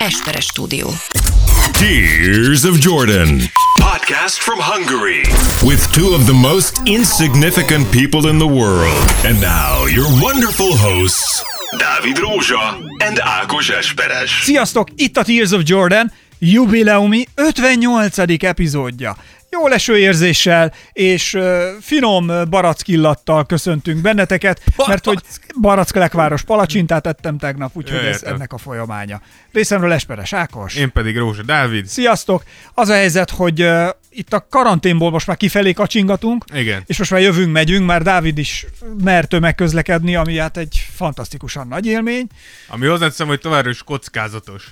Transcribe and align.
Esperes 0.00 0.46
stúdió. 0.46 0.88
Tears 1.74 2.64
of 2.64 2.78
Jordan. 2.78 3.50
Podcast 3.78 4.40
from 4.40 4.58
Hungary. 4.58 5.24
With 5.62 5.92
two 5.92 6.14
of 6.14 6.24
the 6.24 6.32
most 6.32 6.80
insignificant 6.86 7.90
people 7.90 8.30
in 8.30 8.38
the 8.38 8.46
world. 8.46 8.96
And 9.24 9.38
now, 9.40 9.84
your 9.86 10.08
wonderful 10.22 10.74
hosts, 10.74 11.44
Dávid 11.76 12.16
Rózsa 12.16 12.80
and 13.04 13.18
Ákos 13.18 13.68
Esperes. 13.68 14.30
Sziasztok, 14.42 14.88
itt 14.96 15.16
a 15.16 15.22
Tears 15.22 15.52
of 15.52 15.62
Jordan, 15.62 16.12
jubileumi 16.38 17.26
58. 17.34 18.42
epizódja. 18.42 19.16
Jó 19.52 19.66
leső 19.68 19.98
érzéssel 19.98 20.72
és 20.92 21.38
finom 21.80 22.32
barackillattal 22.50 23.46
köszöntünk 23.46 24.00
benneteket, 24.00 24.62
mert 24.86 25.04
hogy 25.04 25.18
Barack-Lekváros 25.60 26.42
palacsintát 26.42 27.06
ettem 27.06 27.38
tegnap, 27.38 27.70
úgyhogy 27.76 27.98
ez 27.98 28.22
ennek 28.22 28.52
a 28.52 28.58
folyamánya. 28.58 29.20
Részemről 29.52 29.92
Esperes 29.92 30.32
Ákos. 30.32 30.74
Én 30.74 30.92
pedig 30.92 31.16
Rózsa 31.16 31.42
Dávid. 31.42 31.86
Sziasztok! 31.86 32.44
Az 32.74 32.88
a 32.88 32.92
helyzet, 32.92 33.30
hogy 33.30 33.62
uh, 33.62 33.88
itt 34.10 34.32
a 34.32 34.46
karanténból 34.50 35.10
most 35.10 35.26
már 35.26 35.36
kifelé 35.36 35.72
kacsingatunk, 35.72 36.44
Igen. 36.54 36.82
és 36.86 36.98
most 36.98 37.10
már 37.10 37.20
jövünk, 37.20 37.52
megyünk, 37.52 37.86
már 37.86 38.02
Dávid 38.02 38.38
is 38.38 38.66
mer 39.02 39.24
tömegközlekedni, 39.24 40.16
ami 40.16 40.38
hát 40.38 40.56
egy 40.56 40.86
fantasztikusan 40.94 41.68
nagy 41.68 41.86
élmény. 41.86 42.26
Ami 42.68 42.86
hozzáteszem, 42.86 43.26
hogy 43.26 43.40
továbbra 43.40 43.70
is 43.70 43.82
kockázatos. 43.82 44.68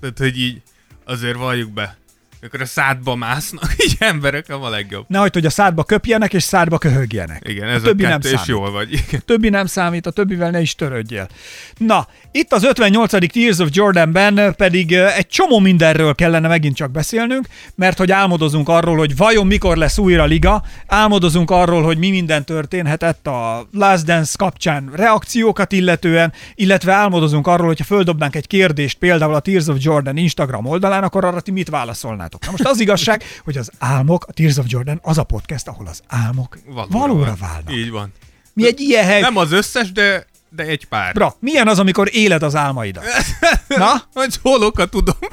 Tehát, 0.00 0.18
hogy 0.18 0.40
így 0.40 0.62
azért 1.04 1.36
valljuk 1.36 1.70
be. 1.70 1.96
Amikor 2.42 2.60
a 2.60 2.66
szádba 2.66 3.14
másznak, 3.14 3.74
így 3.84 3.96
emberek, 3.98 4.48
a 4.48 4.68
legjobb. 4.68 5.04
Nehogy, 5.08 5.32
hogy 5.32 5.46
a 5.46 5.50
szádba 5.50 5.84
köpjenek 5.84 6.34
és 6.34 6.42
szádba 6.42 6.78
köhögjenek. 6.78 7.42
Igen, 7.48 7.68
ez 7.68 7.82
a, 7.82 7.84
többi 7.84 8.02
nem 8.02 8.10
kettő, 8.10 8.28
és 8.28 8.34
számít. 8.34 8.48
jól 8.48 8.70
vagy. 8.70 8.92
Igen. 8.92 9.22
többi 9.24 9.48
nem 9.48 9.66
számít, 9.66 10.06
a 10.06 10.10
többivel 10.10 10.50
ne 10.50 10.60
is 10.60 10.74
törődjél. 10.74 11.28
Na, 11.76 12.06
itt 12.32 12.52
az 12.52 12.64
58. 12.64 13.32
Tears 13.32 13.58
of 13.58 13.68
Jordanben 13.72 14.54
pedig 14.56 14.92
egy 14.92 15.26
csomó 15.26 15.58
mindenről 15.58 16.14
kellene 16.14 16.48
megint 16.48 16.76
csak 16.76 16.90
beszélnünk, 16.90 17.46
mert 17.74 17.98
hogy 17.98 18.10
álmodozunk 18.10 18.68
arról, 18.68 18.96
hogy 18.96 19.16
vajon 19.16 19.46
mikor 19.46 19.76
lesz 19.76 19.98
újra 19.98 20.24
liga, 20.24 20.62
álmodozunk 20.86 21.50
arról, 21.50 21.82
hogy 21.82 21.98
mi 21.98 22.10
minden 22.10 22.44
történhetett 22.44 23.26
a 23.26 23.68
Last 23.72 24.04
Dance 24.04 24.34
kapcsán 24.38 24.90
reakciókat 24.94 25.72
illetően, 25.72 26.32
illetve 26.54 26.92
álmodozunk 26.92 27.46
arról, 27.46 27.66
hogyha 27.66 27.84
földobnánk 27.84 28.36
egy 28.36 28.46
kérdést 28.46 28.98
például 28.98 29.34
a 29.34 29.40
Tears 29.40 29.66
of 29.66 29.76
Jordan 29.78 30.16
Instagram 30.16 30.66
oldalán, 30.66 31.02
akkor 31.02 31.24
arra 31.24 31.40
ti 31.40 31.50
mit 31.50 31.68
válaszolnátok? 31.68 32.31
Na 32.40 32.50
most 32.50 32.64
az 32.64 32.80
igazság, 32.80 33.24
hogy 33.44 33.56
az 33.56 33.70
álmok, 33.78 34.24
a 34.28 34.32
Tears 34.32 34.56
of 34.56 34.64
Jordan 34.68 35.00
az 35.02 35.18
a 35.18 35.24
podcast, 35.24 35.68
ahol 35.68 35.86
az 35.86 36.02
álmok 36.06 36.58
valóra, 36.66 36.86
valóra 36.98 37.34
válnak. 37.40 37.74
Így 37.74 37.90
van. 37.90 38.12
Mi 38.52 38.66
egy 38.66 38.80
ilyen 38.80 39.04
hely, 39.04 39.20
Nem 39.20 39.36
az 39.36 39.52
összes, 39.52 39.92
de, 39.92 40.26
de 40.48 40.62
egy 40.62 40.84
pár. 40.84 41.12
Bra, 41.12 41.36
milyen 41.38 41.68
az, 41.68 41.78
amikor 41.78 42.08
éled 42.12 42.42
az 42.42 42.56
álmaidat? 42.56 43.04
Na, 43.68 44.02
Hogy 44.14 44.38
holokat 44.42 44.90
tudom. 44.90 45.16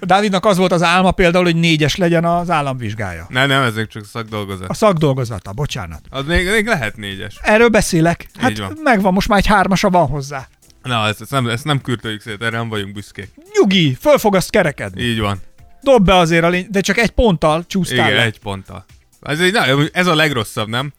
Dávidnak 0.00 0.44
az 0.44 0.56
volt 0.56 0.72
az 0.72 0.82
álma 0.82 1.10
például, 1.10 1.44
hogy 1.44 1.56
négyes 1.56 1.96
legyen 1.96 2.24
az 2.24 2.50
államvizsgája. 2.50 3.26
Nem, 3.28 3.48
nem, 3.48 3.62
ezek 3.62 3.88
csak 3.88 4.04
szakdolgozat. 4.04 4.68
A 4.68 4.74
szakdolgozata, 4.74 5.52
bocsánat. 5.52 6.00
Az 6.10 6.24
még, 6.26 6.48
még 6.48 6.66
lehet 6.66 6.96
négyes. 6.96 7.38
Erről 7.42 7.68
beszélek. 7.68 8.26
Hát 8.38 8.82
megvan, 8.82 9.12
most 9.12 9.28
már 9.28 9.38
egy 9.38 9.46
hármasa 9.46 9.90
van 9.90 10.06
hozzá. 10.06 10.48
Na, 10.86 11.06
ezt, 11.06 11.20
ezt, 11.20 11.30
nem, 11.30 11.46
ezt 11.48 11.64
nem 11.64 11.80
kürtöljük 11.80 12.20
szét, 12.20 12.42
erre 12.42 12.56
nem 12.56 12.68
vagyunk 12.68 12.92
büszkék. 12.92 13.30
Nyugi, 13.58 13.94
föl 14.00 14.18
fog 14.18 14.34
azt 14.34 14.50
kerekedni. 14.50 15.02
Így 15.02 15.20
van. 15.20 15.38
Dob 15.82 16.04
be 16.04 16.14
azért 16.14 16.44
a 16.44 16.48
lény, 16.48 16.66
de 16.70 16.80
csak 16.80 16.98
egy 16.98 17.10
ponttal 17.10 17.64
csúsztál 17.66 17.96
Igen, 18.06 18.12
le. 18.18 18.22
egy 18.24 18.38
ponttal. 18.38 18.84
Ez, 19.22 19.40
egy, 19.40 19.52
na, 19.52 19.64
ez 19.92 20.06
a 20.06 20.14
legrosszabb, 20.14 20.68
nem? 20.68 20.92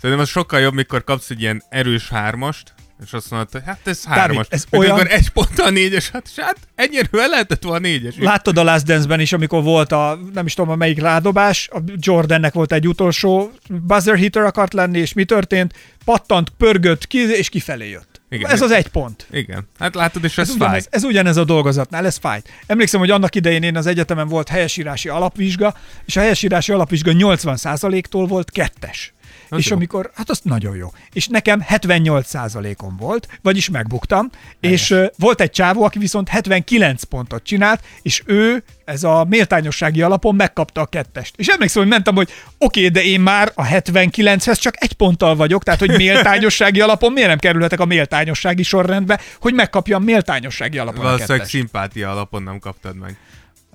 Szerintem 0.00 0.24
az 0.24 0.28
sokkal 0.30 0.60
jobb, 0.60 0.74
mikor 0.74 1.04
kapsz 1.04 1.30
egy 1.30 1.40
ilyen 1.40 1.62
erős 1.68 2.08
hármast, 2.08 2.74
és 3.04 3.12
azt 3.12 3.30
mondod, 3.30 3.52
hogy 3.52 3.62
hát 3.66 3.80
ez 3.84 4.04
hármas. 4.04 4.46
ez 4.50 4.64
Mint 4.70 4.82
olyan- 4.84 4.96
Amikor 4.96 5.12
egy 5.14 5.28
ponttal 5.30 5.70
négyes, 5.70 6.10
hát, 6.10 6.30
hát 6.36 6.56
ennyire 6.74 7.08
lehetett 7.26 7.62
volna 7.62 7.78
négyes. 7.78 8.14
Láttad 8.18 8.58
a 8.58 8.62
Last 8.62 8.84
Dance-ben 8.84 9.20
is, 9.20 9.32
amikor 9.32 9.62
volt 9.62 9.92
a, 9.92 10.18
nem 10.34 10.46
is 10.46 10.54
tudom, 10.54 10.70
a 10.70 10.76
melyik 10.76 11.00
rádobás, 11.00 11.68
a 11.72 11.78
Jordannek 11.96 12.52
volt 12.52 12.72
egy 12.72 12.88
utolsó 12.88 13.50
buzzer 13.68 14.16
hitter 14.16 14.42
akart 14.42 14.72
lenni, 14.72 14.98
és 14.98 15.12
mi 15.12 15.24
történt? 15.24 15.74
Pattant, 16.04 16.48
pörgött 16.58 17.06
ki, 17.06 17.18
és 17.18 17.48
kifelé 17.48 17.88
jött. 17.90 18.17
Igen. 18.30 18.50
Ez 18.50 18.60
az 18.62 18.70
egy 18.70 18.88
pont. 18.88 19.26
Igen. 19.30 19.68
Hát 19.78 19.94
látod, 19.94 20.24
és 20.24 20.38
ez, 20.38 20.48
Ez 20.48 20.56
fáj. 20.56 20.66
ugyanez, 20.66 20.86
ez 20.90 21.04
ugyanez 21.04 21.36
a 21.36 21.44
dolgozatnál, 21.44 22.06
ez 22.06 22.16
fájt. 22.16 22.48
Emlékszem, 22.66 23.00
hogy 23.00 23.10
annak 23.10 23.34
idején 23.34 23.62
én 23.62 23.76
az 23.76 23.86
egyetemen 23.86 24.28
volt 24.28 24.48
helyesírási 24.48 25.08
alapvizsga, 25.08 25.74
és 26.04 26.16
a 26.16 26.20
helyesírási 26.20 26.72
alapvizsga 26.72 27.12
80%-tól 27.14 28.26
volt 28.26 28.50
kettes. 28.50 29.12
Az 29.50 29.58
és 29.58 29.68
jó. 29.68 29.76
amikor, 29.76 30.10
hát 30.14 30.30
az 30.30 30.40
nagyon 30.42 30.76
jó. 30.76 30.92
És 31.12 31.26
nekem 31.26 31.64
78%-on 31.68 32.96
volt, 32.96 33.28
vagyis 33.42 33.68
megbuktam, 33.68 34.30
és 34.60 34.90
ö, 34.90 35.06
volt 35.18 35.40
egy 35.40 35.50
csávó, 35.50 35.84
aki 35.84 35.98
viszont 35.98 36.28
79 36.28 37.02
pontot 37.02 37.42
csinált, 37.42 37.84
és 38.02 38.22
ő, 38.26 38.62
ez 38.84 39.04
a 39.04 39.26
méltányossági 39.28 40.02
alapon 40.02 40.34
megkapta 40.34 40.80
a 40.80 40.86
kettest. 40.86 41.34
És 41.36 41.46
emlékszem, 41.46 41.82
hogy 41.82 41.90
mentem, 41.90 42.14
hogy 42.14 42.30
oké, 42.58 42.86
okay, 42.86 42.92
de 42.92 43.08
én 43.08 43.20
már 43.20 43.52
a 43.54 43.66
79-hez 43.66 44.60
csak 44.60 44.74
egy 44.78 44.92
ponttal 44.92 45.36
vagyok, 45.36 45.62
tehát 45.62 45.80
hogy 45.80 45.96
méltányossági 45.96 46.80
alapon 46.80 47.12
miért 47.12 47.28
nem 47.28 47.38
kerülhetek 47.38 47.80
a 47.80 47.84
méltányossági 47.84 48.62
sorrendbe, 48.62 49.20
hogy 49.40 49.54
megkapjam 49.54 50.02
méltányossági 50.02 50.78
alapon 50.78 51.00
a 51.00 51.02
Valószínűleg 51.02 51.38
kettest. 51.38 51.56
szimpátia 51.56 52.10
alapon 52.10 52.42
nem 52.42 52.58
kaptad 52.58 52.96
meg. 52.96 53.16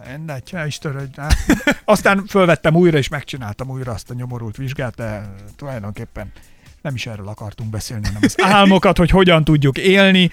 Mindegy, 0.09 0.49
el 0.51 0.67
is 0.67 0.77
törődj. 0.77 1.19
Hát, 1.19 1.35
Aztán 1.85 2.25
fölvettem 2.27 2.75
újra, 2.75 2.97
és 2.97 3.07
megcsináltam 3.07 3.69
újra 3.69 3.91
azt 3.91 4.09
a 4.09 4.13
nyomorult 4.13 4.57
vizsgát, 4.57 4.95
de 4.95 5.33
tulajdonképpen 5.55 6.31
nem 6.83 6.95
is 6.95 7.05
erről 7.05 7.27
akartunk 7.27 7.69
beszélni, 7.69 8.05
hanem 8.05 8.21
az 8.23 8.35
álmokat, 8.41 8.97
hogy 8.97 9.09
hogyan 9.09 9.43
tudjuk 9.43 9.77
élni. 9.77 10.29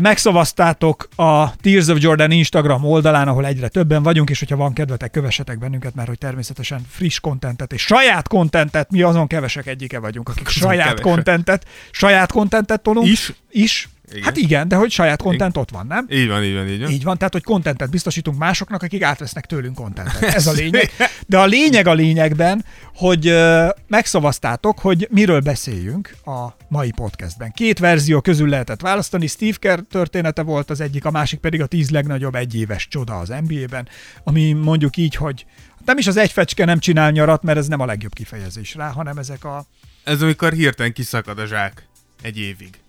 Megszavaztátok 0.00 1.08
a 1.16 1.56
Tears 1.56 1.86
of 1.88 2.00
Jordan 2.00 2.30
Instagram 2.30 2.84
oldalán, 2.84 3.28
ahol 3.28 3.46
egyre 3.46 3.68
többen 3.68 4.02
vagyunk, 4.02 4.30
és 4.30 4.38
hogyha 4.38 4.56
van 4.56 4.72
kedvetek, 4.72 5.10
kövessetek 5.10 5.58
bennünket, 5.58 5.94
mert 5.94 6.08
hogy 6.08 6.18
természetesen 6.18 6.86
friss 6.88 7.20
kontentet 7.20 7.72
és 7.72 7.82
saját 7.82 8.28
kontentet, 8.28 8.90
mi 8.90 9.02
azon 9.02 9.26
kevesek 9.26 9.66
egyike 9.66 9.98
vagyunk, 9.98 10.28
akik 10.28 10.48
saját 10.48 11.00
kontentet, 11.00 11.66
saját 11.90 12.32
kontentet 12.32 12.80
tolunk. 12.80 13.06
Is? 13.06 13.32
Is. 13.50 13.88
Igen. 14.12 14.24
Hát 14.24 14.36
igen, 14.36 14.68
de 14.68 14.76
hogy 14.76 14.90
saját 14.90 15.22
kontent 15.22 15.56
ott 15.56 15.70
van, 15.70 15.86
nem? 15.86 16.06
Így 16.10 16.28
van, 16.28 16.42
így 16.44 16.54
van, 16.54 16.68
így 16.68 16.80
van. 16.80 16.90
Így 16.90 17.04
van, 17.04 17.18
tehát 17.18 17.32
hogy 17.32 17.42
kontentet 17.42 17.90
biztosítunk 17.90 18.38
másoknak, 18.38 18.82
akik 18.82 19.02
átvesznek 19.02 19.46
tőlünk 19.46 19.74
kontentet. 19.74 20.22
Ez 20.22 20.46
a 20.46 20.52
lényeg. 20.52 20.90
De 21.26 21.38
a 21.38 21.46
lényeg 21.46 21.86
a 21.86 21.92
lényegben, 21.92 22.64
hogy 22.94 23.26
ö, 23.26 23.68
megszavaztátok, 23.86 24.78
hogy 24.78 25.08
miről 25.10 25.40
beszéljünk 25.40 26.14
a 26.24 26.46
mai 26.68 26.90
podcastben. 26.90 27.52
Két 27.52 27.78
verzió 27.78 28.20
közül 28.20 28.48
lehetett 28.48 28.80
választani, 28.80 29.26
Steve 29.26 29.56
Kerr 29.58 29.78
története 29.78 30.42
volt 30.42 30.70
az 30.70 30.80
egyik, 30.80 31.04
a 31.04 31.10
másik 31.10 31.40
pedig 31.40 31.60
a 31.60 31.66
tíz 31.66 31.90
legnagyobb 31.90 32.34
egyéves 32.34 32.88
csoda 32.88 33.18
az 33.18 33.32
NBA-ben, 33.46 33.88
ami 34.24 34.52
mondjuk 34.52 34.96
így, 34.96 35.14
hogy 35.14 35.46
nem 35.84 35.98
is 35.98 36.06
az 36.06 36.16
egy 36.16 36.32
fecske 36.32 36.64
nem 36.64 36.78
csinál 36.78 37.10
nyarat, 37.10 37.42
mert 37.42 37.58
ez 37.58 37.66
nem 37.66 37.80
a 37.80 37.86
legjobb 37.86 38.14
kifejezés 38.14 38.74
rá, 38.74 38.90
hanem 38.90 39.18
ezek 39.18 39.44
a 39.44 39.64
Ez 40.04 40.22
amikor 40.22 40.52
hirtelen 40.52 40.92
kiszakad 40.92 41.38
a 41.38 41.46
zsák 41.46 41.86
egy 42.22 42.38
évig. 42.38 42.81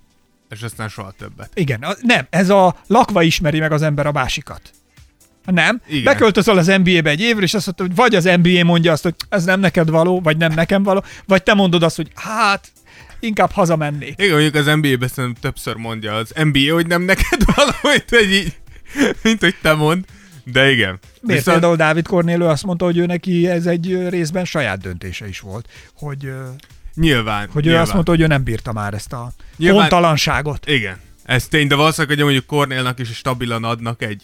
És 0.53 0.61
aztán 0.61 0.89
soha 0.89 1.11
többet. 1.11 1.49
Igen, 1.53 1.81
a, 1.81 1.95
nem, 2.01 2.27
ez 2.29 2.49
a 2.49 2.75
lakva 2.87 3.21
ismeri 3.21 3.59
meg 3.59 3.71
az 3.71 3.81
ember 3.81 4.05
a 4.05 4.11
másikat. 4.11 4.61
Nem? 5.45 5.81
Igen. 5.87 6.03
Beköltözöl 6.03 6.57
az 6.57 6.67
NBA-be 6.67 7.09
egy 7.09 7.21
évre, 7.21 7.43
és 7.43 7.53
azt 7.53 7.65
mondod, 7.65 7.87
hogy 7.87 7.95
vagy 7.95 8.15
az 8.15 8.39
NBA 8.41 8.63
mondja 8.63 8.91
azt, 8.91 9.03
hogy 9.03 9.15
ez 9.29 9.43
nem 9.43 9.59
neked 9.59 9.89
való, 9.89 10.21
vagy 10.21 10.37
nem 10.37 10.53
nekem 10.53 10.83
való, 10.83 11.03
vagy 11.25 11.43
te 11.43 11.53
mondod 11.53 11.83
azt, 11.83 11.95
hogy 11.95 12.11
hát, 12.15 12.71
inkább 13.19 13.51
hazamennék. 13.51 14.13
Igen, 14.17 14.31
mondjuk 14.31 14.55
az 14.55 14.65
NBA-ben 14.65 15.07
szerintem 15.07 15.41
többször 15.41 15.75
mondja 15.75 16.13
az 16.15 16.31
NBA, 16.43 16.73
hogy 16.73 16.87
nem 16.87 17.01
neked 17.01 17.39
valahogy, 17.55 18.03
hogy 18.09 18.31
így, 18.31 18.55
mint 19.23 19.39
hogy 19.39 19.55
te 19.61 19.73
mond. 19.73 20.05
De 20.43 20.71
igen. 20.71 20.99
Miért 21.21 21.43
például 21.43 21.75
Dávid 21.75 22.07
Kornélő 22.07 22.45
azt 22.45 22.63
mondta, 22.63 22.85
hogy 22.85 22.97
ő 22.97 23.05
neki 23.05 23.47
ez 23.47 23.65
egy 23.65 24.09
részben 24.09 24.45
saját 24.45 24.81
döntése 24.81 25.27
is 25.27 25.39
volt, 25.39 25.67
hogy, 25.93 26.31
nyilván. 26.95 27.47
hogy 27.51 27.61
ő 27.63 27.65
nyilván. 27.65 27.81
azt 27.83 27.93
mondta, 27.93 28.11
hogy 28.11 28.21
ő 28.21 28.27
nem 28.27 28.43
bírta 28.43 28.73
már 28.73 28.93
ezt 28.93 29.13
a 29.13 29.31
Nyilván- 29.57 29.79
hontalanságot. 29.79 30.67
Igen. 30.69 30.97
Ez 31.23 31.47
tény, 31.47 31.67
de 31.67 31.75
valószínűleg, 31.75 32.15
hogy 32.15 32.25
mondjuk 32.25 32.45
Cornélnak 32.45 32.99
is 32.99 33.13
stabilan 33.15 33.63
adnak 33.63 34.01
egy, 34.01 34.23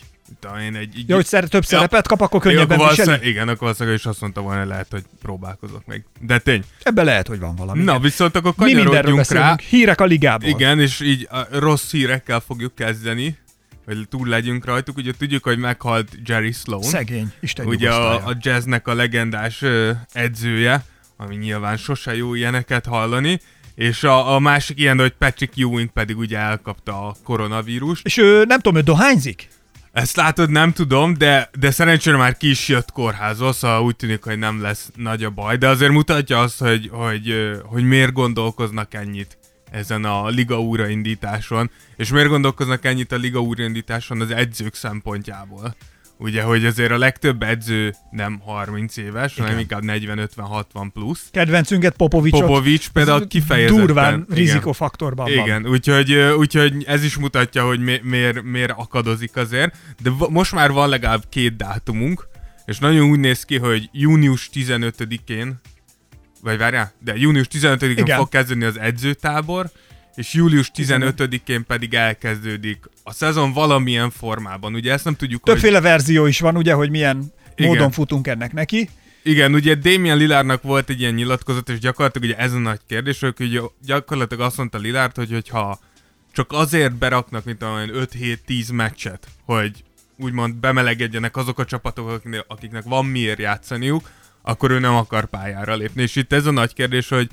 én 0.62 0.76
egy... 0.76 1.04
Ja, 1.08 1.16
hogy 1.16 1.26
szer- 1.26 1.50
több 1.50 1.62
Ja. 1.62 1.68
szerepet 1.68 2.08
kap, 2.08 2.22
akkor 2.22 2.42
könnyebben 2.42 2.80
viseli. 2.90 3.28
igen, 3.30 3.48
akkor 3.48 3.60
valószínűleg 3.60 3.96
ő 3.96 4.00
is 4.00 4.06
azt 4.06 4.22
mondta 4.22 4.42
volna, 4.42 4.66
lehet, 4.66 4.88
hogy 4.92 5.04
próbálkozok 5.22 5.86
még. 5.86 6.04
De 6.20 6.38
tény. 6.40 6.64
Ebben 6.84 7.06
lehet, 7.06 7.28
hogy 7.28 7.40
van 7.40 7.56
valami. 7.56 7.84
Na, 7.84 8.00
viszont 8.00 8.36
akkor 8.36 8.54
Mi 8.58 8.64
kanyarodjunk 8.74 9.06
rá. 9.06 9.14
beszélünk. 9.16 9.60
Hírek 9.60 10.02
a 10.02 10.06
ligából. 10.06 10.50
Igen, 10.50 10.80
és 10.80 11.00
így 11.00 11.28
a 11.32 11.60
rossz 11.60 11.92
hírekkel 11.92 12.40
fogjuk 12.40 12.76
kezdeni, 12.76 13.38
hogy 13.86 14.08
túl 14.10 14.28
legyünk 14.28 14.66
rajtuk. 14.66 14.98
Ugye 14.98 15.12
tudjuk, 15.18 15.44
hogy 15.44 15.58
meghalt 15.58 16.18
Jerry 16.26 16.52
Sloan. 16.52 16.82
Szegény, 16.84 17.32
Isten 17.40 17.66
ugye 17.66 17.90
a, 17.92 18.14
a 18.28 18.38
jazznek 18.40 18.88
a 18.88 18.94
legendás 18.94 19.64
edzője, 20.14 20.84
ami 21.22 21.36
nyilván 21.36 21.78
sose 21.78 22.16
jó 22.16 22.34
ilyeneket 22.34 22.86
hallani, 22.86 23.40
és 23.76 24.04
a, 24.04 24.34
a 24.36 24.40
másik 24.40 24.80
ilyen, 24.80 25.00
hogy 25.00 25.12
Patrick 25.12 25.58
Ewing 25.58 25.90
pedig 25.90 26.18
ugye 26.18 26.38
elkapta 26.38 27.08
a 27.08 27.16
koronavírust. 27.24 28.06
És 28.06 28.18
ő, 28.18 28.44
nem 28.44 28.60
tudom, 28.60 28.80
ő 28.80 28.84
dohányzik? 28.84 29.48
Ezt 29.92 30.16
látod, 30.16 30.50
nem 30.50 30.72
tudom, 30.72 31.14
de, 31.18 31.50
de 31.60 31.72
szerencsére 31.72 32.18
már 32.18 32.38
ki 32.38 32.50
is 32.50 32.68
jött 32.68 32.92
kórházba, 32.92 33.52
szóval 33.52 33.82
úgy 33.84 33.96
tűnik, 33.96 34.24
hogy 34.24 34.38
nem 34.38 34.62
lesz 34.62 34.92
nagy 34.96 35.24
a 35.24 35.30
baj, 35.30 35.58
de 35.58 35.68
azért 35.68 35.92
mutatja 35.92 36.40
azt, 36.40 36.60
hogy, 36.60 36.90
hogy, 36.92 37.58
hogy 37.64 37.84
miért 37.84 38.14
gondolkoznak 38.14 38.94
ennyit 38.94 39.38
ezen 39.72 40.06
a 40.06 40.28
liga 40.28 40.62
újraindításon. 40.62 41.72
És 41.96 42.10
miért 42.10 42.30
gondolkoznak 42.30 42.86
ennyit 42.86 43.12
a 43.12 43.16
liga 43.16 43.40
újraindításon 43.40 44.22
az 44.22 44.32
edzők 44.32 44.76
szempontjából? 44.76 45.76
Ugye, 46.22 46.42
hogy 46.42 46.66
azért 46.66 46.92
a 46.92 46.98
legtöbb 46.98 47.44
edző 47.44 47.94
nem 48.12 48.40
30 48.46 48.98
éves, 48.98 49.34
Igen. 49.34 49.46
hanem 49.46 49.60
inkább 49.60 49.82
40-50-60 49.86 50.90
plusz. 50.94 51.28
Kedvencünket 51.32 51.96
Popovicsot. 51.96 52.40
Popovics 52.40 52.90
például 52.90 53.28
kifejezetten. 53.28 53.86
Durván 53.86 54.26
rizikofaktorban 54.30 55.28
igen. 55.28 55.38
van. 55.38 55.48
Igen, 55.48 55.68
úgyhogy, 55.72 56.14
úgyhogy 56.14 56.84
ez 56.88 57.04
is 57.04 57.18
mutatja, 57.18 57.66
hogy 57.66 57.80
mi, 57.80 58.00
miért, 58.04 58.44
miért 58.44 58.74
akadozik 58.76 59.36
azért. 59.36 59.76
De 60.02 60.12
most 60.30 60.54
már 60.54 60.72
van 60.72 60.90
legalább 60.90 61.24
két 61.30 61.56
dátumunk, 61.56 62.28
és 62.66 62.80
nagyon 62.80 63.10
úgy 63.10 63.20
néz 63.20 63.44
ki, 63.44 63.58
hogy 63.58 63.90
június 63.92 64.50
15-én, 64.54 65.60
vagy 66.42 66.58
várjál, 66.58 66.92
de 67.04 67.16
június 67.16 67.48
15-én 67.52 67.90
Igen. 67.90 68.18
fog 68.18 68.30
kezdődni 68.30 68.66
az 68.66 68.80
edzőtábor, 68.80 69.70
és 70.20 70.34
július 70.34 70.72
15-én 70.76 71.66
pedig 71.66 71.94
elkezdődik 71.94 72.90
a 73.04 73.14
szezon 73.14 73.54
valamilyen 73.54 74.10
formában. 74.10 74.74
Ugye 74.74 74.92
ezt 74.92 75.06
nem 75.06 75.16
tudjuk, 75.16 75.44
hogy... 75.44 75.54
Többféle 75.54 75.82
verzió 75.82 76.26
is 76.26 76.40
van, 76.40 76.58
ugye, 76.58 76.74
hogy 76.74 76.90
milyen 76.90 77.34
Igen. 77.56 77.72
módon 77.72 77.92
futunk 77.92 78.28
ennek 78.28 78.54
neki. 78.54 78.90
Igen, 79.24 79.54
ugye 79.54 79.76
Damien 79.76 80.18
Lillardnak 80.18 80.62
volt 80.62 80.90
egy 80.90 81.00
ilyen 81.00 81.14
nyilatkozat, 81.14 81.70
és 81.70 81.80
gyakorlatilag 81.80 82.30
ugye 82.30 82.38
ez 82.38 82.54
a 82.54 82.58
nagy 82.58 82.80
kérdés, 82.88 83.20
hogy 83.20 83.34
ugye 83.40 83.60
gyakorlatilag 83.86 84.46
azt 84.46 84.58
mondta 84.58 84.78
Lillard, 84.78 85.16
hogy 85.16 85.32
hogyha 85.32 85.80
csak 86.32 86.52
azért 86.52 86.96
beraknak, 86.96 87.44
mint 87.44 87.64
olyan 87.64 87.92
5-7-10 87.94 88.74
meccset, 88.74 89.28
hogy 89.46 89.84
úgymond 90.18 90.56
bemelegedjenek 90.56 91.38
azok 91.38 91.60
a 91.60 91.66
csapatok, 91.66 92.10
akiknek, 92.10 92.46
akiknek 92.48 92.84
van 92.84 93.06
miért 93.06 93.40
játszaniuk, 93.40 94.10
akkor 94.42 94.72
ő 94.72 94.80
nem 94.80 94.96
akar 94.96 95.26
pályára 95.26 95.76
lépni. 95.76 96.02
És 96.02 96.16
itt 96.16 96.34
ez 96.34 96.46
a 96.46 96.52
nagy 96.52 96.74
kérdés, 96.74 97.10
hogy, 97.10 97.30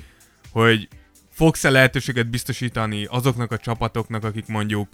hogy 0.51 0.89
fogsz-e 1.37 1.71
lehetőséget 1.71 2.31
biztosítani 2.31 3.05
azoknak 3.05 3.53
a 3.53 3.59
csapatoknak, 3.59 4.25
akik 4.25 4.47
mondjuk 4.47 4.89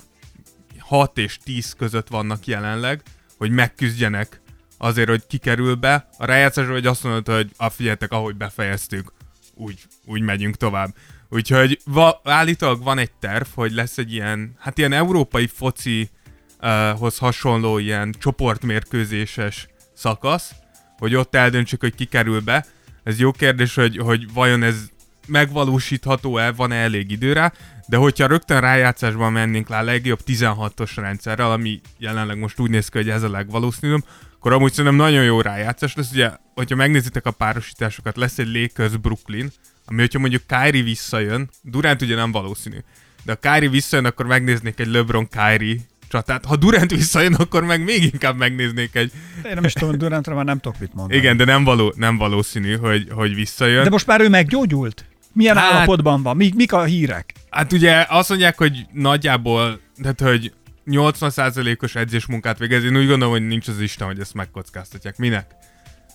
6 0.79 1.19
és 1.19 1.39
10 1.45 1.75
között 1.79 2.09
vannak 2.09 2.47
jelenleg, 2.47 3.03
hogy 3.39 3.51
megküzdjenek 3.51 4.41
azért, 4.79 5.09
hogy 5.09 5.27
kikerül 5.27 5.75
be 5.75 6.09
a 6.19 6.25
rájátszásra, 6.25 6.73
vagy 6.73 6.87
azt 6.87 7.05
mondod, 7.05 7.35
hogy 7.35 7.51
a 7.57 7.69
figyeljetek, 7.69 8.13
ahogy 8.13 8.37
befejeztük, 8.37 9.13
úgy, 9.55 9.79
úgy 10.05 10.21
megyünk 10.21 10.57
tovább. 10.57 10.95
Úgyhogy 11.29 11.81
va, 11.85 12.21
állítólag 12.25 12.83
van 12.83 12.99
egy 12.99 13.13
terv, 13.13 13.47
hogy 13.55 13.73
lesz 13.73 13.99
egy 13.99 14.13
ilyen, 14.13 14.55
hát 14.59 14.79
ilyen 14.79 14.93
európai 14.93 15.47
focihoz 15.47 17.19
hasonló 17.19 17.79
ilyen 17.79 18.15
csoportmérkőzéses 18.19 19.69
szakasz, 19.95 20.53
hogy 20.99 21.15
ott 21.15 21.35
eldöntsük, 21.35 21.81
hogy 21.81 21.95
ki 21.95 22.09
be. 22.45 22.67
Ez 23.03 23.19
jó 23.19 23.31
kérdés, 23.31 23.75
hogy, 23.75 23.97
hogy 23.97 24.33
vajon 24.33 24.63
ez 24.63 24.92
megvalósítható-e, 25.27 26.53
van-e 26.53 26.75
elég 26.75 27.11
időre, 27.11 27.53
de 27.87 27.97
hogyha 27.97 28.27
rögtön 28.27 28.61
rájátszásban 28.61 29.33
mennénk 29.33 29.69
le 29.69 29.77
a 29.77 29.83
legjobb 29.83 30.21
16-os 30.27 30.93
rendszerrel, 30.95 31.53
ami 31.53 31.81
jelenleg 31.99 32.39
most 32.39 32.61
úgy 32.61 32.71
néz 32.71 32.89
ki, 32.89 32.99
hogy 32.99 33.09
ez 33.09 33.23
a 33.23 33.31
legvalószínűbb, 33.31 34.05
akkor 34.35 34.53
amúgy 34.53 34.71
szerintem 34.71 34.95
nagyon 34.95 35.25
jó 35.25 35.41
rájátszás 35.41 35.95
lesz. 35.95 36.13
Ugye, 36.13 36.31
hogyha 36.55 36.77
megnézitek 36.77 37.27
a 37.27 37.31
párosításokat, 37.31 38.17
lesz 38.17 38.39
egy 38.39 38.53
Lakers 38.53 38.97
Brooklyn, 38.97 39.51
ami 39.85 40.01
hogyha 40.01 40.19
mondjuk 40.19 40.43
Kyrie 40.47 40.83
visszajön, 40.83 41.51
Durant 41.63 42.03
ugye 42.03 42.15
nem 42.15 42.33
valószínű, 42.33 42.77
de 43.23 43.39
ha 43.41 43.53
Kyrie 43.53 43.69
visszajön, 43.71 44.05
akkor 44.05 44.27
megnéznék 44.27 44.81
egy 44.81 44.87
LeBron 44.87 45.29
Kyrie 45.29 45.77
csatát. 46.09 46.45
Ha 46.45 46.57
Durant 46.57 46.91
visszajön, 46.91 47.35
akkor 47.35 47.65
meg 47.65 47.85
még 47.85 48.03
inkább 48.03 48.37
megnéznék 48.37 48.95
egy... 48.95 49.13
Én 49.45 49.55
nem 49.55 49.65
is 49.65 49.73
tudom, 49.73 49.99
Durantra 49.99 50.35
már 50.35 50.45
nem 50.45 50.59
tudok 50.59 50.81
mit 50.81 50.95
mondani. 50.95 51.19
Igen, 51.19 51.37
de 51.37 51.45
nem, 51.45 51.65
való, 51.65 51.93
nem 51.97 52.17
valószínű, 52.17 52.77
hogy, 52.77 53.09
hogy 53.11 53.35
visszajön. 53.35 53.85
De 53.85 53.91
most 53.91 54.07
már 54.07 54.21
ő 54.21 54.29
meggyógyult? 54.29 55.05
Milyen 55.33 55.57
Hát- 55.57 55.73
állapotban 55.73 56.23
van? 56.23 56.37
Mik, 56.37 56.55
mik 56.55 56.73
a 56.73 56.85
hírek? 56.85 57.33
Hát 57.51 57.73
ugye 57.73 58.07
azt 58.09 58.29
mondják, 58.29 58.59
hogy 58.59 58.87
nagyjából, 58.93 59.81
tehát 60.03 60.21
hogy 60.21 60.53
80%-os 60.87 61.95
edzésmunkát 61.95 62.59
végez. 62.59 62.85
Én 62.85 62.97
úgy 62.97 63.07
gondolom, 63.07 63.33
hogy 63.33 63.47
nincs 63.47 63.69
az 63.69 63.81
Isten, 63.81 64.07
hogy 64.07 64.21
ezt 64.21 64.35
megkockáztatják. 64.35 65.17
Minek? 65.17 65.51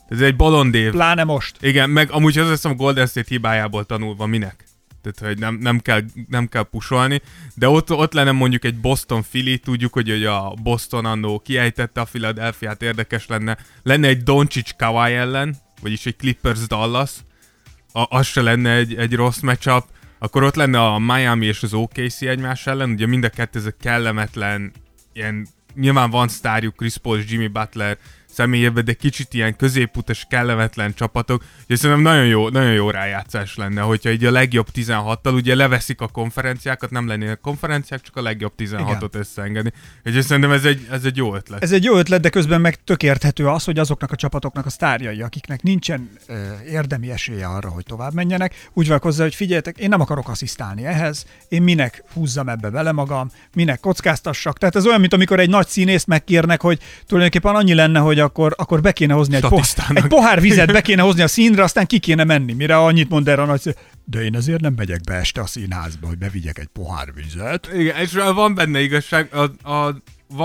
Ez 0.10 0.22
egy 0.22 0.36
bolondév. 0.36 0.92
Pláne 0.92 1.24
most. 1.24 1.56
Igen, 1.62 1.90
meg 1.90 2.12
amúgy 2.12 2.38
az 2.38 2.50
hiszem 2.50 2.76
Golden 2.76 3.08
State 3.08 3.28
hibájából 3.30 3.86
tanulva 3.86 4.26
minek? 4.26 4.66
Tehát, 5.02 5.34
hogy 5.34 5.42
nem, 5.44 5.56
nem, 5.56 5.80
kell, 5.80 6.02
nem 6.30 6.48
kell 6.48 6.64
pusolni, 6.64 7.22
de 7.56 7.70
ott, 7.70 7.92
ott 7.92 8.14
lenne 8.14 8.32
mondjuk 8.32 8.66
egy 8.66 8.76
Boston 8.80 9.24
Philly, 9.30 9.58
tudjuk, 9.58 9.94
hogy, 9.94 10.10
hogy 10.10 10.26
a 10.26 10.54
Boston 10.64 11.06
annó 11.06 11.40
kiejtette 11.40 12.02
a 12.02 12.04
Philadelphia-t, 12.04 12.82
érdekes 12.82 13.28
lenne. 13.28 13.58
Lenne 13.84 14.08
egy 14.08 14.24
Doncic 14.24 14.76
Kawhi 14.76 15.14
ellen, 15.14 15.56
vagyis 15.82 16.06
egy 16.06 16.16
Clippers 16.16 16.68
Dallas, 16.68 17.12
a, 17.98 18.08
az 18.10 18.26
se 18.28 18.42
lenne 18.42 18.72
egy, 18.72 18.96
egy 18.96 19.14
rossz 19.14 19.40
matchup. 19.40 19.84
Akkor 20.20 20.44
ott 20.44 20.56
lenne 20.56 20.84
a 20.84 21.00
Miami 21.00 21.46
és 21.46 21.64
az 21.64 21.74
OKC 21.74 22.22
egymás 22.22 22.68
ellen, 22.68 22.90
ugye 22.90 23.06
mind 23.06 23.24
a 23.24 23.30
kettő 23.30 23.60
ezek 23.60 23.76
kellemetlen, 23.80 24.72
ilyen, 25.14 25.48
nyilván 25.76 26.10
van 26.10 26.28
sztárjuk 26.28 26.76
Chris 26.76 26.98
Paul 26.98 27.18
és 27.18 27.32
Jimmy 27.32 27.48
Butler 27.48 27.98
személyében, 28.38 28.86
de 28.86 28.94
kicsit 28.94 29.34
ilyen 29.34 29.56
középutas, 29.56 30.26
kellemetlen 30.30 30.94
csapatok, 30.94 31.44
és 31.68 31.80
szerintem 31.80 32.04
nagyon 32.06 32.26
jó, 32.26 32.50
nagyon 32.50 32.74
jó 32.74 32.90
rájátszás 32.90 33.56
lenne, 33.56 33.82
hogyha 33.82 34.10
így 34.10 34.26
a 34.26 34.32
legjobb 34.32 34.68
16-tal, 34.76 35.34
ugye 35.34 35.56
leveszik 35.56 36.02
a 36.02 36.08
konferenciákat, 36.08 36.92
nem 36.92 37.08
lennének 37.08 37.40
konferenciák, 37.40 38.02
csak 38.02 38.16
a 38.16 38.22
legjobb 38.22 38.54
16-ot 38.58 39.16
összeengedni. 39.16 39.72
És 40.04 40.26
szerintem 40.26 40.52
ez 40.52 40.66
egy, 40.66 40.88
ez 40.92 41.04
egy 41.04 41.18
jó 41.18 41.36
ötlet. 41.36 41.64
Ez 41.64 41.72
egy 41.72 41.84
jó 41.84 41.98
ötlet, 41.98 42.22
de 42.22 42.30
közben 42.30 42.62
meg 42.62 42.84
tök 42.84 43.04
érthető 43.04 43.48
az, 43.48 43.64
hogy 43.64 43.80
azoknak 43.80 44.12
a 44.12 44.16
csapatoknak 44.16 44.66
a 44.66 44.70
sztárjai, 44.70 45.22
akiknek 45.22 45.62
nincsen 45.62 46.10
ö, 46.28 46.34
érdemi 46.70 47.12
esélye 47.12 47.46
arra, 47.48 47.70
hogy 47.70 47.86
tovább 47.86 48.14
menjenek, 48.14 48.70
úgy 48.74 48.88
vannak 48.88 49.04
hozzá, 49.04 49.24
hogy 49.24 49.36
figyeljetek, 49.36 49.78
én 49.78 49.90
nem 49.90 50.02
akarok 50.02 50.30
asszisztálni 50.30 50.86
ehhez, 50.86 51.26
én 51.48 51.62
minek 51.62 52.04
húzzam 52.14 52.50
ebbe 52.50 52.70
vele 52.70 52.92
magam, 52.92 53.32
minek 53.54 53.80
kockáztassak. 53.80 54.58
Tehát 54.58 54.76
ez 54.76 54.86
olyan, 54.86 55.00
mint 55.00 55.14
amikor 55.14 55.40
egy 55.40 55.50
nagy 55.50 55.68
színészt 55.68 56.08
megkérnek, 56.08 56.62
hogy 56.62 56.80
tulajdonképpen 57.06 57.56
annyi 57.56 57.74
lenne, 57.74 58.00
hogy 58.00 58.26
akkor, 58.28 58.54
akkor 58.58 58.82
be 58.82 58.92
kéne 58.92 59.14
hozni 59.14 59.36
egy, 59.36 59.42
po- 59.42 59.50
Statisztának. 59.52 60.04
egy 60.04 60.10
pohár 60.10 60.42
vizet, 60.42 60.72
be 60.72 60.82
kéne 60.82 61.02
hozni 61.02 61.22
a 61.22 61.28
színre, 61.28 61.64
aztán 61.64 61.86
ki 61.86 62.00
kéne 62.00 62.24
menni, 62.24 62.54
mire 62.54 62.78
annyit 62.78 63.10
mond 63.10 63.28
erre 63.28 63.42
a 63.42 63.46
nagy 63.46 63.76
De 64.06 64.24
én 64.24 64.36
azért 64.36 64.62
nem 64.62 64.74
megyek 64.74 65.02
be 65.02 65.14
este 65.14 65.42
a 65.42 65.46
színházba, 65.46 66.08
hogy 66.08 66.18
bevigyek 66.18 66.60
egy 66.60 66.68
pohár 66.68 67.14
vizet. 67.14 67.70
Igen, 67.74 68.02
és 68.02 68.14
van 68.14 68.56
benne 68.56 68.82
igazság. 68.82 69.34
A, 69.34 69.70
a, 69.72 70.02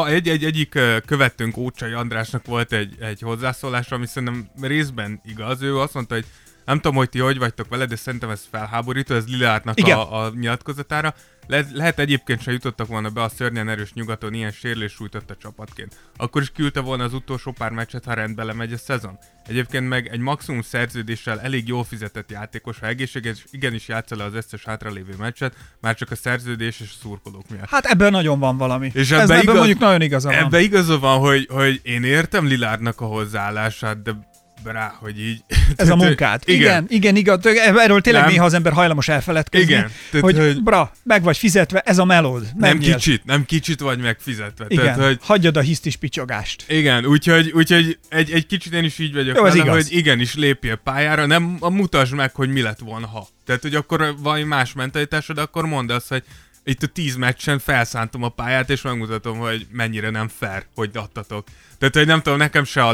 egy, 0.06 0.29
egy, 0.29 0.44
egyik 0.44 0.79
követőnk 1.06 1.56
Ócsai 1.56 1.93
Andrásnak 1.93 2.46
volt 2.46 2.73
egy, 2.73 2.96
egy 3.00 3.20
hozzászólása, 3.20 3.94
ami 3.94 4.06
szerintem 4.06 4.50
részben 4.61 5.20
igaz. 5.25 5.62
Ő 5.62 5.79
azt 5.79 5.94
mondta, 5.94 6.14
hogy 6.14 6.25
nem 6.64 6.76
tudom, 6.76 6.97
hogy 6.97 7.09
ti 7.09 7.19
hogy 7.19 7.38
vagytok 7.38 7.69
vele, 7.69 7.87
de 7.87 7.97
szerintem 7.97 8.31
ez 8.31 8.47
felháborító, 8.50 9.14
ez 9.14 9.26
Lilártnak 9.26 9.79
Igen. 9.79 9.99
a, 9.99 10.25
a 10.25 10.32
nyilatkozatára. 10.35 11.14
Le, 11.47 11.67
lehet 11.73 11.99
egyébként 11.99 12.43
se 12.43 12.53
jutottak 12.53 12.87
volna 12.87 13.11
be 13.11 13.23
a 13.23 13.29
szörnyen 13.29 13.69
erős 13.69 13.93
nyugaton 13.93 14.35
ilyen 14.35 14.51
sérülés 14.51 14.93
sújtotta 14.93 15.37
csapatként. 15.37 15.96
Akkor 16.17 16.43
is 16.43 16.51
küldte 16.51 16.81
volna 16.81 17.05
az 17.05 17.15
utolsó 17.15 17.53
pár 17.53 17.70
meccset, 17.70 18.05
ha 18.05 18.15
rendbe 18.15 18.44
lemegy 18.44 18.72
a 18.72 18.77
szezon. 18.77 19.19
Egyébként 19.46 19.89
meg 19.89 20.06
egy 20.06 20.19
maximum 20.20 20.63
szerződéssel 20.63 21.41
elég 21.41 21.69
jól 21.69 21.84
fizetett 21.84 22.31
játékos, 22.31 22.79
ha 22.79 22.87
egészséges, 22.87 23.44
igenis 23.51 23.89
játsza 23.89 24.17
le 24.17 24.25
az 24.25 24.34
összes 24.34 24.65
hátralévő 24.65 25.15
meccset, 25.19 25.55
már 25.81 25.94
csak 25.94 26.10
a 26.10 26.17
szerződés 26.17 26.81
és 26.81 26.89
a 26.96 26.98
szurkolók 27.03 27.48
miatt. 27.51 27.69
Hát 27.69 27.84
ebben 27.84 28.10
nagyon 28.10 28.39
van 28.39 28.56
valami. 28.56 28.91
És 28.94 29.10
Ez 29.10 29.10
ebbe 29.10 29.22
ebben 29.22 29.43
igaz- 29.43 29.56
mondjuk 29.56 29.79
nagyon 29.79 30.01
igaza 30.01 30.29
van. 30.29 30.39
Ebbe 30.39 30.60
igaza 30.60 30.98
van, 30.98 31.19
hogy, 31.19 31.46
hogy 31.51 31.81
én 31.82 32.05
értem 32.05 32.46
Lilárdnak 32.46 33.01
a 33.01 33.05
hozzáállását, 33.05 34.03
de 34.03 34.31
rá, 34.71 34.95
hogy 35.01 35.21
így... 35.21 35.43
Ez 35.77 35.89
a 35.89 35.97
munkát. 36.05 36.49
Igen. 36.49 36.87
Igen, 36.89 37.17
igen, 37.17 37.17
igen. 37.17 37.79
Erről 37.79 38.01
tényleg 38.01 38.23
Nem. 38.23 38.31
néha 38.31 38.45
az 38.45 38.55
ember 38.55 38.73
hajlamos 38.73 39.09
elfeledkezni. 39.09 39.67
Igen, 39.73 39.91
tehát, 40.11 40.25
hogy, 40.27 40.39
hogy- 40.39 40.63
bra, 40.63 40.93
meg 41.03 41.23
vagy 41.23 41.37
fizetve, 41.37 41.81
ez 41.81 41.99
a 41.99 42.05
melód. 42.05 42.43
Nem 42.43 42.77
menjél. 42.77 42.95
kicsit, 42.95 43.25
nem 43.25 43.45
kicsit 43.45 43.81
vagy 43.81 43.99
megfizetve. 43.99 44.65
Igen, 44.69 44.85
Tehát, 44.85 45.01
hogy 45.05 45.19
hagyjad 45.23 45.57
a 45.57 45.61
hisztis 45.61 45.97
picsogást. 45.97 46.65
Igen, 46.69 47.05
úgyhogy, 47.07 47.51
úgyhogy 47.55 47.99
egy, 48.09 48.33
egy 48.33 48.47
kicsit 48.47 48.73
én 48.73 48.85
is 48.85 48.99
így 48.99 49.15
vagyok 49.15 49.37
Jó, 49.37 49.45
ez 49.45 49.57
vele, 49.57 49.71
hogy 49.71 49.87
igenis 49.89 50.35
lépjél 50.35 50.77
pályára, 50.77 51.27
nem 51.27 51.57
a 51.61 51.71
mutasd 51.71 52.15
meg, 52.15 52.35
hogy 52.35 52.49
mi 52.49 52.61
lett 52.63 52.79
volna, 52.79 53.07
ha. 53.07 53.29
Tehát, 53.47 53.63
hogy 53.63 53.75
akkor 53.75 54.15
valami 54.19 54.43
más 54.43 54.73
mentalitásod, 54.73 55.39
akkor 55.39 55.67
mondd 55.67 55.91
azt, 55.93 56.09
hogy 56.09 56.23
itt 56.65 56.83
a 56.83 56.87
tíz 56.87 57.17
meccsen 57.17 57.59
felszántom 57.59 58.23
a 58.23 58.29
pályát, 58.29 58.71
és 58.71 58.83
megmutatom, 58.83 59.39
hogy 59.39 59.67
mennyire 59.71 60.11
nem 60.11 60.29
fair, 60.39 60.65
hogy 60.75 60.91
adtatok. 60.95 61.47
Tehát, 61.79 61.95
hogy 61.95 62.07
nem 62.07 62.23
tudom, 62.23 62.39
nekem 62.39 62.65
se 62.65 62.85
a 62.85 62.93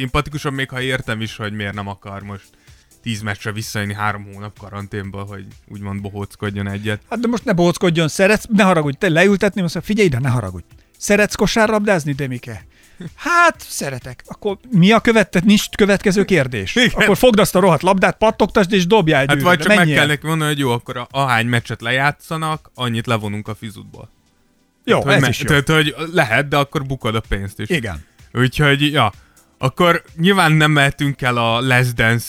legszimpatikusabb, 0.00 0.52
még 0.52 0.68
ha 0.68 0.80
értem 0.80 1.20
is, 1.20 1.36
hogy 1.36 1.52
miért 1.52 1.74
nem 1.74 1.88
akar 1.88 2.22
most 2.22 2.44
tíz 3.02 3.20
meccsre 3.20 3.52
visszajönni 3.52 3.94
három 3.94 4.26
hónap 4.32 4.58
karanténból, 4.58 5.24
hogy 5.24 5.46
úgymond 5.68 6.00
bohóckodjon 6.00 6.68
egyet. 6.68 7.00
Hát 7.10 7.20
de 7.20 7.28
most 7.28 7.44
ne 7.44 7.52
bóckodjon, 7.52 8.08
szeretsz, 8.08 8.44
ne 8.48 8.62
haragudj, 8.62 8.96
te 8.98 9.08
leültetni, 9.08 9.62
azt 9.62 9.74
mondja, 9.74 9.92
figyelj 9.92 10.06
ide, 10.08 10.18
ne 10.18 10.28
haragudj. 10.28 10.64
Szeretsz 10.98 11.34
kosárlabdázni, 11.34 12.12
Demike? 12.12 12.66
Hát, 13.14 13.60
szeretek. 13.68 14.22
Akkor 14.26 14.58
mi 14.70 14.90
a 14.92 15.00
következő, 15.00 15.46
nincs 15.46 15.68
következő 15.76 16.24
kérdés? 16.24 16.74
Igen. 16.76 16.90
Akkor 16.94 17.16
fogd 17.16 17.38
azt 17.38 17.54
a 17.54 17.60
rohadt 17.60 17.82
labdát, 17.82 18.16
pattogtasd 18.16 18.72
és 18.72 18.86
dobjál 18.86 19.20
egy 19.22 19.28
Hát 19.28 19.40
vagy 19.40 19.58
csak 19.58 19.68
meg 19.68 19.76
menjél. 19.76 19.96
kell 19.96 20.06
neki 20.06 20.26
mondani, 20.26 20.50
hogy 20.50 20.60
jó, 20.60 20.70
akkor 20.70 20.96
a, 20.96 21.06
ahány 21.10 21.46
meccset 21.46 21.80
lejátszanak, 21.80 22.70
annyit 22.74 23.06
levonunk 23.06 23.48
a 23.48 23.54
fizutból. 23.54 24.10
Jó, 24.84 25.00
hogy 25.02 25.12
ez 25.12 25.20
me- 25.20 25.30
is 25.30 25.38
jó. 25.40 25.46
Tehát, 25.46 25.68
hogy 25.68 25.94
lehet, 26.12 26.48
de 26.48 26.56
akkor 26.56 26.86
bukod 26.86 27.14
a 27.14 27.22
pénzt 27.28 27.60
is. 27.60 27.68
Igen. 27.68 28.04
Úgyhogy, 28.32 28.92
ja, 28.92 29.12
akkor 29.62 30.02
nyilván 30.16 30.52
nem 30.52 30.70
mehetünk 30.70 31.22
el 31.22 31.36
a 31.36 31.60
Less 31.60 31.92
Dance 31.92 32.26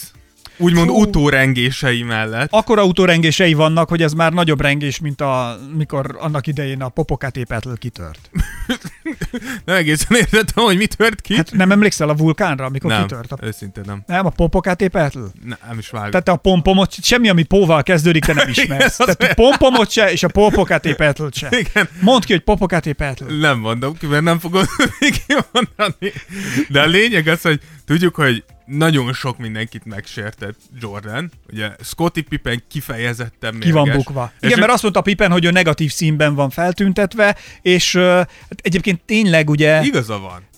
úgymond 0.57 0.87
Fú. 0.87 1.01
utórengései 1.01 2.03
mellett. 2.03 2.51
Akkora 2.51 2.85
utórengései 2.85 3.53
vannak, 3.53 3.89
hogy 3.89 4.01
ez 4.01 4.13
már 4.13 4.33
nagyobb 4.33 4.61
rengés, 4.61 4.99
mint 4.99 5.21
a, 5.21 5.57
mikor 5.77 6.17
annak 6.19 6.47
idején 6.47 6.81
a 6.81 6.89
Popocatépetl 6.89 7.73
kitört. 7.73 8.29
Nem 9.65 9.75
egészen 9.75 10.17
értettem, 10.17 10.63
hogy 10.63 10.77
mi 10.77 10.85
tört 10.85 11.21
ki. 11.21 11.35
Hát 11.35 11.51
nem 11.51 11.71
emlékszel 11.71 12.09
a 12.09 12.15
vulkánra, 12.15 12.65
amikor 12.65 12.91
nem, 12.91 13.01
kitört? 13.01 13.31
A... 13.31 13.37
őszintén 13.41 13.83
nem. 13.87 14.03
Nem, 14.07 14.25
a 14.25 14.29
Popocatépetl? 14.29 15.19
Ne, 15.43 15.55
nem 15.67 15.77
is 15.77 15.89
vágom. 15.89 16.11
Tehát 16.11 16.27
a 16.27 16.35
pompomot, 16.35 16.93
semmi, 17.03 17.29
ami 17.29 17.43
póval 17.43 17.83
kezdődik, 17.83 18.25
te 18.25 18.33
nem 18.33 18.49
ismersz. 18.55 18.99
az 18.99 19.15
Tehát 19.15 19.31
a 19.31 19.33
pompomot 19.33 19.91
se, 19.91 20.11
és 20.11 20.23
a 20.23 20.27
Popocatépetl 20.27 21.25
se. 21.31 21.47
Igen. 21.51 21.89
Mondd 22.01 22.21
ki, 22.21 22.31
hogy 22.31 22.41
Popocatépetl. 22.41 23.23
Nem 23.23 23.59
mondom 23.59 23.97
ki, 23.97 24.05
mert 24.05 24.23
nem 24.23 24.39
fogom 24.39 24.63
kimondani. 24.99 26.11
De 26.69 26.81
a 26.81 26.85
lényeg 26.85 27.27
az, 27.27 27.41
hogy 27.41 27.59
tudjuk, 27.85 28.15
hogy 28.15 28.43
nagyon 28.65 29.13
sok 29.13 29.37
mindenkit 29.37 29.85
megsértett 29.85 30.55
Jordan. 30.79 31.31
Ugye 31.51 31.69
Scottie 31.83 32.23
Pippen 32.29 32.63
kifejezetten 32.69 33.59
Ki 33.59 33.71
van 33.71 33.83
mérges. 33.87 34.03
bukva. 34.03 34.31
És 34.33 34.41
Igen, 34.47 34.57
ő- 34.57 34.59
mert 34.61 34.73
azt 34.73 34.83
mondta 34.83 35.01
Pippen, 35.01 35.31
hogy 35.31 35.45
ő 35.45 35.51
negatív 35.51 35.91
színben 35.91 36.35
van 36.35 36.49
feltüntetve, 36.49 37.35
és 37.61 37.95
uh, 37.95 38.21
egyébként 38.61 39.01
tényleg 39.05 39.49
ugye 39.49 39.81
Igaza 39.83 40.19
van. 40.19 40.49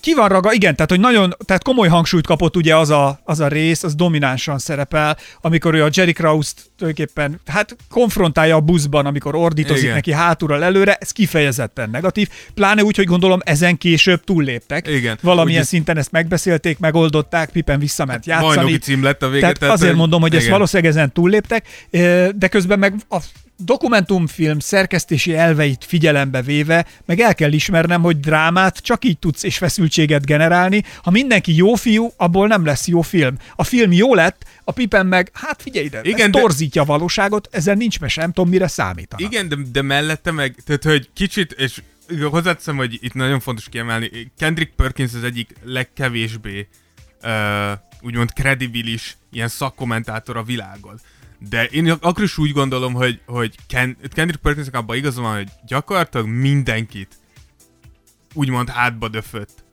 Ki 0.00 0.14
van 0.14 0.28
raga, 0.28 0.52
igen, 0.52 0.74
tehát 0.74 0.90
hogy 0.90 1.00
nagyon, 1.00 1.36
tehát 1.44 1.62
komoly 1.62 1.88
hangsúlyt 1.88 2.26
kapott 2.26 2.56
ugye 2.56 2.76
az 2.76 2.90
a, 2.90 3.20
az 3.24 3.40
a 3.40 3.48
rész, 3.48 3.82
az 3.82 3.94
dominánsan 3.94 4.58
szerepel, 4.58 5.16
amikor 5.40 5.74
ő 5.74 5.84
a 5.84 5.88
Jerry 5.92 6.12
Krause-t 6.12 6.70
tulajdonképpen, 6.76 7.40
hát 7.46 7.76
konfrontálja 7.90 8.56
a 8.56 8.60
buszban, 8.60 9.06
amikor 9.06 9.34
ordítozik 9.34 9.82
Igen. 9.82 9.94
neki 9.94 10.12
hátulról 10.12 10.64
előre, 10.64 10.94
ez 10.94 11.10
kifejezetten 11.10 11.90
negatív, 11.90 12.28
pláne 12.54 12.82
úgy, 12.82 12.96
hogy 12.96 13.06
gondolom 13.06 13.40
ezen 13.44 13.78
később 13.78 14.24
túlléptek. 14.24 14.88
Igen. 14.88 15.18
Valamilyen 15.22 15.60
Ugye- 15.60 15.68
szinten 15.68 15.96
ezt 15.96 16.10
megbeszélték, 16.10 16.78
megoldották, 16.78 17.50
Pippen 17.50 17.78
visszament 17.78 18.26
játszani. 18.26 18.54
Bajnoki 18.54 18.78
cím 18.78 19.02
lett 19.02 19.22
a 19.22 19.28
vége. 19.28 19.52
Tehát, 19.52 19.74
azért 19.74 19.94
mondom, 19.94 20.20
hogy 20.20 20.32
ezt 20.32 20.40
igen. 20.40 20.52
valószínűleg 20.54 20.92
ezen 20.92 21.12
túlléptek, 21.12 21.66
de 22.34 22.48
közben 22.48 22.78
meg 22.78 22.94
a 23.08 23.18
dokumentumfilm 23.64 24.58
szerkesztési 24.58 25.34
elveit 25.34 25.84
figyelembe 25.84 26.42
véve, 26.42 26.86
meg 27.04 27.20
el 27.20 27.34
kell 27.34 27.52
ismernem, 27.52 28.02
hogy 28.02 28.20
drámát 28.20 28.78
csak 28.78 29.04
így 29.04 29.18
tudsz 29.18 29.42
és 29.42 29.58
feszültséget 29.58 30.24
generálni. 30.24 30.84
Ha 31.02 31.10
mindenki 31.10 31.56
jó 31.56 31.74
fiú, 31.74 32.12
abból 32.16 32.46
nem 32.46 32.64
lesz 32.64 32.86
jó 32.86 33.00
film. 33.00 33.36
A 33.56 33.64
film 33.64 33.92
jó 33.92 34.14
lett, 34.14 34.44
a 34.64 34.72
Pippen 34.72 35.06
meg, 35.06 35.30
hát 35.32 35.62
figyelj 35.62 35.84
ide, 35.84 36.00
Igen, 36.02 36.26
ez 36.26 36.30
de- 36.32 36.40
torzítja 36.40 36.82
a 36.82 36.84
valóságot, 36.84 37.48
ezzel 37.50 37.74
nincs 37.74 38.00
mese, 38.00 38.20
nem 38.20 38.32
tudom, 38.32 38.50
mire 38.50 38.68
számítanak. 38.68 39.32
Igen, 39.32 39.48
de, 39.48 39.56
de 39.72 39.82
mellette 39.82 40.30
meg, 40.30 40.56
tehát 40.64 40.84
hogy 40.84 41.08
kicsit, 41.14 41.52
és 41.52 41.82
hozzáteszem, 42.30 42.76
hogy 42.76 42.98
itt 43.00 43.14
nagyon 43.14 43.40
fontos 43.40 43.68
kiemelni, 43.68 44.10
Kendrick 44.38 44.74
Perkins 44.74 45.14
az 45.14 45.24
egyik 45.24 45.54
legkevésbé 45.64 46.68
uh, 47.22 47.78
úgymond 48.00 48.32
kredibilis 48.32 49.16
ilyen 49.32 49.48
szakkommentátor 49.48 50.36
a 50.36 50.42
világon. 50.42 51.00
De 51.48 51.64
én 51.64 51.90
akkor 51.90 52.24
is 52.24 52.38
úgy 52.38 52.52
gondolom, 52.52 52.92
hogy, 52.92 53.20
hogy 53.26 53.54
Ken, 53.66 53.96
Kendrick 54.12 54.42
Perkinsnek 54.42 54.74
abban 54.74 54.96
igaza 54.96 55.22
van, 55.22 55.34
hogy 55.34 55.48
gyakorlatilag 55.66 56.26
mindenkit 56.26 57.18
úgymond 58.34 58.68
hátba 58.68 59.08
döfött 59.08 59.64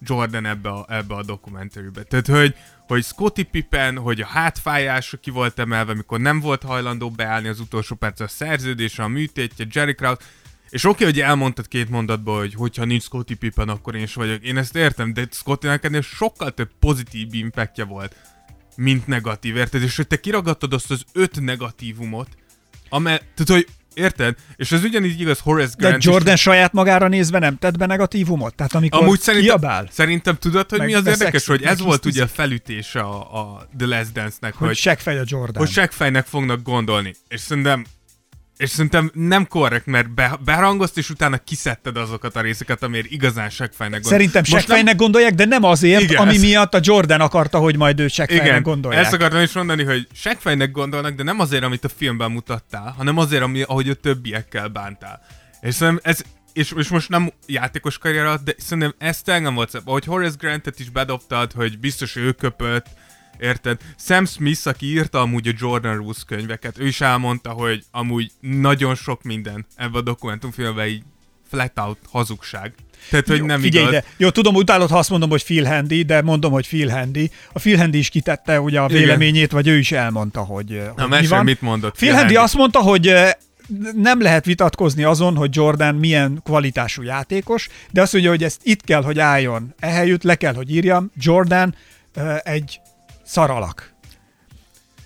Jordan 0.00 0.46
ebbe 0.46 0.68
a, 0.68 0.86
ebbe 0.88 1.14
a 1.14 1.22
dokumentarűbe. 1.22 2.02
Tehát, 2.02 2.26
hogy, 2.26 2.54
hogy 2.86 3.04
Scottie 3.04 3.44
Pippen, 3.44 3.98
hogy 3.98 4.20
a 4.20 4.26
hátfájása 4.26 5.16
ki 5.16 5.30
volt 5.30 5.58
emelve, 5.58 5.94
mikor 5.94 6.20
nem 6.20 6.40
volt 6.40 6.62
hajlandó 6.62 7.10
beállni 7.10 7.48
az 7.48 7.60
utolsó 7.60 7.94
perc 7.94 8.20
a 8.20 8.28
szerződésre, 8.28 9.04
a 9.04 9.08
műtétje, 9.08 9.66
Jerry 9.72 9.94
Krause, 9.94 10.20
és 10.70 10.84
oké, 10.84 10.92
okay, 10.94 11.06
hogy 11.06 11.20
elmondtad 11.20 11.68
két 11.68 11.90
mondatban, 11.90 12.38
hogy 12.38 12.54
hogyha 12.54 12.84
nincs 12.84 13.02
Scottie 13.02 13.36
Pippen, 13.36 13.68
akkor 13.68 13.94
én 13.94 14.02
is 14.02 14.14
vagyok. 14.14 14.42
Én 14.42 14.56
ezt 14.56 14.76
értem, 14.76 15.12
de 15.12 15.26
Scottie 15.30 15.70
neked 15.70 16.02
sokkal 16.02 16.50
több 16.50 16.70
pozitív 16.80 17.34
impactja 17.34 17.84
volt, 17.84 18.16
mint 18.76 19.06
negatív, 19.06 19.56
érted? 19.56 19.82
És 19.82 19.96
hogy 19.96 20.06
te 20.06 20.16
kiragadtad 20.20 20.72
azt 20.72 20.90
az 20.90 21.02
öt 21.12 21.40
negatívumot, 21.40 22.28
amely, 22.88 23.16
tehát, 23.16 23.62
hogy 23.62 23.66
érted? 23.94 24.34
És 24.56 24.72
ez 24.72 24.82
ugyanígy 24.84 25.20
igaz 25.20 25.38
Horace 25.38 25.74
De 25.78 25.86
Grant 25.88 25.98
is- 25.98 26.04
Jordan 26.04 26.36
saját 26.36 26.72
magára 26.72 27.08
nézve 27.08 27.38
nem 27.38 27.56
tett 27.58 27.76
be 27.78 27.86
negatívumot? 27.86 28.54
Tehát 28.54 28.74
amikor 28.74 29.02
Amúgy 29.02 29.20
szerintem, 29.20 29.58
kiabál, 29.58 29.88
szerintem 29.90 30.36
tudod, 30.36 30.70
hogy 30.70 30.78
Meg 30.78 30.88
mi 30.88 30.94
az 30.94 31.06
érdekes, 31.06 31.18
beszegszik, 31.18 31.48
hogy 31.48 31.62
ez 31.62 31.80
volt 31.80 32.04
ugye 32.04 32.22
a 32.22 32.26
felütése 32.26 33.00
a, 33.00 33.38
a 33.40 33.68
The 33.78 33.86
Last 33.86 34.12
Dance-nek, 34.12 34.54
hogy 34.54 34.66
hogy, 34.66 34.76
seggfej 34.76 35.18
a 35.18 35.22
Jordan. 35.26 35.62
hogy 35.62 35.72
seggfejnek 35.72 36.26
fognak 36.26 36.62
gondolni. 36.62 37.14
És 37.28 37.40
szerintem 37.40 37.84
és 38.56 38.70
szerintem 38.70 39.10
nem 39.14 39.46
korrekt, 39.46 39.86
mert 39.86 40.10
be, 40.14 40.38
berangozt, 40.44 40.98
és 40.98 41.10
utána 41.10 41.38
kiszedted 41.38 41.96
azokat 41.96 42.36
a 42.36 42.40
részeket, 42.40 42.82
amiért 42.82 43.10
igazán 43.10 43.50
seggfejnek 43.50 44.00
gondolnak. 44.00 44.20
Szerintem 44.20 44.44
seggfejnek 44.44 44.96
gondolják, 44.96 45.34
de 45.34 45.44
nem 45.44 45.62
azért, 45.64 46.02
Igen, 46.02 46.16
ami 46.16 46.34
ez- 46.34 46.40
miatt 46.40 46.74
a 46.74 46.78
Jordan 46.82 47.20
akarta, 47.20 47.58
hogy 47.58 47.76
majd 47.76 48.00
őt 48.00 48.10
seggfejnek 48.12 48.46
igen, 48.46 48.62
gondolják. 48.62 49.04
ezt 49.04 49.12
akartam 49.12 49.40
is 49.42 49.52
mondani, 49.52 49.84
hogy 49.84 50.06
seggfejnek 50.12 50.70
gondolnak, 50.70 51.14
de 51.14 51.22
nem 51.22 51.40
azért, 51.40 51.62
amit 51.64 51.84
a 51.84 51.88
filmben 51.96 52.30
mutattál, 52.30 52.94
hanem 52.96 53.18
azért, 53.18 53.42
ami, 53.42 53.62
ahogy 53.62 53.88
a 53.88 53.94
többiekkel 53.94 54.68
bántál. 54.68 55.20
És 55.60 55.74
szerintem 55.74 56.10
ez, 56.12 56.20
és, 56.52 56.72
és 56.76 56.88
most 56.88 57.08
nem 57.08 57.32
játékos 57.46 57.98
karrier 57.98 58.24
alatt, 58.24 58.44
de 58.44 58.54
szerintem 58.58 58.94
ezt 58.98 59.28
engem 59.28 59.54
volt 59.54 59.70
szebb. 59.70 59.88
Ahogy 59.88 60.04
Horace 60.04 60.36
Grantet 60.38 60.80
is 60.80 60.88
bedobtad, 60.90 61.52
hogy 61.52 61.78
biztos 61.78 62.16
ő 62.16 62.32
köpött, 62.32 62.86
érted? 63.40 63.80
Sam 63.98 64.24
Smith, 64.26 64.66
aki 64.66 64.86
írta 64.86 65.20
amúgy 65.20 65.48
a 65.48 65.52
Jordan 65.56 65.96
Rules 65.96 66.24
könyveket, 66.26 66.78
ő 66.78 66.86
is 66.86 67.00
elmondta, 67.00 67.50
hogy 67.50 67.84
amúgy 67.90 68.30
nagyon 68.40 68.94
sok 68.94 69.22
minden 69.22 69.66
ebben 69.76 70.00
a 70.00 70.00
dokumentumfilmben 70.00 70.86
így 70.86 71.02
flat 71.50 71.78
out 71.78 71.98
hazugság. 72.10 72.74
Tehát, 73.10 73.26
hogy 73.26 73.38
Jó, 73.38 73.46
nem 73.46 73.60
figyelj 73.60 73.86
igaz. 73.88 73.96
ide. 73.98 74.04
Jó, 74.16 74.30
tudom, 74.30 74.54
utálod, 74.54 74.90
ha 74.90 74.98
azt 74.98 75.10
mondom, 75.10 75.30
hogy 75.30 75.44
Phil 75.44 75.64
Handy, 75.64 76.02
de 76.02 76.22
mondom, 76.22 76.52
hogy 76.52 76.66
Phil 76.66 76.88
Handy. 76.88 77.30
A 77.52 77.58
Phil 77.58 77.76
Handy 77.76 77.98
is 77.98 78.08
kitette 78.08 78.60
ugye 78.60 78.80
a 78.80 78.84
Igen. 78.84 78.98
véleményét, 78.98 79.52
vagy 79.52 79.68
ő 79.68 79.78
is 79.78 79.92
elmondta, 79.92 80.40
hogy, 80.40 80.82
hogy 80.96 81.08
mi 81.08 81.26
van. 81.26 81.44
mit 81.44 81.60
mondott 81.60 81.96
Phil 81.96 82.08
Phil 82.08 82.18
Handy 82.18 82.34
Handy? 82.34 82.46
azt 82.46 82.54
mondta, 82.54 82.80
hogy 82.80 83.08
eh, 83.08 83.30
nem 83.94 84.22
lehet 84.22 84.44
vitatkozni 84.44 85.02
azon, 85.02 85.36
hogy 85.36 85.50
Jordan 85.52 85.94
milyen 85.94 86.40
kvalitású 86.44 87.02
játékos, 87.02 87.68
de 87.90 88.02
azt 88.02 88.12
mondja, 88.12 88.30
hogy 88.30 88.44
ezt 88.44 88.60
itt 88.62 88.84
kell, 88.84 89.02
hogy 89.02 89.18
álljon. 89.18 89.74
Ehelyütt 89.78 90.22
le 90.22 90.34
kell, 90.34 90.54
hogy 90.54 90.74
írjam, 90.74 91.10
Jordan 91.16 91.74
eh, 92.14 92.36
egy 92.44 92.80
szaralak. 93.26 93.96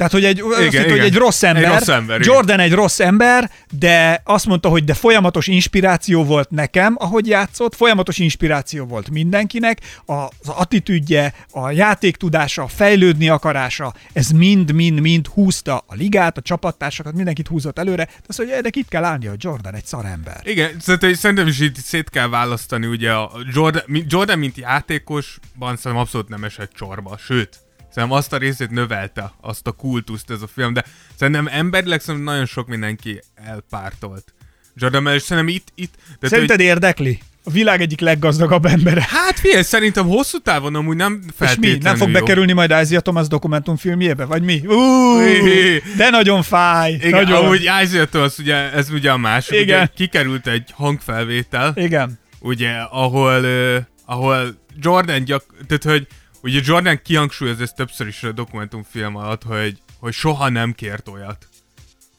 Tehát, 0.01 0.15
hogy 0.15 0.25
egy, 0.25 0.39
igen, 0.39 0.51
azt 0.51 0.61
Igen, 0.61 0.73
mondta, 0.73 0.91
hogy 0.91 0.93
igen. 0.93 1.07
egy 1.07 1.17
rossz 1.17 1.43
ember. 1.43 1.65
Egy 1.65 1.71
rossz 1.71 1.89
ember, 1.89 2.21
igen. 2.21 2.33
Jordan 2.33 2.61
egy 2.61 2.73
rossz 2.73 3.01
ember, 3.01 3.51
de 3.79 4.23
azt 4.25 4.47
mondta, 4.47 4.69
hogy 4.69 4.85
de 4.85 4.95
folyamatos 4.95 5.47
inspiráció 5.47 6.25
volt 6.25 6.51
nekem, 6.51 6.95
ahogy 6.99 7.27
játszott, 7.27 7.75
folyamatos 7.75 8.19
inspiráció 8.19 8.85
volt 8.85 9.11
mindenkinek, 9.11 9.79
az 10.07 10.49
attitűdje, 10.49 11.35
a 11.51 11.71
játéktudása, 11.71 12.63
a 12.63 12.69
fejlődni 12.69 13.29
akarása, 13.29 13.95
ez 14.13 14.29
mind-mind-mind 14.31 15.27
húzta 15.27 15.85
a 15.87 15.95
ligát, 15.95 16.37
a 16.37 16.41
csapattársakat, 16.41 17.15
mindenkit 17.15 17.49
húzott 17.49 17.79
előre, 17.79 18.05
de 18.05 18.13
azt 18.27 18.39
mondja, 18.39 18.61
de 18.61 18.69
itt 18.73 18.89
kell 18.89 19.05
állni, 19.05 19.27
hogy 19.27 19.45
Jordan 19.45 19.75
egy 19.75 19.87
szarember. 19.87 20.41
Igen, 20.43 20.71
szerintem, 20.81 21.47
is 21.47 21.61
itt 21.61 21.77
szét 21.77 22.11
kell 22.11 22.29
választani, 22.29 22.87
ugye 22.87 23.13
a 23.13 23.31
Jordan, 23.53 23.83
Jordan 24.07 24.39
mint 24.39 24.57
játékosban 24.57 25.77
szerintem 25.77 25.97
abszolút 25.97 26.29
nem 26.29 26.45
esett 26.45 26.73
csorba, 26.73 27.17
sőt, 27.17 27.59
szerintem 27.93 28.19
azt 28.19 28.33
a 28.33 28.37
részét 28.37 28.71
növelte, 28.71 29.33
azt 29.41 29.67
a 29.67 29.73
kultuszt 29.73 30.31
ez 30.31 30.43
a 30.43 30.47
film, 30.47 30.73
de 30.73 30.85
szerintem 31.17 31.49
emberileg 31.51 32.01
szerintem 32.01 32.33
nagyon 32.33 32.47
sok 32.47 32.69
mindenki 32.69 33.21
elpártolt. 33.35 34.35
Jordan, 34.75 35.03
mert 35.03 35.25
szerintem 35.25 35.55
itt, 35.55 35.69
itt 35.75 35.95
de 36.21 36.29
Szerinted 36.29 36.61
érdekli? 36.61 37.21
A 37.45 37.51
világ 37.51 37.81
egyik 37.81 38.01
leggazdagabb 38.01 38.65
embere. 38.65 39.07
Hát 39.09 39.39
figyelj, 39.39 39.63
szerintem 39.63 40.07
hosszú 40.07 40.39
távon 40.39 40.75
amúgy 40.75 40.97
nem 40.97 41.21
És 41.27 41.33
feltétlenül 41.37 41.77
mi? 41.77 41.83
Nem 41.83 41.97
fog 41.97 42.09
jó. 42.09 42.13
bekerülni 42.13 42.53
majd 42.53 42.71
Isaiah 42.83 43.03
Thomas 43.03 43.29
dokumentumfilmjébe? 43.29 44.25
Vagy 44.25 44.43
mi? 44.43 44.63
Uh, 44.67 45.97
de 45.97 46.11
nagyon 46.11 46.43
fáj. 46.43 46.93
Igen, 46.93 47.11
nagyon. 47.11 47.45
amúgy 47.45 47.63
Isaiah 47.83 48.07
Thomas, 48.09 48.39
ugye, 48.39 48.73
ez 48.73 48.91
ugye 48.91 49.11
a 49.11 49.17
másik, 49.17 49.61
Igen. 49.61 49.79
ugye 49.79 49.91
kikerült 49.95 50.47
egy 50.47 50.71
hangfelvétel, 50.75 51.73
Igen. 51.77 52.19
ugye, 52.39 52.71
ahol, 52.91 53.41
uh, 53.43 53.77
ahol 54.05 54.59
Jordan 54.81 55.25
gyak, 55.25 55.45
tehát, 55.67 55.85
hogy 55.85 56.07
ugye 56.43 56.61
Jordan 56.65 57.01
kihangsúlyoz 57.03 57.61
ezt 57.61 57.77
többször 57.77 58.07
is 58.07 58.23
a 58.23 58.33
dokumentumfilm 58.33 59.17
alatt, 59.17 59.43
hogy, 59.43 59.79
hogy 59.99 60.13
soha 60.13 60.49
nem 60.49 60.73
kért 60.73 61.09
olyat 61.09 61.49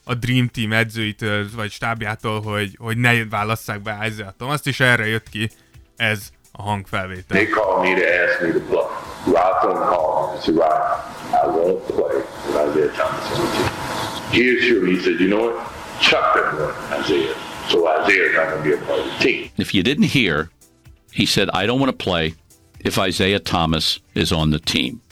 a 0.04 0.14
Dream 0.14 0.48
Team 0.48 0.72
edzőitől, 0.72 1.46
vagy 1.54 1.70
stábjától, 1.70 2.40
hogy, 2.40 2.76
hogy 2.78 2.96
ne 2.96 3.24
válasszák 3.24 3.82
be 3.82 3.98
Isaiah 4.06 4.32
Thomas, 4.36 4.60
és 4.64 4.80
erre 4.80 5.06
jött 5.06 5.28
ki 5.28 5.50
ez 5.96 6.30
a 6.52 6.62
hangfelvétel. 6.62 7.24
They 7.36 7.46
called 7.46 7.88
me 7.88 8.00
to 8.00 8.06
ask 8.06 8.40
me 8.40 8.52
to 8.52 8.60
play. 8.60 8.86
Rockland 9.26 9.78
called 9.78 10.28
me 10.28 10.34
and 10.34 10.42
said, 10.42 10.56
Rock, 10.56 11.06
I 11.32 11.46
won't 11.46 11.86
play 11.86 12.16
with 12.46 12.56
Isaiah 12.68 12.92
Thomas 12.96 13.30
on 13.30 13.44
the 13.44 13.52
team. 13.56 13.70
He 14.30 14.58
assured 14.58 14.82
me, 14.82 14.96
he 14.96 15.00
said, 15.00 15.20
you 15.20 15.28
know 15.28 15.50
what? 15.50 15.72
Chuck 16.00 16.34
that 16.34 16.52
boy, 16.52 16.98
Isaiah. 16.98 17.34
So 17.68 17.86
Isaiah's 17.86 18.34
not 18.34 18.50
going 18.50 18.62
to 18.62 18.68
be 18.68 18.74
a 18.74 18.86
part 18.86 18.98
of 18.98 19.06
the 19.06 19.18
team. 19.18 19.50
If 19.56 19.72
you 19.74 19.82
didn't 19.82 20.10
hear, 20.10 20.50
he 21.12 21.26
said, 21.26 21.48
I 21.50 21.66
don't 21.66 21.78
want 21.78 21.96
to 21.96 22.04
play 22.04 22.34
if 22.82 23.00
Isaiah 23.06 23.42
Thomas 23.42 24.00
is 24.12 24.30
on 24.30 24.50
the 24.50 24.58
team. 24.72 25.02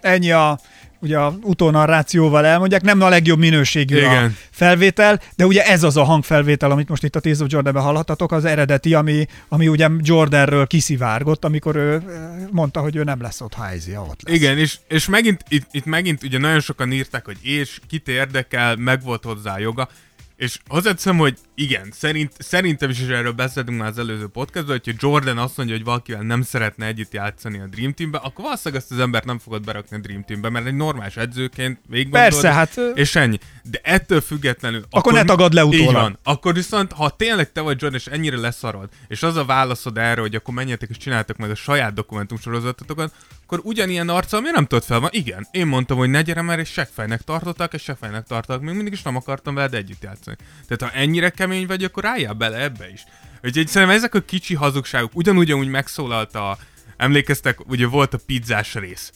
Ennyi 0.00 0.30
a 0.30 0.60
ugye 1.02 1.18
a 1.18 1.34
utónarrációval 1.42 2.46
elmondják, 2.46 2.82
nem 2.82 3.00
a 3.00 3.08
legjobb 3.08 3.38
minőségű 3.38 3.96
Igen. 3.96 4.24
a 4.24 4.30
felvétel, 4.50 5.20
de 5.36 5.46
ugye 5.46 5.66
ez 5.66 5.82
az 5.82 5.96
a 5.96 6.02
hangfelvétel, 6.02 6.70
amit 6.70 6.88
most 6.88 7.04
itt 7.04 7.16
a 7.16 7.20
Tears 7.20 7.38
of 7.38 7.46
Jordanben 7.50 7.82
hallhatatok, 7.82 8.32
az 8.32 8.44
eredeti, 8.44 8.94
ami, 8.94 9.26
ami 9.48 9.68
ugye 9.68 9.88
Jordanről 9.98 10.66
kiszivárgott, 10.66 11.44
amikor 11.44 11.76
ő 11.76 12.02
mondta, 12.50 12.80
hogy 12.80 12.96
ő 12.96 13.04
nem 13.04 13.20
lesz 13.20 13.40
ott, 13.40 13.54
ha 13.54 13.74
Izzy 13.74 13.96
ott 13.96 14.22
lesz. 14.22 14.36
Igen, 14.36 14.58
és, 14.58 14.78
és 14.88 15.06
megint, 15.06 15.44
itt, 15.48 15.66
itt 15.70 15.84
megint 15.84 16.22
ugye 16.22 16.38
nagyon 16.38 16.60
sokan 16.60 16.92
írták, 16.92 17.24
hogy 17.24 17.36
és 17.42 17.80
kit 17.88 18.08
érdekel, 18.08 18.76
meg 18.76 19.02
volt 19.02 19.24
hozzá 19.24 19.58
joga, 19.58 19.88
és 20.36 20.58
hozzáteszem, 20.68 21.16
hogy 21.16 21.38
igen, 21.54 21.88
szerint, 21.92 22.32
szerintem 22.38 22.90
is, 22.90 23.00
és 23.00 23.08
erről 23.08 23.32
beszéltünk 23.32 23.78
már 23.78 23.88
az 23.88 23.98
előző 23.98 24.26
podcastban, 24.26 24.80
hogyha 24.84 24.98
Jordan 25.00 25.38
azt 25.38 25.56
mondja, 25.56 25.74
hogy 25.74 25.84
valakivel 25.84 26.22
nem 26.22 26.42
szeretne 26.42 26.86
együtt 26.86 27.12
játszani 27.12 27.58
a 27.58 27.66
Dream 27.66 27.92
Teambe, 27.92 28.18
akkor 28.18 28.44
valószínűleg 28.44 28.82
ezt 28.82 28.92
az 28.92 28.98
embert 28.98 29.24
nem 29.24 29.38
fogod 29.38 29.64
berakni 29.64 29.96
a 29.96 30.00
Dream 30.00 30.24
Teambe, 30.24 30.48
mert 30.48 30.66
egy 30.66 30.74
normális 30.74 31.16
edzőként 31.16 31.80
végig 31.88 32.10
Persze, 32.12 32.52
hát, 32.52 32.80
És 32.94 33.16
ennyi. 33.16 33.38
De 33.62 33.80
ettől 33.82 34.20
függetlenül... 34.20 34.84
Akkor 34.90 35.12
ne 35.12 35.24
tagadd 35.24 35.54
le 35.54 35.64
utólag. 35.64 35.86
Így 35.86 35.92
van. 35.92 36.18
Akkor 36.22 36.54
viszont, 36.54 36.92
ha 36.92 37.10
tényleg 37.10 37.52
te 37.52 37.60
vagy 37.60 37.80
Jordan, 37.80 38.00
és 38.00 38.06
ennyire 38.06 38.36
leszarod, 38.36 38.88
és 39.08 39.22
az 39.22 39.36
a 39.36 39.44
válaszod 39.44 39.98
erre, 39.98 40.20
hogy 40.20 40.34
akkor 40.34 40.54
menjetek 40.54 40.88
és 40.90 40.96
csináltok 40.96 41.36
meg 41.36 41.50
a 41.50 41.54
saját 41.54 41.94
dokumentumsorozatotokat, 41.94 43.12
akkor 43.52 43.60
ugyanilyen 43.64 44.08
arccal 44.08 44.40
miért 44.40 44.54
nem 44.54 44.66
tudod 44.66 44.84
fel? 44.84 45.00
Van, 45.00 45.10
igen, 45.12 45.48
én 45.50 45.66
mondtam, 45.66 45.96
hogy 45.96 46.10
ne 46.10 46.22
gyere, 46.22 46.42
mert 46.42 46.60
és 46.60 46.68
seggfejnek 46.68 47.22
tartottak, 47.22 47.72
és 47.74 47.82
seggfejnek 47.82 48.26
tartottak, 48.26 48.62
még 48.62 48.74
mindig 48.74 48.92
is 48.92 49.02
nem 49.02 49.16
akartam 49.16 49.54
veled 49.54 49.74
együtt 49.74 50.02
játszani. 50.02 50.36
Tehát 50.68 50.92
ha 50.94 51.00
ennyire 51.00 51.30
kemény 51.42 51.66
vagy, 51.66 51.84
akkor 51.84 52.04
álljál 52.04 52.32
bele 52.32 52.62
ebbe 52.62 52.90
is. 52.92 53.04
Úgyhogy 53.44 53.68
szerintem 53.68 53.96
ezek 53.96 54.14
a 54.14 54.20
kicsi 54.20 54.54
hazugságok, 54.54 55.10
ugyanúgy, 55.14 55.52
úgy 55.52 55.68
megszólalt 55.68 56.34
a, 56.34 56.58
emlékeztek, 56.96 57.68
ugye 57.68 57.86
volt 57.86 58.14
a 58.14 58.18
pizzás 58.26 58.74
rész. 58.74 59.12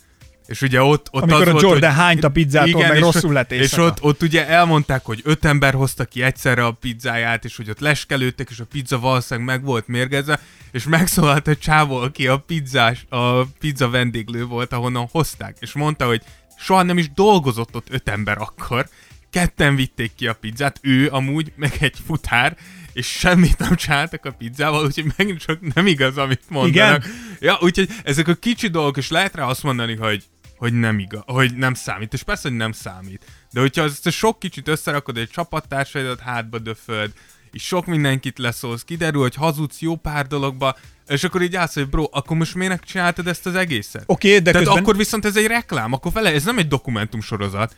És 0.46 0.62
ugye 0.62 0.82
ott, 0.82 1.08
ott 1.10 1.22
Amikor 1.22 1.42
az 1.42 1.48
a 1.48 1.50
volt, 1.50 1.62
Jordan 1.62 1.90
hogy, 1.90 1.98
hányt 1.98 2.24
a 2.24 2.28
pizzától, 2.30 2.80
meg 2.82 2.94
és, 2.94 3.00
rosszul 3.00 3.32
lett 3.32 3.52
És 3.52 3.76
ott, 3.76 4.02
ott 4.02 4.22
ugye 4.22 4.48
elmondták, 4.48 5.04
hogy 5.04 5.20
öt 5.24 5.44
ember 5.44 5.74
hozta 5.74 6.04
ki 6.04 6.22
egyszerre 6.22 6.64
a 6.64 6.70
pizzáját, 6.70 7.44
és 7.44 7.56
hogy 7.56 7.70
ott 7.70 7.80
leskelődtek, 7.80 8.50
és 8.50 8.60
a 8.60 8.64
pizza 8.64 8.98
valószínűleg 8.98 9.48
meg 9.48 9.64
volt 9.64 9.88
mérgezve, 9.88 10.40
és 10.72 10.84
megszólalt 10.84 11.46
a 11.46 11.56
csávó, 11.56 11.96
aki 11.96 12.26
a 12.26 12.36
pizzás, 12.36 13.06
a 13.08 13.42
pizza 13.44 13.90
vendéglő 13.90 14.44
volt, 14.44 14.72
ahonnan 14.72 15.08
hozták, 15.10 15.56
és 15.60 15.72
mondta, 15.72 16.06
hogy 16.06 16.22
soha 16.58 16.82
nem 16.82 16.98
is 16.98 17.10
dolgozott 17.14 17.74
ott 17.74 17.86
öt 17.90 18.08
ember 18.08 18.38
akkor, 18.38 18.88
ketten 19.36 19.76
vitték 19.76 20.14
ki 20.14 20.26
a 20.26 20.32
pizzát, 20.32 20.78
ő 20.82 21.08
amúgy, 21.08 21.52
meg 21.56 21.76
egy 21.80 21.96
futár, 22.06 22.56
és 22.92 23.06
semmit 23.06 23.58
nem 23.58 23.74
csináltak 23.74 24.24
a 24.24 24.30
pizzával, 24.32 24.84
úgyhogy 24.84 25.12
megint 25.16 25.38
csak 25.38 25.74
nem 25.74 25.86
igaz, 25.86 26.18
amit 26.18 26.42
mondanak. 26.48 27.04
Igen? 27.04 27.16
Ja, 27.40 27.58
úgyhogy 27.60 27.88
ezek 28.04 28.28
a 28.28 28.34
kicsi 28.34 28.68
dolgok, 28.68 28.96
és 28.96 29.10
lehet 29.10 29.34
rá 29.34 29.44
azt 29.44 29.62
mondani, 29.62 29.96
hogy 29.96 30.24
hogy 30.56 30.72
nem 30.72 30.98
igaz, 30.98 31.22
hogy 31.26 31.56
nem 31.56 31.74
számít, 31.74 32.12
és 32.12 32.22
persze, 32.22 32.48
hogy 32.48 32.56
nem 32.56 32.72
számít. 32.72 33.24
De 33.52 33.60
hogyha 33.60 33.82
ezt 33.82 34.06
a 34.06 34.10
sok 34.10 34.38
kicsit 34.38 34.68
összerakod, 34.68 35.16
egy 35.16 35.28
csapattársaidat 35.28 36.20
hátba 36.20 36.58
döföd, 36.58 37.12
és 37.50 37.62
sok 37.62 37.86
mindenkit 37.86 38.38
leszólsz, 38.38 38.82
kiderül, 38.84 39.20
hogy 39.20 39.34
hazudsz 39.34 39.80
jó 39.80 39.96
pár 39.96 40.26
dologba, 40.26 40.76
és 41.08 41.24
akkor 41.24 41.42
így 41.42 41.56
állsz, 41.56 41.74
hogy 41.74 41.88
bro, 41.88 42.06
akkor 42.10 42.36
most 42.36 42.54
miért 42.54 42.84
csináltad 42.84 43.26
ezt 43.26 43.46
az 43.46 43.54
egészet? 43.54 44.02
Oké, 44.06 44.38
de 44.38 44.50
Tehát 44.50 44.66
közben- 44.66 44.82
akkor 44.82 44.96
viszont 44.96 45.24
ez 45.24 45.36
egy 45.36 45.46
reklám, 45.46 45.92
akkor 45.92 46.12
vele, 46.12 46.32
ez 46.32 46.44
nem 46.44 46.58
egy 46.58 46.68
dokumentumsorozat, 46.68 47.76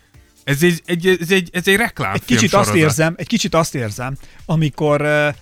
ez 0.48 0.62
egy, 0.62 0.82
egy, 0.84 1.06
ez 1.06 1.30
egy, 1.30 1.48
ez 1.52 1.68
egy 1.68 1.76
reklám 1.76 2.14
egy 2.14 2.24
kicsit 2.24 2.54
azt 2.54 2.74
érzem, 2.74 3.14
egy 3.16 3.26
kicsit 3.26 3.54
azt 3.54 3.74
érzem, 3.74 4.16
amikor 4.46 5.02
uh, 5.02 5.34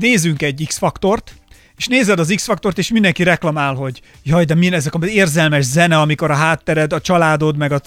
nézünk 0.00 0.42
egy 0.42 0.64
X-faktort, 0.66 1.34
és 1.76 1.86
nézed 1.86 2.18
az 2.18 2.32
X-faktort, 2.34 2.78
és 2.78 2.90
mindenki 2.90 3.22
reklamál, 3.22 3.74
hogy 3.74 4.00
jaj, 4.22 4.44
de 4.44 4.54
mi 4.54 4.72
ezek 4.72 4.94
az 4.94 5.08
érzelmes 5.08 5.64
zene, 5.64 5.98
amikor 5.98 6.30
a 6.30 6.34
háttered, 6.34 6.92
a 6.92 7.00
családod, 7.00 7.56
meg 7.56 7.72
a 7.72 7.80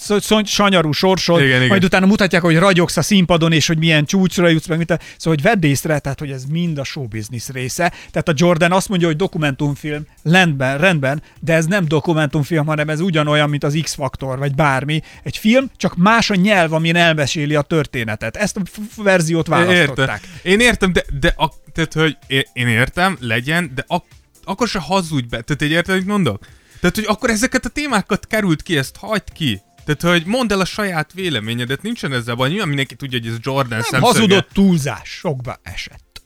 sanyarú 0.44 0.92
sorsod, 0.92 1.42
Igen, 1.42 1.56
igen. 1.56 1.68
majd 1.68 1.84
utána 1.84 2.06
mutatják, 2.06 2.42
hogy 2.42 2.58
ragyogsz 2.58 2.98
a 2.98 3.02
színpadon, 3.02 3.52
és 3.52 3.68
hogy 3.68 3.78
milyen 3.78 4.06
csúcsra 4.06 4.48
jutsz, 4.48 4.68
meg 4.68 4.78
mit. 4.78 4.88
Szóval, 4.88 5.02
hogy 5.24 5.42
vedd 5.42 5.66
észre, 5.66 6.00
tehát, 6.00 6.20
hogy 6.20 6.32
ez 6.32 6.44
mind 6.46 6.78
a 6.78 6.84
show 6.84 7.08
business 7.08 7.50
része. 7.50 7.94
Tehát 8.12 8.28
a 8.28 8.34
Jordan 8.36 8.72
azt 8.72 8.90
mondja, 8.90 9.08
hogy 9.08 9.16
dokumentumfilm, 9.16 10.06
rendben, 10.24 10.78
rendben, 10.78 11.22
de 11.40 11.54
ez 11.54 11.66
nem 11.66 11.88
dokumentumfilm, 11.88 12.66
hanem 12.66 12.90
ez 12.90 13.00
ugyanolyan, 13.00 13.50
mint 13.50 13.64
az 13.64 13.80
X-faktor, 13.82 14.38
vagy 14.38 14.56
bármi. 14.56 15.02
Egy 15.24 15.38
film, 15.38 15.72
csak 15.78 15.96
más 15.96 16.30
a 16.30 16.36
nyelv, 16.36 16.74
amin 16.74 16.96
elmeséli 16.96 17.56
a 17.56 17.62
történetet. 17.62 18.36
Ezt 18.36 18.58
a 18.58 18.62
verziót 18.96 19.48
választották. 19.48 20.22
Értem. 20.22 20.52
Én 20.52 20.60
értem, 20.60 20.94
de, 20.94 21.04
de 21.20 21.34
a, 21.38 21.52
tehát, 21.74 21.94
hogy 21.94 22.18
én 22.54 22.68
értem, 22.68 23.18
legyen, 23.20 23.79
de 23.80 23.86
ak, 23.88 24.06
akkor 24.44 24.68
se 24.68 24.80
hazudj 24.80 25.28
be. 25.28 25.42
Tehát, 25.42 25.62
hogy 25.62 25.72
érted, 25.72 26.06
mondok? 26.06 26.46
Tehát, 26.80 26.96
hogy 26.96 27.06
akkor 27.08 27.30
ezeket 27.30 27.66
a 27.66 27.70
témákat 27.70 28.28
került 28.28 28.62
ki, 28.62 28.78
ezt 28.78 28.96
hagyd 28.96 29.32
ki. 29.34 29.62
Tehát, 29.86 30.18
hogy 30.18 30.26
mondd 30.26 30.52
el 30.52 30.60
a 30.60 30.66
saját 30.66 31.14
véleményedet, 31.14 31.82
nincsen 31.82 32.14
ezzel 32.14 32.36
baj. 32.36 32.50
Nyilván 32.50 32.68
mindenki 32.68 32.96
tudja, 32.96 33.20
hogy 33.20 33.28
ez 33.28 33.38
Jordan 33.42 33.70
Nem 33.70 33.82
szemszöge. 33.82 34.06
hazudott 34.06 34.50
túlzás, 34.54 35.10
sokba 35.10 35.60
esett. 35.64 36.22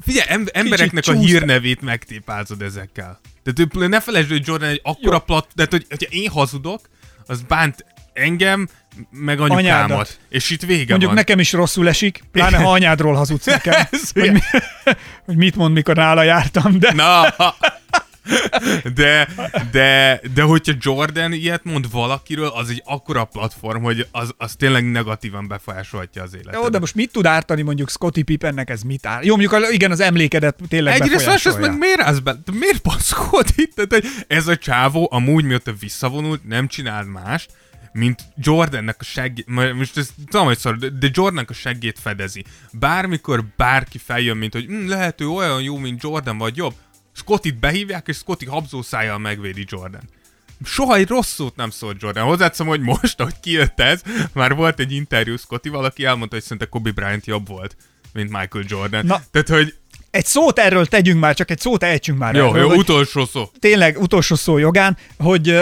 Figyelj, 0.00 0.28
em- 0.28 0.48
embereknek 0.48 1.06
a 1.06 1.12
csúszta. 1.12 1.26
hírnevét 1.26 1.80
megtépázod 1.80 2.62
ezekkel. 2.62 3.20
Tehát 3.42 3.74
ne 3.88 4.00
felejtsd, 4.00 4.30
hogy 4.30 4.46
Jordan 4.46 4.68
egy 4.68 4.80
akkora 4.82 5.18
plat... 5.18 5.48
Tehát, 5.54 5.70
hogy, 5.70 5.86
hogyha 5.88 6.10
én 6.10 6.28
hazudok, 6.30 6.80
az 7.26 7.42
bánt 7.42 7.84
engem, 8.16 8.68
meg 9.10 9.40
anyukámat. 9.40 9.58
Anyádat. 9.58 10.18
És 10.28 10.50
itt 10.50 10.62
vége 10.62 10.84
Mondjuk 10.88 11.10
van. 11.10 11.14
nekem 11.14 11.38
is 11.38 11.52
rosszul 11.52 11.88
esik, 11.88 12.22
pláne 12.32 12.56
ha 12.56 12.70
anyádról 12.70 13.14
hazudsz 13.14 13.46
nekem, 13.56 13.86
Ez 13.90 14.10
hogy, 14.10 14.32
mi, 14.32 14.40
hogy 15.26 15.36
mit 15.36 15.56
mond, 15.56 15.74
mikor 15.74 15.96
nála 15.96 16.22
jártam, 16.22 16.78
de 16.78 16.92
Na! 16.92 17.34
De, 18.94 19.28
de, 19.72 20.20
de 20.34 20.42
hogyha 20.42 20.72
Jordan 20.80 21.32
ilyet 21.32 21.64
mond 21.64 21.90
valakiről, 21.90 22.46
az 22.48 22.70
egy 22.70 22.82
akkora 22.84 23.24
platform, 23.24 23.82
hogy 23.82 24.06
az, 24.10 24.34
az 24.38 24.54
tényleg 24.54 24.90
negatívan 24.90 25.48
befolyásolhatja 25.48 26.22
az 26.22 26.34
életet. 26.34 26.60
Jó, 26.60 26.68
de 26.68 26.78
most 26.78 26.94
mit 26.94 27.12
tud 27.12 27.26
ártani 27.26 27.62
mondjuk 27.62 27.90
Scotty 27.90 28.22
Pippennek 28.22 28.70
ez 28.70 28.82
mit 28.82 29.06
árt? 29.06 29.24
Jó, 29.24 29.36
mondjuk 29.36 29.66
igen, 29.72 29.90
az 29.90 30.00
emlékedet 30.00 30.56
tényleg 30.68 30.94
Egyrészt 30.94 31.26
másrészt 31.26 31.44
befolyásolja. 31.44 31.70
meg 31.70 31.78
miért 31.78 32.00
állsz 32.00 32.18
be? 32.18 32.36
Miért 32.52 32.82
baszkódik? 32.82 33.74
Tehát, 33.74 33.92
hogy 33.92 34.04
ez 34.28 34.46
a 34.46 34.56
csávó 34.56 35.08
amúgy 35.12 35.44
mióta 35.44 35.72
visszavonult, 35.80 36.44
nem 36.48 36.68
csinált 36.68 37.12
mást, 37.12 37.50
mint 37.96 38.22
Jordannek 38.36 38.96
a 39.00 39.04
seggét, 39.04 39.46
most 39.74 39.96
ez 39.96 40.10
tudom, 40.30 40.46
hogy 40.46 40.58
szar, 40.58 40.76
de- 40.76 41.08
Jordannek 41.12 41.50
a 41.50 41.54
seggét 41.54 41.98
fedezi. 41.98 42.44
Bármikor 42.72 43.44
bárki 43.56 43.98
feljön, 43.98 44.36
mint 44.36 44.52
hogy 44.52 44.64
hm, 44.64 44.88
lehet 44.88 45.20
ő 45.20 45.28
olyan 45.28 45.62
jó, 45.62 45.76
mint 45.76 46.02
Jordan, 46.02 46.38
vagy 46.38 46.56
jobb, 46.56 46.74
Scottit 47.12 47.58
behívják, 47.58 48.08
és 48.08 48.16
Scotty 48.16 48.46
habzószájjal 48.46 49.18
megvédi 49.18 49.64
Jordan. 49.68 50.02
Soha 50.64 50.94
egy 50.94 51.08
rossz 51.08 51.32
szót 51.32 51.56
nem 51.56 51.70
szólt 51.70 52.02
Jordan. 52.02 52.24
Hozzátszom, 52.24 52.66
hogy 52.66 52.80
most, 52.80 53.20
ahogy 53.20 53.40
kijött 53.40 53.80
ez, 53.80 54.02
már 54.32 54.54
volt 54.54 54.80
egy 54.80 54.92
interjú 54.92 55.36
Scotty, 55.36 55.68
valaki 55.68 56.04
elmondta, 56.04 56.34
hogy 56.34 56.44
szerintem 56.44 56.68
Kobe 56.68 56.90
Bryant 56.90 57.26
jobb 57.26 57.48
volt, 57.48 57.76
mint 58.12 58.30
Michael 58.30 58.64
Jordan. 58.68 59.06
Na. 59.06 59.20
Tehát, 59.30 59.48
hogy 59.48 59.74
Egy 60.16 60.26
szót 60.26 60.58
erről 60.58 60.86
tegyünk 60.86 61.20
már, 61.20 61.34
csak 61.34 61.50
egy 61.50 61.58
szót 61.58 61.82
ejtsünk 61.82 62.18
már 62.18 62.34
jó, 62.34 62.48
erről, 62.48 62.60
jó 62.60 62.68
hogy 62.68 62.78
utolsó 62.78 63.24
szó. 63.24 63.50
tényleg 63.58 63.98
utolsó 64.00 64.34
szó 64.34 64.58
jogán, 64.58 64.96
hogy 65.18 65.60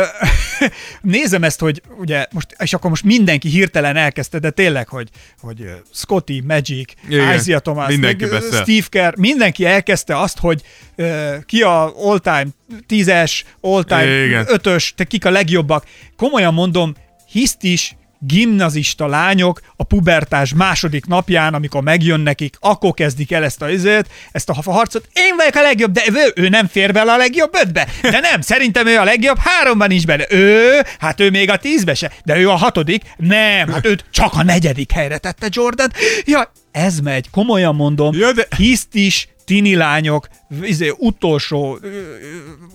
nézem 1.03 1.45
ezt, 1.45 1.61
hogy 1.61 1.83
ugye 1.99 2.27
most, 2.33 2.57
és 2.59 2.73
akkor 2.73 2.91
most 2.91 3.05
mindenki 3.05 3.49
hirtelen 3.49 3.97
elkezdte, 3.97 4.39
de 4.39 4.51
tényleg, 4.51 4.89
hogy, 4.89 5.09
hogy 5.41 5.71
Scotty, 5.93 6.41
Magic, 6.47 6.93
Igen, 7.09 7.35
Isaiah 7.35 7.61
Thomas, 7.61 7.89
mindenki 7.89 8.25
meg. 8.25 8.43
Steve 8.43 8.87
Kerr, 8.89 9.17
mindenki 9.17 9.65
elkezdte 9.65 10.19
azt, 10.19 10.39
hogy 10.39 10.63
ö, 10.97 11.37
ki 11.47 11.63
a 11.63 11.93
all-time 11.97 12.47
tízes, 12.87 13.45
all-time 13.61 14.25
Igen. 14.25 14.45
ötös, 14.49 14.93
te 14.97 15.05
kik 15.05 15.25
a 15.25 15.31
legjobbak. 15.31 15.85
Komolyan 16.17 16.55
mondom, 16.55 16.95
hisztis, 17.31 17.97
gimnazista 18.27 19.07
lányok 19.07 19.61
a 19.77 19.83
pubertás 19.85 20.55
második 20.55 21.07
napján, 21.07 21.55
amikor 21.55 21.83
megjön 21.83 22.21
nekik, 22.21 22.57
akkor 22.61 22.95
kezdik 22.95 23.33
el 23.33 23.45
ezt 23.45 23.63
a 23.63 23.71
izét, 23.71 24.09
ezt 24.33 24.49
a 24.49 24.63
harcot. 24.65 25.09
Én 25.13 25.37
vagyok 25.37 25.55
a 25.55 25.63
legjobb, 25.63 25.93
de 25.93 26.03
ő, 26.13 26.33
ő 26.45 26.49
nem 26.49 26.67
fér 26.67 26.93
bele 26.93 27.13
a 27.13 27.17
legjobb 27.17 27.55
ötbe. 27.55 27.89
De 28.03 28.21
nem, 28.21 28.41
szerintem 28.41 28.87
ő 28.87 28.99
a 28.99 29.05
legjobb 29.05 29.39
háromban 29.39 29.91
is 29.91 30.07
bele. 30.07 30.27
Ő, 30.31 30.81
hát 30.99 31.21
ő 31.21 31.31
még 31.31 31.51
a 31.51 31.57
tízbe 31.57 31.95
se, 31.95 32.13
de 32.25 32.39
ő 32.39 32.51
a 32.51 32.55
hatodik. 32.55 33.03
Nem, 33.17 33.69
hát 33.69 33.87
őt 33.87 34.05
csak 34.11 34.35
a 34.35 34.43
negyedik 34.43 34.93
helyre 34.93 35.19
tette 35.19 35.47
Jordan. 35.51 35.93
Ja, 36.25 36.53
ez 36.73 36.99
megy, 36.99 37.31
komolyan 37.31 37.75
mondom. 37.75 38.17
Ja, 38.17 38.33
de- 38.33 38.47
Hisztis, 38.57 39.29
tini 39.45 39.75
lányok, 39.75 40.29
izé, 40.63 40.93
utolsó, 40.97 41.79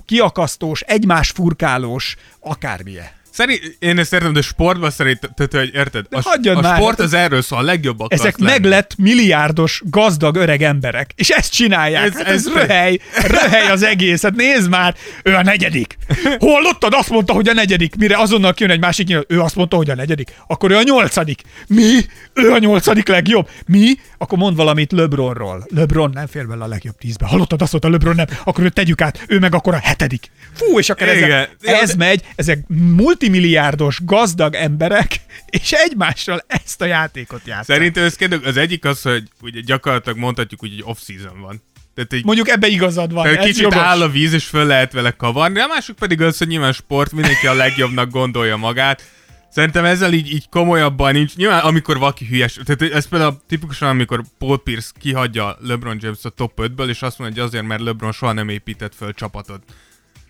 kiakasztós, 0.06 0.82
egymás 0.82 1.30
furkálós, 1.30 2.16
akármilyen. 2.40 3.18
Szerint, 3.32 3.76
én 3.80 4.00
ezt 4.00 4.14
értem, 4.14 4.34
de 4.34 4.42
sportban 4.42 4.92
szerint, 4.92 5.20
tehát, 5.36 5.54
hogy 5.54 5.76
érted? 5.80 6.06
De 6.10 6.18
A, 6.18 6.58
a 6.58 6.62
már, 6.62 6.76
sport 6.76 6.98
hát 6.98 7.06
az 7.06 7.14
erről 7.14 7.42
szól, 7.42 7.60
a 7.60 7.62
legjobb 7.62 8.00
akarsz 8.00 8.22
Ezek 8.22 8.38
lenni. 8.38 8.52
meglett 8.52 8.96
milliárdos, 8.98 9.82
gazdag 9.86 10.36
öreg 10.36 10.62
emberek, 10.62 11.12
és 11.16 11.30
ezt 11.30 11.54
csinálják. 11.54 12.06
Ez- 12.06 12.14
hát 12.14 12.28
ez, 12.28 12.46
ez- 12.48 12.54
röhely, 12.54 13.00
röhely 13.28 13.68
az 13.72 13.84
egész. 13.84 14.22
Hát 14.22 14.36
nézd 14.36 14.70
már, 14.70 14.96
ő 15.24 15.36
a 15.36 15.42
negyedik. 15.44 15.98
Hallottad? 16.40 16.94
Azt 16.94 17.10
mondta, 17.10 17.34
hogy 17.34 17.48
a 17.48 17.54
negyedik. 17.54 17.96
Mire 17.96 18.18
azonnal 18.18 18.54
kijön 18.54 18.72
egy 18.72 18.80
másik 18.80 19.08
nyilat, 19.08 19.26
ő 19.32 19.40
azt 19.42 19.56
mondta, 19.56 19.76
hogy 19.76 19.90
a 19.90 19.96
negyedik. 19.96 20.34
Akkor 20.48 20.72
ő 20.72 20.76
a 20.76 20.84
nyolcadik. 20.84 21.42
Mi? 21.68 22.00
Ő 22.34 22.52
a 22.52 22.58
nyolcadik 22.58 23.08
legjobb. 23.08 23.50
Mi? 23.68 23.94
Akkor 24.18 24.38
mond 24.38 24.56
valamit 24.56 24.92
LeBronról. 24.92 25.66
LeBron 25.76 26.10
nem 26.14 26.28
fér 26.28 26.48
bele 26.48 26.64
a 26.64 26.68
legjobb 26.68 26.98
tízbe. 26.98 27.26
Hallottad? 27.26 27.62
Azt 27.62 27.72
mondta 27.72 27.90
LeBron 27.90 28.16
nem. 28.16 28.26
Akkor 28.44 28.64
őt 28.64 28.74
tegyük 28.74 29.02
át. 29.02 29.24
Ő 29.28 29.40
meg 29.40 29.54
akkor 29.56 29.74
a 29.74 29.80
hetedik. 29.84 30.32
Fú, 30.54 30.80
és 30.80 30.90
akkor 30.90 31.08
ezek, 31.08 31.50
ez 31.62 31.94
megy, 31.96 32.22
ezek 32.36 32.60
multi 32.68 33.29
multimilliárdos 33.30 34.00
gazdag 34.06 34.56
emberek, 34.56 35.22
és 35.46 35.72
egymással 35.72 36.44
ezt 36.48 36.82
a 36.82 36.86
játékot 36.86 37.42
játszanak. 37.46 37.66
Szerintem 37.66 38.04
ez 38.04 38.16
kérdők, 38.16 38.46
az 38.46 38.58
egyik 38.58 38.86
az, 38.86 39.02
hogy 39.02 39.24
ugye 39.42 39.60
gyakorlatilag 39.62 40.18
mondhatjuk 40.18 40.60
hogy 40.60 40.84
off-season 40.84 41.42
van. 41.42 41.62
Tehát 41.96 42.14
egy 42.14 42.26
Mondjuk 42.26 42.50
ebbe 42.50 42.68
igazad 42.68 43.14
van, 43.14 43.24
Tehát 43.24 43.46
kicsit 43.46 43.62
jogos. 43.62 43.78
áll 43.78 44.02
a 44.02 44.10
víz, 44.10 44.34
és 44.34 44.46
föl 44.46 44.66
lehet 44.66 44.92
vele 44.92 45.12
kavarni. 45.12 45.60
A 45.60 45.68
másik 45.68 45.96
pedig 45.96 46.22
az, 46.22 46.38
hogy 46.38 46.48
nyilván 46.48 46.72
sport, 46.72 47.12
mindenki 47.12 47.48
a 47.48 47.54
legjobbnak 47.54 48.10
gondolja 48.10 48.58
magát. 48.58 49.04
Szerintem 49.52 49.86
ezzel 49.86 50.14
így, 50.14 50.32
így 50.32 50.50
komolyabban 50.50 51.14
nincs. 51.14 51.36
Nyilván 51.36 51.60
amikor 51.60 51.98
valaki 51.98 52.26
hülyes, 52.26 52.60
tehát 52.66 52.94
ez 52.94 53.08
például 53.08 53.42
tipikusan, 53.48 53.90
amikor 53.90 54.24
Paul 54.38 54.64
Pierce 54.64 54.92
kihagyja 55.00 55.58
LeBron 55.62 55.98
James 56.02 56.24
a 56.24 56.30
top 56.30 56.52
5-ből, 56.58 56.88
és 56.88 57.02
azt 57.02 57.20
mondja, 57.20 57.42
hogy 57.42 57.52
azért, 57.52 57.68
mert 57.68 57.82
LeBron 57.82 58.12
soha 58.12 58.32
nem 58.32 58.50
épített 58.50 58.96
föl 58.96 59.14
csapatot. 59.14 59.64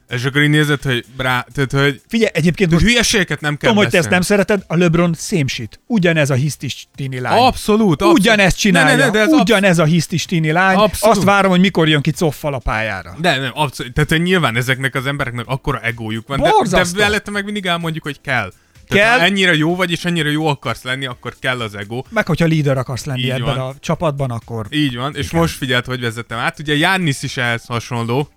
És 0.09 0.25
akkor 0.25 0.41
így 0.41 0.49
nézed, 0.49 0.81
hogy 0.81 1.05
brá, 1.17 1.45
tehát, 1.53 1.71
hogy 1.71 2.01
Figyelj, 2.07 2.31
egyébként 2.33 2.71
most 2.71 2.83
hülyeségeket 2.85 3.41
nem 3.41 3.57
kell 3.57 3.69
tudom, 3.69 3.83
hogy 3.83 3.91
te 3.93 3.97
ezt 3.97 4.09
nem 4.09 4.21
szereted, 4.21 4.63
a 4.67 4.75
LeBron 4.75 5.13
szémsit. 5.17 5.79
Ugyanez 5.87 6.29
a 6.29 6.33
hisztis 6.33 6.87
tini 6.95 7.19
lány. 7.19 7.37
Abszolút, 7.41 7.91
abszolút. 7.91 8.17
Ugyanezt 8.19 8.57
csinálja, 8.57 8.95
Ne, 8.95 8.95
ne, 8.95 9.05
ne, 9.05 9.11
de 9.11 9.19
ez 9.19 9.27
absz- 9.31 9.41
ugyanez 9.41 9.79
a 9.79 9.83
hisztis 9.85 10.25
tini 10.25 10.51
lány. 10.51 10.75
Abszolút. 10.75 11.15
Azt 11.17 11.25
várom, 11.25 11.51
hogy 11.51 11.59
mikor 11.59 11.87
jön 11.87 12.01
ki 12.01 12.11
coffal 12.11 12.53
a 12.53 12.57
pályára. 12.59 13.15
De 13.19 13.37
nem, 13.37 13.51
abszolút. 13.53 13.93
Tehát 13.93 14.23
nyilván 14.23 14.55
ezeknek 14.55 14.95
az 14.95 15.05
embereknek 15.05 15.45
akkora 15.47 15.79
egójuk 15.81 16.27
van, 16.27 16.37
de, 16.37 16.43
de 16.43 16.51
Borzasztó. 16.51 16.99
mellette 16.99 17.31
meg 17.31 17.43
mindig 17.43 17.65
elmondjuk, 17.65 18.03
hogy 18.03 18.21
kell. 18.21 18.53
Tehát 18.87 19.07
Kell. 19.07 19.19
ha 19.19 19.25
ennyire 19.25 19.55
jó 19.55 19.75
vagy, 19.75 19.91
és 19.91 20.05
ennyire 20.05 20.29
jó 20.31 20.47
akarsz 20.47 20.83
lenni, 20.83 21.05
akkor 21.05 21.33
kell 21.39 21.61
az 21.61 21.75
ego. 21.75 22.01
Meg 22.09 22.27
hogyha 22.27 22.45
líder 22.45 22.77
akarsz 22.77 23.05
lenni 23.05 23.19
Így 23.19 23.29
ebben 23.29 23.41
van. 23.41 23.57
a 23.59 23.73
csapatban, 23.79 24.31
akkor 24.31 24.65
Így 24.69 24.95
van, 24.95 25.15
és 25.15 25.31
most 25.31 25.55
figyeld, 25.57 25.85
hogy 25.85 25.99
vezettem 26.01 26.37
át. 26.37 26.59
Ugye 26.59 26.75
Jánnis 26.75 27.23
is 27.23 27.37
ehhez 27.37 27.65
hasonló. 27.65 28.29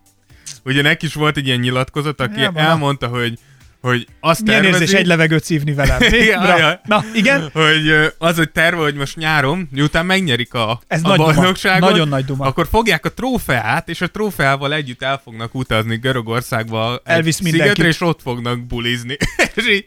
Ugye 0.65 0.83
neki 0.83 1.07
is 1.07 1.15
volt 1.15 1.37
egy 1.37 1.47
ilyen 1.47 1.59
nyilatkozat, 1.59 2.21
aki 2.21 2.41
Ja, 2.41 2.53
elmondta, 2.55 3.07
hogy, 3.07 3.39
hogy 3.81 4.07
azt 4.21 4.43
milyen 4.43 4.63
tervezi, 4.63 4.83
érzés 4.83 4.99
egy 4.99 5.07
levegőt 5.07 5.45
szívni 5.45 5.73
velem. 5.73 6.01
Ja. 6.13 6.81
Na, 6.85 7.05
igen? 7.15 7.51
hogy 7.53 8.13
az, 8.19 8.37
hogy 8.37 8.51
terve, 8.51 8.81
hogy 8.83 8.95
most 8.95 9.17
nyáron, 9.17 9.69
miután 9.71 10.07
megnyerik 10.07 10.55
a, 10.55 10.81
Ez 10.87 11.01
a 11.05 11.09
nagy 11.09 11.17
duma. 11.19 11.33
bajnokságot, 11.33 11.91
Nagyon 11.91 12.09
nagy 12.09 12.25
duma. 12.25 12.45
akkor 12.47 12.67
fogják 12.71 13.05
a 13.05 13.13
trófeát, 13.13 13.89
és 13.89 14.01
a 14.01 14.11
trófeával 14.11 14.75
együtt 14.75 15.03
el 15.03 15.21
fognak 15.25 15.55
utazni 15.55 15.97
Görögországba 15.97 17.01
Elvisz 17.05 17.41
mindenkit. 17.41 17.63
szigetre, 17.69 17.89
és 17.89 18.01
ott 18.01 18.23
fognak 18.23 18.61
bulizni. 18.67 19.17
és 19.55 19.69
így, 19.69 19.87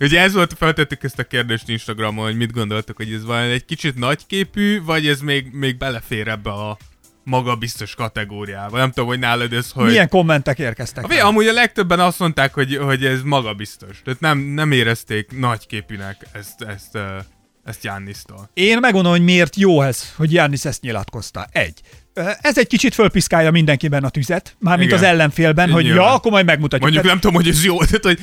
ugye 0.00 0.20
ez 0.20 0.32
volt, 0.32 0.54
feltettük 0.58 1.02
ezt 1.02 1.18
a 1.18 1.24
kérdést 1.24 1.68
Instagramon, 1.68 2.24
hogy 2.24 2.36
mit 2.36 2.52
gondoltok, 2.52 2.96
hogy 2.96 3.12
ez 3.12 3.24
van 3.24 3.38
egy 3.40 3.64
kicsit 3.64 3.98
nagyképű, 3.98 4.82
vagy 4.82 5.06
ez 5.06 5.20
még, 5.20 5.46
még 5.52 5.76
belefér 5.78 6.28
ebbe 6.28 6.50
a 6.50 6.76
magabiztos 7.24 7.94
kategóriába. 7.94 8.78
Nem 8.78 8.88
tudom, 8.88 9.08
hogy 9.08 9.18
nálad 9.18 9.52
ez, 9.52 9.70
hogy... 9.70 9.86
Milyen 9.86 10.08
kommentek 10.08 10.58
érkeztek? 10.58 11.04
A, 11.10 11.26
amúgy 11.26 11.46
a 11.46 11.52
legtöbben 11.52 12.00
azt 12.00 12.18
mondták, 12.18 12.54
hogy, 12.54 12.76
hogy 12.76 13.04
ez 13.04 13.22
magabiztos. 13.22 14.00
Tehát 14.04 14.20
nem, 14.20 14.38
nem 14.38 14.72
érezték 14.72 15.38
nagyképűnek 15.38 16.26
ezt, 16.32 16.62
ezt, 16.62 16.98
ezt 17.64 17.84
Jannisztól. 17.84 18.50
Én 18.54 18.78
megmondom, 18.78 19.12
hogy 19.12 19.24
miért 19.24 19.56
jó 19.56 19.82
ez, 19.82 20.12
hogy 20.16 20.32
Jannis 20.32 20.64
ezt 20.64 20.82
nyilatkozta. 20.82 21.46
Egy. 21.52 21.80
Ez 22.40 22.58
egy 22.58 22.66
kicsit 22.66 22.94
fölpiszkálja 22.94 23.50
mindenkiben 23.50 24.04
a 24.04 24.08
tüzet, 24.08 24.56
mármint 24.58 24.90
Igen. 24.90 25.02
az 25.02 25.08
ellenfélben, 25.08 25.70
hogy 25.70 25.84
Nyilván. 25.84 26.04
ja, 26.04 26.14
akkor 26.14 26.30
majd 26.30 26.44
megmutatjuk. 26.46 26.82
Mondjuk 26.82 27.02
Tehát- 27.04 27.22
nem 27.22 27.32
tudom, 27.32 27.44
hogy 27.44 27.58
ez 27.58 27.64
jó, 27.64 27.78
tehát 27.84 28.04
hogy, 28.04 28.18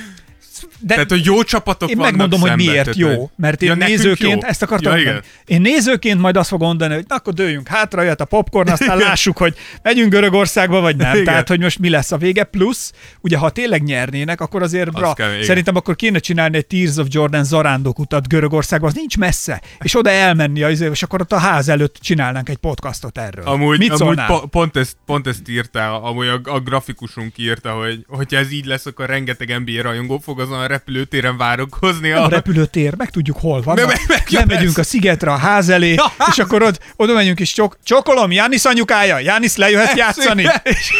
de 0.80 0.93
tehát, 0.93 1.10
hogy 1.10 1.26
jó 1.26 1.43
csapatok 1.43 1.89
én 1.89 1.98
megmondom, 1.98 2.39
hogy 2.39 2.56
miért 2.56 2.74
tehát, 2.93 2.96
jó. 2.96 3.30
Mert 3.36 3.62
én 3.62 3.70
Ja, 3.70 3.76
nézőként 3.88 4.41
jó. 4.41 4.48
ezt 4.50 4.62
akartam 4.62 4.91
ja, 4.91 4.98
mondani. 4.98 5.17
igen. 5.46 5.56
Én 5.56 5.62
nézőként 5.62 6.20
majd 6.20 6.36
azt 6.38 6.50
fogom 6.50 6.67
mondani, 6.67 6.93
hogy 6.93 7.06
na, 7.08 7.15
akkor 7.15 7.34
dőljünk 7.34 7.67
hátra, 7.67 8.02
jöhet 8.02 8.22
a 8.22 8.26
popcorn, 8.26 8.70
aztán 8.70 8.98
lássuk, 8.98 9.38
hogy 9.38 9.56
megyünk 9.82 10.12
Görögországba, 10.12 10.80
vagy 10.82 10.96
nem. 10.96 11.12
Igen. 11.13 11.24
Tehát, 11.26 11.48
hogy 11.48 11.60
most 11.60 11.80
mi 11.80 11.89
lesz 11.89 12.12
a 12.12 12.17
vége. 12.17 12.43
Plusz, 12.43 12.91
ugye, 13.22 13.38
ha 13.38 13.50
tényleg 13.50 13.84
nyernének, 13.84 14.41
akkor 14.41 14.62
azért 14.62 14.91
bra, 14.91 15.13
kell, 15.13 15.32
igen. 15.34 15.43
szerintem 15.43 15.76
akkor 15.76 15.96
kéne 15.96 16.20
csinálni 16.20 16.58
egy 16.58 16.65
Tears 16.67 16.98
of 16.98 17.08
Jordan 17.10 17.43
zarándok 17.43 18.00
utat 18.00 18.28
Görögországba, 18.28 18.88
az 18.88 18.93
nincs 18.93 19.17
messze. 19.17 19.62
És 19.80 19.96
oda 19.98 20.10
elmenni, 20.10 20.63
az- 20.63 20.82
és 20.82 21.04
akkor 21.04 21.22
ott 21.22 21.32
a 21.32 21.38
ház 21.38 21.70
előtt 21.70 21.96
csinálnánk 22.02 22.50
egy 22.50 22.58
podcastot 22.58 23.17
erről. 23.17 23.46
Amúgy, 23.46 23.78
Mit 23.78 23.91
amúgy 23.91 24.20
po- 24.28 24.46
pont, 24.46 24.78
ezt, 24.78 24.96
pont 25.06 25.28
ezt 25.28 25.50
írta, 25.50 26.02
amúgy 26.02 26.28
a, 26.28 26.39
a 26.43 26.60
grafikusunk 26.60 27.38
írta, 27.38 27.72
hogy 27.72 28.06
hogyha 28.08 28.39
ez 28.39 28.52
így 28.52 28.65
lesz, 28.65 28.86
akkor 28.86 29.06
rengeteg 29.06 29.60
NBA 29.65 29.82
rajongó 29.82 30.17
fog 30.17 30.39
azon 30.51 30.60
a 30.63 30.67
repülőtéren 30.67 31.38
várakozni. 31.38 32.10
Nem 32.10 32.21
a 32.21 32.25
A, 32.25 32.29
repülőtér, 32.29 32.93
meg 32.97 33.10
tudjuk 33.10 33.38
hol 33.39 33.62
van. 33.62 33.75
Meg- 33.75 33.86
meg- 33.88 34.01
meg- 34.07 34.23
ja, 34.29 34.39
Lemegyünk 34.39 34.73
persze. 34.73 34.81
a 34.81 34.83
szigetre, 34.83 35.31
a 35.31 35.36
ház 35.36 35.69
elé, 35.69 35.93
Ja. 35.93 36.12
és 36.31 36.38
akkor 36.38 36.62
ott, 36.63 36.79
oda 36.95 37.13
megyünk 37.13 37.39
és 37.39 37.53
csok, 37.53 37.77
csokolom, 37.83 38.31
Jánisz 38.31 38.65
anyukája, 38.65 39.19
Jánisz 39.19 39.55
lejöhet 39.55 39.97
játszani. 39.97 40.45
És 40.63 40.91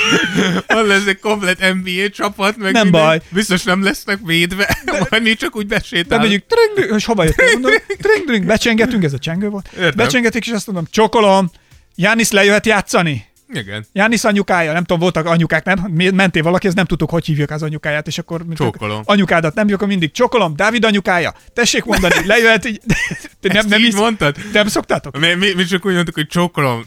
van 0.68 0.86
lesz 0.88 1.06
egy 1.08 1.20
komplet 1.20 1.60
NBA 1.74 2.10
csapat, 2.14 2.58
meg 2.58 2.72
Nem 2.72 2.84
minden. 2.84 3.02
baj. 3.02 3.22
Biztos 3.30 3.64
nem 3.64 3.84
lesznek 3.84 4.20
védve, 4.26 4.78
majd 5.10 5.22
mi 5.24 5.34
csak 5.34 5.56
úgy 5.56 5.68
nem 5.68 5.78
besétálunk. 5.78 6.26
megyünk, 6.28 6.44
tring, 6.76 6.96
és 6.96 7.06
hova 7.06 7.24
jöttél? 7.24 7.52
Mondom, 7.52 7.72
tring, 8.02 8.26
tring, 8.26 8.46
becsengetünk, 8.46 9.04
ez 9.04 9.14
a 9.14 9.20
csengő 9.20 9.50
volt. 9.50 9.70
Értem. 9.78 9.92
Becsengetik, 9.96 10.46
és 10.48 10.52
azt 10.54 10.66
mondom, 10.68 10.86
csokolom, 10.92 11.52
Jánisz 11.96 12.32
lejöhet 12.32 12.66
játszani. 12.66 13.26
Igen. 13.54 13.86
Jánisz 13.92 14.24
anyukája, 14.24 14.74
nem 14.74 14.84
tudom, 14.84 15.00
voltak 15.00 15.26
anyukák, 15.26 15.66
nem? 15.66 15.92
Mentél 16.14 16.44
valaki, 16.44 16.68
ez 16.68 16.74
nem 16.74 16.86
tudtuk, 16.86 17.10
hogy 17.10 17.26
hívjuk 17.26 17.50
az 17.50 17.64
anyukáját, 17.64 18.08
és 18.08 18.18
akkor 18.18 18.44
mint 18.44 18.58
Csókolom. 18.58 19.02
anyukádat 19.06 19.56
nem 19.56 19.68
akkor 19.74 19.88
mindig 19.88 20.12
csokolom, 20.12 20.56
Dávid 20.56 20.86
anyukája, 20.86 21.34
tessék 21.54 21.84
mondani, 21.84 22.26
lejöhet 22.28 22.66
így. 22.66 22.82
Te 23.42 23.54
nem, 23.54 23.68
nem, 23.68 23.80
így 23.80 23.86
így, 23.86 23.94
mondtad? 23.94 24.36
nem 24.54 24.68
szoktátok? 24.68 25.20
Mi, 25.20 25.34
mi, 25.34 25.54
mi 25.56 25.64
csak 25.64 25.86
úgy 25.86 25.94
mondtuk, 25.94 26.16
hogy 26.16 26.28
csókolom. 26.28 26.86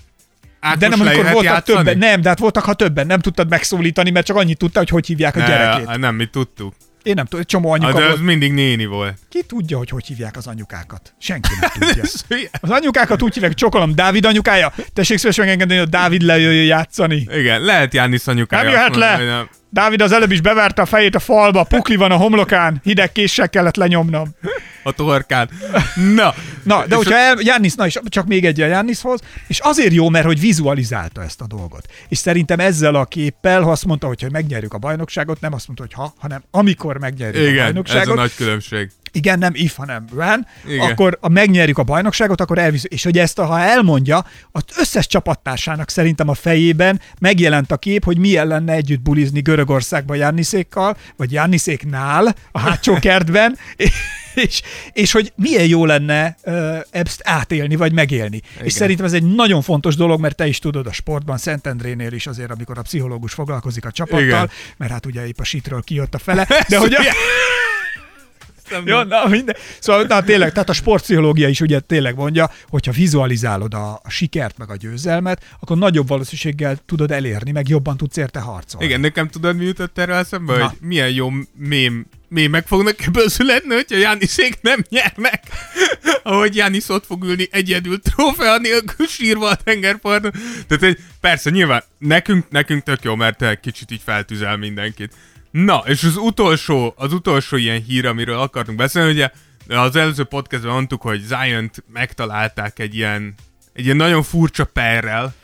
Ákos 0.61 0.79
De 0.79 0.88
nem, 0.88 1.01
amikor 1.01 1.23
voltak 1.23 1.42
játszani? 1.42 1.77
többen, 1.79 1.99
nem, 1.99 2.20
de 2.20 2.29
hát 2.29 2.38
voltak, 2.38 2.64
ha 2.64 2.75
többen, 2.75 3.07
nem 3.07 3.20
tudtad 3.20 3.49
megszólítani, 3.49 4.11
mert 4.11 4.27
csak 4.27 4.37
annyit 4.37 4.59
tudtál, 4.59 4.83
hogy 4.83 4.92
hogy 4.92 5.07
hívják 5.07 5.37
a 5.37 5.38
Ne, 5.38 5.46
gyerekét. 5.46 5.99
Nem, 5.99 6.14
mi 6.14 6.27
tudtuk. 6.27 6.75
Én 7.03 7.15
nem 7.15 7.25
tudom, 7.25 7.45
csomó 7.45 7.71
anyuka 7.71 7.93
De 7.99 8.03
az 8.05 8.09
volt. 8.11 8.23
mindig 8.23 8.53
néni 8.53 8.87
volt. 8.87 9.19
Ki 9.29 9.43
tudja, 9.43 9.79
hogy 9.79 9.89
hogy 9.89 10.07
hívják 10.07 10.37
az 10.37 10.47
anyukákat? 10.47 11.15
Senki 11.19 11.49
nem 11.61 11.71
tudja. 11.79 12.03
Az 12.61 12.71
anyukákat 12.71 13.23
úgy 13.23 13.35
hívják, 13.35 13.55
csokolom, 13.55 13.95
Dávid 13.95 14.25
anyukája, 14.25 14.73
tessék 14.93 15.19
szívesen 15.19 15.45
megengedni, 15.45 15.75
hogy 15.77 15.87
a 15.87 15.89
Dávid 15.91 16.23
lejöjjön 16.23 16.65
játszani. 16.65 17.27
Igen, 17.33 17.61
lehet 17.61 17.95
Jánisz 17.95 18.27
anyukája. 18.27 18.63
Nem 18.63 18.73
jöhet 18.73 18.97
le! 18.97 19.25
nem. 19.25 19.49
Dávid 19.73 20.01
az 20.03 20.13
előbb 20.13 20.31
is 20.31 20.41
beverte 20.41 20.83
a 20.83 20.87
fejét 20.87 21.15
a 21.15 21.19
falba, 21.19 21.65
pukli 21.65 21.97
van 21.97 22.11
a 22.11 22.17
homlokán, 22.17 22.81
hideg 22.85 23.13
késsel 23.13 23.49
kellett 23.49 23.77
lenyomnom. 23.77 24.29
A 24.83 24.93
torkán. 24.93 25.51
Na, 26.14 26.35
Na, 26.62 26.87
de 26.87 26.95
hogyha 26.95 27.16
el, 27.16 27.37
Jannis, 27.38 27.75
na 27.75 27.87
és 27.87 27.99
csak 28.05 28.27
még 28.27 28.45
egy 28.45 28.61
a 28.61 28.66
Jannishoz, 28.66 29.21
és 29.47 29.59
azért 29.59 29.93
jó, 29.93 30.09
mert 30.09 30.25
hogy 30.25 30.40
vizualizálta 30.40 31.23
ezt 31.23 31.40
a 31.40 31.47
dolgot. 31.47 31.87
És 32.09 32.19
szerintem 32.19 32.61
ezzel 32.61 32.95
a 32.95 33.05
képpel, 33.05 33.62
ha 33.62 33.71
azt 33.71 33.85
mondta, 33.85 34.07
hogy 34.07 34.27
megnyerjük 34.33 34.75
a 34.75 34.79
bajnokságot, 34.79 35.40
nem 35.40 35.53
azt 35.53 35.66
mondta, 35.66 35.85
hogy 35.85 35.95
ha, 35.95 36.14
hanem 36.19 36.43
amikor 36.51 36.99
megnyerjük 36.99 37.47
a 37.47 37.49
Igen, 37.49 37.57
ez 37.57 37.64
bajnokságot. 37.64 38.16
a 38.16 38.21
nagy 38.21 38.35
különbség. 38.35 38.90
Igen, 39.12 39.38
nem 39.38 39.53
if, 39.55 39.77
hanem 39.77 40.05
when, 40.14 40.47
Igen. 40.66 40.90
akkor 40.90 41.19
a 41.21 41.29
megnyerjük 41.29 41.79
a 41.79 41.83
bajnokságot, 41.83 42.40
akkor 42.40 42.59
elvisz. 42.59 42.85
És 42.88 43.05
hogy 43.05 43.19
ezt, 43.19 43.38
ha 43.38 43.61
elmondja, 43.61 44.25
az 44.53 44.62
összes 44.77 45.07
csapattársának 45.07 45.90
szerintem 45.90 46.29
a 46.29 46.35
fejében 46.35 47.01
megjelent 47.21 47.73
a 47.73 47.77
kép, 47.77 48.05
hogy 48.05 48.19
milyen 48.19 48.47
lenne 48.47 48.73
együtt 48.73 49.01
bulizni 49.01 49.40
Görögországba 49.40 50.14
Janniszékkal, 50.14 50.97
vagy 51.16 51.33
Janniszéknál 51.33 52.35
a 52.53 52.59
hátsó 52.59 52.95
kertben, 53.01 53.59
és, 54.47 54.62
és 54.93 55.12
hogy 55.12 55.33
milyen 55.37 55.66
jó 55.66 55.85
lenne 55.85 56.37
ezt 56.90 57.21
átélni, 57.25 57.77
vagy 57.77 57.93
megélni. 57.93 58.40
Igen. 58.55 58.64
És 58.64 58.73
szerintem 58.73 59.07
ez 59.07 59.12
egy 59.12 59.35
nagyon 59.35 59.62
fontos 59.62 59.97
dolog, 59.97 60.21
mert 60.21 60.37
te 60.37 60.47
is 60.47 60.59
tudod 60.59 60.87
a 60.87 60.93
sportban, 60.93 61.38
Szentendrénél 61.38 62.12
is 62.12 62.27
azért, 62.27 62.51
amikor 62.51 62.79
a 62.79 62.83
pszichológus 62.83 63.33
foglalkozik 63.33 63.85
a 63.85 63.90
csapattal, 63.90 64.23
Igen. 64.23 64.51
mert 64.77 64.93
hát 64.93 65.07
ugye 65.07 65.27
épp 65.27 65.38
a 65.38 65.45
sitről 65.45 65.83
kijött 65.83 66.14
a 66.14 66.19
fele, 66.19 66.47
de 66.69 66.79
hogy 66.85 66.95
a, 66.95 67.03
Nem, 68.71 68.87
jó, 68.87 69.03
na 69.03 69.27
minden. 69.29 69.57
Szóval 69.79 70.03
na, 70.03 70.23
tényleg, 70.23 70.53
tehát 70.53 70.69
a 70.69 70.73
sportpszichológia 70.73 71.49
is 71.49 71.61
ugye 71.61 71.81
tényleg 71.81 72.15
mondja, 72.15 72.51
hogyha 72.69 72.93
vizualizálod 72.93 73.75
a, 73.75 74.01
a 74.03 74.11
sikert 74.11 74.59
meg 74.59 74.71
a 74.71 74.77
győzelmet, 74.77 75.43
akkor 75.61 75.79
nagyobb 75.79 76.09
valószínűséggel 76.09 76.79
tudod 76.87 77.11
elérni, 77.11 77.51
meg 77.51 77.69
jobban 77.69 77.97
tudsz 77.97 78.17
érte 78.17 78.41
harcolni. 78.41 78.87
Igen, 78.87 79.01
nekem 79.01 79.29
tudod, 79.29 79.57
mi 79.57 79.65
jutott 79.65 79.99
erre 79.99 80.15
eszembe, 80.15 80.57
Na. 80.57 80.67
hogy 80.69 80.77
milyen 80.81 81.11
jó 81.11 81.31
mém, 81.57 82.07
mémek 82.29 82.67
fognak 82.67 83.07
ebből 83.07 83.29
születni, 83.29 83.75
hogyha 83.75 83.97
Jániszék 83.97 84.59
nem 84.61 84.85
nyernek. 84.89 85.43
Ahogy 86.23 86.57
Jánisz 86.57 86.89
ott 86.89 87.07
fog 87.07 87.25
ülni 87.25 87.49
egyedül 87.51 88.01
trófea 88.01 88.59
nélkül 88.59 89.07
sírva 89.07 89.49
a 89.49 89.55
tengerparton. 89.55 90.33
Tehát, 90.67 90.97
persze, 91.21 91.51
nyilván 91.51 91.83
nekünk, 91.99 92.51
nekünk 92.51 92.83
tök 92.83 93.03
jó, 93.03 93.15
mert 93.15 93.61
kicsit 93.61 93.91
így 93.91 94.03
feltüzel 94.05 94.57
mindenkit. 94.57 95.15
Na, 95.51 95.83
és 95.87 96.03
az 96.03 96.17
utolsó, 96.17 96.95
az 96.97 97.13
utolsó 97.13 97.57
ilyen 97.57 97.83
hír, 97.83 98.07
amiről 98.07 98.39
akartunk 98.39 98.79
beszélni, 98.79 99.13
ugye 99.13 99.31
az 99.69 99.97
előző 99.97 100.25
podcastban 100.25 100.73
mondtuk, 100.73 101.03
hogy 101.03 101.21
Zion-t 101.21 101.85
megtalálták 101.93 102.79
egy 102.79 102.95
ilyen, 102.95 103.35
egy 103.73 103.85
ilyen 103.85 103.97
nagyon 103.97 104.23
furcsa 104.23 104.65
perrel, 104.65 105.35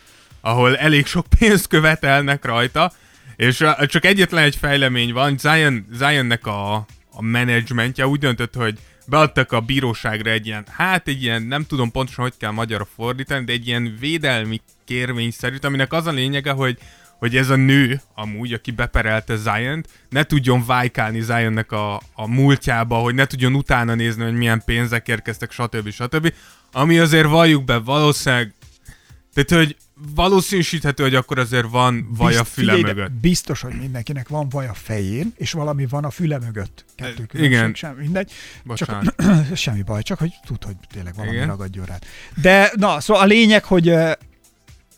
ahol 0.40 0.76
elég 0.76 1.06
sok 1.06 1.26
pénzt 1.38 1.66
követelnek 1.66 2.44
rajta, 2.44 2.92
és 3.36 3.64
csak 3.86 4.04
egyetlen 4.04 4.44
egy 4.44 4.56
fejlemény 4.56 5.12
van, 5.12 5.38
Zion, 5.38 5.86
Zionnek 5.92 6.46
a, 6.46 6.74
a 7.10 7.22
menedzsmentje 7.22 8.06
úgy 8.06 8.18
döntött, 8.18 8.54
hogy 8.54 8.78
beadtak 9.06 9.52
a 9.52 9.60
bíróságra 9.60 10.30
egy 10.30 10.46
ilyen, 10.46 10.64
hát 10.70 11.08
egy 11.08 11.22
ilyen, 11.22 11.42
nem 11.42 11.64
tudom 11.64 11.90
pontosan, 11.90 12.24
hogy 12.24 12.34
kell 12.38 12.50
magyarra 12.50 12.88
fordítani, 12.94 13.44
de 13.44 13.52
egy 13.52 13.66
ilyen 13.66 13.96
védelmi 14.00 14.60
kérvény 14.84 15.30
szerint, 15.30 15.64
aminek 15.64 15.92
az 15.92 16.06
a 16.06 16.10
lényege, 16.10 16.50
hogy 16.50 16.78
hogy 17.18 17.36
ez 17.36 17.50
a 17.50 17.56
nő, 17.56 18.00
amúgy, 18.14 18.52
aki 18.52 18.70
beperelte 18.70 19.36
zion 19.36 19.84
ne 20.08 20.24
tudjon 20.24 20.66
vájkálni 20.66 21.20
Zionnek 21.20 21.72
a, 21.72 22.00
a 22.14 22.28
múltjába, 22.28 22.96
hogy 22.96 23.14
ne 23.14 23.26
tudjon 23.26 23.54
utána 23.54 23.94
nézni, 23.94 24.22
hogy 24.22 24.34
milyen 24.36 24.62
pénzek 24.64 25.08
érkeztek, 25.08 25.50
stb. 25.50 25.90
stb. 25.90 26.32
Ami 26.72 26.98
azért 26.98 27.28
valljuk 27.28 27.64
be, 27.64 27.78
valószínűleg, 27.78 28.54
tehát, 29.34 29.64
hogy 29.64 29.76
valószínűsíthető, 30.14 31.02
hogy 31.02 31.14
akkor 31.14 31.38
azért 31.38 31.66
van 31.70 32.08
vaj 32.16 32.36
a 32.36 32.40
Bizt- 32.40 32.52
füle 32.52 32.72
figyelj, 32.72 32.94
mögött. 32.94 33.12
Biztos, 33.12 33.60
hogy 33.60 33.74
mindenkinek 33.74 34.28
van 34.28 34.48
vaj 34.48 34.66
a 34.66 34.74
fején, 34.74 35.32
és 35.36 35.52
valami 35.52 35.86
van 35.86 36.04
a 36.04 36.10
füle 36.10 36.38
mögött. 36.38 36.84
Kettő 36.94 37.26
Igen. 37.32 37.50
különbség, 37.50 37.88
sem, 37.88 37.96
mindegy. 37.96 38.32
Bocsánat. 38.64 39.14
Csak, 39.16 39.56
semmi 39.56 39.82
baj, 39.82 40.02
csak 40.02 40.18
hogy 40.18 40.32
tud, 40.46 40.64
hogy 40.64 40.76
tényleg 40.92 41.14
valami 41.14 41.34
Igen. 41.34 41.46
ragadjon 41.46 41.84
rád. 41.86 42.02
De, 42.34 42.72
na, 42.74 43.00
szóval 43.00 43.22
a 43.22 43.26
lényeg, 43.26 43.64
hogy 43.64 43.94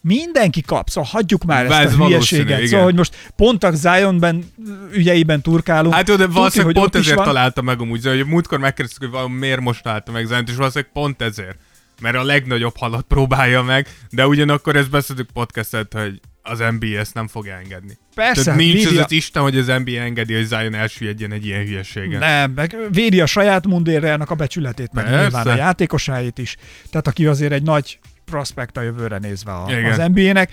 mindenki 0.01 0.61
kap, 0.63 0.89
szóval 0.89 1.11
hagyjuk 1.13 1.45
már 1.45 1.65
Ez 1.65 1.71
ezt 1.71 1.95
a 1.95 1.97
valószínű, 1.97 2.11
hülyeséget. 2.43 2.57
igen. 2.57 2.67
Szóval, 2.69 2.85
hogy 2.85 2.95
most 2.95 3.31
pont 3.37 3.65
a 3.65 3.71
Zionben 3.75 4.45
ügyeiben 4.93 5.43
turkálunk. 5.43 5.95
Hát 5.95 6.09
jó, 6.09 6.17
de 6.17 6.27
valószínűleg 6.27 6.75
hogy 6.75 6.83
pont 6.83 6.95
ezért 6.97 7.17
van. 7.17 7.25
találta 7.25 7.63
meg 7.63 7.81
amúgy, 7.81 8.07
hogy 8.07 8.27
múltkor 8.27 8.59
megkérdeztük, 8.59 9.03
hogy 9.03 9.13
valami 9.13 9.39
miért 9.39 9.61
most 9.61 9.83
találta 9.83 10.13
meg 10.13 10.27
Zent, 10.27 10.49
és 10.49 10.55
valószínűleg 10.57 10.93
pont 10.93 11.23
ezért. 11.23 11.59
Mert 12.01 12.17
a 12.17 12.23
legnagyobb 12.23 12.77
halat 12.77 13.05
próbálja 13.09 13.63
meg, 13.63 13.89
de 14.11 14.27
ugyanakkor 14.27 14.77
ezt 14.77 14.91
beszéltük 14.91 15.31
podcastet, 15.33 15.93
hogy 15.93 16.21
az 16.43 16.59
NBA 16.79 16.99
ezt 16.99 17.15
nem 17.15 17.27
fogja 17.29 17.55
engedni. 17.55 17.99
Persze, 18.15 18.43
Tehát 18.45 18.59
nincs 18.59 18.73
védi 18.75 18.87
az 18.87 18.97
a- 18.97 19.05
az 19.05 19.13
Isten, 19.13 19.43
hogy 19.43 19.59
az 19.59 19.67
NBA 19.67 20.01
engedi, 20.01 20.35
hogy 20.35 20.45
Zion 20.45 20.75
elsüllyedjen 20.75 21.33
egy 21.33 21.47
ilyen 21.47 21.65
hülyeségen. 21.65 22.19
Nem, 22.19 22.51
meg 22.51 22.77
védi 22.91 23.21
a 23.21 23.27
saját 23.27 23.67
mundérjának 23.67 24.31
a 24.31 24.35
becsületét, 24.35 24.93
meg 24.93 25.05
Persze. 25.05 25.21
nyilván 25.21 25.47
a 25.47 25.57
játékosáit 25.57 26.39
is. 26.39 26.57
Tehát 26.91 27.07
aki 27.07 27.27
azért 27.27 27.53
egy 27.53 27.63
nagy 27.63 27.99
prospekt 28.31 28.77
a 28.77 28.83
jövőre 28.83 29.19
nézve 29.19 29.53
a, 29.53 29.65
Igen. 29.71 30.01
az 30.01 30.11
NBA-nek. 30.15 30.51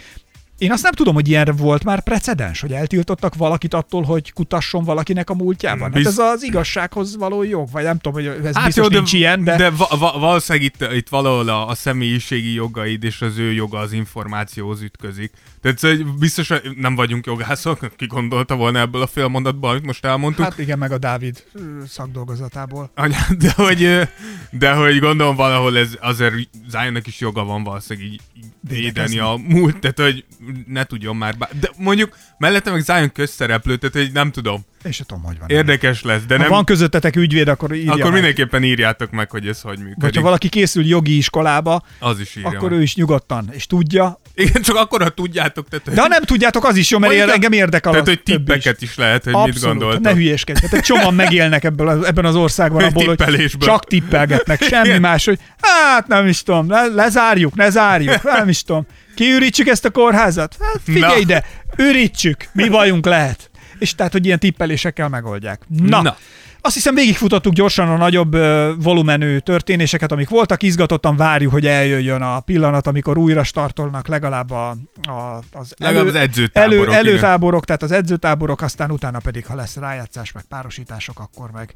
Én 0.57 0.71
azt 0.71 0.83
nem 0.83 0.91
tudom, 0.91 1.13
hogy 1.13 1.27
ilyenre 1.27 1.51
volt 1.51 1.83
már 1.83 2.03
precedens, 2.03 2.61
hogy 2.61 2.71
eltiltottak 2.71 3.35
valakit 3.35 3.73
attól, 3.73 4.03
hogy 4.03 4.33
kutasson 4.33 4.83
valakinek 4.83 5.29
a 5.29 5.33
múltjában. 5.33 5.81
Hát 5.81 5.91
Biz- 5.91 6.07
ez 6.07 6.17
az 6.17 6.43
igazsághoz 6.43 7.17
való 7.17 7.43
jog, 7.43 7.71
vagy 7.71 7.83
nem 7.83 7.97
tudom, 7.97 8.13
hogy 8.13 8.45
ez 8.45 8.55
Hát 8.55 8.65
biztos 8.65 8.83
jó, 8.83 8.89
de, 8.89 8.95
nincs 8.95 9.13
ilyen, 9.13 9.43
de, 9.43 9.55
de 9.55 9.69
va- 9.69 9.97
va- 9.99 10.19
valószínűleg 10.19 10.67
itt, 10.67 10.93
itt 10.93 11.09
valahol 11.09 11.49
a, 11.49 11.67
a 11.67 11.75
személyiségi 11.75 12.53
jogaid 12.53 13.03
és 13.03 13.21
az 13.21 13.37
ő 13.37 13.51
joga 13.51 13.77
az 13.77 13.91
információhoz 13.91 14.81
ütközik. 14.81 15.31
Tehát 15.61 15.79
hogy 15.79 16.05
biztos, 16.05 16.47
hogy 16.47 16.61
nem 16.75 16.95
vagyunk 16.95 17.25
jogászok, 17.25 17.79
ki 17.95 18.05
gondolta 18.05 18.55
volna 18.55 18.79
ebből 18.79 19.01
a 19.01 19.07
fél 19.07 19.27
mondatból, 19.27 19.69
amit 19.69 19.85
most 19.85 20.05
elmondtuk. 20.05 20.43
hát 20.43 20.59
igen, 20.59 20.77
meg 20.77 20.91
a 20.91 20.97
Dávid 20.97 21.43
szakdolgozatából. 21.87 22.91
De 23.39 23.51
hogy, 23.55 24.07
de 24.51 24.73
hogy 24.73 24.99
gondolom 24.99 25.35
valahol 25.35 25.77
ez 25.77 25.97
azért 26.01 26.33
Zionnak 26.67 27.07
is 27.07 27.19
joga 27.19 27.43
van 27.43 27.63
valószínűleg 27.63 28.09
így 28.09 28.21
védeni 28.61 29.19
a 29.19 29.39
múlt, 29.47 29.79
tehát 29.79 29.99
hogy 29.99 30.25
ne 30.67 30.83
tudjon 30.83 31.15
már 31.15 31.37
bár... 31.37 31.49
De 31.59 31.69
mondjuk 31.77 32.17
mellette 32.37 32.71
meg 32.71 32.81
Zion 32.81 33.11
közszereplő, 33.11 33.75
tehát 33.75 33.95
hogy 33.95 34.11
nem 34.13 34.31
tudom. 34.31 34.65
És 34.83 35.01
tudom, 35.05 35.23
hogy 35.23 35.39
van. 35.39 35.49
Érdekes 35.49 36.03
lesz, 36.03 36.21
de 36.27 36.35
ha 36.35 36.41
nem... 36.41 36.49
van 36.49 36.65
közöttetek 36.65 37.15
ügyvéd, 37.15 37.47
akkor 37.47 37.73
írja 37.75 37.91
akkor 37.91 38.03
meg. 38.03 38.13
mindenképpen 38.13 38.63
írjátok 38.63 39.11
meg, 39.11 39.29
hogy 39.31 39.47
ez 39.47 39.61
hogy 39.61 39.77
működik. 39.77 40.01
Vagy 40.01 40.15
ha 40.15 40.21
valaki 40.21 40.49
készül 40.49 40.85
jogi 40.85 41.17
iskolába, 41.17 41.83
Az 41.99 42.19
is 42.19 42.35
írja 42.35 42.49
akkor 42.49 42.69
meg. 42.69 42.79
ő 42.79 42.81
is 42.81 42.95
nyugodtan, 42.95 43.49
és 43.51 43.65
tudja. 43.67 44.19
Igen, 44.35 44.61
csak 44.61 44.75
akkor, 44.75 45.01
ha 45.01 45.09
tudjátok, 45.09 45.67
tehát, 45.69 45.93
De 45.93 46.01
ha 46.01 46.07
nem 46.07 46.21
tudjátok, 46.23 46.65
az 46.65 46.75
is 46.75 46.89
jó, 46.91 46.99
mert 46.99 47.13
Mondjuk, 47.13 47.33
engem 47.35 47.51
érdekel 47.51 47.91
Tehát, 47.91 48.07
hogy 48.07 48.23
többi 48.23 48.31
is. 48.41 48.45
tippeket 48.45 48.81
is. 48.81 48.95
lehet, 48.95 49.23
hogy 49.23 49.33
mit 49.33 49.41
Abszolút, 49.41 49.77
gondoltok. 49.77 50.03
ne 50.03 50.13
hülyéskedj. 50.13 50.65
Tehát 50.67 50.85
csomóan 50.85 51.13
megélnek 51.13 51.63
ebből, 51.63 51.87
az- 51.87 52.05
ebben 52.05 52.25
az 52.25 52.35
országban 52.35 52.83
abból, 52.83 53.05
hogy 53.15 53.55
csak 53.59 53.85
tippelgetnek, 53.85 54.61
semmi 54.63 54.97
más, 54.97 55.25
hogy 55.25 55.39
hát 55.61 56.07
nem 56.07 56.27
is 56.27 56.43
tudom, 56.43 56.69
le, 56.69 56.85
lezárjuk, 56.85 57.55
ne 57.55 57.69
zárjuk, 57.69 58.23
nem 58.23 58.49
is 58.49 58.63
tudom. 58.63 58.85
Kiürítsük 59.15 59.67
ezt 59.67 59.85
a 59.85 59.91
kórházat? 59.91 60.55
Hát 60.59 60.81
figyelj 60.83 61.13
Na. 61.13 61.19
ide, 61.19 61.45
ürítsük, 61.77 62.45
mi 62.53 62.69
bajunk 62.69 63.05
lehet. 63.05 63.49
És 63.79 63.95
tehát, 63.95 64.11
hogy 64.11 64.25
ilyen 64.25 64.39
tippelésekkel 64.39 65.09
megoldják. 65.09 65.61
Na, 65.67 66.01
Na. 66.01 66.17
azt 66.61 66.73
hiszem 66.73 66.95
végigfutottuk 66.95 67.53
gyorsan 67.53 67.89
a 67.89 67.97
nagyobb 67.97 68.33
ö, 68.33 68.73
volumenű 68.77 69.37
történéseket, 69.37 70.11
amik 70.11 70.29
voltak. 70.29 70.63
Izgatottan 70.63 71.15
várjuk, 71.15 71.51
hogy 71.51 71.65
eljöjjön 71.67 72.21
a 72.21 72.39
pillanat, 72.39 72.87
amikor 72.87 73.17
újra 73.17 73.43
startolnak 73.43 74.07
legalább 74.07 74.51
a, 74.51 74.69
a, 75.07 75.41
az, 75.51 75.73
Legalább 75.77 76.07
az 76.07 76.15
edzőtáborok, 76.15 76.73
elő, 76.73 76.83
igen. 76.83 76.97
előtáborok, 76.97 77.65
tehát 77.65 77.83
az 77.83 77.91
edzőtáborok, 77.91 78.61
aztán 78.61 78.91
utána 78.91 79.19
pedig, 79.19 79.45
ha 79.45 79.55
lesz 79.55 79.75
rájátszás, 79.75 80.31
meg 80.31 80.43
párosítások, 80.43 81.19
akkor 81.19 81.51
meg 81.51 81.73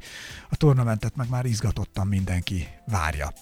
a 0.48 0.56
tornamentet 0.56 1.16
meg 1.16 1.26
már 1.30 1.44
izgatottan 1.44 2.06
mindenki 2.06 2.66
várja. 2.86 3.32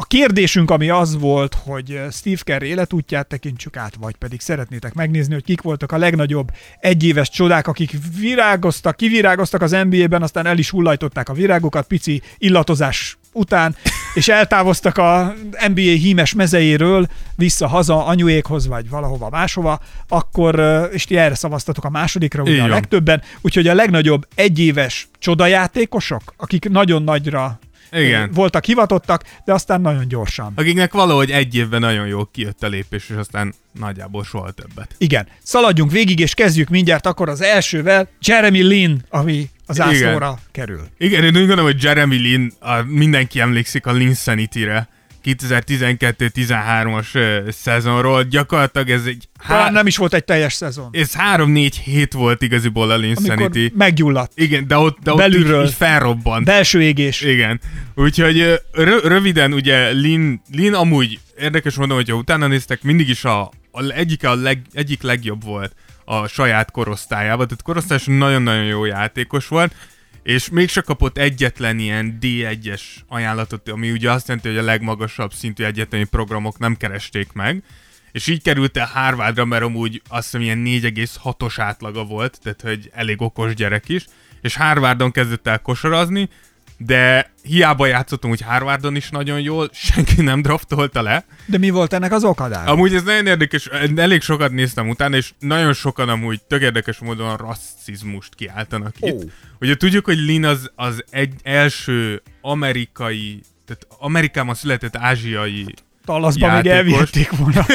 A 0.00 0.06
kérdésünk, 0.06 0.70
ami 0.70 0.88
az 0.88 1.18
volt, 1.18 1.54
hogy 1.64 2.00
Steve 2.10 2.40
Kerr 2.42 2.62
életútját 2.62 3.26
tekintsük 3.26 3.76
át, 3.76 3.94
vagy 4.00 4.16
pedig 4.16 4.40
szeretnétek 4.40 4.94
megnézni, 4.94 5.32
hogy 5.32 5.44
kik 5.44 5.60
voltak 5.60 5.92
a 5.92 5.98
legnagyobb 5.98 6.50
egyéves 6.80 7.30
csodák, 7.30 7.66
akik 7.66 7.90
virágoztak, 8.18 8.96
kivirágoztak 8.96 9.62
az 9.62 9.70
NBA-ben, 9.70 10.22
aztán 10.22 10.46
el 10.46 10.58
is 10.58 10.70
hullajtották 10.70 11.28
a 11.28 11.32
virágokat 11.32 11.86
pici 11.86 12.22
illatozás 12.36 13.18
után, 13.32 13.76
és 14.14 14.28
eltávoztak 14.28 14.98
a 14.98 15.34
NBA 15.68 15.80
hímes 15.80 16.34
mezejéről 16.34 17.06
vissza 17.36 17.66
haza 17.66 18.06
anyuékhoz, 18.06 18.66
vagy 18.66 18.88
valahova 18.88 19.28
máshova, 19.30 19.80
akkor, 20.08 20.58
ö, 20.58 20.84
és 20.84 21.04
ti 21.04 21.16
erre 21.16 21.34
szavaztatok 21.34 21.84
a 21.84 21.90
másodikra, 21.90 22.42
ugye 22.42 22.62
a 22.62 22.66
legtöbben, 22.66 23.22
úgyhogy 23.40 23.66
a 23.68 23.74
legnagyobb 23.74 24.26
egyéves 24.34 25.08
csodajátékosok, 25.18 26.34
akik 26.36 26.68
nagyon 26.68 27.02
nagyra 27.02 27.58
Igen. 27.92 28.30
voltak 28.32 28.64
hivatottak, 28.64 29.24
de 29.44 29.52
aztán 29.52 29.80
nagyon 29.80 30.08
gyorsan. 30.08 30.52
Akiknek 30.56 30.92
valahogy 30.92 31.30
egy 31.30 31.54
évben 31.54 31.80
nagyon 31.80 32.06
jól 32.06 32.28
kijött 32.32 32.62
a 32.62 32.68
lépés, 32.68 33.08
és 33.08 33.16
aztán 33.16 33.54
nagyjából 33.78 34.24
soha 34.24 34.50
többet. 34.50 34.94
Igen, 34.98 35.26
szaladjunk 35.42 35.90
végig, 35.90 36.18
és 36.18 36.34
kezdjük 36.34 36.68
mindjárt 36.68 37.06
akkor 37.06 37.28
az 37.28 37.40
elsővel, 37.40 38.08
Jeremy 38.20 38.62
Lin, 38.62 39.04
ami 39.08 39.48
az 39.66 39.80
ászlóra 39.80 40.38
kerül. 40.52 40.86
Igen, 40.98 41.24
én 41.24 41.28
úgy 41.28 41.46
gondolom, 41.46 41.64
hogy 41.64 41.82
Jeremy 41.82 42.16
Lin, 42.16 42.52
a, 42.60 42.82
mindenki 42.82 43.40
emlékszik 43.40 43.86
a 43.86 43.92
Lin 43.92 44.14
Sanity-re. 44.14 44.88
2012-13-as 45.36 47.14
ö, 47.14 47.38
szezonról. 47.50 48.22
Gyakorlatilag 48.22 48.90
ez 48.90 49.04
egy... 49.04 49.28
Talán 49.46 49.72
nem 49.72 49.86
is 49.86 49.96
volt 49.96 50.14
egy 50.14 50.24
teljes 50.24 50.52
szezon, 50.52 50.88
Ez 50.92 51.10
3-4 51.34 51.72
hét 51.84 52.12
volt 52.12 52.42
igaziból 52.42 52.90
a 52.90 52.96
Lin 52.96 53.16
amikor 53.16 53.50
Sanity. 53.50 53.72
meggyulladt. 53.76 54.32
Igen, 54.34 54.66
de 54.66 54.76
ott, 54.76 54.98
de 55.02 55.10
ott 55.12 55.18
Belülről. 55.18 55.60
így, 55.62 55.68
így 55.68 55.74
felrobbant. 55.74 56.44
Belső 56.44 56.82
égés. 56.82 57.20
Igen. 57.20 57.60
Úgyhogy 57.94 58.60
röviden 59.02 59.52
ugye 59.52 59.90
Lin, 59.90 60.42
Lin 60.52 60.74
amúgy 60.74 61.18
érdekes 61.38 61.74
mondom, 61.74 61.96
hogyha 61.96 62.16
utána 62.16 62.46
néztek, 62.46 62.82
mindig 62.82 63.08
is 63.08 63.24
a, 63.24 63.40
a 63.70 63.82
egyik, 63.90 64.24
a 64.24 64.34
leg, 64.34 64.62
egyik 64.72 65.02
legjobb 65.02 65.44
volt 65.44 65.74
a 66.04 66.26
saját 66.26 66.70
korosztályában. 66.70 67.46
Tehát 67.46 67.62
korosztályos 67.62 68.04
nagyon-nagyon 68.06 68.64
jó 68.64 68.84
játékos 68.84 69.48
volt, 69.48 69.74
és 70.28 70.48
még 70.48 70.68
csak 70.68 70.84
kapott 70.84 71.18
egyetlen 71.18 71.78
ilyen 71.78 72.18
D1-es 72.20 72.80
ajánlatot, 73.06 73.68
ami 73.68 73.90
ugye 73.90 74.10
azt 74.10 74.28
jelenti, 74.28 74.48
hogy 74.48 74.58
a 74.58 74.62
legmagasabb 74.62 75.32
szintű 75.32 75.64
egyetemi 75.64 76.04
programok 76.04 76.58
nem 76.58 76.76
keresték 76.76 77.32
meg, 77.32 77.62
és 78.12 78.26
így 78.26 78.42
került 78.42 78.76
el 78.76 78.86
Harvardra, 78.86 79.44
mert 79.44 79.62
amúgy 79.62 80.02
azt 80.08 80.24
hiszem 80.24 80.40
ilyen 80.40 80.62
4,6-os 80.64 81.54
átlaga 81.56 82.04
volt, 82.04 82.38
tehát 82.42 82.60
hogy 82.60 82.90
elég 82.92 83.20
okos 83.20 83.54
gyerek 83.54 83.88
is, 83.88 84.04
és 84.40 84.56
Harvardon 84.56 85.10
kezdett 85.10 85.46
el 85.46 85.58
kosarazni, 85.58 86.28
de 86.78 87.30
hiába 87.42 87.86
játszottam 87.86 88.30
úgy 88.30 88.40
Harvardon 88.40 88.96
is 88.96 89.10
nagyon 89.10 89.40
jól, 89.40 89.68
senki 89.72 90.22
nem 90.22 90.42
draftolta 90.42 91.02
le. 91.02 91.24
De 91.46 91.58
mi 91.58 91.70
volt 91.70 91.92
ennek 91.92 92.12
az 92.12 92.24
okadága? 92.24 92.70
Amúgy 92.70 92.94
ez 92.94 93.02
nagyon 93.02 93.26
érdekes, 93.26 93.66
elég 93.96 94.22
sokat 94.22 94.52
néztem 94.52 94.88
utána, 94.88 95.16
és 95.16 95.32
nagyon 95.38 95.72
sokan 95.72 96.08
amúgy 96.08 96.40
tök 96.42 96.62
érdekes 96.62 96.98
módon 96.98 97.28
a 97.28 97.36
rasszizmust 97.36 98.34
kiáltanak 98.34 98.94
Ó. 99.00 99.06
itt. 99.06 99.22
Ugye 99.60 99.76
tudjuk, 99.76 100.04
hogy 100.04 100.18
Lin 100.18 100.44
az, 100.44 100.70
az 100.74 101.04
egy 101.10 101.34
első 101.42 102.22
amerikai, 102.40 103.40
tehát 103.66 103.86
Amerikában 103.98 104.54
született 104.54 104.96
ázsiai 104.96 105.74
Tallaszba 106.04 106.46
még 106.46 106.64
játékos. 106.64 106.78
elvihették 106.78 107.30
volna. 107.30 107.66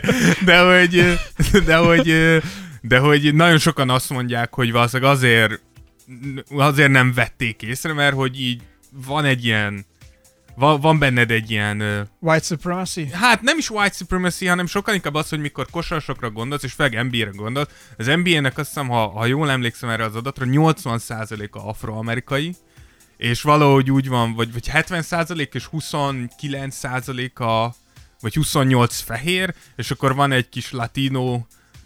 De 0.44 0.60
hogy, 0.60 1.18
de 1.64 1.76
hogy, 1.76 2.40
de 2.80 2.98
hogy 2.98 3.34
nagyon 3.34 3.58
sokan 3.58 3.90
azt 3.90 4.10
mondják, 4.10 4.54
hogy 4.54 4.72
valószínűleg 4.72 5.12
azért, 5.12 5.60
azért 6.50 6.90
nem 6.90 7.12
vették 7.12 7.62
észre, 7.62 7.92
mert 7.92 8.14
hogy 8.14 8.40
így 8.40 8.62
van 9.06 9.24
egy 9.24 9.44
ilyen, 9.44 9.84
van, 10.54 10.80
van 10.80 10.98
benned 10.98 11.30
egy 11.30 11.50
ilyen, 11.50 11.80
ö, 11.80 12.00
White 12.18 12.44
supremacy? 12.44 13.08
hát 13.12 13.42
nem 13.42 13.58
is 13.58 13.70
white 13.70 13.94
supremacy, 13.94 14.46
hanem 14.46 14.66
sokkal 14.66 14.94
inkább 14.94 15.14
az, 15.14 15.28
hogy 15.28 15.40
mikor 15.40 15.66
kosarasokra 15.70 16.30
gondolsz, 16.30 16.62
és 16.62 16.72
főleg 16.72 17.04
NBA-re 17.04 17.30
gondolsz, 17.34 17.70
az 17.96 18.06
NBA-nek 18.06 18.58
azt 18.58 18.68
hiszem, 18.68 18.88
ha, 18.88 19.08
ha 19.08 19.26
jól 19.26 19.50
emlékszem 19.50 19.88
erre 19.88 20.04
az 20.04 20.16
adatra, 20.16 20.46
80%-a 20.48 21.68
afroamerikai, 21.68 22.54
és 23.16 23.42
valahogy 23.42 23.90
úgy 23.90 24.08
van, 24.08 24.34
vagy, 24.34 24.52
vagy 24.52 24.70
70% 24.72 25.54
és 25.54 25.68
29%-a, 25.72 27.74
vagy 28.20 28.34
28 28.34 29.00
fehér, 29.00 29.54
és 29.76 29.90
akkor 29.90 30.14
van 30.14 30.32
egy 30.32 30.48
kis 30.48 30.72
latino, 30.72 31.40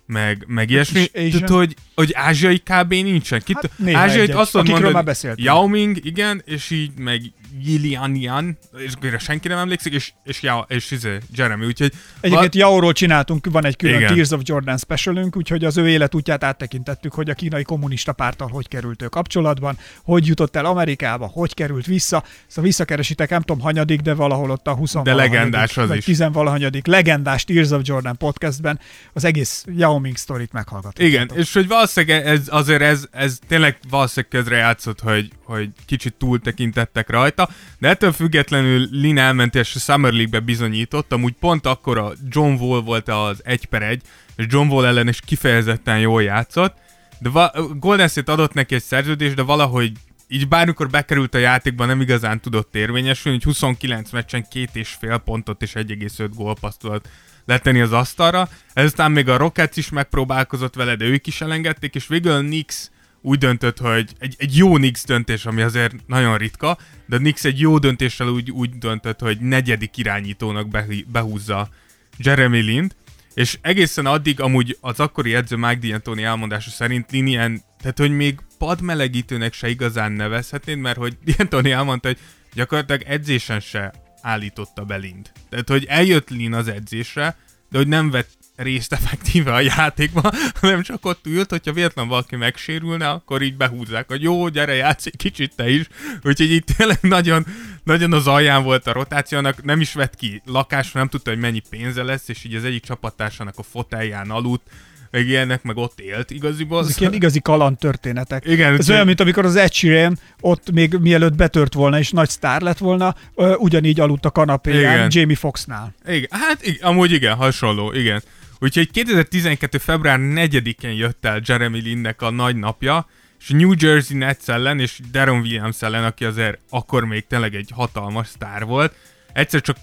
meg, 0.07 0.45
meg 0.47 0.71
ilyesmi. 0.71 1.01
kis 1.01 1.11
Asian. 1.15 1.31
Tehát, 1.31 1.49
hogy, 1.49 1.75
hogy 1.95 2.13
ázsiai 2.15 2.59
kb. 2.59 2.91
nincsen. 2.91 3.43
Kit, 3.45 3.71
Hát 3.85 3.95
ázsiait 3.95 4.35
azt 4.35 4.53
már 4.93 5.05
beszéltünk. 5.05 5.47
Yao 5.47 5.67
Ming, 5.67 6.05
igen, 6.05 6.43
és 6.45 6.71
így 6.71 6.91
meg 6.99 7.23
Gillianian, 7.63 8.59
és 8.77 8.93
akire 8.97 9.19
senki 9.19 9.49
nem 9.49 9.59
emlékszik, 9.59 9.93
és, 9.93 10.13
és, 10.25 10.43
ja, 10.43 10.65
és 10.69 10.91
izé, 10.91 11.19
Jeremy, 11.35 11.67
úgyhogy... 11.67 11.93
Egyébként 12.21 12.55
Jaóról 12.55 12.93
csináltunk, 12.93 13.47
van 13.51 13.65
egy 13.65 13.77
külön 13.77 13.97
Igen. 13.97 14.15
Tears 14.15 14.31
of 14.31 14.41
Jordan 14.45 14.79
specialünk, 14.79 15.37
úgyhogy 15.37 15.65
az 15.65 15.77
ő 15.77 15.89
életútját 15.89 16.45
áttekintettük, 16.45 17.13
hogy 17.13 17.31
a 17.31 17.35
kínai 17.35 17.63
kommunista 17.63 18.13
párttal 18.13 18.49
hogy 18.49 18.69
került 18.69 19.03
ő 19.03 19.07
kapcsolatban, 19.07 19.79
hogy 20.05 20.27
jutott 20.27 20.57
el 20.57 20.65
Amerikába, 20.65 21.27
hogy 21.27 21.55
került 21.55 21.87
vissza. 21.87 22.25
Szóval 22.47 22.65
visszakeresitek, 22.65 23.31
nem 23.31 23.41
tudom 23.41 23.63
hanyadik, 23.63 24.01
de 24.01 24.15
valahol 24.15 24.51
ott 24.51 24.67
a 24.67 24.75
20 24.75 24.95
De 25.03 25.15
legendás 25.15 25.77
az 25.77 25.95
is. 25.95 26.05
10 26.05 26.25
valahanyadik 26.33 26.87
legendás 26.87 27.45
Tears 27.45 27.71
of 27.71 27.81
Jordan 27.85 28.17
podcastben 28.17 28.81
az 29.13 29.25
egész 29.25 29.65
Yao 29.77 29.99
Ming 29.99 30.17
sztorit 30.17 30.53
meghallgattuk. 30.53 31.07
Igen, 31.07 31.31
és 31.35 31.53
hogy 31.53 31.69
valószínűleg 31.69 32.27
ez, 32.27 32.41
azért 32.47 32.83
ez, 32.83 33.05
ez 33.11 33.39
tényleg 33.49 33.79
valószínűleg 33.91 34.31
közre 34.31 34.57
játszott, 34.57 35.01
hogy, 35.01 35.31
hogy 35.45 35.69
kicsit 35.87 36.15
túl 36.15 36.41
tekintettek 36.41 37.11
rajta, 37.11 37.44
de 37.79 37.89
ettől 37.89 38.13
függetlenül 38.13 38.89
Lin 38.91 39.19
elment 39.19 39.55
és 39.55 39.69
Summer 39.69 40.13
League-be 40.13 40.41
bizonyított, 40.41 41.13
amúgy 41.13 41.35
pont 41.41 41.67
akkor 41.67 41.99
a 41.99 42.13
John 42.29 42.63
Wall 42.63 42.83
volt 42.83 43.09
az 43.09 43.41
1 43.45 43.65
per 43.65 43.83
1, 43.83 44.03
és 44.37 44.47
John 44.49 44.69
Wall 44.69 44.87
ellen 44.87 45.09
is 45.09 45.21
kifejezetten 45.21 45.99
jól 45.99 46.23
játszott, 46.23 46.77
de 47.19 47.29
va- 47.29 47.79
Golden 47.81 48.09
State 48.09 48.33
adott 48.33 48.53
neki 48.53 48.75
egy 48.75 48.83
szerződést, 48.83 49.35
de 49.35 49.43
valahogy 49.43 49.93
így 50.29 50.49
bármikor 50.49 50.89
bekerült 50.89 51.35
a 51.35 51.39
játékba, 51.39 51.85
nem 51.85 52.01
igazán 52.01 52.41
tudott 52.41 52.75
érvényesülni, 52.75 53.39
hogy 53.43 53.47
29 53.47 54.11
meccsen 54.11 54.49
két 54.51 54.71
és 54.73 54.89
fél 54.89 55.19
pontot 55.19 55.63
és 55.63 55.73
1,5 55.75 56.31
gólpaszt 56.35 56.79
tudott 56.79 57.09
letenni 57.45 57.81
az 57.81 57.93
asztalra. 57.93 58.49
Ezután 58.73 59.13
még 59.13 59.29
a 59.29 59.37
Rockets 59.37 59.77
is 59.77 59.89
megpróbálkozott 59.89 60.75
vele, 60.75 60.97
de 60.97 61.05
ők 61.05 61.27
is 61.27 61.41
elengedték, 61.41 61.95
és 61.95 62.07
végül 62.07 62.33
a 62.33 62.39
Knicks 62.39 62.91
úgy 63.25 63.39
döntött, 63.39 63.79
hogy 63.79 64.11
egy, 64.19 64.35
egy 64.39 64.57
jó 64.57 64.73
Knicks 64.73 65.05
döntés, 65.05 65.47
ami 65.47 65.63
azért 65.63 65.95
nagyon 66.07 66.39
ritka, 66.39 66.79
de 67.07 67.17
Knicks 67.17 67.45
egy 67.45 67.61
jó 67.61 67.79
döntéssel 67.79 68.29
úgy, 68.29 68.51
úgy 68.51 68.79
döntött, 68.79 69.21
hogy 69.21 69.41
negyedik 69.41 69.97
irányítónak 69.97 70.69
behúzza 71.07 71.69
Jeremy 72.17 72.61
Lind, 72.61 72.95
és 73.35 73.59
egészen 73.61 74.07
addig 74.07 74.41
amúgy 74.41 74.77
az 74.81 75.01
akkori 75.01 75.35
edző 75.35 75.57
Mike 75.57 75.79
D'Antoni 75.83 76.23
elmondása 76.23 76.71
szerint 76.71 77.11
Lin 77.11 77.27
ilyen, 77.27 77.63
tehát 77.81 77.99
hogy 77.99 78.11
még 78.11 78.39
padmelegítőnek 78.59 79.53
se 79.53 79.69
igazán 79.69 80.13
nevezhetnéd, 80.13 80.79
mert 80.79 80.97
hogy 80.97 81.17
D'Antoni 81.27 81.71
elmondta, 81.71 82.09
hogy 82.09 82.19
gyakorlatilag 82.53 83.03
edzésen 83.03 83.61
se 83.61 83.93
állította 84.23 84.85
be 84.85 84.97
Lind. 84.97 85.31
Tehát, 85.49 85.69
hogy 85.69 85.85
eljött 85.85 86.31
Lin 86.31 86.55
az 86.55 86.69
edzésre, 86.69 87.37
de 87.71 87.79
hogy 87.79 87.89
nem 87.89 88.11
vett 88.11 88.31
részt 88.57 88.93
effektíve 88.93 89.53
a 89.53 89.61
játékban, 89.61 90.33
hanem 90.61 90.83
csak 90.83 91.07
ott 91.07 91.27
ült, 91.27 91.51
hogyha 91.51 91.73
véletlen 91.73 92.09
valaki 92.09 92.37
megsérülne, 92.37 93.09
akkor 93.09 93.43
így 93.43 93.57
behúzzák, 93.57 94.09
hogy 94.09 94.23
jó, 94.23 94.49
gyere, 94.49 94.75
játsz 94.75 95.07
egy 95.07 95.17
kicsit 95.17 95.53
te 95.57 95.71
is. 95.71 95.87
Úgyhogy 96.23 96.51
itt 96.51 96.67
tényleg 96.77 96.99
nagyon, 97.01 97.47
nagyon 97.85 98.13
az 98.13 98.27
alján 98.27 98.63
volt 98.63 98.87
a 98.87 98.93
rotációnak, 98.93 99.63
nem 99.63 99.81
is 99.81 99.93
vett 99.93 100.17
ki 100.17 100.43
lakásra, 100.45 100.99
nem 100.99 101.09
tudta, 101.09 101.31
hogy 101.31 101.39
mennyi 101.39 101.63
pénze 101.71 102.03
lesz, 102.03 102.29
és 102.29 102.45
így 102.45 102.55
az 102.55 102.65
egyik 102.65 102.83
csapattársának 102.83 103.55
a 103.59 103.63
fotelján 103.63 104.31
aludt, 104.31 104.71
meg 105.15 105.29
ilyenek, 105.29 105.63
meg 105.63 105.77
ott 105.77 106.01
élt 106.01 106.31
igaziból. 106.31 106.81
Ezek 106.81 107.01
ilyen 107.01 107.13
igazi 107.13 107.41
kaland 107.41 107.79
történetek. 107.79 108.45
Igen, 108.47 108.75
Ez 108.75 108.91
olyan, 108.91 109.07
mint 109.07 109.21
amikor 109.21 109.45
az 109.45 109.57
Ed 109.57 109.73
Sheeran 109.73 110.19
ott 110.41 110.71
még 110.71 110.95
mielőtt 110.95 111.35
betört 111.35 111.75
volna 111.75 111.99
és 111.99 112.11
nagy 112.11 112.29
sztár 112.29 112.61
lett 112.61 112.79
volna, 112.79 113.15
ugyanígy 113.57 114.01
aludt 114.01 114.25
a 114.25 114.31
kanapéján 114.31 114.95
Igen. 114.95 115.09
Jamie 115.11 115.37
Foxnál. 115.37 115.95
Igen, 116.07 116.29
hát 116.31 116.67
igen, 116.67 116.89
amúgy 116.89 117.13
igen, 117.13 117.35
hasonló, 117.35 117.93
igen. 117.93 118.23
Úgyhogy 118.65 118.91
2012. 118.91 119.79
február 119.79 120.19
4-én 120.23 120.91
jött 120.91 121.25
el 121.25 121.41
Jeremy 121.45 121.81
Linnek 121.81 122.23
a 122.23 122.31
nagy 122.31 122.57
napja, 122.57 123.07
és 123.41 123.49
New 123.49 123.73
Jersey 123.79 124.17
Nets 124.17 124.49
ellen, 124.49 124.81
és 124.81 125.01
Deron 125.11 125.41
Williams 125.41 125.83
ellen, 125.83 126.05
aki 126.05 126.25
azért 126.25 126.59
akkor 126.71 127.05
még 127.05 127.27
tényleg 127.27 127.55
egy 127.55 127.71
hatalmas 127.75 128.27
sztár 128.27 128.65
volt. 128.65 128.95
Egyszer 129.33 129.61
csak 129.61 129.77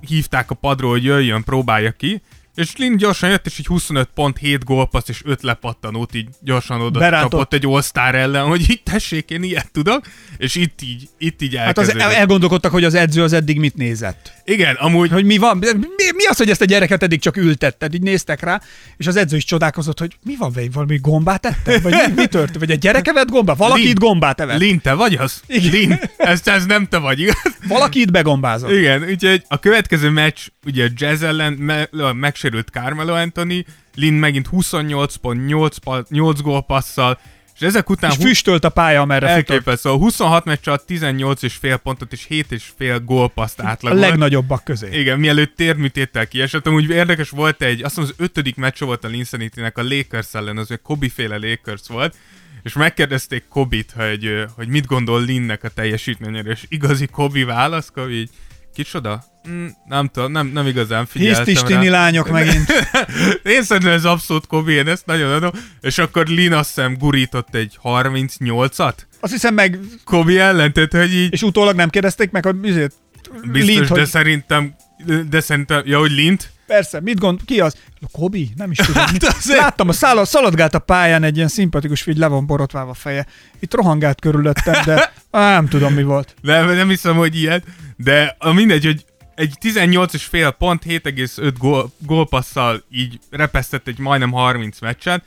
hívták 0.00 0.50
a 0.50 0.54
padról, 0.54 0.90
hogy 0.90 1.04
jöjjön, 1.04 1.44
próbálja 1.44 1.92
ki, 1.92 2.22
és 2.56 2.76
Lin 2.76 2.96
gyorsan 2.96 3.30
jött, 3.30 3.46
és 3.46 3.58
így 3.58 3.66
25 3.66 4.08
pont, 4.14 4.38
7 4.38 4.64
gólpassz 4.64 5.08
és 5.08 5.20
5 5.24 5.42
lepattanót 5.42 6.14
így 6.14 6.28
gyorsan 6.40 6.80
oda 6.80 6.98
Berántott. 6.98 7.30
kapott 7.30 7.52
egy 7.52 7.66
all 7.92 8.14
ellen, 8.14 8.46
hogy 8.46 8.64
itt 8.68 8.84
tessék, 8.84 9.30
én 9.30 9.42
ilyet 9.42 9.70
tudok, 9.72 10.06
és 10.36 10.54
itt 10.54 10.82
így, 10.82 11.08
itt 11.18 11.42
így 11.42 11.56
Hát 11.56 11.78
az, 11.78 11.96
elgondolkodtak, 11.96 12.72
hogy 12.72 12.84
az 12.84 12.94
edző 12.94 13.22
az 13.22 13.32
eddig 13.32 13.58
mit 13.58 13.74
nézett. 13.74 14.32
Igen, 14.44 14.74
amúgy 14.74 15.10
Hogy 15.10 15.24
mi 15.24 15.38
van? 15.38 15.56
Mi, 15.56 15.66
mi 16.14 16.24
az, 16.28 16.36
hogy 16.36 16.50
ezt 16.50 16.60
a 16.60 16.64
gyereket 16.64 17.02
eddig 17.02 17.20
csak 17.20 17.36
ültetted? 17.36 17.94
Így 17.94 18.02
néztek 18.02 18.40
rá, 18.40 18.60
és 18.96 19.06
az 19.06 19.16
edző 19.16 19.36
is 19.36 19.44
csodálkozott, 19.44 19.98
hogy 19.98 20.16
mi 20.24 20.36
van 20.36 20.52
vele, 20.52 20.66
valami 20.72 20.98
gombát 21.02 21.46
ettem? 21.46 21.82
Vagy 21.82 21.92
mi, 21.92 22.12
mi 22.14 22.26
történt? 22.26 22.58
Vagy 22.58 22.70
egy 22.70 22.78
gyereke 22.78 23.12
vett 23.12 23.30
gombát? 23.30 23.56
Valaki 23.56 23.80
Lin- 23.80 23.92
itt 23.92 23.98
gombát 23.98 24.40
evett? 24.40 24.58
Lin, 24.58 24.80
te 24.80 24.92
vagy 24.92 25.14
az? 25.14 25.40
Igen. 25.46 25.70
Lin, 25.70 26.00
ez, 26.16 26.40
ez 26.44 26.66
nem 26.66 26.86
te 26.86 26.98
vagy, 26.98 27.20
igaz? 27.20 27.42
Valaki 27.68 28.00
itt 28.00 28.10
begombázott. 28.10 28.70
Igen, 28.70 29.02
úgyhogy 29.02 29.44
a 29.48 29.58
következő 29.58 30.10
meccs, 30.10 30.38
ugye 30.64 30.84
a 30.84 30.88
Jazz 30.96 31.22
ellen 31.22 31.52
me- 31.52 31.88
megsérült 32.46 32.68
Carmelo 32.68 33.14
Anthony, 33.14 33.64
Lin 33.94 34.14
megint 34.14 34.46
28 34.46 35.14
pont, 35.16 35.46
8, 35.46 35.76
pa- 35.76 36.08
8 36.08 36.40
gólpasszal, 36.40 37.18
és 37.54 37.60
ezek 37.62 37.90
után 37.90 38.10
És 38.10 38.16
füstölt 38.16 38.64
a 38.64 38.68
pálya, 38.68 39.00
amerre 39.00 39.28
elképesztő. 39.28 39.88
A 39.90 39.96
26 39.96 40.44
meccs 40.44 40.68
alatt 40.68 40.86
18 40.86 41.42
és 41.42 41.54
fél 41.54 41.76
pontot 41.76 42.12
és 42.12 42.24
7 42.28 42.52
és 42.52 42.72
fél 42.76 43.00
gólpaszt 43.00 43.60
A 43.60 43.66
átlagolt. 43.66 44.00
legnagyobbak 44.00 44.64
közé. 44.64 44.98
Igen, 45.00 45.18
mielőtt 45.18 45.56
térműtéttel 45.56 46.26
kiesett. 46.28 46.66
Amúgy 46.66 46.90
érdekes 46.90 47.30
volt 47.30 47.62
egy, 47.62 47.82
azt 47.82 47.96
mondom, 47.96 48.14
az 48.18 48.24
ötödik 48.24 48.56
meccs 48.56 48.80
volt 48.80 49.04
a 49.04 49.08
Linsanity-nek 49.08 49.78
a 49.78 49.82
Lakers 49.82 50.34
ellen, 50.34 50.56
az 50.58 50.70
egy 50.70 50.82
Kobe 50.82 51.08
féle 51.14 51.36
Lakers 51.36 51.82
volt, 51.88 52.16
és 52.62 52.72
megkérdezték 52.72 53.44
Kobit, 53.48 53.92
hogy, 53.96 54.44
hogy 54.56 54.68
mit 54.68 54.86
gondol 54.86 55.24
Linnek 55.24 55.64
a 55.64 55.68
teljesítményére, 55.68 56.50
és 56.50 56.64
igazi 56.68 57.06
Kobe 57.06 57.44
válasz, 57.44 57.92
így, 58.10 58.30
kicsoda? 58.76 59.24
Mm, 59.48 59.66
nem 59.86 60.08
tudom, 60.08 60.32
nem, 60.32 60.46
nem 60.46 60.66
igazán 60.66 61.06
figyeltem 61.06 61.44
Hisztistini 61.44 61.88
lányok 61.88 62.30
megint. 62.30 62.72
Én 63.54 63.62
szerintem 63.62 63.92
ez 63.92 64.04
abszolút 64.04 64.46
Kobe, 64.46 64.72
én 64.72 64.88
ezt 64.88 65.06
nagyon 65.06 65.32
adom. 65.32 65.50
És 65.80 65.98
akkor 65.98 66.26
Lin 66.26 66.52
azt 66.52 66.74
hiszem 66.74 66.96
gurított 66.98 67.54
egy 67.54 67.78
38-at 67.82 68.94
Azt 69.20 69.32
hiszem 69.32 69.54
meg, 69.54 69.78
Kobe 70.04 70.42
ellen, 70.42 70.72
tehát 70.72 70.92
hogy 70.92 71.14
így 71.14 71.32
és 71.32 71.42
utólag 71.42 71.74
nem 71.74 71.90
kérdezték 71.90 72.30
meg, 72.30 72.44
hogy 72.44 72.56
biztos, 72.56 72.90
Lint, 73.42 73.88
de 73.88 73.94
hogy 73.94 74.06
szerintem, 74.06 74.74
de 75.28 75.40
szerintem, 75.40 75.82
ja, 75.84 75.98
hogy 75.98 76.10
Lint, 76.10 76.50
persze, 76.66 77.00
mit 77.00 77.18
gond, 77.18 77.40
ki 77.44 77.60
az? 77.60 77.76
Kobi? 78.12 78.50
Nem 78.56 78.70
is 78.70 78.76
tudom. 78.76 79.02
Hát 79.06 79.22
azért- 79.22 79.60
Láttam, 79.60 79.88
a 79.88 79.92
szála, 79.92 80.24
szaladgált 80.24 80.74
a 80.74 80.78
pályán 80.78 81.22
egy 81.22 81.36
ilyen 81.36 81.48
szimpatikus 81.48 82.02
figy, 82.02 82.16
le 82.18 82.26
van 82.26 82.46
borotválva 82.46 82.90
a 82.90 82.94
feje. 82.94 83.26
Itt 83.58 83.74
rohangált 83.74 84.20
körülöttem, 84.20 84.84
de 84.84 85.12
á, 85.30 85.50
nem 85.52 85.68
tudom 85.68 85.94
mi 85.94 86.02
volt. 86.02 86.34
Nem, 86.40 86.74
nem 86.74 86.88
hiszem, 86.88 87.16
hogy 87.16 87.36
ilyet, 87.36 87.64
de 87.96 88.36
a 88.38 88.52
mindegy, 88.52 88.84
hogy 88.84 89.04
egy 89.34 89.54
18 89.60 90.14
és 90.14 90.24
fél 90.24 90.50
pont, 90.50 90.82
7,5 90.84 91.52
gól, 91.58 91.90
gólpasszal 91.98 92.84
így 92.90 93.18
repesztett 93.30 93.86
egy 93.86 93.98
majdnem 93.98 94.32
30 94.32 94.80
meccset, 94.80 95.22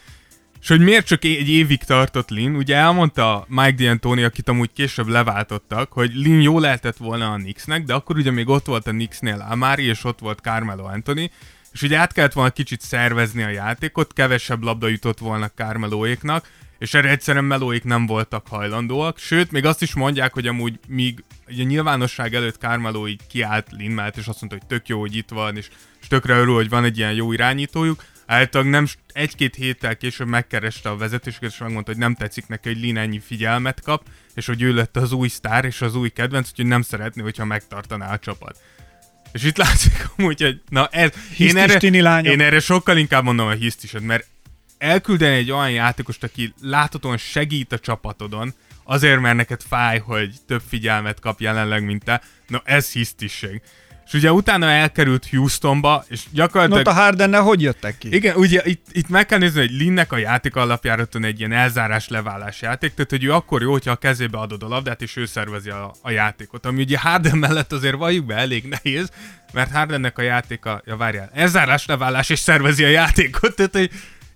és 0.62 0.68
hogy 0.68 0.80
miért 0.80 1.06
csak 1.06 1.24
egy 1.24 1.50
évig 1.50 1.84
tartott 1.84 2.30
Lin, 2.30 2.56
ugye 2.56 2.76
elmondta 2.76 3.46
Mike 3.48 3.76
D'Antoni, 3.78 4.26
akit 4.26 4.50
amúgy 4.50 4.74
később 4.74 5.08
leváltottak, 5.08 5.92
hogy 5.92 6.16
Lin 6.16 6.42
jó 6.42 6.60
lehetett 6.60 6.98
volna 6.98 7.32
a 7.32 7.36
Knicksnek, 7.36 7.84
de 7.84 7.94
akkor 7.94 8.18
ugye 8.18 8.32
még 8.32 8.48
ott 8.48 8.66
volt 8.66 8.88
a 8.88 8.92
Knicksnél 8.92 9.46
Amari, 9.50 9.84
és 9.84 10.04
ott 10.04 10.20
volt 10.20 10.40
Carmelo 10.40 10.84
Anthony, 10.84 11.32
és 11.72 11.82
ugye 11.82 11.98
át 11.98 12.14
kellett 12.14 12.34
volna 12.34 12.50
kicsit 12.50 12.82
szervezni 12.82 13.44
a 13.44 13.50
játékot, 13.50 14.14
kevesebb 14.14 14.64
labda 14.64 14.88
jutott 14.88 15.20
volna 15.20 15.50
Carmeloéknak, 15.56 16.48
és 16.80 16.94
erre 16.94 17.10
egyszerűen 17.10 17.44
melóik 17.44 17.84
nem 17.84 18.06
voltak 18.06 18.48
hajlandóak, 18.48 19.18
sőt, 19.18 19.52
még 19.52 19.66
azt 19.66 19.82
is 19.82 19.94
mondják, 19.94 20.34
hogy 20.34 20.48
amúgy 20.48 20.80
míg 20.88 21.24
ugye 21.48 21.64
nyilvánosság 21.64 22.36
előtt 22.36 22.60
Carmelo 22.60 23.08
így 23.08 23.22
kiállt 23.28 23.68
Lin 23.72 23.92
mellett, 23.92 24.18
és 24.18 24.28
azt 24.28 24.42
mondta, 24.42 24.58
hogy 24.60 24.68
tök 24.68 24.88
jó, 24.88 25.00
hogy 25.00 25.16
itt 25.16 25.30
van, 25.30 25.58
és, 25.58 25.70
és 26.02 26.08
tökre 26.08 26.38
örül, 26.38 26.54
hogy 26.54 26.70
van 26.70 26.84
egy 26.84 26.98
ilyen 26.98 27.14
jó 27.14 27.32
irányítójuk, 27.32 28.04
általában 28.30 28.72
nem 28.72 28.88
egy-két 29.14 29.56
héttel 29.56 29.98
később 29.98 30.28
megkereste 30.28 30.90
a 30.90 30.98
vezetőséget, 30.98 31.52
és 31.52 31.58
megmondta, 31.58 31.92
hogy 31.92 32.00
nem 32.00 32.16
tetszik 32.16 32.48
neki, 32.48 32.68
hogy 32.68 32.80
Lin 32.80 32.98
ennyi 32.98 33.20
figyelmet 33.20 33.82
kap, 33.82 34.04
és 34.36 34.46
hogy 34.46 34.62
ő 34.62 34.74
lett 34.74 34.98
az 34.98 35.12
új 35.12 35.28
sztár, 35.28 35.66
és 35.66 35.82
az 35.82 35.96
új 35.96 36.10
kedvenc, 36.10 36.50
úgyhogy 36.50 36.66
nem 36.66 36.82
szeretné, 36.82 37.22
hogyha 37.22 37.46
megtartaná 37.46 38.14
a 38.14 38.20
csapat. 38.20 38.58
És 39.32 39.44
itt 39.44 39.58
látszik 39.58 40.08
amúgy, 40.18 40.42
hogy 40.42 40.62
na 40.70 40.88
ez, 40.88 41.12
én 41.38 41.58
erre, 41.58 42.02
lányok. 42.02 42.34
én 42.34 42.42
erre 42.42 42.60
sokkal 42.60 42.98
inkább 42.98 43.24
mondom 43.24 43.48
a 43.48 43.52
hisztised, 43.52 44.02
mert 44.02 44.28
elküldeni 44.78 45.36
egy 45.36 45.52
olyan 45.52 45.72
játékost, 45.72 46.24
aki 46.24 46.54
láthatóan 46.62 47.18
segít 47.18 47.72
a 47.72 47.80
csapatodon, 47.80 48.54
azért, 48.84 49.20
mert 49.20 49.36
neked 49.36 49.62
fáj, 49.68 50.00
hogy 50.00 50.34
több 50.48 50.62
figyelmet 50.68 51.20
kap 51.20 51.40
jelenleg, 51.40 51.84
mint 51.84 52.04
te, 52.04 52.22
na 52.48 52.62
ez 52.66 52.92
hisztisség. 52.92 53.62
És 54.10 54.16
ugye 54.16 54.32
utána 54.32 54.70
elkerült 54.70 55.30
Houstonba, 55.30 56.06
és 56.08 56.24
gyakorlatilag... 56.32 56.88
ott 56.88 56.94
a 56.94 56.94
Hardennel 56.94 57.42
hogy 57.42 57.62
jöttek 57.62 57.98
ki? 57.98 58.16
Igen, 58.16 58.36
ugye 58.36 58.62
itt, 58.66 58.86
itt 58.92 59.10
meg 59.10 59.26
kell 59.26 59.40
nézni, 59.40 59.60
hogy 59.60 59.72
Linnek 59.72 60.12
a 60.12 60.18
játék 60.18 60.56
alapjára 60.56 61.06
tűn 61.06 61.24
egy 61.24 61.40
ilyen 61.40 61.52
elzárás 61.52 62.08
leválás 62.08 62.62
játék, 62.62 62.94
tehát 62.94 63.10
hogy 63.10 63.24
ő 63.24 63.34
akkor 63.34 63.62
jó, 63.62 63.72
hogyha 63.72 63.92
a 63.92 63.96
kezébe 63.96 64.38
adod 64.38 64.64
a 64.64 64.68
labdát, 64.68 65.02
és 65.02 65.16
ő 65.16 65.26
szervezi 65.26 65.70
a, 65.70 65.94
a 66.02 66.12
játékot. 66.12 66.66
Ami 66.66 66.82
ugye 66.82 67.00
Harden 67.00 67.38
mellett 67.38 67.72
azért 67.72 67.96
valljuk 67.96 68.26
be 68.26 68.36
elég 68.36 68.64
nehéz, 68.64 69.10
mert 69.54 69.72
Hardennek 69.72 70.18
a 70.18 70.22
játéka, 70.22 70.82
ja 70.86 70.98
várjál, 70.98 71.30
elzárás 71.34 71.86
leválás 71.86 72.30
és 72.30 72.40
szervezi 72.40 72.84
a 72.84 72.90
játékot, 72.90 73.56
tehát 73.56 73.72
hogy 73.72 73.92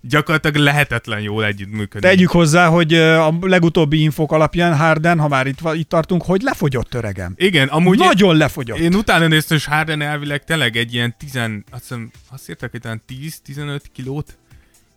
gyakorlatilag 0.08 0.56
lehetetlen 0.56 1.20
jól 1.20 1.44
együttműködni. 1.44 2.08
Tegyük 2.08 2.30
hozzá, 2.30 2.68
hogy 2.68 2.94
a 2.94 3.34
legutóbbi 3.40 4.02
infok 4.02 4.32
alapján 4.32 4.76
Harden, 4.76 5.18
ha 5.18 5.28
már 5.28 5.46
itt, 5.46 5.58
itt 5.72 5.88
tartunk, 5.88 6.22
hogy 6.22 6.42
lefogyott 6.42 6.94
öregem. 6.94 7.34
Igen, 7.36 7.68
amúgy 7.68 7.98
Nagyon 7.98 8.36
lefogyott. 8.36 8.78
Én 8.78 8.94
utána 8.94 9.26
néztem, 9.26 9.56
és 9.56 9.64
Harden 9.64 10.00
elvileg 10.00 10.44
tényleg 10.44 10.76
egy 10.76 10.94
ilyen 10.94 11.14
10, 11.18 11.36
azt 11.70 11.82
hiszem, 11.82 12.10
azt 12.30 12.48
írták, 12.48 12.70
hogy 12.70 12.80
talán 12.80 13.02
10-15 13.46 13.80
kilót 13.92 14.38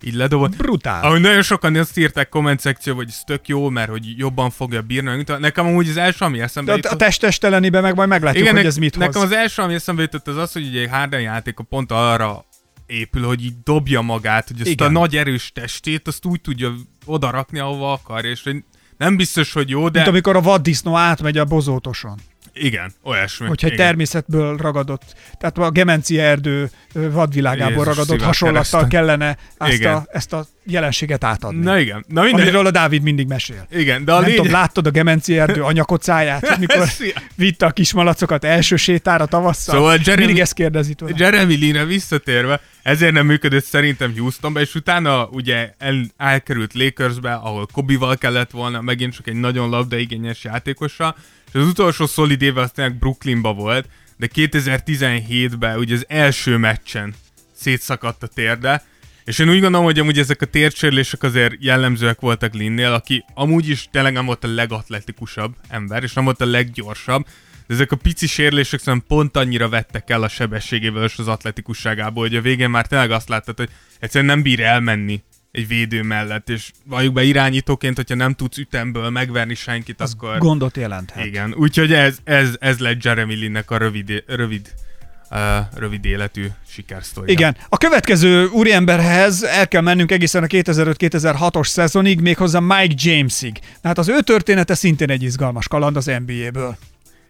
így 0.04 0.14
ledobott. 0.14 0.56
Brutál. 0.56 1.04
Ahogy 1.04 1.22
nagyon 1.22 1.42
sokan 1.42 1.76
azt 1.76 1.98
írták 1.98 2.30
komment 2.30 2.60
szekcióba, 2.60 3.00
hogy 3.00 3.10
ez 3.10 3.22
tök 3.26 3.48
jó, 3.48 3.70
mert 3.70 3.90
hogy 3.90 4.18
jobban 4.18 4.50
fogja 4.50 4.82
bírni. 4.82 5.24
Nekem 5.40 5.66
amúgy 5.66 5.90
az 5.90 5.98
első, 5.98 6.26
ami 6.26 6.40
eszembe 6.40 6.72
De 6.72 6.78
a 6.78 6.82
jutott... 6.84 7.00
testestelenébe 7.00 7.82
meg 7.82 7.96
majd 7.96 8.10
meglátjuk, 8.10 8.44
Igen, 8.44 8.56
hogy 8.56 8.66
ez 8.66 8.78
mit 8.78 8.98
nekem 8.98 9.22
hoz. 9.22 9.32
az 9.32 9.38
első, 9.38 9.62
ami 9.62 9.74
eszembe 9.74 10.02
jutott, 10.02 10.28
az 10.28 10.38
az, 10.38 10.52
hogy 10.52 10.68
ugye 10.68 10.90
Harden 10.90 11.22
játéka 11.22 11.64
pont 11.64 11.92
arra 11.92 12.46
épül, 12.88 13.26
hogy 13.26 13.44
így 13.46 13.54
dobja 13.64 14.02
magát, 14.02 14.48
hogy 14.48 14.60
ezt 14.62 14.70
Igen. 14.70 14.88
a 14.88 14.92
nagy 14.92 15.16
erős 15.18 15.52
testét, 15.54 16.08
azt 16.08 16.26
úgy 16.26 16.42
tudja 16.42 16.74
oda 17.06 17.30
rakni, 17.30 17.60
ahova 17.60 17.92
akar, 17.92 18.26
és 18.26 18.44
hogy 18.44 18.64
nem 18.98 19.16
biztos, 19.16 19.54
hogy 19.54 19.70
jó, 19.70 19.90
de 19.90 19.98
Mint 20.00 20.10
amikor 20.12 20.36
a 20.36 20.42
vaddisznó 20.42 20.96
átmegy 20.96 21.38
a 21.38 21.46
bozótoson. 21.46 22.20
igen, 22.54 22.94
olyasmi. 23.04 23.48
Hogyha 23.48 23.68
egy 23.68 23.74
igen. 23.74 23.86
természetből 23.86 24.58
ragadott, 24.58 25.16
tehát 25.38 25.58
a 25.58 25.70
gemencia 25.72 26.22
erdő 26.22 26.70
vadvilágából 26.94 27.78
Jézus 27.86 27.96
ragadott 27.96 28.22
hasonlattal 28.22 28.88
keresztem. 28.88 28.90
kellene 28.90 29.38
ezt 29.58 29.74
Igen. 29.74 29.94
a, 29.96 30.06
ezt 30.12 30.34
a 30.34 30.46
jelenséget 30.68 31.24
átadni. 31.24 31.64
Na 31.64 31.80
igen, 31.80 32.06
na 32.08 32.22
minden. 32.22 32.42
Amiről 32.42 32.66
a 32.66 32.72
Dávid 32.72 33.02
mindig 33.02 33.28
mesél. 33.28 33.68
Igen, 33.72 34.06
de 34.06 34.12
a 34.12 34.16
Nem 34.16 34.24
lényeg... 34.24 34.38
tudom, 34.38 34.52
láttad 34.52 34.88
a 34.88 34.90
gemencia 34.90 35.42
erdő 35.42 35.64
anyakocáját, 35.64 36.50
amikor 36.50 36.88
vitte 37.36 37.66
a 37.66 37.72
kismalacokat 37.72 38.44
első 38.44 38.76
sétára 38.76 39.26
tavasszal? 39.26 39.76
Szóval 39.76 39.94
Jeremy- 39.94 40.26
Mindig 40.26 40.40
ezt 40.40 40.54
kérdezi 40.54 40.94
tőle. 40.94 41.12
Jeremy 41.18 41.56
Lin-re 41.56 41.86
visszatérve, 41.86 42.62
ezért 42.84 43.14
nem 43.14 43.26
működött 43.26 43.64
szerintem 43.66 44.14
Houstonba, 44.18 44.60
és 44.60 44.76
utána 44.76 45.26
ugye 45.26 45.74
el, 45.78 45.96
elkerült 46.18 46.74
Lakersbe, 46.74 47.34
ahol 47.34 47.68
Kobival 47.72 48.18
kellett 48.18 48.52
volna, 48.52 48.82
megint 48.82 49.14
csak 49.16 49.28
egy 49.28 49.36
nagyon 49.36 49.70
labdaigényes 49.70 50.44
játékossal, 50.44 51.16
és 51.48 51.60
az 51.60 51.68
utolsó 51.68 52.06
szolid 52.06 52.42
éve 52.42 52.62
az 52.62 52.72
tényleg 52.72 52.96
Brooklynba 52.96 53.54
volt, 53.54 53.88
de 54.18 54.28
2017-ben 54.36 55.78
ugye 55.78 55.96
az 55.96 56.06
első 56.08 56.58
meccsen 56.58 57.14
szétszakadt 57.56 58.24
a 58.24 58.28
térde, 58.28 58.84
és 59.28 59.40
én 59.40 59.50
úgy 59.50 59.60
gondolom, 59.60 59.86
hogy 59.86 60.00
amúgy 60.00 60.20
ezek 60.20 60.42
a 60.42 60.46
térsérlések 60.46 61.24
azért 61.24 61.56
jellemzőek 61.60 62.20
voltak 62.20 62.54
Linnél, 62.54 62.94
aki 62.94 63.26
amúgy 63.34 63.70
is 63.70 63.88
tényleg 63.92 64.14
nem 64.14 64.26
volt 64.26 64.44
a 64.44 64.54
legatletikusabb 64.54 65.56
ember, 65.68 66.04
és 66.04 66.14
nem 66.14 66.24
volt 66.24 66.42
a 66.42 66.46
leggyorsabb, 66.46 67.26
de 67.68 67.74
ezek 67.74 67.92
a 67.92 67.96
pici 67.96 68.28
sérülések 68.28 68.80
szerintem 68.80 69.08
pont 69.08 69.38
annyira 69.38 69.70
vettek 69.70 70.10
el 70.10 70.24
a 70.24 70.28
sebességével 70.28 71.04
és 71.04 71.18
az 71.18 71.28
atletikusságából, 71.28 72.24
hogy 72.24 72.36
a 72.36 72.42
végén 72.42 72.70
már 72.70 72.88
tényleg 72.88 73.12
azt 73.12 73.30
láttad, 73.30 73.58
hogy 73.58 73.70
egyszerűen 74.00 74.30
nem 74.30 74.42
bír 74.42 74.60
elmenni 74.60 75.24
egy 75.52 75.68
védő 75.68 76.02
mellett, 76.02 76.50
és 76.50 76.72
valljuk 76.86 77.14
be 77.14 77.24
irányítóként, 77.24 77.96
hogyha 77.96 78.16
nem 78.16 78.34
tudsz 78.34 78.58
ütemből 78.58 79.10
megverni 79.10 79.56
senkit, 79.56 80.02
Az 80.02 80.14
akkor... 80.14 80.38
gondot 80.38 80.78
jelenthet. 80.78 81.26
Igen, 81.26 81.54
úgyhogy 81.54 81.94
ez, 81.94 82.18
ez, 82.24 82.56
ez 82.60 82.80
lett 82.80 83.04
Jeremy 83.04 83.36
Linnek 83.36 83.72
a 83.72 83.78
rövid, 83.78 84.24
rövid, 84.28 84.74
rövid 85.76 86.06
életű 86.06 86.48
sikersztoria. 86.68 87.34
Igen. 87.34 87.56
A 87.70 87.78
következő 87.78 88.46
úriemberhez 88.46 89.44
el 89.44 89.68
kell 89.68 89.82
mennünk 89.82 90.12
egészen 90.12 90.44
a 90.44 90.48
2005-2006-os 90.48 91.68
szezonig, 91.68 92.20
méghozzá 92.20 92.60
Mike 92.60 92.94
Jamesig. 92.98 93.60
Hát 93.84 93.98
az 93.98 94.10
ő 94.10 94.22
története 94.22 94.76
szintén 94.76 95.10
egy 95.10 95.24
izgalmas 95.24 95.68
kaland 95.68 95.96
az 95.96 96.06
NBA-ből. 96.06 96.78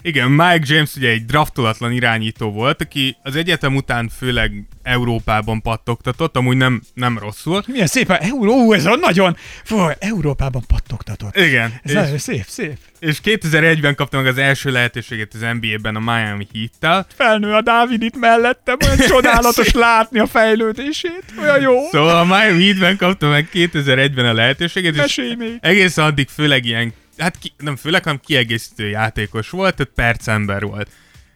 Igen, 0.07 0.31
Mike 0.31 0.59
James 0.63 0.95
ugye 0.95 1.09
egy 1.09 1.25
draftolatlan 1.25 1.91
irányító 1.91 2.51
volt, 2.51 2.81
aki 2.81 3.17
az 3.23 3.35
egyetem 3.35 3.75
után 3.75 4.09
főleg 4.17 4.51
Európában 4.83 5.61
pattogtatott, 5.61 6.35
amúgy 6.35 6.57
nem, 6.57 6.81
nem 6.93 7.17
rosszul. 7.17 7.63
Milyen 7.67 7.87
szépen, 7.87 8.17
Euró, 8.21 8.53
ú, 8.53 8.73
ez 8.73 8.85
a 8.85 8.95
nagyon, 8.95 9.37
fú, 9.63 9.77
Európában 9.99 10.63
pattogtatott. 10.67 11.37
Igen, 11.37 11.73
Ez 11.83 11.91
és, 11.91 11.93
nagyon 11.97 12.17
szép, 12.17 12.43
szép. 12.47 12.77
és 12.99 13.19
2001-ben 13.23 13.95
kapta 13.95 14.17
meg 14.17 14.25
az 14.27 14.37
első 14.37 14.71
lehetőséget 14.71 15.33
az 15.33 15.39
NBA-ben 15.59 15.95
a 15.95 15.99
Miami 15.99 16.47
Heat-tel. 16.53 17.05
Felnő 17.15 17.53
a 17.53 17.61
Dávid 17.61 18.01
itt 18.01 18.17
mellettem, 18.17 18.77
olyan 18.85 18.97
csodálatos 19.13 19.71
látni 19.71 20.19
a 20.19 20.27
fejlődését. 20.27 21.23
Olyan 21.41 21.61
jó. 21.61 21.89
Szóval 21.91 22.17
a 22.17 22.25
Miami 22.25 22.63
Heat-ben 22.63 22.97
kapta 22.97 23.27
meg 23.29 23.49
2001-ben 23.53 24.25
a 24.25 24.33
lehetőséget, 24.33 24.93
és 24.93 24.99
Mesélj 24.99 25.35
még. 25.35 25.57
egészen 25.61 26.05
addig 26.05 26.27
főleg 26.27 26.65
ilyen, 26.65 26.93
hát 27.17 27.37
ki, 27.37 27.53
nem 27.57 27.75
főleg, 27.75 28.03
hanem 28.03 28.19
kiegészítő 28.25 28.89
játékos 28.89 29.49
volt, 29.49 29.75
tehát 29.75 29.93
percember 29.95 30.63
volt. 30.63 30.89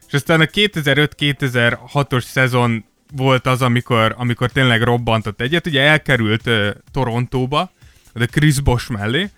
És 0.07 0.13
aztán 0.13 0.41
a 0.41 0.45
2005-2006-os 0.45 2.23
szezon 2.23 2.85
volt 3.15 3.45
az, 3.45 3.61
amikor, 3.61 4.15
amikor 4.17 4.51
tényleg 4.51 4.81
robbantott 4.81 5.41
egyet. 5.41 5.67
Ugye 5.67 5.81
elkerült 5.81 6.47
uh, 6.47 6.69
Torontóba, 6.91 7.71
de 8.13 8.25
Chris 8.25 8.59
Bosh 8.59 8.89
mellé, 8.89 9.29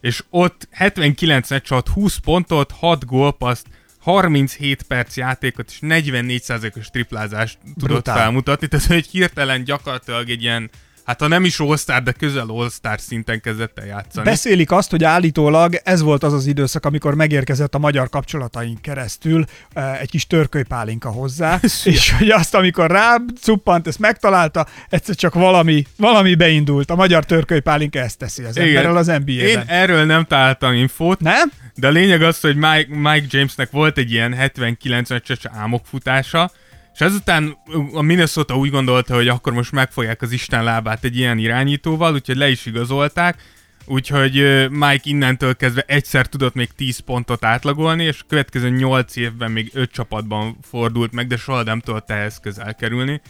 és 0.00 0.24
ott 0.30 0.68
79 0.70 1.50
meccs 1.50 1.72
alatt 1.72 1.88
20 1.88 2.16
pontot, 2.16 2.70
6 2.70 3.04
gólpaszt, 3.04 3.66
37 3.98 4.82
perc 4.82 5.16
játékot 5.16 5.70
és 5.70 5.78
44%-os 5.80 6.86
triplázást 6.86 7.58
tudott 7.62 7.88
Brutál. 7.88 8.16
felmutatni, 8.16 8.66
tehát 8.66 8.86
hogy 8.86 9.06
hirtelen 9.06 9.64
gyakorlatilag 9.64 10.30
egy 10.30 10.42
ilyen, 10.42 10.70
hát 11.08 11.20
ha 11.20 11.26
nem 11.28 11.44
is 11.44 11.60
all 11.60 11.76
de 12.04 12.12
közel 12.12 12.48
all 12.48 12.68
szinten 12.96 13.40
kezdett 13.40 13.78
el 13.78 13.86
játszani. 13.86 14.24
Beszélik 14.24 14.70
azt, 14.70 14.90
hogy 14.90 15.04
állítólag 15.04 15.74
ez 15.84 16.02
volt 16.02 16.22
az 16.22 16.32
az 16.32 16.46
időszak, 16.46 16.86
amikor 16.86 17.14
megérkezett 17.14 17.74
a 17.74 17.78
magyar 17.78 18.08
kapcsolataink 18.08 18.82
keresztül 18.82 19.44
eh, 19.72 20.00
egy 20.00 20.10
kis 20.10 20.26
törkölypálinka 20.26 21.10
hozzá, 21.10 21.60
és 21.84 22.12
hogy 22.18 22.30
azt, 22.30 22.54
amikor 22.54 22.90
rá 22.90 23.16
cuppant, 23.40 23.86
ezt 23.86 23.98
megtalálta, 23.98 24.66
egyszer 24.88 25.14
csak 25.14 25.34
valami, 25.34 25.86
valami 25.96 26.34
beindult. 26.34 26.90
A 26.90 26.94
magyar 26.94 27.24
törkölypálinka 27.24 27.98
ezt 27.98 28.18
teszi 28.18 28.42
az 28.42 28.56
emberrel 28.56 28.96
az 28.96 29.08
Én 29.08 29.20
NBA-ben. 29.26 29.64
erről 29.66 30.04
nem 30.04 30.24
találtam 30.24 30.74
infót, 30.74 31.20
Nem? 31.20 31.52
de 31.74 31.86
a 31.86 31.90
lényeg 31.90 32.22
az, 32.22 32.40
hogy 32.40 32.56
Mike, 32.56 32.86
Mike 32.88 33.26
Jamesnek 33.30 33.70
volt 33.70 33.98
egy 33.98 34.12
ilyen 34.12 34.34
79 34.34 35.10
meccses 35.10 35.38
álmokfutása, 35.44 36.50
és 36.98 37.04
ezután 37.04 37.56
a 37.92 38.02
Minnesota 38.02 38.56
úgy 38.56 38.70
gondolta, 38.70 39.14
hogy 39.14 39.28
akkor 39.28 39.52
most 39.52 39.72
megfogják 39.72 40.22
az 40.22 40.32
Isten 40.32 40.64
lábát 40.64 41.04
egy 41.04 41.16
ilyen 41.16 41.38
irányítóval, 41.38 42.14
úgyhogy 42.14 42.36
le 42.36 42.48
is 42.48 42.66
igazolták, 42.66 43.42
úgyhogy 43.84 44.34
Mike 44.70 45.02
innentől 45.02 45.56
kezdve 45.56 45.84
egyszer 45.86 46.26
tudott 46.26 46.54
még 46.54 46.68
10 46.76 46.98
pontot 46.98 47.44
átlagolni, 47.44 48.04
és 48.04 48.20
a 48.20 48.24
következő 48.28 48.68
8 48.68 49.16
évben 49.16 49.50
még 49.50 49.70
5 49.74 49.90
csapatban 49.90 50.58
fordult 50.70 51.12
meg, 51.12 51.26
de 51.26 51.36
soha 51.36 51.62
nem 51.62 51.80
tudott 51.80 52.10
ehhez 52.10 52.38
közel 52.42 52.74
kerülni. 52.74 53.20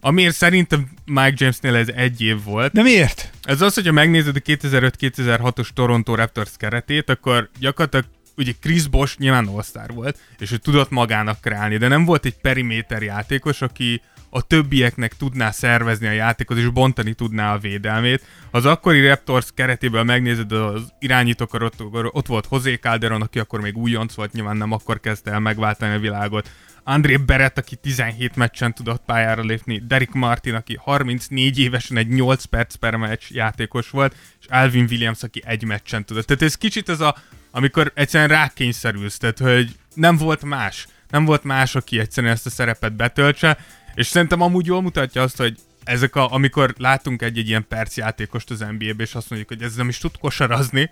Amiért 0.00 0.34
szerintem 0.34 0.88
Mike 1.04 1.34
Jamesnél 1.36 1.76
ez 1.76 1.88
egy 1.88 2.22
év 2.22 2.42
volt. 2.44 2.72
De 2.72 2.82
miért? 2.82 3.30
Ez 3.42 3.60
az, 3.60 3.74
hogyha 3.74 3.92
megnézed 3.92 4.36
a 4.36 4.40
2005-2006-os 4.40 5.68
Toronto 5.74 6.14
Raptors 6.14 6.50
keretét, 6.56 7.10
akkor 7.10 7.50
gyakorlatilag 7.58 8.04
ugye 8.38 8.52
Chris 8.60 8.86
Bosh 8.86 9.18
nyilván 9.18 9.48
all 9.48 9.86
volt, 9.94 10.18
és 10.38 10.52
ő 10.52 10.56
tudott 10.56 10.90
magának 10.90 11.40
kreálni, 11.40 11.76
de 11.76 11.88
nem 11.88 12.04
volt 12.04 12.24
egy 12.24 12.36
periméter 12.40 13.02
játékos, 13.02 13.62
aki 13.62 14.00
a 14.30 14.42
többieknek 14.42 15.16
tudná 15.16 15.50
szervezni 15.50 16.06
a 16.06 16.10
játékot, 16.12 16.56
és 16.56 16.68
bontani 16.68 17.12
tudná 17.12 17.54
a 17.54 17.58
védelmét. 17.58 18.22
Az 18.50 18.64
akkori 18.64 19.06
Raptors 19.06 19.46
keretéből 19.54 20.02
megnézed 20.02 20.52
az 20.52 20.92
irányítókor, 20.98 21.62
ott, 21.62 21.82
ott 21.90 22.26
volt 22.26 22.48
José 22.50 22.74
Calderon, 22.74 23.22
aki 23.22 23.38
akkor 23.38 23.60
még 23.60 23.76
újonc 23.76 24.14
volt, 24.14 24.32
nyilván 24.32 24.56
nem 24.56 24.72
akkor 24.72 25.00
kezdte 25.00 25.30
el 25.30 25.40
megváltani 25.40 25.94
a 25.94 25.98
világot. 25.98 26.50
André 26.84 27.16
Berett, 27.16 27.58
aki 27.58 27.76
17 27.76 28.36
meccsen 28.36 28.74
tudott 28.74 29.02
pályára 29.06 29.42
lépni, 29.42 29.82
Derek 29.86 30.12
Martin, 30.12 30.54
aki 30.54 30.78
34 30.80 31.58
évesen 31.58 31.96
egy 31.96 32.08
8 32.08 32.44
perc 32.44 32.74
per 32.74 32.96
meccs 32.96 33.22
játékos 33.28 33.90
volt, 33.90 34.16
és 34.40 34.46
Alvin 34.48 34.86
Williams, 34.90 35.22
aki 35.22 35.42
egy 35.44 35.64
meccsen 35.64 36.04
tudott. 36.04 36.26
Tehát 36.26 36.42
ez 36.42 36.54
kicsit 36.54 36.88
ez 36.88 37.00
a, 37.00 37.16
amikor 37.50 37.92
egyszerűen 37.94 38.28
rákényszerülsz, 38.28 39.18
tehát 39.18 39.38
hogy 39.38 39.76
nem 39.94 40.16
volt 40.16 40.42
más. 40.42 40.86
Nem 41.10 41.24
volt 41.24 41.44
más, 41.44 41.74
aki 41.74 41.98
egyszerűen 41.98 42.32
ezt 42.32 42.46
a 42.46 42.50
szerepet 42.50 42.96
betöltse, 42.96 43.58
és 43.94 44.06
szerintem 44.06 44.40
amúgy 44.40 44.66
jól 44.66 44.82
mutatja 44.82 45.22
azt, 45.22 45.36
hogy 45.36 45.58
ezek 45.84 46.16
a, 46.16 46.32
amikor 46.32 46.74
látunk 46.78 47.22
egy-egy 47.22 47.48
ilyen 47.48 47.68
percjátékost 47.68 48.50
az 48.50 48.58
NBA-be, 48.58 49.02
és 49.02 49.14
azt 49.14 49.30
mondjuk, 49.30 49.50
hogy 49.50 49.62
ez 49.62 49.74
nem 49.74 49.88
is 49.88 49.98
tud 49.98 50.18
kosarazni, 50.18 50.90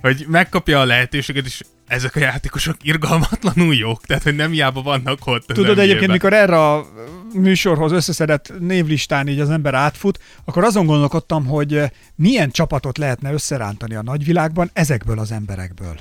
hogy 0.00 0.24
megkapja 0.28 0.80
a 0.80 0.84
lehetőséget, 0.84 1.46
és 1.46 1.62
ezek 1.86 2.16
a 2.16 2.18
játékosok 2.18 2.76
irgalmatlanul 2.82 3.74
jók, 3.74 4.06
tehát 4.06 4.22
hogy 4.22 4.34
nem 4.34 4.50
hiába 4.50 4.82
vannak 4.82 5.26
ott 5.26 5.46
Tudod 5.46 5.78
egyébként, 5.78 6.10
mikor 6.10 6.32
erre 6.32 6.72
a 6.72 6.86
műsorhoz 7.34 7.92
összeszedett 7.92 8.52
névlistán 8.58 9.28
így 9.28 9.40
az 9.40 9.50
ember 9.50 9.74
átfut, 9.74 10.18
akkor 10.44 10.64
azon 10.64 10.86
gondolkodtam, 10.86 11.46
hogy 11.46 11.82
milyen 12.14 12.50
csapatot 12.50 12.98
lehetne 12.98 13.32
összerántani 13.32 13.94
a 13.94 14.02
nagyvilágban 14.02 14.70
ezekből 14.72 15.18
az 15.18 15.32
emberekből. 15.32 16.00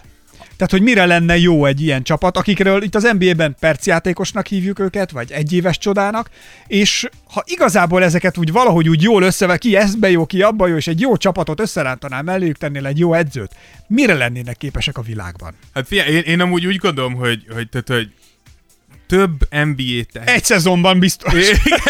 Tehát, 0.58 0.72
hogy 0.72 0.82
mire 0.82 1.06
lenne 1.06 1.38
jó 1.38 1.66
egy 1.66 1.82
ilyen 1.82 2.04
csapat, 2.04 2.38
akikről 2.38 2.84
itt 2.84 2.96
az 2.96 3.16
NBA-ben 3.18 3.56
percjátékosnak 3.60 4.48
hívjuk 4.48 4.80
őket, 4.80 5.12
vagy 5.12 5.32
egyéves 5.32 5.78
csodának, 5.78 6.30
és 6.68 7.08
ha 7.34 7.44
igazából 7.46 8.04
ezeket 8.04 8.38
úgy 8.38 8.52
valahogy 8.52 8.90
úgy 8.90 9.02
jól 9.02 9.24
összeve, 9.24 9.58
ki 9.58 9.76
ezbe 9.76 10.10
jó, 10.10 10.26
ki 10.26 10.42
abba 10.42 10.68
jó, 10.68 10.76
és 10.76 10.88
egy 10.88 11.02
jó 11.02 11.18
csapatot 11.18 11.60
összerántanál 11.60 12.24
melléjük 12.24 12.58
tennél 12.58 12.86
egy 12.86 13.00
jó 13.00 13.14
edzőt, 13.14 13.52
mire 13.88 14.14
lennének 14.14 14.58
képesek 14.58 14.98
a 14.98 15.02
világban? 15.02 15.54
Hát 15.74 15.88
figyelj, 15.88 16.16
én, 16.16 16.22
én 16.22 16.40
amúgy 16.40 16.66
úgy 16.66 16.78
gondolom, 16.78 17.14
hogy, 17.14 17.46
hogy, 17.54 17.70
tehát, 17.70 17.88
hogy 17.88 18.12
több 19.08 19.32
NBA 19.50 20.04
tehet. 20.12 20.30
Egy 20.30 20.44
szezonban 20.44 21.00
biztos. 21.00 21.34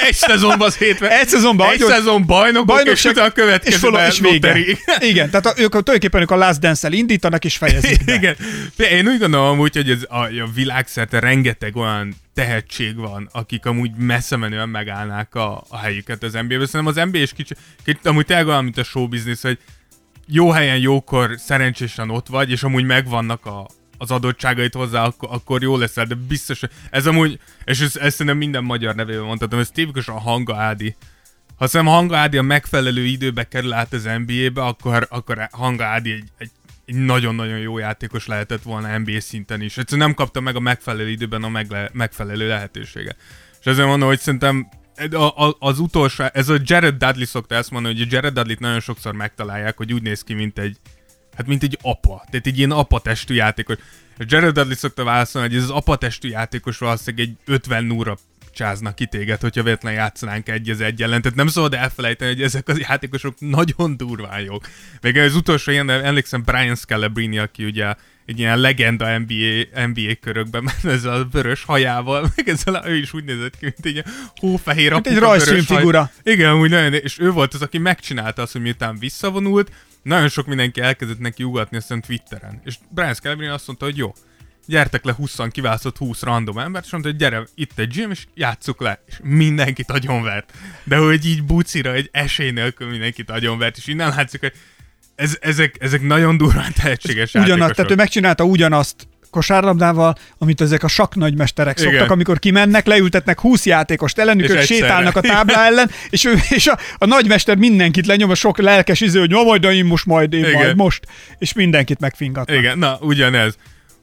egy 0.08 0.14
szezonban 0.14 0.68
az 0.68 0.78
hétven. 0.78 1.10
Egy 1.10 1.28
szezonban 1.28 1.72
egy 1.72 1.80
szezon 1.80 2.26
bajnokok, 2.26 2.68
Bajnokság, 2.68 2.96
és 2.96 3.18
utána 3.18 3.32
következő 3.32 3.76
és, 3.76 3.82
fölö- 3.82 4.12
és 4.12 4.20
vége. 4.20 4.58
Igen, 5.00 5.30
tehát 5.30 5.46
a, 5.46 5.54
ők 5.58 5.70
tulajdonképpen 5.70 6.22
ők 6.22 6.32
a 6.32 6.36
Last 6.36 6.60
Dance-el 6.60 6.94
indítanak 6.94 7.46
és 7.46 7.58
fejezik 7.58 8.06
be. 8.06 8.14
Igen. 8.14 8.36
Én 8.78 9.08
úgy 9.08 9.20
gondolom 9.20 9.48
amúgy, 9.48 9.76
hogy 9.76 9.90
ez 9.90 10.04
a, 10.08 10.24
a 10.24 10.50
világszerte 10.56 11.20
rengeteg 11.20 11.76
olyan 11.76 12.16
tehetség 12.34 12.96
van, 12.96 13.30
akik 13.32 13.66
amúgy 13.66 13.92
messze 13.98 14.36
menően 14.36 14.70
megállnák 14.70 15.36
a, 15.36 15.64
a 15.70 15.78
helyüket 15.78 16.24
az 16.24 16.34
NBA-be. 16.34 16.66
Szerintem 16.66 16.86
az 16.86 17.10
NBA 17.12 17.18
is 17.18 17.34
kicsit, 17.34 17.58
kicsit 17.86 18.06
amúgy 18.06 18.26
tényleg 18.26 18.48
olyan, 18.48 18.64
mint 18.64 18.78
a 18.78 18.84
show 18.84 19.08
business, 19.08 19.42
hogy 19.42 19.58
jó 20.28 20.50
helyen, 20.50 20.78
jókor 20.78 21.36
szerencsésen 21.38 22.10
ott 22.10 22.28
vagy, 22.28 22.52
és 22.52 22.64
amúgy 22.64 22.84
megvannak 22.84 23.46
a, 23.46 23.68
az 23.98 24.12
adottságait 24.12 24.74
hozzá, 24.74 25.04
akkor, 25.04 25.30
akkor 25.32 25.62
jó 25.62 25.78
leszel, 25.78 26.06
de 26.06 26.16
biztos, 26.16 26.62
ez 26.90 27.06
amúgy, 27.06 27.40
és 27.66 27.80
ez, 27.80 27.96
ezt 27.96 28.16
szerintem 28.16 28.38
minden 28.38 28.64
magyar 28.64 28.96
nevében 28.96 29.24
mondhatom, 29.24 29.60
ez 29.60 29.72
tipikusan 29.72 30.16
a 30.16 30.20
Hanga 30.20 30.56
Ádi. 30.56 30.96
Ha 31.56 31.68
szerintem 31.68 31.96
Hanga 31.96 32.18
Ádi 32.18 32.38
a 32.38 32.42
megfelelő 32.42 33.04
időbe 33.04 33.44
kerül 33.44 33.74
át 33.74 33.94
az 33.94 34.10
NBA-be, 34.26 34.62
akkor, 34.62 35.08
akkor 35.10 35.48
Hanga 35.52 35.86
Ádi 35.86 36.12
egy, 36.12 36.30
egy, 36.38 36.52
egy 36.86 36.96
nagyon-nagyon 36.96 37.58
jó 37.58 37.78
játékos 37.78 38.26
lehetett 38.26 38.62
volna 38.62 38.98
NBA 38.98 39.20
szinten 39.20 39.62
is. 39.62 39.78
Egyszerűen 39.78 40.08
nem 40.08 40.16
kapta 40.16 40.40
meg 40.40 40.56
a 40.56 40.60
megfelelő 40.60 41.10
időben 41.10 41.44
a 41.44 41.50
megle- 41.50 41.94
megfelelő 41.94 42.48
lehetőséget. 42.48 43.18
És 43.60 43.66
ezért 43.66 43.88
mondom, 43.88 44.08
hogy 44.08 44.20
szerintem 44.20 44.70
az 45.60 45.80
utolsó, 45.80 46.24
ez 46.34 46.50
a 46.50 46.58
Jared 46.64 46.96
Dudley 46.96 47.26
szokta 47.26 47.56
ezt 47.56 47.72
mondani, 47.72 47.94
hogy 47.94 48.04
a 48.04 48.08
Jared 48.12 48.34
Dudley-t 48.34 48.60
nagyon 48.60 48.80
sokszor 48.80 49.14
megtalálják, 49.14 49.78
hogy 49.78 49.94
úgy 49.94 50.02
néz 50.02 50.24
ki, 50.24 50.34
mint 50.34 50.60
egy, 50.60 50.78
hát 51.38 51.48
mint 51.48 51.64
egy 51.64 51.78
apa. 51.82 52.24
Tehát 52.30 52.48
egy 52.48 52.58
ilyen 52.58 52.72
apatestű 52.72 53.34
játékos. 53.34 53.76
És 54.18 54.26
Jared 54.28 54.54
Dudley 54.54 54.76
szokta 54.76 55.04
válaszolni, 55.04 55.48
hogy 55.48 55.58
ez 55.58 55.64
az 55.64 55.70
apatestű 55.70 56.30
játékos 56.30 56.78
valószínűleg 56.78 57.28
egy 57.28 57.36
50 57.46 57.84
núra 57.84 58.18
csáznak 58.54 58.96
ki 58.96 59.06
téged, 59.06 59.42
hogyha 59.42 59.64
véletlenül 59.64 60.00
játszanánk 60.00 60.50
egy 60.50 60.70
az 60.70 60.82
egy 60.82 61.02
ellen. 61.02 61.22
Tehát 61.22 61.38
nem 61.38 61.48
szabad 61.48 61.74
elfelejteni, 61.74 62.32
hogy 62.32 62.42
ezek 62.42 62.68
az 62.68 62.80
játékosok 62.80 63.36
nagyon 63.40 63.98
durván 63.98 64.42
jók. 64.42 64.68
Még 65.02 65.18
az 65.18 65.36
utolsó 65.36 65.72
ilyen, 65.72 65.90
emlékszem 65.90 66.44
Brian 66.44 66.76
Scalabrine, 66.76 67.42
aki 67.42 67.66
ugye 67.66 67.94
egy 68.26 68.40
ilyen 68.40 68.60
legenda 68.60 69.18
NBA, 69.18 69.86
NBA 69.88 70.16
körökben, 70.22 70.64
mert 70.64 70.86
ezzel 70.86 71.14
a 71.14 71.28
vörös 71.32 71.64
hajával, 71.64 72.22
meg 72.36 72.50
ezzel 72.50 72.76
a, 72.76 72.90
ő 72.90 72.96
is 72.96 73.14
úgy 73.14 73.24
nézett 73.24 73.58
ki, 73.58 73.74
mint 73.82 73.98
egy 73.98 74.04
hófehér 74.36 74.92
Mint 74.94 75.08
egy 75.08 75.18
rajzfilmfigura. 75.18 76.00
haj. 76.00 76.34
Igen, 76.34 76.54
úgy 76.54 76.70
nagyon, 76.70 76.94
és 76.94 77.20
ő 77.20 77.32
volt 77.32 77.54
az, 77.54 77.62
aki 77.62 77.78
megcsinálta 77.78 78.42
azt, 78.42 78.52
hogy 78.52 78.62
miután 78.62 79.00
visszavonult, 79.00 79.72
nagyon 80.02 80.30
sok 80.30 80.46
mindenki 80.46 80.82
elkezdett 80.82 81.20
neki 81.20 81.44
ugatni 81.44 81.78
hiszem 81.78 82.02
Twitteren. 82.02 82.62
És 82.64 82.76
Brian 82.90 83.14
Scalabrine 83.14 83.54
azt 83.54 83.68
mondta, 83.68 83.86
hogy 83.86 83.98
jó, 83.98 84.14
gyertek 84.68 85.04
le 85.04 85.14
20 85.14 85.38
kiválasztott 85.52 85.98
20 85.98 86.22
random 86.22 86.58
embert, 86.58 86.86
és 86.86 86.92
mondta, 86.92 87.10
hogy 87.10 87.20
gyere, 87.20 87.44
itt 87.56 87.80
egy 87.80 87.88
gym, 87.88 88.12
és 88.12 88.26
játsszuk 88.34 88.82
le. 88.82 89.04
És 89.08 89.20
mindenkit 89.24 89.92
agyonvert. 89.92 90.54
De 90.84 90.98
hogy 90.98 91.26
így 91.26 91.44
bucira, 91.44 91.94
egy 91.94 92.10
esély 92.12 92.52
nélkül 92.52 92.90
mindenkit 92.90 93.30
agyonvert, 93.30 93.78
és 93.78 93.88
innen 93.88 94.10
látszik, 94.10 94.40
hogy 94.40 94.54
ez, 95.16 95.38
ezek, 95.42 95.76
ezek 95.80 96.02
nagyon 96.02 96.38
durván 96.38 96.74
tehetséges 96.74 97.30
Ugyanaz, 97.30 97.48
játékosok. 97.48 97.76
tehát 97.76 97.92
ő 97.92 97.96
megcsinálta 97.96 98.44
ugyanazt 98.44 99.08
kosárlabdával, 99.30 100.16
amit 100.38 100.62
ezek 100.62 100.84
a 100.84 100.88
saknagymesterek 100.88 101.80
Igen. 101.80 101.92
szoktak, 101.92 102.12
amikor 102.12 102.40
kimennek, 102.40 102.86
leültetnek 102.86 103.40
20 103.40 103.66
játékost 103.66 104.20
ellenük, 104.20 104.50
ők 104.50 104.62
sétálnak 104.62 105.16
a 105.16 105.22
táblá 105.22 105.66
ellen, 105.70 105.90
és, 106.10 106.26
ő, 106.26 106.34
és 106.50 106.68
a, 106.68 106.78
a 106.98 107.06
nagymester 107.06 107.58
mindenkit 107.58 108.06
lenyom, 108.06 108.30
a 108.30 108.36
sok 108.36 108.58
lelkes 108.58 109.02
iző, 109.02 109.20
hogy 109.20 109.32
ma 109.32 109.44
majd, 109.44 109.62
de 109.62 109.74
én 109.74 109.86
most 109.86 110.06
majd, 110.06 110.34
én 110.34 110.40
Igen. 110.40 110.54
majd 110.54 110.76
most, 110.76 111.06
és 111.38 111.54
mindenkit 111.54 112.00
megfingatnak. 112.00 112.58
Igen, 112.58 112.78
na, 112.78 112.98
ugyanez. 113.02 113.58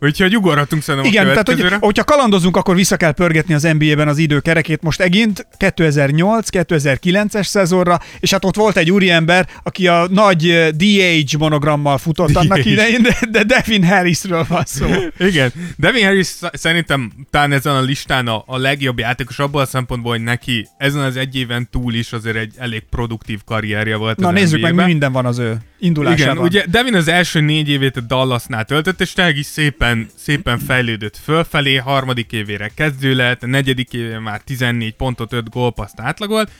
Úgyhogy 0.04 0.36
ugorhatunk 0.36 0.82
szerintem 0.82 1.10
Igen, 1.10 1.26
a 1.28 1.30
tehát 1.30 1.48
hogy, 1.48 1.72
hogyha 1.80 2.04
kalandozunk, 2.04 2.56
akkor 2.56 2.74
vissza 2.74 2.96
kell 2.96 3.12
pörgetni 3.12 3.54
az 3.54 3.62
NBA-ben 3.62 4.08
az 4.08 4.18
időkerekét 4.18 4.82
most 4.82 5.00
egint 5.00 5.46
2008-2009-es 5.58 7.44
szezonra, 7.46 8.00
és 8.20 8.30
hát 8.30 8.44
ott 8.44 8.56
volt 8.56 8.76
egy 8.76 8.90
úriember, 8.90 9.48
aki 9.62 9.88
a 9.88 10.06
nagy 10.10 10.48
eh, 10.48 10.68
DH 10.68 11.38
monogrammal 11.38 11.98
futott 11.98 12.36
annak 12.36 12.58
DH. 12.58 12.66
idején, 12.66 13.02
de, 13.02 13.16
de 13.30 13.42
Devin 13.42 13.84
Harrisről 13.84 14.44
van 14.48 14.62
szó. 14.64 14.86
Igen. 15.18 15.52
Devin 15.76 16.04
Harris 16.04 16.26
sz- 16.26 16.56
szerintem 16.56 17.12
talán 17.30 17.52
ezen 17.52 17.74
a 17.74 17.80
listán 17.80 18.26
a, 18.26 18.42
a 18.46 18.56
legjobb 18.58 18.98
játékos 18.98 19.38
abban 19.38 19.62
a 19.62 19.66
szempontból, 19.66 20.12
hogy 20.12 20.22
neki 20.22 20.68
ezen 20.78 21.00
az 21.02 21.16
egy 21.16 21.36
éven 21.36 21.68
túl 21.70 21.94
is 21.94 22.12
azért 22.12 22.36
egy 22.36 22.52
elég 22.58 22.82
produktív 22.90 23.40
karrierje 23.44 23.96
volt 23.96 24.18
Na 24.18 24.30
nézzük 24.30 24.60
meg, 24.60 24.62
mi 24.62 24.68
NBA-ben. 24.70 24.86
minden 24.86 25.12
van 25.12 25.26
az 25.26 25.38
ő 25.38 25.56
indulásában. 25.78 26.34
Igen, 26.34 26.44
ugye 26.44 26.64
Devin 26.70 26.94
az 26.94 27.08
első 27.08 27.40
négy 27.40 27.68
évét 27.68 27.96
a 27.96 28.00
Dallasnál 28.00 28.64
töltött, 28.64 29.00
és 29.00 29.12
tényleg 29.12 29.36
is 29.36 29.46
szépen, 29.46 29.93
szépen 30.16 30.58
fejlődött 30.58 31.16
fölfelé, 31.16 31.76
harmadik 31.76 32.32
évére 32.32 32.68
kezdő 32.68 33.14
lett, 33.14 33.40
negyedik 33.46 33.92
évén 33.92 34.20
már 34.20 34.40
14 34.40 34.94
pontot, 34.94 35.32
5 35.32 35.48
gólpaszt 35.48 36.00
átlagolt, 36.00 36.50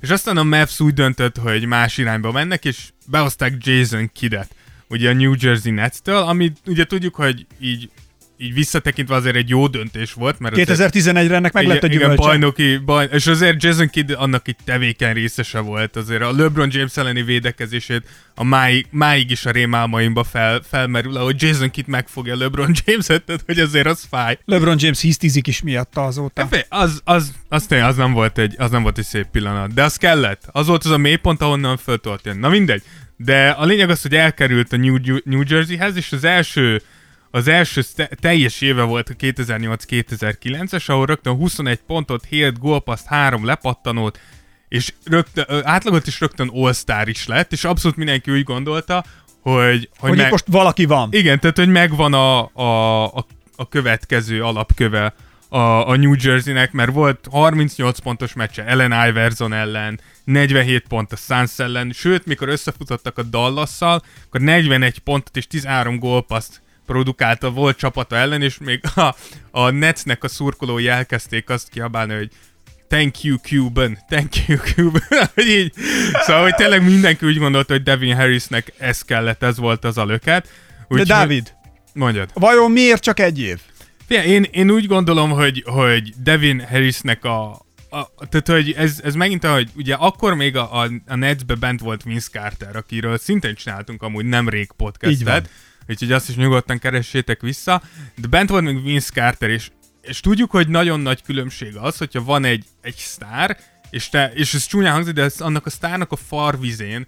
és 0.00 0.10
aztán 0.10 0.36
a 0.36 0.42
Mavs 0.42 0.80
úgy 0.80 0.94
döntött, 0.94 1.36
hogy 1.36 1.64
más 1.66 1.98
irányba 1.98 2.32
mennek, 2.32 2.64
és 2.64 2.88
behozták 3.06 3.54
Jason 3.58 4.10
Kiddet, 4.12 4.54
ugye 4.88 5.10
a 5.10 5.12
New 5.12 5.34
Jersey 5.38 5.72
Nets-től, 5.72 6.22
ami 6.22 6.52
ugye 6.66 6.84
tudjuk, 6.84 7.14
hogy 7.14 7.46
így, 7.60 7.90
így 8.38 8.54
visszatekintve 8.54 9.14
azért 9.14 9.36
egy 9.36 9.48
jó 9.48 9.66
döntés 9.66 10.12
volt, 10.12 10.38
mert 10.38 10.58
azért- 10.58 10.92
2011-re 10.94 11.34
ennek 11.34 11.52
meg 11.52 11.66
lett 11.66 11.82
a 11.82 11.86
igen, 11.86 11.98
gyümölcse. 11.98 12.22
bajnoki, 12.22 12.76
baj, 12.76 13.08
és 13.12 13.26
azért 13.26 13.62
Jason 13.62 13.88
Kidd 13.88 14.12
annak 14.12 14.48
egy 14.48 14.56
tevékeny 14.64 15.12
részese 15.12 15.58
volt, 15.58 15.96
azért 15.96 16.22
a 16.22 16.32
LeBron 16.32 16.68
James 16.72 16.96
elleni 16.96 17.22
védekezését 17.22 18.02
a 18.34 18.44
máig, 18.44 18.86
máig 18.90 19.30
is 19.30 19.46
a 19.46 19.50
rémálmaimba 19.50 20.24
fel, 20.24 20.60
felmerül, 20.68 21.16
ahogy 21.16 21.42
Jason 21.42 21.70
Kidd 21.70 21.84
megfogja 21.86 22.36
LeBron 22.36 22.72
James-et, 22.84 23.22
tehát 23.22 23.42
hogy 23.46 23.58
azért 23.58 23.86
az 23.86 24.06
fáj. 24.10 24.38
LeBron 24.44 24.76
James 24.78 25.00
hisztizik 25.00 25.46
is 25.46 25.62
miatta 25.62 26.04
azóta. 26.04 26.46
Fé, 26.46 26.64
Az, 26.68 27.00
az, 27.04 27.32
az, 27.48 27.66
tényleg, 27.66 27.88
az, 27.88 27.96
nem 27.96 28.12
volt 28.12 28.38
egy, 28.38 28.54
az 28.58 28.70
nem 28.70 28.82
volt 28.82 28.98
egy 28.98 29.04
szép 29.04 29.26
pillanat, 29.32 29.74
de 29.74 29.82
az 29.82 29.96
kellett. 29.96 30.42
Az 30.52 30.66
volt 30.66 30.84
az 30.84 30.90
a 30.90 30.96
mélypont, 30.98 31.40
ahonnan 31.40 31.76
föl 31.76 31.98
tudott 31.98 32.24
jönni. 32.24 32.38
Na 32.40 32.48
mindegy. 32.48 32.82
De 33.16 33.48
a 33.48 33.64
lényeg 33.64 33.90
az, 33.90 34.02
hogy 34.02 34.14
elkerült 34.14 34.72
a 34.72 34.76
New, 34.76 34.96
New 35.24 35.42
Jerseyhez, 35.48 35.96
és 35.96 36.12
az 36.12 36.24
első 36.24 36.82
az 37.34 37.48
első 37.48 37.82
te- 37.94 38.08
teljes 38.20 38.60
éve 38.60 38.82
volt 38.82 39.08
a 39.08 39.14
2008-2009-es, 39.14 40.86
ahol 40.86 41.06
rögtön 41.06 41.34
21 41.36 41.80
pontot, 41.86 42.24
7 42.28 42.58
gólpaszt, 42.58 43.06
3 43.06 43.44
lepattanót, 43.44 44.20
és 44.68 44.92
rögtön, 45.04 45.44
átlagot 45.64 46.06
is 46.06 46.20
rögtön 46.20 46.50
all 46.54 46.72
is 47.04 47.26
lett, 47.26 47.52
és 47.52 47.64
abszolút 47.64 47.96
mindenki 47.96 48.30
úgy 48.30 48.42
gondolta, 48.42 49.04
hogy, 49.40 49.88
hogy, 49.98 50.10
Hogy 50.10 50.18
itt 50.18 50.30
most 50.30 50.44
valaki 50.46 50.84
van. 50.84 51.08
igen, 51.12 51.40
tehát 51.40 51.56
hogy 51.56 51.68
megvan 51.68 52.14
a, 52.14 52.50
a, 52.52 53.04
a, 53.04 53.26
a 53.56 53.68
következő 53.68 54.42
alapköve 54.42 55.14
a, 55.48 55.58
a 55.88 55.96
New 55.96 56.14
Jersey-nek, 56.18 56.72
mert 56.72 56.92
volt 56.92 57.28
38 57.30 57.98
pontos 57.98 58.32
meccse 58.32 58.64
Ellen 58.64 59.08
Iverson 59.08 59.52
ellen, 59.52 60.00
47 60.24 60.84
pont 60.88 61.12
a 61.12 61.16
Suns 61.16 61.58
ellen, 61.58 61.92
sőt, 61.92 62.26
mikor 62.26 62.48
összefutottak 62.48 63.18
a 63.18 63.22
Dallasszal, 63.22 64.02
akkor 64.26 64.40
41 64.40 64.98
pontot 64.98 65.36
és 65.36 65.46
13 65.46 65.98
gólpaszt 65.98 66.62
produkálta 66.86 67.50
volt 67.50 67.76
csapata 67.76 68.16
ellen, 68.16 68.42
és 68.42 68.58
még 68.58 68.80
a, 68.94 69.14
a 69.50 69.70
Netsnek 69.70 70.24
a 70.24 70.28
szurkolói 70.28 70.88
elkezdték 70.88 71.50
azt 71.50 71.68
kiabálni, 71.68 72.14
hogy 72.14 72.30
Thank 72.88 73.22
you, 73.22 73.36
Cuban. 73.36 73.98
Thank 74.08 74.46
you, 74.46 74.58
Cuban. 74.58 75.02
hogy 75.34 75.46
így. 75.46 75.72
Szóval, 76.12 76.42
hogy 76.42 76.54
tényleg 76.54 76.84
mindenki 76.84 77.26
úgy 77.26 77.38
gondolta, 77.38 77.72
hogy 77.72 77.82
Devin 77.82 78.16
Harrisnek 78.16 78.72
ez 78.78 79.02
kellett, 79.02 79.42
ez 79.42 79.58
volt 79.58 79.84
az 79.84 79.98
a 79.98 80.04
löket. 80.04 80.44
De 80.44 80.50
Úgyhogy- 80.88 81.08
Dávid, 81.08 81.54
Mondjad. 81.92 82.30
vajon 82.34 82.70
miért 82.70 83.02
csak 83.02 83.20
egy 83.20 83.40
év? 83.40 83.60
Figyelj, 84.06 84.28
én, 84.28 84.42
én 84.42 84.70
úgy 84.70 84.86
gondolom, 84.86 85.30
hogy, 85.30 85.62
hogy 85.66 86.12
Devin 86.22 86.66
Harrisnek 86.66 87.24
a, 87.24 87.50
a 87.90 88.26
tehát, 88.28 88.48
hogy 88.48 88.72
ez, 88.72 89.00
ez 89.04 89.14
megint, 89.14 89.46
hogy 89.46 89.70
ugye 89.76 89.94
akkor 89.94 90.34
még 90.34 90.56
a, 90.56 90.80
a, 90.80 90.90
a 91.06 91.16
Netsbe 91.16 91.54
bent 91.54 91.80
volt 91.80 92.02
Vince 92.02 92.28
Carter, 92.32 92.76
akiről 92.76 93.18
szintén 93.18 93.54
csináltunk 93.54 94.02
amúgy 94.02 94.24
nemrég 94.24 94.70
Így 95.06 95.24
van. 95.24 95.42
Úgyhogy 95.88 96.12
azt 96.12 96.28
is 96.28 96.36
nyugodtan 96.36 96.78
keressétek 96.78 97.40
vissza, 97.40 97.82
de 98.16 98.28
bent 98.28 98.48
volt 98.48 98.64
még 98.64 98.82
Vince 98.82 99.12
Carter, 99.12 99.50
és, 99.50 99.70
és 100.02 100.20
tudjuk, 100.20 100.50
hogy 100.50 100.68
nagyon 100.68 101.00
nagy 101.00 101.22
különbség 101.22 101.76
az, 101.76 101.96
hogyha 101.96 102.24
van 102.24 102.44
egy, 102.44 102.64
egy 102.80 102.96
sztár, 102.96 103.58
és, 103.90 104.08
te, 104.08 104.32
és 104.34 104.54
ez 104.54 104.66
csúnyán 104.66 104.92
hangzik, 104.92 105.14
de 105.14 105.22
ez, 105.22 105.40
annak 105.40 105.66
a 105.66 105.70
sztárnak 105.70 106.12
a 106.12 106.16
farvizén 106.16 107.06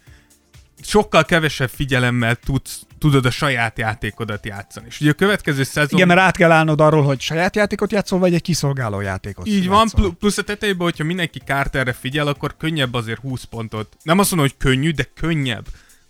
sokkal 0.82 1.24
kevesebb 1.24 1.68
figyelemmel 1.68 2.34
tudsz, 2.34 2.86
tudod 2.98 3.26
a 3.26 3.30
saját 3.30 3.78
játékodat 3.78 4.46
játszani. 4.46 4.86
És 4.88 5.00
ugye 5.00 5.10
a 5.10 5.14
következő 5.14 5.62
szezon... 5.62 5.90
Igen, 5.92 6.06
mert 6.06 6.20
át 6.20 6.36
kell 6.36 6.50
állnod 6.50 6.80
arról, 6.80 7.02
hogy 7.02 7.20
saját 7.20 7.56
játékot 7.56 7.92
játszol, 7.92 8.18
vagy 8.18 8.34
egy 8.34 8.42
kiszolgáló 8.42 9.00
játékot 9.00 9.46
Így 9.46 9.66
van, 9.66 9.78
játszol. 9.78 10.00
pl- 10.00 10.18
plusz 10.18 10.38
a 10.38 10.42
tetejében, 10.42 10.86
hogyha 10.86 11.04
mindenki 11.04 11.38
Carterre 11.38 11.92
figyel, 11.92 12.26
akkor 12.26 12.56
könnyebb 12.56 12.94
azért 12.94 13.20
20 13.20 13.44
pontot. 13.44 13.96
Nem 14.02 14.18
azt 14.18 14.30
mondom, 14.30 14.48
hogy 14.48 14.70
könnyű, 14.70 14.90
de 14.90 15.04
könnyebb 15.14 15.66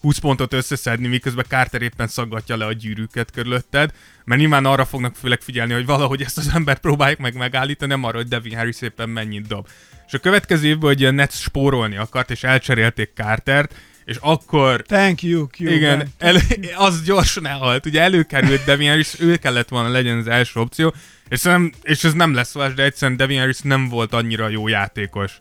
20 0.07 0.19
pontot 0.19 0.53
összeszedni, 0.53 1.09
miközben 1.09 1.45
Carter 1.49 1.83
éppen 1.83 2.07
szaggatja 2.07 2.57
le 2.57 2.65
a 2.65 2.73
gyűrűket 2.73 3.31
körülötted, 3.31 3.93
mert 4.25 4.41
nyilván 4.41 4.65
arra 4.65 4.85
fognak 4.85 5.17
főleg 5.17 5.41
figyelni, 5.41 5.73
hogy 5.73 5.87
valahogy 5.87 6.23
ezt 6.23 6.39
az 6.39 6.51
embert 6.55 6.81
próbáljuk 6.81 7.19
meg 7.19 7.35
megállítani, 7.35 7.91
nem 7.91 8.05
arra, 8.05 8.17
hogy 8.17 8.29
Devin 8.29 8.57
Harris 8.57 8.81
éppen 8.81 9.09
mennyit 9.09 9.47
dob. 9.47 9.69
És 10.07 10.13
a 10.13 10.19
következő 10.19 10.67
évben, 10.67 10.89
hogy 10.89 11.05
a 11.05 11.11
Nets 11.11 11.33
spórolni 11.33 11.97
akart, 11.97 12.31
és 12.31 12.43
elcserélték 12.43 13.11
Cartert, 13.15 13.75
és 14.05 14.17
akkor 14.21 14.83
Thank 14.83 15.23
you, 15.23 15.47
Cuban. 15.47 15.73
igen, 15.73 16.09
elő, 16.19 16.41
az 16.77 17.03
gyorsan 17.03 17.47
elhalt. 17.47 17.87
Ugye 17.87 18.01
előkerült 18.01 18.65
Devin 18.65 18.89
Harris, 18.89 19.21
ő 19.21 19.37
kellett 19.37 19.69
volna 19.69 19.89
legyen 19.89 20.19
az 20.19 20.27
első 20.27 20.61
opció, 20.61 20.95
és, 21.29 21.43
nem, 21.43 21.73
és 21.83 22.05
ez 22.05 22.13
nem 22.13 22.35
lesz 22.35 22.53
vás, 22.53 22.75
de 22.75 22.83
egyszerűen 22.83 23.17
Devin 23.17 23.39
Harris 23.39 23.61
nem 23.61 23.89
volt 23.89 24.13
annyira 24.13 24.49
jó 24.49 24.69
játékos, 24.69 25.41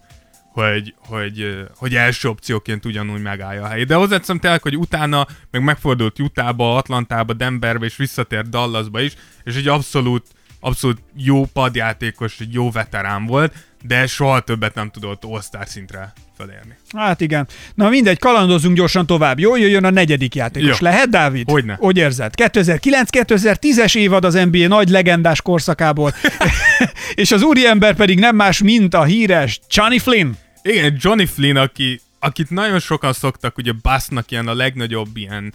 hogy, 0.56 0.94
hogy, 0.98 1.66
hogy 1.78 1.96
első 1.96 2.30
opcióként 2.30 2.86
ugyanúgy 2.86 3.22
megállja 3.22 3.64
a 3.64 3.68
helyét. 3.68 3.88
De 3.88 3.96
hozzáteszem 3.96 4.40
tényleg, 4.40 4.62
hogy 4.62 4.78
utána 4.78 5.28
meg 5.52 5.64
megfordult 5.64 6.20
Utahba, 6.20 6.76
Atlantába, 6.76 7.34
Denverbe, 7.34 7.86
és 7.86 7.96
visszatért 7.96 8.50
Dallasba 8.50 9.02
is, 9.02 9.14
és 9.44 9.56
egy 9.56 9.68
abszolút, 9.68 10.26
abszolút 10.60 11.02
jó 11.16 11.46
padjátékos, 11.46 12.40
egy 12.40 12.54
jó 12.54 12.72
veterán 12.72 13.26
volt, 13.26 13.54
de 13.84 14.08
soha 14.08 14.40
többet 14.40 14.74
nem 14.76 14.90
tudott 14.90 15.24
all 15.24 15.66
szintre 15.66 16.14
felérni. 16.38 16.78
Hát 16.98 17.22
igen. 17.22 17.48
Na 17.74 17.90
mindegy, 17.90 18.20
kalandozunk 18.20 18.76
gyorsan 18.76 19.06
tovább. 19.06 19.40
Jó, 19.40 19.56
jöjjön 19.56 19.84
a 19.84 19.90
negyedik 19.90 20.36
játékos. 20.36 20.80
Jó. 20.80 20.88
Lehet, 20.88 21.10
Dávid? 21.10 21.50
Hogyne. 21.50 21.76
Hogy 21.80 21.98
érzed? 21.98 22.34
2009-2010-es 22.38 23.96
évad 23.96 24.26
az 24.26 24.34
NBA 24.34 24.68
nagy 24.68 24.90
legendás 24.90 25.42
korszakából. 25.42 26.14
és 27.16 27.32
az 27.32 27.42
úriember 27.42 27.96
pedig 27.96 28.20
nem 28.20 28.36
más, 28.36 28.62
mint 28.62 28.94
a 28.94 29.04
híres 29.04 29.60
Johnny 29.70 30.00
Flynn. 30.00 30.32
Igen, 30.68 30.98
Johnny 31.00 31.26
Flynn, 31.26 31.58
aki, 31.58 32.02
akit 32.20 32.50
nagyon 32.50 32.80
sokan 32.80 33.14
szoktak 33.14 33.58
ugye 33.58 33.72
Bassnak 33.82 34.32
ilyen 34.32 34.48
a 34.48 34.54
legnagyobb 34.54 35.18
ilyen 35.18 35.54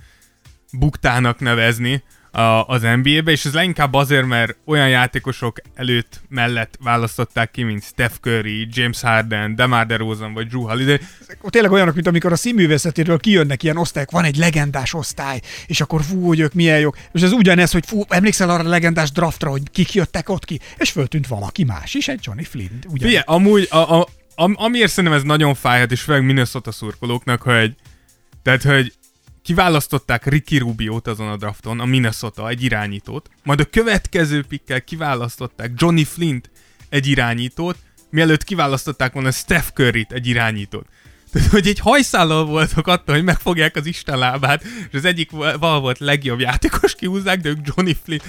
buktának 0.72 1.40
nevezni 1.40 2.02
a, 2.30 2.40
az 2.66 2.82
NBA-be, 2.82 3.30
és 3.30 3.44
ez 3.44 3.54
leginkább 3.54 3.94
azért, 3.94 4.26
mert 4.26 4.56
olyan 4.64 4.88
játékosok 4.88 5.61
előtt 5.74 6.20
mellett 6.28 6.78
választották 6.82 7.50
ki, 7.50 7.62
mint 7.62 7.84
Steph 7.84 8.14
Curry, 8.20 8.68
James 8.70 9.00
Harden, 9.00 9.54
DeMar 9.54 9.86
DeRozan 9.86 10.32
vagy 10.32 10.46
Drew 10.46 10.62
Holiday. 10.62 10.98
Tényleg 11.48 11.72
olyanok, 11.72 11.94
mint 11.94 12.06
amikor 12.06 12.32
a 12.32 12.36
színművészetéről 12.36 13.18
kijönnek 13.18 13.62
ilyen 13.62 13.76
osztályok, 13.76 14.11
van 14.11 14.24
egy 14.24 14.36
legendás 14.36 14.94
osztály, 14.94 15.40
és 15.66 15.80
akkor 15.80 16.02
fú, 16.02 16.26
hogy 16.26 16.40
ők 16.40 16.54
milyen 16.54 16.78
jók. 16.78 16.96
És 17.12 17.22
ez 17.22 17.32
ugyanez, 17.32 17.72
hogy 17.72 17.86
fú, 17.86 18.02
emlékszel 18.08 18.50
arra 18.50 18.64
a 18.64 18.68
legendás 18.68 19.11
draftra, 19.11 19.50
hogy 19.50 19.62
kik 19.72 19.92
jöttek 19.92 20.28
ott 20.28 20.44
ki, 20.44 20.61
és 20.76 20.90
föltűnt 20.90 21.26
valaki 21.26 21.64
más 21.64 21.94
is, 21.94 22.08
egy 22.08 22.20
Johnny 22.22 22.44
Flynn. 22.44 22.78
Ugye, 22.88 23.22
amúgy, 23.26 23.66
a, 23.70 23.98
a, 23.98 24.08
am, 24.41 24.55
amiért 24.59 24.91
szerintem 24.91 25.18
ez 25.18 25.24
nagyon 25.24 25.55
fájhat, 25.55 25.93
és 25.93 26.01
főleg 26.01 26.24
Minnesota 26.24 26.72
szurkolóknak, 26.72 27.43
hogy 27.43 27.74
tehát, 28.43 28.62
hogy 28.62 28.93
kiválasztották 29.43 30.26
Ricky 30.26 30.59
Rubiót 30.59 31.07
azon 31.07 31.28
a 31.28 31.36
drafton, 31.36 31.80
a 31.80 31.84
Minnesota, 31.84 32.49
egy 32.49 32.62
irányítót, 32.62 33.30
majd 33.43 33.61
a 33.61 33.64
következő 33.64 34.45
pikkel 34.45 34.82
kiválasztották 34.82 35.70
Johnny 35.76 36.05
Flint, 36.05 36.51
egy 36.88 37.07
irányítót, 37.07 37.76
mielőtt 38.11 38.45
kiválasztották 38.45 39.12
volna 39.12 39.30
Steph 39.30 39.68
Curryt, 39.74 40.12
egy 40.12 40.26
irányítót. 40.26 40.86
Tehát, 41.32 41.51
hogy 41.51 41.66
egy 41.66 41.78
hajszállal 41.78 42.45
voltak 42.45 42.86
attól, 42.86 43.14
hogy 43.14 43.24
megfogják 43.24 43.76
az 43.76 43.86
Isten 43.86 44.18
lábát, 44.18 44.62
és 44.62 44.95
az 44.95 45.05
egyik 45.05 45.30
val 45.30 45.80
volt 45.80 45.99
legjobb 45.99 46.41
játékos 46.41 46.95
kihúzzák, 46.95 47.41
de 47.41 47.49
ők 47.49 47.59
Johnny 47.62 47.97
Flint. 48.05 48.24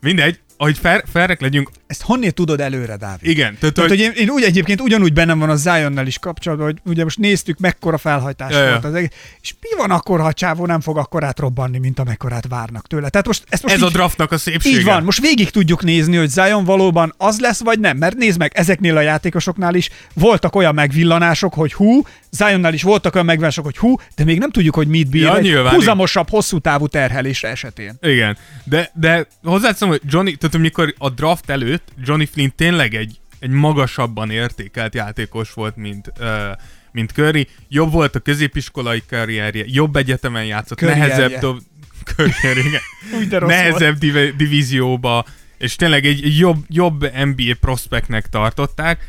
Mindegy, 0.00 0.40
fel, 0.80 1.02
felrek 1.12 1.40
legyünk, 1.40 1.70
Ezt 1.86 2.02
honnét 2.02 2.34
tudod 2.34 2.60
előre, 2.60 2.96
Dávid? 2.96 3.28
igen, 3.30 3.56
tehát, 3.58 3.74
Tehát, 3.74 3.90
hogy, 3.90 3.98
hogy 3.98 4.08
én, 4.16 4.22
én 4.22 4.30
úgy 4.30 4.42
egyébként 4.42 4.80
ugyanúgy 4.80 5.12
bennem 5.12 5.38
van 5.38 5.50
a 5.50 5.56
Zionnel 5.56 6.06
is 6.06 6.18
kapcsolatban, 6.18 6.66
hogy 6.66 6.78
ugye 6.92 7.04
most 7.04 7.18
néztük, 7.18 7.58
mekkora 7.58 7.98
felhajtás 7.98 8.52
Ja, 8.52 8.68
volt 8.68 8.84
az 8.84 8.94
egész, 8.94 9.08
és 9.40 9.54
mi 9.60 9.68
van 9.76 9.90
akkor, 9.90 10.20
ha 10.20 10.32
csávó 10.32 10.66
nem 10.66 10.80
fog 10.80 10.98
akkorát 10.98 11.38
robbanni, 11.38 11.78
mint 11.78 11.98
amekkorát 11.98 12.46
várnak 12.48 12.86
tőle. 12.86 13.08
Tehát 13.08 13.26
most 13.26 13.44
ezt 13.48 13.62
most 13.62 13.74
ez 13.74 13.80
így, 13.80 13.86
a 13.86 13.90
draftnak 13.90 14.32
a 14.32 14.38
szépsége. 14.38 14.78
így 14.78 14.84
van, 14.84 15.02
most 15.02 15.20
végig 15.20 15.50
tudjuk 15.50 15.82
nézni, 15.82 16.16
hogy 16.16 16.28
Zion 16.28 16.64
valóban 16.64 17.14
az 17.16 17.40
lesz, 17.40 17.60
vagy 17.60 17.80
nem. 17.80 17.96
Mert 17.96 18.16
nézd 18.16 18.38
meg, 18.38 18.52
ezeknél 18.54 18.96
a 18.96 19.00
játékosoknál 19.00 19.74
is 19.74 19.90
voltak 20.14 20.54
olyan 20.54 20.74
megvillanások, 20.74 21.54
hogy 21.54 21.72
hú, 21.72 22.02
Zionnál 22.30 22.74
is 22.74 22.82
voltak 22.82 23.14
olyan 23.14 23.26
megvillanások, 23.26 23.64
hogy 23.64 23.76
hú, 23.76 23.94
de 24.16 24.24
még 24.24 24.38
nem 24.38 24.50
tudjuk, 24.50 24.74
hogy 24.74 24.88
mit 24.88 25.10
bír 25.10 25.22
Ja, 25.22 25.36
egy 25.36 25.54
húzamosabb, 25.70 26.28
hosszú 26.30 26.58
távú 26.58 26.86
terhelésre 26.86 27.48
esetén. 27.48 27.98
Igen, 28.02 28.36
de, 28.64 28.90
de 28.94 29.26
hozzáteszem, 29.42 29.88
hogy 29.88 30.00
Johnny, 30.04 30.36
tehát 30.48 30.66
amikor 30.66 30.94
a 30.98 31.10
draft 31.10 31.50
előtt 31.50 31.88
Johnny 32.04 32.26
Flynn 32.26 32.52
tényleg 32.56 32.94
egy, 32.94 33.18
egy 33.38 33.50
magasabban 33.50 34.30
értékelt 34.30 34.94
játékos 34.94 35.52
volt, 35.52 35.76
mint, 35.76 36.12
uh, 36.20 36.26
mint 36.92 37.10
Curry. 37.10 37.48
Jobb 37.68 37.92
volt 37.92 38.14
a 38.14 38.18
középiskolai 38.20 39.02
karrierje, 39.08 39.64
jobb 39.66 39.96
egyetemen 39.96 40.44
játszott, 40.44 40.78
Karrierje. 40.78 41.06
nehezebb, 41.06 41.40
do- 41.40 41.62
karrierje, 42.16 42.62
igen. 42.62 42.80
Nehezebb 43.46 43.98
div- 43.98 44.36
divízióba, 44.36 45.24
és 45.58 45.76
tényleg 45.76 46.06
egy, 46.06 46.24
egy 46.24 46.38
jobb, 46.38 46.64
jobb 46.68 47.10
NBA 47.24 47.54
prospektnek 47.60 48.26
tartották. 48.26 49.04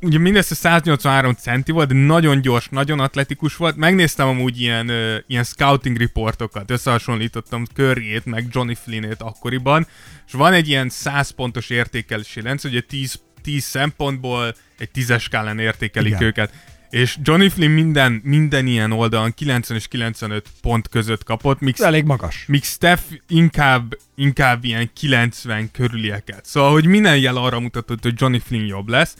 Ugye 0.00 0.18
mindössze 0.18 0.54
183 0.54 1.32
centi 1.32 1.72
volt, 1.72 1.88
de 1.88 1.94
nagyon 1.94 2.40
gyors, 2.40 2.68
nagyon 2.68 3.00
atletikus 3.00 3.56
volt. 3.56 3.76
Megnéztem 3.76 4.28
amúgy 4.28 4.60
ilyen, 4.60 4.88
uh, 4.88 5.14
ilyen 5.26 5.44
scouting 5.44 5.96
riportokat, 5.96 6.70
összehasonlítottam 6.70 7.64
Curryét 7.64 8.24
meg 8.24 8.46
Johnny 8.50 8.74
Flynnét 8.74 9.22
akkoriban, 9.22 9.86
és 10.26 10.32
van 10.32 10.52
egy 10.52 10.68
ilyen 10.68 10.88
100 10.88 11.30
pontos 11.30 11.70
értékelési 11.70 12.40
rendszer, 12.40 12.70
ugye 12.70 12.80
10, 12.80 13.20
10 13.42 13.64
szempontból 13.64 14.54
egy 14.78 14.90
10-es 14.94 15.20
skálán 15.20 15.58
értékelik 15.58 16.12
Igen. 16.12 16.22
őket. 16.22 16.52
És 16.90 17.16
Johnny 17.22 17.48
Flynn 17.48 17.72
minden, 17.72 18.20
minden 18.24 18.66
ilyen 18.66 18.92
oldalon 18.92 19.34
90 19.34 19.76
és 19.76 19.88
95 19.88 20.48
pont 20.60 20.88
között 20.88 21.24
kapott, 21.24 21.60
míg 21.60 21.74
elég 21.78 22.04
magas. 22.04 22.44
míg 22.46 22.64
Steph 22.64 23.02
inkább, 23.28 23.98
inkább 24.14 24.64
ilyen 24.64 24.90
90 24.92 25.70
körülieket. 25.70 26.44
Szóval, 26.44 26.72
hogy 26.72 26.86
minden 26.86 27.18
jel 27.18 27.36
arra 27.36 27.60
mutatott, 27.60 28.02
hogy 28.02 28.14
Johnny 28.16 28.38
Flynn 28.38 28.66
jobb 28.66 28.88
lesz. 28.88 29.16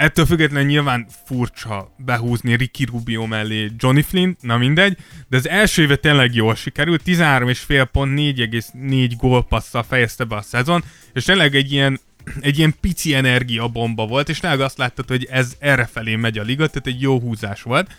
Ettől 0.00 0.26
függetlenül 0.26 0.68
nyilván 0.68 1.06
furcsa 1.24 1.94
behúzni 1.96 2.56
Ricky 2.56 2.84
Rubio 2.84 3.26
mellé 3.26 3.70
Johnny 3.76 4.02
Flynn, 4.02 4.36
na 4.40 4.56
mindegy, 4.56 4.96
de 5.28 5.36
az 5.36 5.48
első 5.48 5.82
éve 5.82 5.96
tényleg 5.96 6.34
jól 6.34 6.54
sikerült, 6.54 7.02
13,5 7.06 7.88
pont, 7.92 8.18
4,4 8.18 9.12
gólpasszal 9.16 9.82
fejezte 9.82 10.24
be 10.24 10.36
a 10.36 10.42
szezon, 10.42 10.84
és 11.12 11.24
tényleg 11.24 11.54
egy 11.54 11.72
ilyen 11.72 12.00
egy 12.40 12.58
ilyen 12.58 12.74
pici 12.80 13.14
energiabomba 13.14 14.06
volt, 14.06 14.28
és 14.28 14.38
tényleg 14.38 14.60
azt 14.60 14.78
láttad, 14.78 15.08
hogy 15.08 15.26
ez 15.30 15.56
erre 15.58 15.86
felé 15.86 16.16
megy 16.16 16.38
a 16.38 16.42
liga, 16.42 16.66
tehát 16.66 16.86
egy 16.86 17.00
jó 17.00 17.20
húzás 17.20 17.62
volt. 17.62 17.90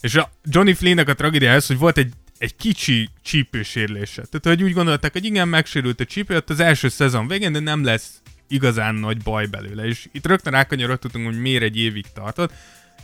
És 0.00 0.14
a 0.14 0.32
Johnny 0.44 0.74
Flynnek 0.74 1.08
a 1.08 1.14
tragédia 1.14 1.52
az, 1.52 1.66
hogy 1.66 1.78
volt 1.78 1.98
egy, 1.98 2.12
egy 2.38 2.56
kicsi 2.56 3.08
csípősérlése. 3.22 4.22
Tehát, 4.22 4.58
hogy 4.58 4.62
úgy 4.62 4.74
gondolták, 4.74 5.12
hogy 5.12 5.24
igen, 5.24 5.48
megsérült 5.48 6.00
a 6.00 6.04
csípő 6.04 6.42
az 6.46 6.60
első 6.60 6.88
szezon 6.88 7.28
végén, 7.28 7.52
de 7.52 7.60
nem 7.60 7.84
lesz 7.84 8.21
igazán 8.52 8.94
nagy 8.94 9.22
baj 9.22 9.46
belőle. 9.46 9.84
És 9.84 10.08
itt 10.12 10.26
rögtön 10.26 10.52
rákanyarodhatunk, 10.52 11.26
hogy 11.26 11.40
miért 11.40 11.62
egy 11.62 11.76
évig 11.76 12.06
tartott. 12.14 12.52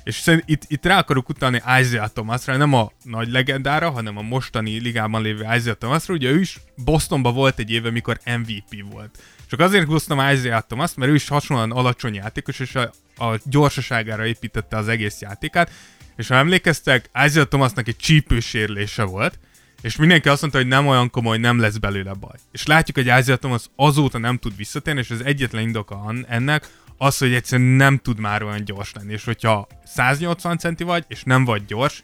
És 0.04 0.14
szerint 0.14 0.44
itt, 0.46 0.62
itt 0.66 0.84
rá 0.84 0.98
akarok 0.98 1.28
utalni 1.28 1.62
Isaiah 1.80 2.08
Thomasra, 2.12 2.56
nem 2.56 2.72
a 2.72 2.92
nagy 3.02 3.30
legendára, 3.30 3.90
hanem 3.90 4.16
a 4.16 4.22
mostani 4.22 4.80
ligában 4.80 5.22
lévő 5.22 5.46
Isaiah 5.56 5.78
Thomasra. 5.78 6.14
Ugye 6.14 6.30
ő 6.30 6.40
is 6.40 6.60
Bostonban 6.84 7.34
volt 7.34 7.58
egy 7.58 7.70
éve, 7.70 7.90
mikor 7.90 8.20
MVP 8.24 8.90
volt. 8.92 9.18
Csak 9.50 9.60
azért 9.60 9.86
hoztam 9.86 10.18
Isaiah 10.18 10.62
Thomas, 10.66 10.94
mert 10.94 11.10
ő 11.10 11.14
is 11.14 11.28
hasonlóan 11.28 11.70
alacsony 11.70 12.14
játékos, 12.14 12.58
és 12.58 12.74
a, 12.74 12.92
a 13.24 13.38
gyorsaságára 13.44 14.26
építette 14.26 14.76
az 14.76 14.88
egész 14.88 15.20
játékát. 15.20 15.70
És 16.16 16.28
ha 16.28 16.34
emlékeztek, 16.34 17.10
Isaiah 17.26 17.48
Thomasnak 17.48 17.88
egy 17.88 17.96
csípősérlése 17.96 19.02
volt, 19.02 19.38
és 19.82 19.96
mindenki 19.96 20.28
azt 20.28 20.40
mondta, 20.40 20.58
hogy 20.58 20.68
nem 20.68 20.86
olyan 20.86 21.10
komoly, 21.10 21.38
nem 21.38 21.58
lesz 21.60 21.76
belőle 21.76 22.12
baj. 22.12 22.36
És 22.52 22.66
látjuk, 22.66 22.96
hogy 22.96 23.06
Isaiah 23.06 23.38
Thomas 23.38 23.64
azóta 23.76 24.18
nem 24.18 24.36
tud 24.36 24.56
visszatérni, 24.56 25.00
és 25.00 25.10
az 25.10 25.24
egyetlen 25.24 25.62
indoka 25.62 26.14
ennek 26.28 26.68
az, 26.96 27.18
hogy 27.18 27.34
egyszerűen 27.34 27.68
nem 27.68 27.98
tud 27.98 28.18
már 28.18 28.42
olyan 28.42 28.64
gyors 28.64 28.92
lenni. 28.92 29.12
És 29.12 29.24
hogyha 29.24 29.66
180 29.84 30.58
centi 30.58 30.84
vagy, 30.84 31.04
és 31.08 31.22
nem 31.22 31.44
vagy 31.44 31.64
gyors, 31.64 32.02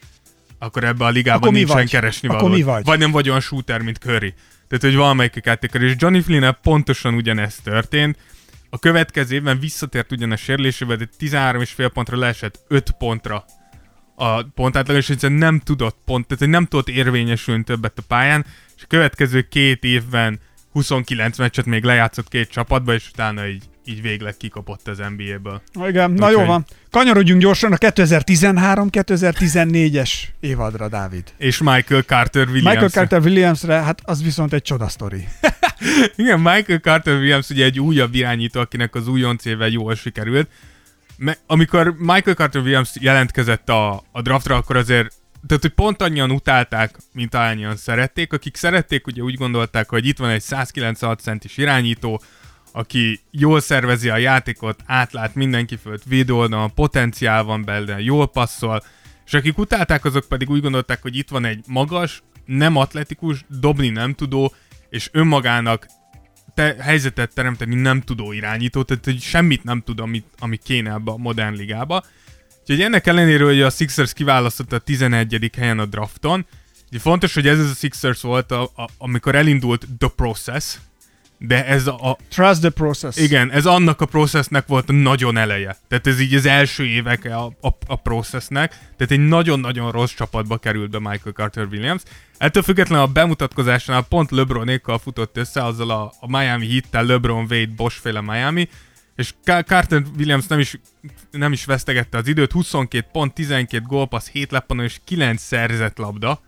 akkor 0.59 0.85
ebbe 0.85 1.05
a 1.05 1.09
ligában 1.09 1.43
Akkor 1.43 1.53
nincsen 1.53 1.77
vagy? 1.77 1.91
keresni 1.91 2.29
Akkor 2.29 2.51
mi 2.51 2.62
vagy? 2.62 2.85
Vagy 2.85 2.99
nem 2.99 3.11
vagy 3.11 3.29
olyan 3.29 3.41
shooter, 3.41 3.81
mint 3.81 3.99
Curry. 3.99 4.35
Tehát, 4.68 4.85
hogy 4.85 4.97
valamelyik 4.97 5.41
játékos. 5.43 5.81
És 5.81 5.95
Johnny 5.99 6.20
flynn 6.20 6.57
pontosan 6.62 7.14
ugyanezt 7.14 7.62
történt. 7.62 8.18
A 8.70 8.79
következő 8.79 9.35
évben 9.35 9.59
visszatért 9.59 10.12
ugyan 10.12 10.31
a 10.31 10.37
sérülésével, 10.37 10.97
de 10.97 11.09
13,5 11.18 11.91
pontra 11.93 12.18
leesett 12.18 12.64
5 12.68 12.91
pontra 12.91 13.45
a 14.15 14.43
pontátlag, 14.43 14.97
és 14.97 15.11
egyszerűen 15.11 15.39
nem 15.39 15.61
tudott 15.61 15.97
pont, 16.05 16.27
tehát 16.27 16.53
nem 16.53 16.65
tudott 16.67 16.89
érvényesülni 16.89 17.65
többet 17.65 17.99
a 17.99 18.03
pályán, 18.09 18.45
és 18.77 18.83
a 18.83 18.87
következő 18.89 19.43
két 19.43 19.85
évben 19.85 20.41
29 20.73 21.39
meccset 21.39 21.65
még 21.65 21.85
lejátszott 21.85 22.29
két 22.29 22.51
csapatba, 22.51 22.95
és 22.95 23.09
utána 23.12 23.47
így, 23.47 23.62
így 23.85 24.03
végleg 24.03 24.37
kikapott 24.37 24.89
az 24.89 24.99
NBA-ből. 25.17 25.62
Igen, 25.89 26.11
na 26.11 26.27
Úgyhogy- 26.27 26.41
jó 26.41 26.45
van. 26.45 26.65
Kanyarodjunk 26.91 27.41
gyorsan 27.41 27.73
a 27.73 27.77
2013-2014-es 27.77 30.11
évadra, 30.41 30.89
Dávid. 30.89 31.23
És 31.37 31.59
Michael 31.59 32.03
Carter 32.03 32.47
Williams. 32.47 32.69
Michael 32.71 32.89
Carter 32.89 33.21
Williamsre, 33.21 33.75
hát 33.75 34.01
az 34.05 34.23
viszont 34.23 34.53
egy 34.53 34.62
csoda 34.62 34.89
sztori. 34.89 35.29
Igen, 36.17 36.41
Michael 36.41 36.79
Carter 36.79 37.15
Williams 37.15 37.51
ugye 37.51 37.65
egy 37.65 37.81
újabb 37.81 38.15
irányító, 38.15 38.61
akinek 38.61 38.95
az 38.95 39.09
újonc 39.09 39.45
éve 39.45 39.69
jól 39.69 39.95
sikerült. 39.95 40.49
Me- 41.17 41.41
amikor 41.47 41.95
Michael 41.99 42.37
Carter 42.37 42.62
Williams 42.62 42.91
jelentkezett 43.01 43.69
a, 43.69 44.03
a 44.12 44.23
draftra, 44.23 44.57
akkor 44.57 44.77
azért 44.77 45.15
tehát, 45.47 45.62
hogy 45.62 45.73
pont 45.73 46.03
annyian 46.03 46.31
utálták, 46.31 46.97
mint 47.12 47.35
annyian 47.35 47.77
szerették. 47.77 48.33
Akik 48.33 48.57
szerették, 48.57 49.07
ugye 49.07 49.23
úgy 49.23 49.35
gondolták, 49.35 49.89
hogy 49.89 50.07
itt 50.07 50.19
van 50.19 50.31
egy 50.31 50.41
196 50.41 51.21
centis 51.21 51.57
irányító, 51.57 52.21
aki 52.73 53.21
jól 53.31 53.61
szervezi 53.61 54.11
a 54.11 54.17
játékot, 54.17 54.83
átlát 54.87 55.35
mindenki 55.35 55.77
fölött, 55.77 56.03
védőoldalon, 56.05 56.75
potenciál 56.75 57.43
van 57.43 57.65
belőle, 57.65 58.01
jól 58.01 58.29
passzol, 58.29 58.83
És 59.27 59.35
akik 59.35 59.59
utálták, 59.59 60.05
azok 60.05 60.25
pedig 60.29 60.51
úgy 60.51 60.61
gondolták, 60.61 61.03
hogy 61.03 61.17
itt 61.17 61.29
van 61.29 61.45
egy 61.45 61.65
magas, 61.67 62.23
nem 62.45 62.77
atletikus, 62.77 63.45
dobni 63.49 63.89
nem 63.89 64.15
tudó, 64.15 64.55
és 64.89 65.09
önmagának 65.12 65.87
te, 66.55 66.76
helyzetet 66.80 67.34
teremteni 67.34 67.74
nem 67.74 68.00
tudó 68.00 68.32
irányító, 68.32 68.82
tehát 68.82 69.05
hogy 69.05 69.20
semmit 69.20 69.64
nem 69.64 69.82
tud, 69.82 70.00
amit, 70.00 70.26
ami 70.38 70.57
kéne 70.57 70.92
ebbe 70.92 71.11
a 71.11 71.16
modern 71.16 71.55
ligába. 71.55 72.05
Úgyhogy 72.61 72.80
ennek 72.80 73.07
ellenére, 73.07 73.44
hogy 73.44 73.62
a 73.62 73.70
Sixers 73.70 74.12
kiválasztotta 74.12 74.76
a 74.76 74.78
11. 74.78 75.50
helyen 75.57 75.78
a 75.78 75.86
drafton, 75.86 76.46
fontos, 76.98 77.34
hogy 77.34 77.46
ez 77.46 77.59
az 77.59 77.70
a 77.70 77.74
Sixers 77.74 78.20
volt, 78.20 78.50
a, 78.50 78.62
a, 78.62 78.88
amikor 78.98 79.34
elindult 79.34 79.86
The 79.98 80.09
Process, 80.16 80.76
de 81.39 81.66
ez 81.66 81.87
a, 81.87 82.18
Trust 82.28 82.61
the 82.61 82.70
process. 82.70 83.16
igen, 83.16 83.51
ez 83.51 83.66
annak 83.66 84.01
a 84.01 84.07
processnek 84.07 84.66
volt 84.66 84.89
a 84.89 84.93
nagyon 84.93 85.37
eleje. 85.37 85.76
Tehát 85.89 86.07
ez 86.07 86.20
így 86.20 86.35
az 86.35 86.47
első 86.47 86.85
évek 86.85 87.24
a, 87.24 87.45
a, 87.45 87.76
a 87.87 87.97
processnek. 87.97 88.70
Tehát 88.70 89.11
egy 89.11 89.26
nagyon-nagyon 89.26 89.91
rossz 89.91 90.12
csapatba 90.14 90.57
került 90.57 90.91
be 90.91 90.99
Michael 90.99 91.35
Carter 91.35 91.66
Williams. 91.70 92.03
Ettől 92.39 92.62
függetlenül 92.62 93.05
a 93.05 93.12
bemutatkozásnál 93.12 94.03
pont 94.03 94.30
LeBronékkal 94.30 94.99
futott 94.99 95.37
össze 95.37 95.64
azzal 95.64 95.91
a, 95.91 96.12
a 96.20 96.39
Miami 96.39 96.66
hittel 96.66 97.05
LeBron 97.05 97.47
Wade 97.51 97.72
Bosch 97.76 98.01
féle 98.01 98.20
Miami, 98.20 98.68
és 99.16 99.35
Car- 99.45 99.66
Carter 99.66 100.03
Williams 100.16 100.47
nem 100.47 100.59
is, 100.59 100.80
nem 101.30 101.53
is 101.53 101.64
vesztegette 101.64 102.18
az 102.18 102.26
időt, 102.26 102.53
22 102.53 103.07
pont, 103.12 103.35
12 103.35 103.85
gólpassz, 103.87 104.28
7 104.28 104.51
leppanó 104.51 104.82
és 104.82 105.01
9 105.05 105.43
szerzett 105.43 105.99
labda. 105.99 106.41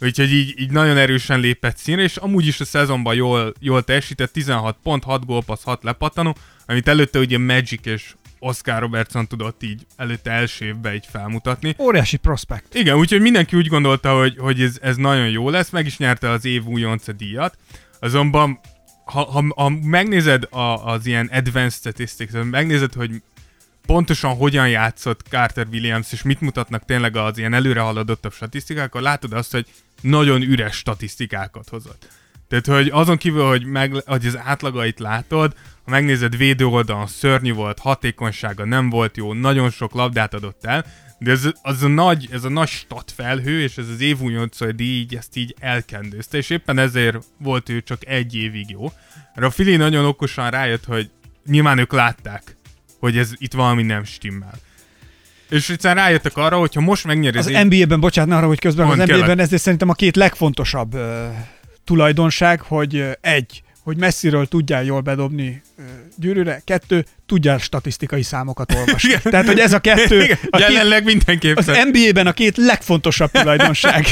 Úgyhogy 0.00 0.32
így, 0.32 0.60
így 0.60 0.70
nagyon 0.70 0.96
erősen 0.96 1.40
lépett 1.40 1.76
színre, 1.76 2.02
és 2.02 2.16
amúgy 2.16 2.46
is 2.46 2.60
a 2.60 2.64
szezonban 2.64 3.14
jól, 3.14 3.52
jól 3.60 3.82
teljesített, 3.82 4.32
16 4.32 4.76
pont, 4.82 5.04
6 5.04 5.26
gólpassz, 5.26 5.62
6 5.62 5.82
lepattanó, 5.82 6.36
amit 6.66 6.88
előtte 6.88 7.18
ugye 7.18 7.38
Magic 7.38 7.86
és 7.86 8.14
Oscar 8.38 8.80
Robertson 8.80 9.26
tudott 9.26 9.62
így 9.62 9.86
előtte 9.96 10.30
első 10.30 10.64
évben 10.64 10.94
így 10.94 11.06
felmutatni. 11.10 11.74
Óriási 11.78 12.16
prospekt. 12.16 12.74
Igen, 12.74 12.96
úgyhogy 12.96 13.20
mindenki 13.20 13.56
úgy 13.56 13.68
gondolta, 13.68 14.18
hogy, 14.18 14.36
hogy 14.38 14.60
ez, 14.60 14.78
ez 14.82 14.96
nagyon 14.96 15.28
jó 15.28 15.50
lesz, 15.50 15.70
meg 15.70 15.86
is 15.86 15.98
nyerte 15.98 16.30
az 16.30 16.44
év 16.44 16.64
újonca 16.64 17.12
díjat. 17.12 17.58
Azonban, 18.00 18.60
ha, 19.04 19.24
ha, 19.24 19.44
ha 19.56 19.68
megnézed 19.68 20.46
a, 20.50 20.86
az 20.86 21.06
ilyen 21.06 21.26
advanced 21.26 21.80
statistics, 21.80 22.30
megnézed, 22.32 22.92
hogy 22.92 23.10
pontosan 23.86 24.36
hogyan 24.36 24.68
játszott 24.68 25.20
Carter 25.28 25.66
Williams, 25.72 26.12
és 26.12 26.22
mit 26.22 26.40
mutatnak 26.40 26.84
tényleg 26.84 27.16
az 27.16 27.38
ilyen 27.38 27.54
előre 27.54 27.80
haladottabb 27.80 28.32
statisztikák, 28.32 28.84
akkor 28.84 29.00
látod 29.00 29.32
azt, 29.32 29.52
hogy 29.52 29.66
nagyon 30.00 30.42
üres 30.42 30.76
statisztikákat 30.76 31.68
hozott. 31.68 32.08
Tehát, 32.48 32.66
hogy 32.66 32.88
azon 32.92 33.16
kívül, 33.16 33.46
hogy, 33.46 33.64
meg, 33.64 33.92
hogy 34.06 34.26
az 34.26 34.38
átlagait 34.44 34.98
látod, 34.98 35.54
ha 35.84 35.90
megnézed 35.90 36.36
védő 36.36 36.66
oldalon 36.66 37.06
szörnyű 37.06 37.52
volt, 37.52 37.78
hatékonysága 37.78 38.64
nem 38.64 38.90
volt 38.90 39.16
jó, 39.16 39.32
nagyon 39.32 39.70
sok 39.70 39.92
labdát 39.92 40.34
adott 40.34 40.64
el, 40.64 40.84
de 41.18 41.30
ez, 41.30 41.48
az 41.62 41.82
a 41.82 41.88
nagy, 41.88 42.28
ez 42.32 42.44
a 42.44 42.48
nagy 42.48 42.68
stat 42.68 43.12
felhő, 43.16 43.62
és 43.62 43.78
ez 43.78 43.88
az 43.88 44.00
év 44.00 44.20
újoncai 44.20 44.72
így 44.78 45.14
ezt 45.14 45.36
így 45.36 45.54
elkendőzte, 45.58 46.36
és 46.36 46.50
éppen 46.50 46.78
ezért 46.78 47.24
volt 47.38 47.68
ő 47.68 47.82
csak 47.82 48.06
egy 48.06 48.34
évig 48.34 48.70
jó. 48.70 48.92
Erre 49.34 49.46
a 49.46 49.50
Fili 49.50 49.76
nagyon 49.76 50.04
okosan 50.04 50.50
rájött, 50.50 50.84
hogy 50.84 51.10
nyilván 51.46 51.78
ők 51.78 51.92
látták, 51.92 52.56
hogy 52.98 53.18
ez 53.18 53.30
itt 53.36 53.52
valami 53.52 53.82
nem 53.82 54.04
stimmel. 54.04 54.54
És 55.50 55.70
egyszerűen 55.70 56.04
rájöttek 56.04 56.36
arra, 56.36 56.58
hogy 56.58 56.74
ha 56.74 56.80
most 56.80 57.04
megnyeri 57.04 57.38
Az 57.38 57.48
év- 57.48 57.62
NBA-ben, 57.64 58.00
bocsánat, 58.00 58.38
arra, 58.38 58.46
hogy 58.46 58.58
közben 58.58 58.86
az 58.86 58.96
Mondd, 58.96 59.08
NBA-ben 59.10 59.26
kérlek. 59.26 59.52
ez 59.52 59.60
szerintem 59.60 59.88
a 59.88 59.92
két 59.94 60.16
legfontosabb 60.16 60.94
ö, 60.94 61.26
tulajdonság, 61.84 62.60
hogy 62.60 62.96
ö, 62.96 63.10
egy, 63.20 63.62
hogy 63.86 63.96
messziről 63.96 64.46
tudjál 64.46 64.84
jól 64.84 65.00
bedobni 65.00 65.62
gyűrűre, 66.16 66.62
kettő, 66.64 67.04
tudjál 67.26 67.58
statisztikai 67.58 68.22
számokat 68.22 68.74
olvasni. 68.74 69.08
Igen. 69.08 69.20
Tehát, 69.22 69.46
hogy 69.46 69.58
ez 69.58 69.72
a 69.72 69.78
kettő, 69.78 70.22
Igen, 70.22 70.38
a 70.50 70.56
két, 70.56 70.68
jelenleg 70.68 71.04
mindenképpen. 71.04 71.64
az 71.68 71.78
NBA-ben 71.92 72.26
a 72.26 72.32
két 72.32 72.56
legfontosabb 72.56 73.30
tulajdonság. 73.40 74.06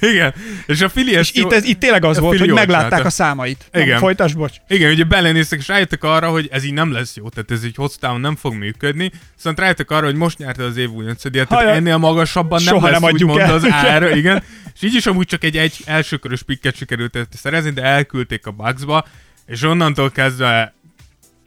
Igen, 0.00 0.34
és 0.66 0.80
a 0.80 0.88
Fili 0.88 1.10
És 1.10 1.16
ezt 1.16 1.36
jó- 1.36 1.46
itt, 1.46 1.52
ez, 1.56 1.64
itt 1.64 1.78
tényleg 1.78 2.04
az 2.04 2.16
a 2.16 2.20
volt, 2.20 2.38
hogy 2.38 2.48
meglátták 2.50 2.84
csinálta. 2.88 3.06
a 3.06 3.10
számait. 3.10 3.64
Igen. 3.72 3.88
Nem, 3.88 3.98
folytasd, 3.98 4.36
bocs. 4.36 4.56
Igen, 4.68 4.90
ugye 4.92 5.04
belenéztek, 5.04 5.58
és 5.58 5.68
rájöttek 5.68 6.04
arra, 6.04 6.28
hogy 6.30 6.48
ez 6.52 6.64
így 6.64 6.72
nem 6.72 6.92
lesz 6.92 7.16
jó, 7.16 7.28
tehát 7.28 7.50
ez 7.50 7.64
így 7.64 7.76
hosszú 7.76 7.96
távon 8.00 8.20
nem 8.20 8.36
fog 8.36 8.54
működni, 8.54 9.10
viszont 9.36 9.58
rájöttek 9.58 9.90
arra, 9.90 10.04
hogy 10.04 10.14
most 10.16 10.38
nyerte 10.38 10.64
az 10.64 10.76
év 10.76 10.90
újoncadíjat, 10.90 11.48
tehát 11.48 11.62
Hajaj. 11.64 11.78
ennél 11.78 11.96
magasabban 11.96 12.62
nem 12.64 12.74
Soha 12.74 12.88
lesz 12.90 13.00
nem 13.00 13.08
adjuk 13.12 13.30
úgymond 13.30 13.48
el. 13.48 13.54
az 13.54 13.66
ára, 13.70 14.16
igen. 14.16 14.42
És 14.74 14.82
így 14.82 14.94
is 14.94 15.06
amúgy 15.06 15.26
csak 15.26 15.44
egy, 15.44 15.56
egy 15.56 15.76
elsőkörös 15.84 16.42
pikket 16.42 16.76
sikerült 16.76 17.16
ezt 17.16 17.28
szerezni, 17.32 17.70
de 17.70 17.82
elküldték 17.82 18.46
a 18.46 18.50
Bucksba, 18.50 19.04
és 19.46 19.62
onnantól 19.62 20.10
kezdve 20.10 20.74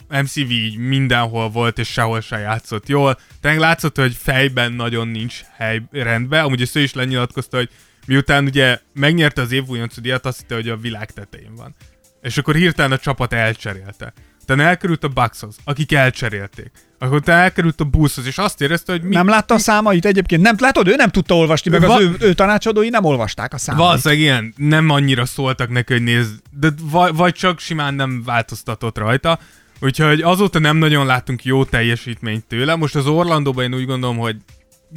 MCV 0.10 0.50
így 0.50 0.78
mindenhol 0.78 1.50
volt, 1.50 1.80
és 1.80 1.88
sehol 1.88 2.22
se 2.22 2.38
játszott 2.38 2.88
jól. 2.88 3.20
Tehát 3.42 3.60
látszott, 3.60 3.98
hogy 3.98 4.16
fejben 4.16 4.72
nagyon 4.72 5.08
nincs 5.08 5.42
hely 5.56 5.82
rendben. 5.92 6.44
Amúgy 6.44 6.62
ezt 6.62 6.76
ő 6.76 6.82
is 6.82 6.94
lenyilatkozta, 6.94 7.58
hogy 7.58 7.70
miután 8.06 8.46
ugye 8.46 8.80
megnyerte 8.94 9.42
az 9.42 9.52
év 9.52 9.64
díjat, 10.02 10.26
azt 10.26 10.40
hitte, 10.40 10.56
hogy 10.56 10.70
a 10.70 10.78
világ 10.78 11.12
tetején 11.12 11.56
van. 11.56 11.76
És 12.22 12.38
akkor 12.38 12.56
hirtelen 12.56 12.92
a 12.92 12.98
csapat 12.98 13.34
elcserélte. 13.34 14.14
Utána 14.48 14.64
elkerült 14.64 15.04
a 15.04 15.08
Buckshoz, 15.08 15.56
akik 15.64 15.94
elcserélték. 15.94 16.72
Akkor 17.00 17.16
utána 17.16 17.42
elkerült 17.42 17.82
a 17.82 17.84
Bullshoz, 17.84 18.26
és 18.26 18.38
azt 18.38 18.62
érezte, 18.62 18.92
hogy 18.92 19.02
mi, 19.02 19.16
Nem 19.16 19.28
látta 19.28 19.54
a 19.54 19.58
számait 19.58 20.06
egyébként? 20.06 20.42
Nem, 20.42 20.56
látod, 20.60 20.88
ő 20.88 20.96
nem 20.96 21.10
tudta 21.10 21.36
olvasni, 21.36 21.72
meg 21.72 21.84
az 21.84 21.88
Va- 21.88 22.02
ő, 22.02 22.16
ő 22.20 22.34
tanácsadói 22.34 22.90
nem 22.90 23.04
olvasták 23.04 23.54
a 23.54 23.58
számait. 23.58 23.86
Valószínűleg 23.86 24.24
ilyen, 24.24 24.54
nem 24.58 24.90
annyira 24.90 25.26
szóltak 25.26 25.70
neki, 25.70 25.94
hogy 25.94 26.04
nézd, 26.04 26.34
de 26.60 26.70
vagy, 26.82 27.16
vagy 27.16 27.34
csak 27.34 27.60
simán 27.60 27.94
nem 27.94 28.24
változtatott 28.26 28.98
rajta. 28.98 29.40
Úgyhogy 29.80 30.22
azóta 30.22 30.60
nem 30.60 30.78
nagyon 30.78 31.06
láttunk 31.06 31.44
jó 31.44 31.66
teljesítményt 31.66 32.46
tőle. 32.46 32.76
Most 32.76 32.96
az 32.96 33.08
Orlandóban 33.08 33.64
én 33.64 33.74
úgy 33.74 33.86
gondolom, 33.86 34.18
hogy 34.18 34.36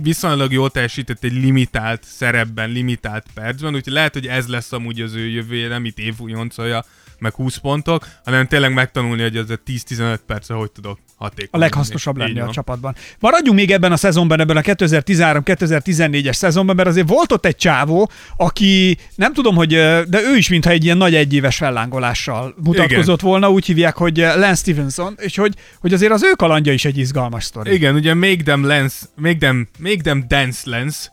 viszonylag 0.03 0.53
jól 0.53 0.71
teljesített 0.71 1.25
egy 1.25 1.33
limitált 1.33 2.05
szerepben, 2.05 2.71
limitált 2.71 3.27
percben, 3.35 3.75
úgyhogy 3.75 3.93
lehet, 3.93 4.13
hogy 4.13 4.27
ez 4.27 4.47
lesz 4.47 4.73
amúgy 4.73 5.01
az 5.01 5.15
ő 5.15 5.29
jövője, 5.29 5.69
nem 5.69 5.85
itt 5.85 5.99
évújoncolja, 5.99 6.85
meg 7.21 7.35
20 7.35 7.57
pontok, 7.57 8.07
hanem 8.25 8.47
tényleg 8.47 8.73
megtanulni, 8.73 9.23
hogy 9.23 9.37
az 9.37 9.51
a 9.51 9.59
10-15 9.67 10.19
perce 10.27 10.55
hogy 10.55 10.71
tudok 10.71 10.99
hatékony. 11.17 11.49
a 11.51 11.59
leghasznosabb 11.59 12.17
lenni. 12.17 12.41
a 12.41 12.45
van. 12.45 12.53
csapatban. 12.53 12.95
Maradjunk 13.19 13.59
még 13.59 13.71
ebben 13.71 13.93
a 13.93 13.97
szezonban, 13.97 14.41
ebben 14.41 14.57
a 14.57 14.61
2013-2014-es 14.61 16.33
szezonban, 16.33 16.77
mert 16.77 16.89
azért 16.89 17.09
volt 17.09 17.33
ott 17.33 17.47
egy 17.47 17.57
csávó, 17.57 18.11
aki 18.37 18.99
nem 19.15 19.33
tudom, 19.33 19.55
hogy, 19.55 19.69
de 20.09 20.21
ő 20.23 20.37
is 20.37 20.49
mintha 20.49 20.71
egy 20.71 20.85
ilyen 20.85 20.97
nagy 20.97 21.15
egyéves 21.15 21.57
fellángolással 21.57 22.55
mutatkozott 22.65 23.19
Igen. 23.21 23.31
volna, 23.31 23.51
úgy 23.51 23.67
hívják, 23.67 23.97
hogy 23.97 24.17
Lance 24.17 24.55
Stevenson, 24.55 25.15
és 25.19 25.37
hogy, 25.37 25.55
hogy 25.81 25.93
azért 25.93 26.13
az 26.13 26.23
ő 26.23 26.33
kalandja 26.37 26.73
is 26.73 26.85
egy 26.85 26.99
izgalmas 26.99 27.45
sztori. 27.45 27.73
Igen, 27.73 27.95
ugye 27.95 28.15
Make 28.15 28.43
Them 28.43 28.65
Lens, 28.65 28.95
Make 29.17 29.39
Them, 29.39 29.69
make 29.79 30.01
them 30.03 30.25
Dance 30.29 30.61
Lens, 30.65 31.11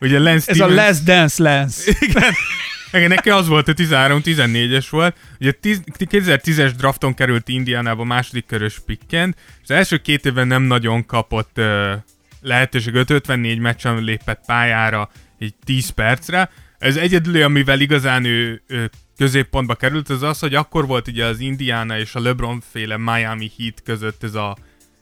ugye 0.00 0.18
Lance 0.18 0.50
Ez 0.50 0.60
a 0.60 0.64
Stevens- 0.64 0.88
Last 0.88 1.04
Dance 1.04 1.42
Lance. 1.42 1.92
Igen. 2.00 2.32
Igen, 2.92 3.08
neki 3.08 3.30
az 3.30 3.48
volt, 3.48 3.68
a 3.68 3.72
13-14-es 3.74 4.86
volt. 4.90 5.16
Ugye 5.40 5.52
10 5.52 5.82
2010-es 5.98 6.72
drafton 6.76 7.14
került 7.14 7.48
Indiánába 7.48 8.04
második 8.04 8.46
körös 8.46 8.78
pickent, 8.86 9.36
és 9.38 9.62
az 9.62 9.70
első 9.70 9.96
két 9.96 10.24
évben 10.26 10.46
nem 10.46 10.62
nagyon 10.62 11.06
kapott 11.06 11.50
uh, 11.58 11.92
lehetőség, 12.40 12.94
54 12.94 13.58
meccsen 13.58 14.02
lépett 14.02 14.40
pályára, 14.46 15.10
így 15.38 15.54
10 15.64 15.88
percre. 15.88 16.50
Ez 16.78 16.96
egyedül, 16.96 17.42
amivel 17.42 17.80
igazán 17.80 18.24
ő, 18.24 18.62
ő 18.66 18.90
középpontba 19.16 19.74
került, 19.74 20.08
az 20.08 20.22
az, 20.22 20.38
hogy 20.38 20.54
akkor 20.54 20.86
volt 20.86 21.08
ugye 21.08 21.24
az 21.24 21.38
Indiana 21.40 21.98
és 21.98 22.14
a 22.14 22.20
LeBron 22.20 22.62
féle 22.72 22.96
Miami 22.96 23.50
Heat 23.58 23.82
között 23.84 24.22
ez 24.22 24.34
a 24.34 24.56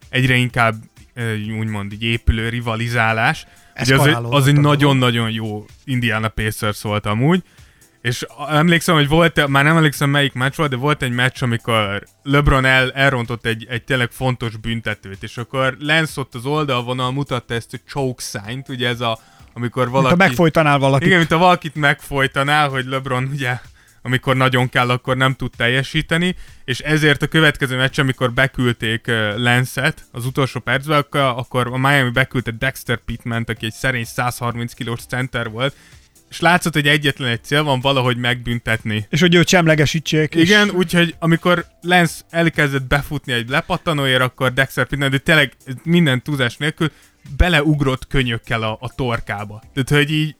egyre 0.08 0.34
inkább 0.34 0.74
úgymond 1.58 1.92
így 1.92 2.02
épülő 2.02 2.48
rivalizálás. 2.48 3.46
Ugye 3.82 3.94
az, 3.94 4.06
egy- 4.06 4.14
az 4.34 4.46
egy 4.46 4.60
nagyon-nagyon 4.60 5.30
jó 5.30 5.64
Indiana 5.84 6.28
Pacers 6.28 6.82
volt 6.82 7.06
amúgy, 7.06 7.42
és 8.08 8.26
a- 8.36 8.54
emlékszem, 8.54 8.94
hogy 8.94 9.08
volt, 9.08 9.46
már 9.46 9.64
nem 9.64 9.76
emlékszem 9.76 10.10
melyik 10.10 10.32
meccs 10.32 10.54
volt, 10.56 10.70
de 10.70 10.76
volt 10.76 11.02
egy 11.02 11.12
meccs, 11.12 11.42
amikor 11.42 12.02
LeBron 12.22 12.64
el, 12.64 12.92
elrontott 12.92 13.46
egy, 13.46 13.66
egy 13.68 13.84
tényleg 13.84 14.10
fontos 14.10 14.56
büntetőt, 14.56 15.22
és 15.22 15.36
akkor 15.36 15.76
Lance 15.80 16.20
ott 16.20 16.34
az 16.34 16.44
oldalvonal 16.44 17.12
mutatta 17.12 17.54
ezt 17.54 17.74
a 17.74 17.78
choke 17.86 18.22
sign-t, 18.22 18.68
ugye 18.68 18.88
ez 18.88 19.00
a, 19.00 19.18
amikor 19.52 19.82
Mint 19.82 19.94
valaki... 19.94 20.10
ha 20.10 20.26
megfojtanál 20.26 20.78
valakit. 20.78 21.06
Igen, 21.06 21.18
mint 21.18 21.32
ha 21.32 21.38
valakit 21.38 21.74
megfojtanál, 21.74 22.68
hogy 22.68 22.84
LeBron 22.84 23.28
ugye 23.32 23.58
amikor 24.02 24.36
nagyon 24.36 24.68
kell, 24.68 24.90
akkor 24.90 25.16
nem 25.16 25.34
tud 25.34 25.50
teljesíteni, 25.56 26.36
és 26.64 26.78
ezért 26.78 27.22
a 27.22 27.26
következő 27.26 27.76
meccs, 27.76 27.98
amikor 27.98 28.32
beküldték 28.32 29.06
Lance-et 29.36 30.04
az 30.12 30.26
utolsó 30.26 30.60
percben, 30.60 30.98
akkor, 30.98 31.20
akkor 31.20 31.66
a 31.66 31.76
Miami 31.76 32.10
beküldte 32.10 32.50
Dexter 32.50 32.96
Pittman, 32.96 33.44
aki 33.48 33.66
egy 33.66 33.72
szerény 33.72 34.04
130 34.04 34.72
kilós 34.72 35.00
center 35.00 35.50
volt, 35.50 35.74
és 36.30 36.40
látszott, 36.40 36.72
hogy 36.72 36.86
egyetlen 36.86 37.28
egy 37.28 37.44
cél 37.44 37.62
van 37.62 37.80
valahogy 37.80 38.16
megbüntetni. 38.16 39.06
És 39.10 39.20
hogy 39.20 39.34
őt 39.34 39.48
semlegesítsék. 39.48 40.34
és- 40.34 40.48
Igen, 40.48 40.70
úgyhogy 40.70 41.14
amikor 41.18 41.66
Lance 41.80 42.14
elkezdett 42.30 42.82
befutni 42.86 43.32
egy 43.32 43.48
lepattanóért, 43.48 44.20
akkor 44.22 44.52
Dexter 44.52 44.86
Pittman, 44.86 45.10
de 45.10 45.18
tényleg 45.18 45.52
minden 45.82 46.22
túlzás 46.22 46.56
nélkül 46.56 46.90
beleugrott 47.36 48.06
könyökkel 48.06 48.62
a, 48.62 48.78
a 48.80 48.94
torkába. 48.94 49.62
Tehát, 49.74 50.04
hogy 50.04 50.12
így 50.14 50.36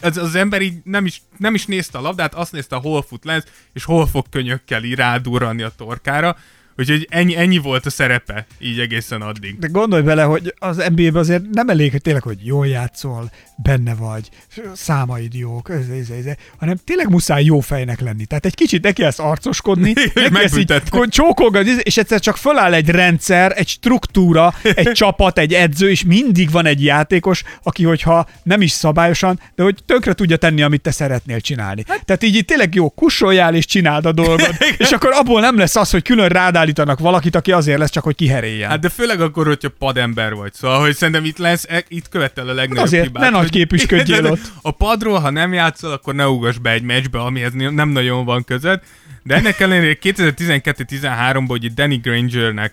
az, 0.00 0.16
az 0.16 0.34
ember 0.34 0.62
így 0.62 0.74
nem 0.84 1.06
is, 1.06 1.22
nem 1.38 1.54
is 1.54 1.66
nézte 1.66 1.98
a 1.98 2.00
labdát, 2.00 2.34
azt 2.34 2.52
nézte, 2.52 2.76
hol 2.76 3.02
fut 3.02 3.24
Lance, 3.24 3.46
és 3.72 3.84
hol 3.84 4.06
fog 4.06 4.28
könyökkel 4.30 4.84
így 4.84 4.94
rádurrani 4.94 5.62
a 5.62 5.72
torkára. 5.76 6.36
Úgyhogy 6.78 7.06
ennyi, 7.10 7.36
ennyi 7.36 7.58
volt 7.58 7.86
a 7.86 7.90
szerepe, 7.90 8.46
így 8.58 8.78
egészen 8.78 9.22
addig. 9.22 9.58
De 9.58 9.66
gondolj 9.66 10.02
bele, 10.02 10.22
hogy 10.22 10.54
az 10.58 10.76
NBA-ben 10.76 11.14
azért 11.14 11.42
nem 11.50 11.68
elég, 11.68 11.90
hogy 11.90 12.02
tényleg, 12.02 12.22
hogy 12.22 12.38
jól 12.46 12.66
játszol, 12.66 13.30
benne 13.56 13.94
vagy, 13.94 14.28
számaid 14.74 15.34
jók, 15.34 15.70
ez, 15.70 15.88
ez, 16.00 16.08
ez, 16.18 16.24
ez, 16.24 16.34
hanem 16.58 16.76
tényleg 16.84 17.08
muszáj 17.10 17.44
jó 17.44 17.60
fejnek 17.60 18.00
lenni. 18.00 18.24
Tehát 18.24 18.46
egy 18.46 18.54
kicsit 18.54 18.82
neki 18.82 19.02
ezt 19.02 19.20
arcoskodni, 19.20 19.92
neki 20.14 20.42
ezt 20.42 20.58
így 20.58 20.72
csókolgatni, 21.08 21.70
és 21.82 21.96
egyszer 21.96 22.20
csak 22.20 22.36
föláll 22.36 22.74
egy 22.74 22.88
rendszer, 22.88 23.52
egy 23.56 23.68
struktúra, 23.68 24.54
egy 24.62 24.92
csapat, 25.02 25.38
egy 25.38 25.52
edző, 25.52 25.90
és 25.90 26.04
mindig 26.04 26.50
van 26.50 26.66
egy 26.66 26.84
játékos, 26.84 27.42
aki, 27.62 27.84
hogyha 27.84 28.28
nem 28.42 28.60
is 28.60 28.70
szabályosan, 28.70 29.40
de 29.54 29.62
hogy 29.62 29.78
tönkre 29.86 30.12
tudja 30.12 30.36
tenni, 30.36 30.62
amit 30.62 30.80
te 30.80 30.90
szeretnél 30.90 31.40
csinálni. 31.40 31.84
Hát- 31.88 32.04
Tehát 32.04 32.22
így, 32.22 32.34
így 32.34 32.44
tényleg 32.44 32.74
jó, 32.74 32.88
kussoljál 32.90 33.54
és 33.54 33.66
csináld 33.66 34.06
a 34.06 34.12
dolgot, 34.12 34.54
és 34.78 34.90
akkor 34.90 35.10
abból 35.12 35.40
nem 35.40 35.58
lesz 35.58 35.76
az, 35.76 35.90
hogy 35.90 36.02
külön 36.02 36.28
rád 36.28 36.56
állítanak 36.64 36.98
valakit, 36.98 37.34
aki 37.34 37.52
azért 37.52 37.78
lesz 37.78 37.90
csak, 37.90 38.02
hogy 38.04 38.14
kiheréljen. 38.14 38.70
Hát 38.70 38.80
de 38.80 38.88
főleg 38.88 39.20
akkor, 39.20 39.46
hogyha 39.46 39.68
padember 39.78 40.34
vagy. 40.34 40.52
Szóval, 40.54 40.80
hogy 40.80 40.94
szerintem 40.96 41.24
itt 41.24 41.38
lesz, 41.38 41.64
e- 41.68 41.84
itt 41.88 42.08
követel 42.08 42.48
a 42.48 42.52
legnagyobb 42.54 42.84
Azért, 42.84 43.04
hibát. 43.04 43.22
ne 43.22 43.30
nagy 43.30 43.40
hogy- 43.40 43.50
képüsködjél 43.50 44.24
ott. 44.32 44.52
A 44.62 44.70
padról, 44.70 45.18
ha 45.18 45.30
nem 45.30 45.52
játszol, 45.52 45.92
akkor 45.92 46.14
ne 46.14 46.28
ugass 46.28 46.56
be 46.58 46.70
egy 46.70 46.82
meccsbe, 46.82 47.18
amihez 47.20 47.52
nem 47.52 47.88
nagyon 47.88 48.24
van 48.24 48.44
között. 48.44 48.82
De 49.22 49.34
ennek 49.34 49.60
ellenére 49.60 49.96
2012-13-ban 50.02 51.50
ugye 51.50 51.68
Danny 51.74 52.00
Grangernek 52.02 52.72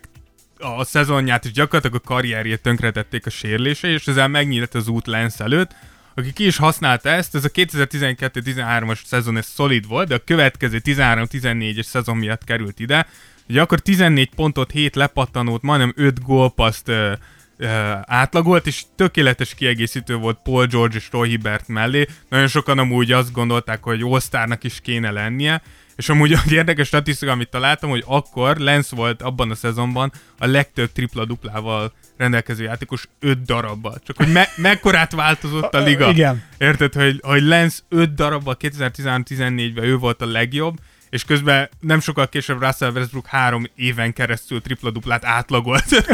a 0.57 0.83
szezonját 0.83 1.45
és 1.45 1.51
gyakorlatilag 1.51 2.01
a 2.03 2.07
karrierjét 2.07 2.61
tönkretették 2.61 3.25
a 3.25 3.29
sérülése, 3.29 3.87
és 3.87 4.07
ezzel 4.07 4.27
megnyílt 4.27 4.75
az 4.75 4.87
út 4.87 5.07
Lance 5.07 5.43
előtt, 5.43 5.71
aki 6.15 6.33
ki 6.33 6.45
is 6.45 6.57
használta 6.57 7.09
ezt, 7.09 7.35
ez 7.35 7.45
a 7.45 7.49
2012-13-as 7.49 8.99
szezon 9.05 9.37
ez 9.37 9.45
szolid 9.45 9.87
volt, 9.87 10.07
de 10.07 10.15
a 10.15 10.21
következő 10.25 10.81
13-14-es 10.85 11.83
szezon 11.83 12.17
miatt 12.17 12.43
került 12.43 12.79
ide, 12.79 13.07
ugye 13.51 13.61
akkor 13.61 13.79
14 13.79 14.29
pontot, 14.35 14.71
7 14.71 14.95
lepattanót, 14.95 15.61
majdnem 15.61 15.93
5 15.95 16.23
gólpaszt 16.23 16.87
ö, 16.87 17.11
ö, 17.57 17.67
átlagolt, 18.01 18.67
és 18.67 18.83
tökéletes 18.95 19.55
kiegészítő 19.55 20.15
volt 20.15 20.39
Paul 20.43 20.65
George 20.65 20.95
és 20.95 21.07
Roy 21.11 21.29
Hibbert 21.29 21.67
mellé. 21.67 22.07
Nagyon 22.29 22.47
sokan 22.47 22.79
amúgy 22.79 23.11
azt 23.11 23.31
gondolták, 23.31 23.83
hogy 23.83 24.01
all 24.01 24.57
is 24.61 24.79
kéne 24.81 25.11
lennie, 25.11 25.61
és 25.95 26.09
amúgy 26.09 26.31
egy 26.31 26.51
érdekes 26.51 26.87
statisztika, 26.87 27.31
amit 27.31 27.49
találtam, 27.49 27.89
hogy 27.89 28.03
akkor 28.07 28.57
Lance 28.57 28.95
volt 28.95 29.21
abban 29.21 29.51
a 29.51 29.55
szezonban 29.55 30.11
a 30.37 30.45
legtöbb 30.45 30.91
tripla-duplával 30.91 31.93
rendelkező 32.17 32.63
játékos 32.63 33.07
5 33.19 33.41
darabbal. 33.41 33.99
Csak 34.03 34.17
hogy 34.17 34.31
me- 34.31 34.57
mekkorát 34.57 35.11
változott 35.11 35.73
a 35.73 35.79
liga. 35.87 36.09
Igen. 36.09 36.43
Érted, 36.57 36.93
hogy, 36.93 37.19
hogy 37.23 37.41
Lance 37.43 37.79
5 37.89 38.13
darabbal 38.13 38.57
2013-14-ben 38.59 39.83
ő 39.83 39.97
volt 39.97 40.21
a 40.21 40.25
legjobb, 40.25 40.79
és 41.11 41.23
közben 41.23 41.69
nem 41.79 41.99
sokkal 41.99 42.29
később 42.29 42.61
Russell 42.61 42.91
Westbrook 42.91 43.27
három 43.27 43.65
éven 43.75 44.13
keresztül 44.13 44.61
tripla-duplát 44.61 45.25
átlagolt. 45.25 45.85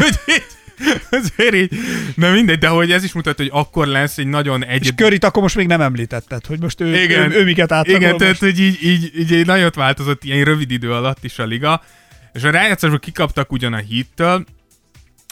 Azért 1.09 1.53
így, 1.53 1.71
na 2.15 2.31
mindegy, 2.31 2.57
de 2.59 2.67
hogy 2.67 2.91
ez 2.91 3.03
is 3.03 3.13
mutat, 3.13 3.37
hogy 3.37 3.49
akkor 3.51 3.87
lesz 3.87 4.17
egy 4.17 4.27
nagyon 4.27 4.61
És 4.61 4.67
egyedi... 4.67 4.95
Körit 4.95 5.23
akkor 5.23 5.41
most 5.41 5.55
még 5.55 5.67
nem 5.67 5.81
említetted, 5.81 6.45
hogy 6.45 6.59
most 6.59 6.81
ő, 6.81 7.01
Igen. 7.01 7.31
ő, 7.31 7.35
ő 7.35 7.43
miket 7.43 7.71
átlagol 7.71 8.01
Igen, 8.01 8.11
most. 8.11 8.23
tehát 8.23 8.39
hogy 8.39 8.59
így, 8.59 8.83
így, 8.83 9.11
így, 9.15 9.31
így 9.31 9.45
nagyot 9.45 9.75
változott 9.75 10.23
ilyen 10.23 10.43
rövid 10.43 10.71
idő 10.71 10.93
alatt 10.93 11.23
is 11.23 11.39
a 11.39 11.45
liga, 11.45 11.83
és 12.33 12.43
a 12.43 12.49
rájátszásban 12.49 12.99
kikaptak 12.99 13.51
ugyan 13.51 13.73
a 13.73 13.77
hittől, 13.77 14.45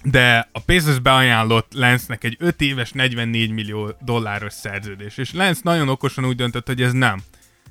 de 0.03 0.49
a 0.51 0.59
Pacers 0.59 0.99
beajánlott 0.99 1.71
Lance-nek 1.73 2.23
egy 2.23 2.35
5 2.39 2.61
éves 2.61 2.91
44 2.91 3.51
millió 3.51 3.95
dolláros 4.01 4.53
szerződés, 4.53 5.17
és 5.17 5.33
Lance 5.33 5.59
nagyon 5.63 5.89
okosan 5.89 6.25
úgy 6.25 6.35
döntött, 6.35 6.67
hogy 6.67 6.81
ez 6.81 6.91
nem. 6.91 7.21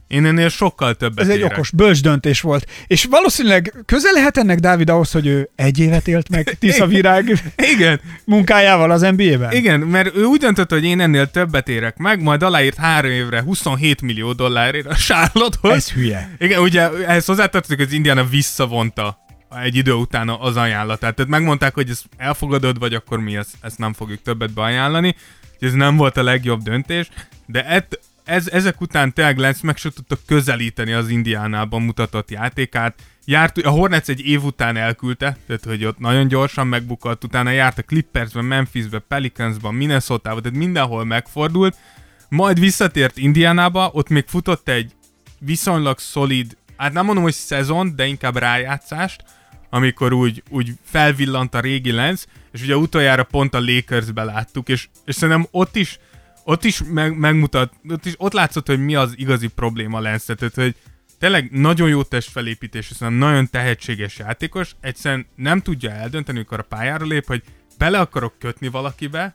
Én 0.08 0.24
ennél 0.24 0.48
sokkal 0.48 0.94
többet 0.94 1.24
Ez 1.24 1.30
egy 1.30 1.38
érek. 1.38 1.52
okos, 1.52 1.70
bölcs 1.70 2.02
döntés 2.02 2.40
volt. 2.40 2.66
És 2.86 3.04
valószínűleg 3.04 3.74
közel 3.86 4.12
lehet 4.12 4.36
ennek 4.36 4.58
Dávid 4.58 4.88
ahhoz, 4.90 5.10
hogy 5.12 5.26
ő 5.26 5.50
egy 5.56 5.78
évet 5.78 6.08
élt 6.08 6.28
meg 6.28 6.44
Tisza 6.60 6.86
Virág 6.86 7.52
Igen, 7.74 8.00
munkájával 8.24 8.90
az 8.90 9.00
NBA-ben? 9.00 9.52
igen, 9.52 9.80
mert 9.80 10.16
ő 10.16 10.24
úgy 10.24 10.40
döntött, 10.40 10.70
hogy 10.70 10.84
én 10.84 11.00
ennél 11.00 11.30
többet 11.30 11.68
érek 11.68 11.96
meg, 11.96 12.22
majd 12.22 12.42
aláírt 12.42 12.76
három 12.76 13.10
évre 13.10 13.42
27 13.42 14.02
millió 14.02 14.32
dollárért 14.32 14.86
a 14.86 14.94
Charlotte-hoz. 14.94 15.72
Ez 15.72 15.90
hülye. 15.90 16.30
Igen, 16.38 16.60
ugye 16.60 16.90
ehhez 17.06 17.24
hozzátartozik, 17.26 17.76
hogy 17.76 17.86
az 17.86 17.92
Indiana 17.92 18.24
visszavonta 18.24 19.18
egy 19.62 19.76
idő 19.76 19.92
után 19.92 20.28
az 20.28 20.56
ajánlatát. 20.56 21.14
Tehát 21.14 21.30
megmondták, 21.30 21.74
hogy 21.74 21.90
ezt 21.90 22.04
elfogadod, 22.16 22.78
vagy 22.78 22.94
akkor 22.94 23.18
mi 23.18 23.36
ezt, 23.36 23.50
ezt 23.60 23.78
nem 23.78 23.92
fogjuk 23.92 24.22
többet 24.22 24.52
beajánlani. 24.54 25.14
Ez 25.60 25.72
nem 25.72 25.96
volt 25.96 26.16
a 26.16 26.22
legjobb 26.22 26.62
döntés, 26.62 27.08
de 27.46 27.64
et, 27.66 27.98
ez, 28.24 28.48
ezek 28.48 28.80
után 28.80 29.12
tényleg 29.12 29.38
Lance 29.38 29.60
meg 29.62 29.76
se 29.76 29.90
tudta 29.90 30.16
közelíteni 30.26 30.92
az 30.92 31.08
Indiánában 31.08 31.82
mutatott 31.82 32.30
játékát. 32.30 32.94
Járt, 33.24 33.58
a 33.58 33.70
Hornets 33.70 34.08
egy 34.08 34.26
év 34.26 34.44
után 34.44 34.76
elküldte, 34.76 35.36
tehát 35.46 35.64
hogy 35.64 35.84
ott 35.84 35.98
nagyon 35.98 36.28
gyorsan 36.28 36.66
megbukott, 36.66 37.24
utána 37.24 37.50
járt 37.50 37.78
a 37.78 37.82
Clippersben, 37.82 38.44
Memphisbe, 38.44 38.98
Pelicansban, 38.98 39.74
Minnesota-ba, 39.74 40.40
tehát 40.40 40.58
mindenhol 40.58 41.04
megfordult, 41.04 41.76
majd 42.28 42.58
visszatért 42.58 43.16
Indiánába, 43.16 43.90
ott 43.92 44.08
még 44.08 44.24
futott 44.26 44.68
egy 44.68 44.92
viszonylag 45.38 45.98
szolid, 45.98 46.56
hát 46.76 46.92
nem 46.92 47.04
mondom, 47.04 47.24
hogy 47.24 47.32
szezon, 47.32 47.96
de 47.96 48.06
inkább 48.06 48.36
rájátszást, 48.36 49.24
amikor 49.70 50.12
úgy, 50.12 50.42
úgy 50.50 50.72
felvillant 50.84 51.54
a 51.54 51.60
régi 51.60 51.92
Lens, 51.92 52.26
és 52.52 52.62
ugye 52.62 52.76
utoljára 52.76 53.24
pont 53.24 53.54
a 53.54 53.60
Lakersbe 53.60 54.24
láttuk, 54.24 54.68
és, 54.68 54.88
és 55.04 55.14
szerintem 55.14 55.46
ott 55.50 55.76
is, 55.76 55.98
ott 56.44 56.64
is 56.64 56.82
meg, 56.90 57.18
megmutat, 57.18 57.72
ott, 57.88 58.06
is, 58.06 58.14
ott 58.16 58.32
látszott, 58.32 58.66
hogy 58.66 58.84
mi 58.84 58.94
az 58.94 59.12
igazi 59.16 59.48
probléma 59.48 60.00
Lens, 60.00 60.24
tehát 60.24 60.54
hogy 60.54 60.74
tényleg 61.18 61.50
nagyon 61.50 61.88
jó 61.88 62.02
testfelépítés, 62.02 62.88
hiszen 62.88 63.12
nagyon 63.12 63.50
tehetséges 63.50 64.18
játékos, 64.18 64.74
egyszerűen 64.80 65.26
nem 65.36 65.60
tudja 65.60 65.90
eldönteni, 65.90 66.38
amikor 66.38 66.58
a 66.58 66.62
pályára 66.62 67.06
lép, 67.06 67.26
hogy 67.26 67.42
bele 67.78 67.98
akarok 67.98 68.38
kötni 68.38 68.68
valakibe, 68.68 69.32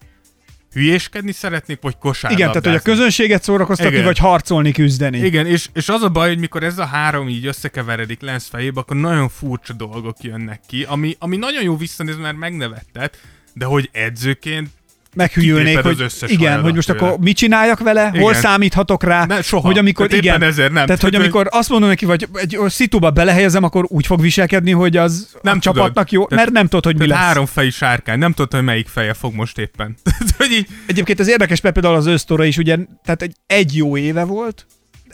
hülyéskedni 0.71 1.31
szeretnék, 1.31 1.81
vagy 1.81 1.97
kosárlabdázni. 1.97 2.51
Igen, 2.51 2.61
tehát 2.61 2.81
hogy 2.81 2.91
a 2.91 2.95
közönséget 2.95 3.43
szórakoztatni, 3.43 3.93
Igen. 3.93 4.05
vagy 4.05 4.17
harcolni, 4.17 4.71
küzdeni. 4.71 5.17
Igen, 5.17 5.45
és, 5.45 5.69
és 5.73 5.89
az 5.89 6.01
a 6.01 6.09
baj, 6.09 6.27
hogy 6.27 6.39
mikor 6.39 6.63
ez 6.63 6.77
a 6.77 6.85
három 6.85 7.29
így 7.29 7.45
összekeveredik 7.45 8.21
Lens 8.21 8.45
fejébe, 8.45 8.79
akkor 8.79 8.95
nagyon 8.95 9.29
furcsa 9.29 9.73
dolgok 9.73 10.23
jönnek 10.23 10.61
ki, 10.67 10.83
ami, 10.83 11.15
ami 11.19 11.37
nagyon 11.37 11.63
jó 11.63 11.77
visszanézni, 11.77 12.21
mert 12.21 12.37
megnevettet, 12.37 13.21
de 13.53 13.65
hogy 13.65 13.89
edzőként 13.91 14.69
Meghűlnék, 15.15 15.77
hogy 15.79 16.05
igen, 16.25 16.61
hogy 16.61 16.73
most 16.75 16.89
akkor 16.89 17.17
mit 17.19 17.37
csináljak 17.37 17.79
vele, 17.79 18.07
igen. 18.13 18.21
hol 18.21 18.33
számíthatok 18.33 19.03
rá, 19.03 19.25
Ne, 19.25 19.41
soha. 19.41 19.67
hogy 19.67 19.77
amikor 19.77 20.07
Tehát 20.07 20.23
igen, 20.23 20.41
ezért 20.43 20.71
nem. 20.71 20.85
tehát 20.85 21.01
hogy 21.01 21.15
amikor 21.15 21.47
azt 21.51 21.69
mondom 21.69 21.89
neki, 21.89 22.05
vagy 22.05 22.27
egy 22.33 22.57
szituba 22.67 23.09
belehelyezem, 23.11 23.63
akkor 23.63 23.85
úgy 23.87 24.05
fog 24.05 24.21
viselkedni, 24.21 24.71
hogy 24.71 24.97
az 24.97 25.27
nem 25.41 25.57
a 25.57 25.59
tudod. 25.59 25.75
csapatnak 25.77 26.11
jó, 26.11 26.25
Tehát- 26.27 26.43
mert 26.43 26.55
nem 26.55 26.67
tudod, 26.67 26.85
hogy 26.85 26.97
mi 26.97 27.07
lesz. 27.07 27.17
három 27.17 27.45
fejű 27.45 27.69
sárkány, 27.69 28.17
nem 28.19 28.31
tudod, 28.33 28.53
hogy 28.53 28.63
melyik 28.63 28.87
feje 28.87 29.13
fog 29.13 29.33
most 29.33 29.57
éppen. 29.57 29.97
Tehát, 30.03 30.33
hogy 30.37 30.51
így, 30.51 30.67
Egyébként 30.85 31.19
az 31.19 31.27
érdekes, 31.29 31.61
mert 31.61 31.73
például 31.73 31.95
az 31.95 32.05
ősztora 32.05 32.43
is 32.43 32.57
ugye, 32.57 32.77
tehát 33.03 33.21
egy, 33.21 33.33
egy 33.47 33.75
jó 33.75 33.97
éve 33.97 34.23
volt, 34.23 34.65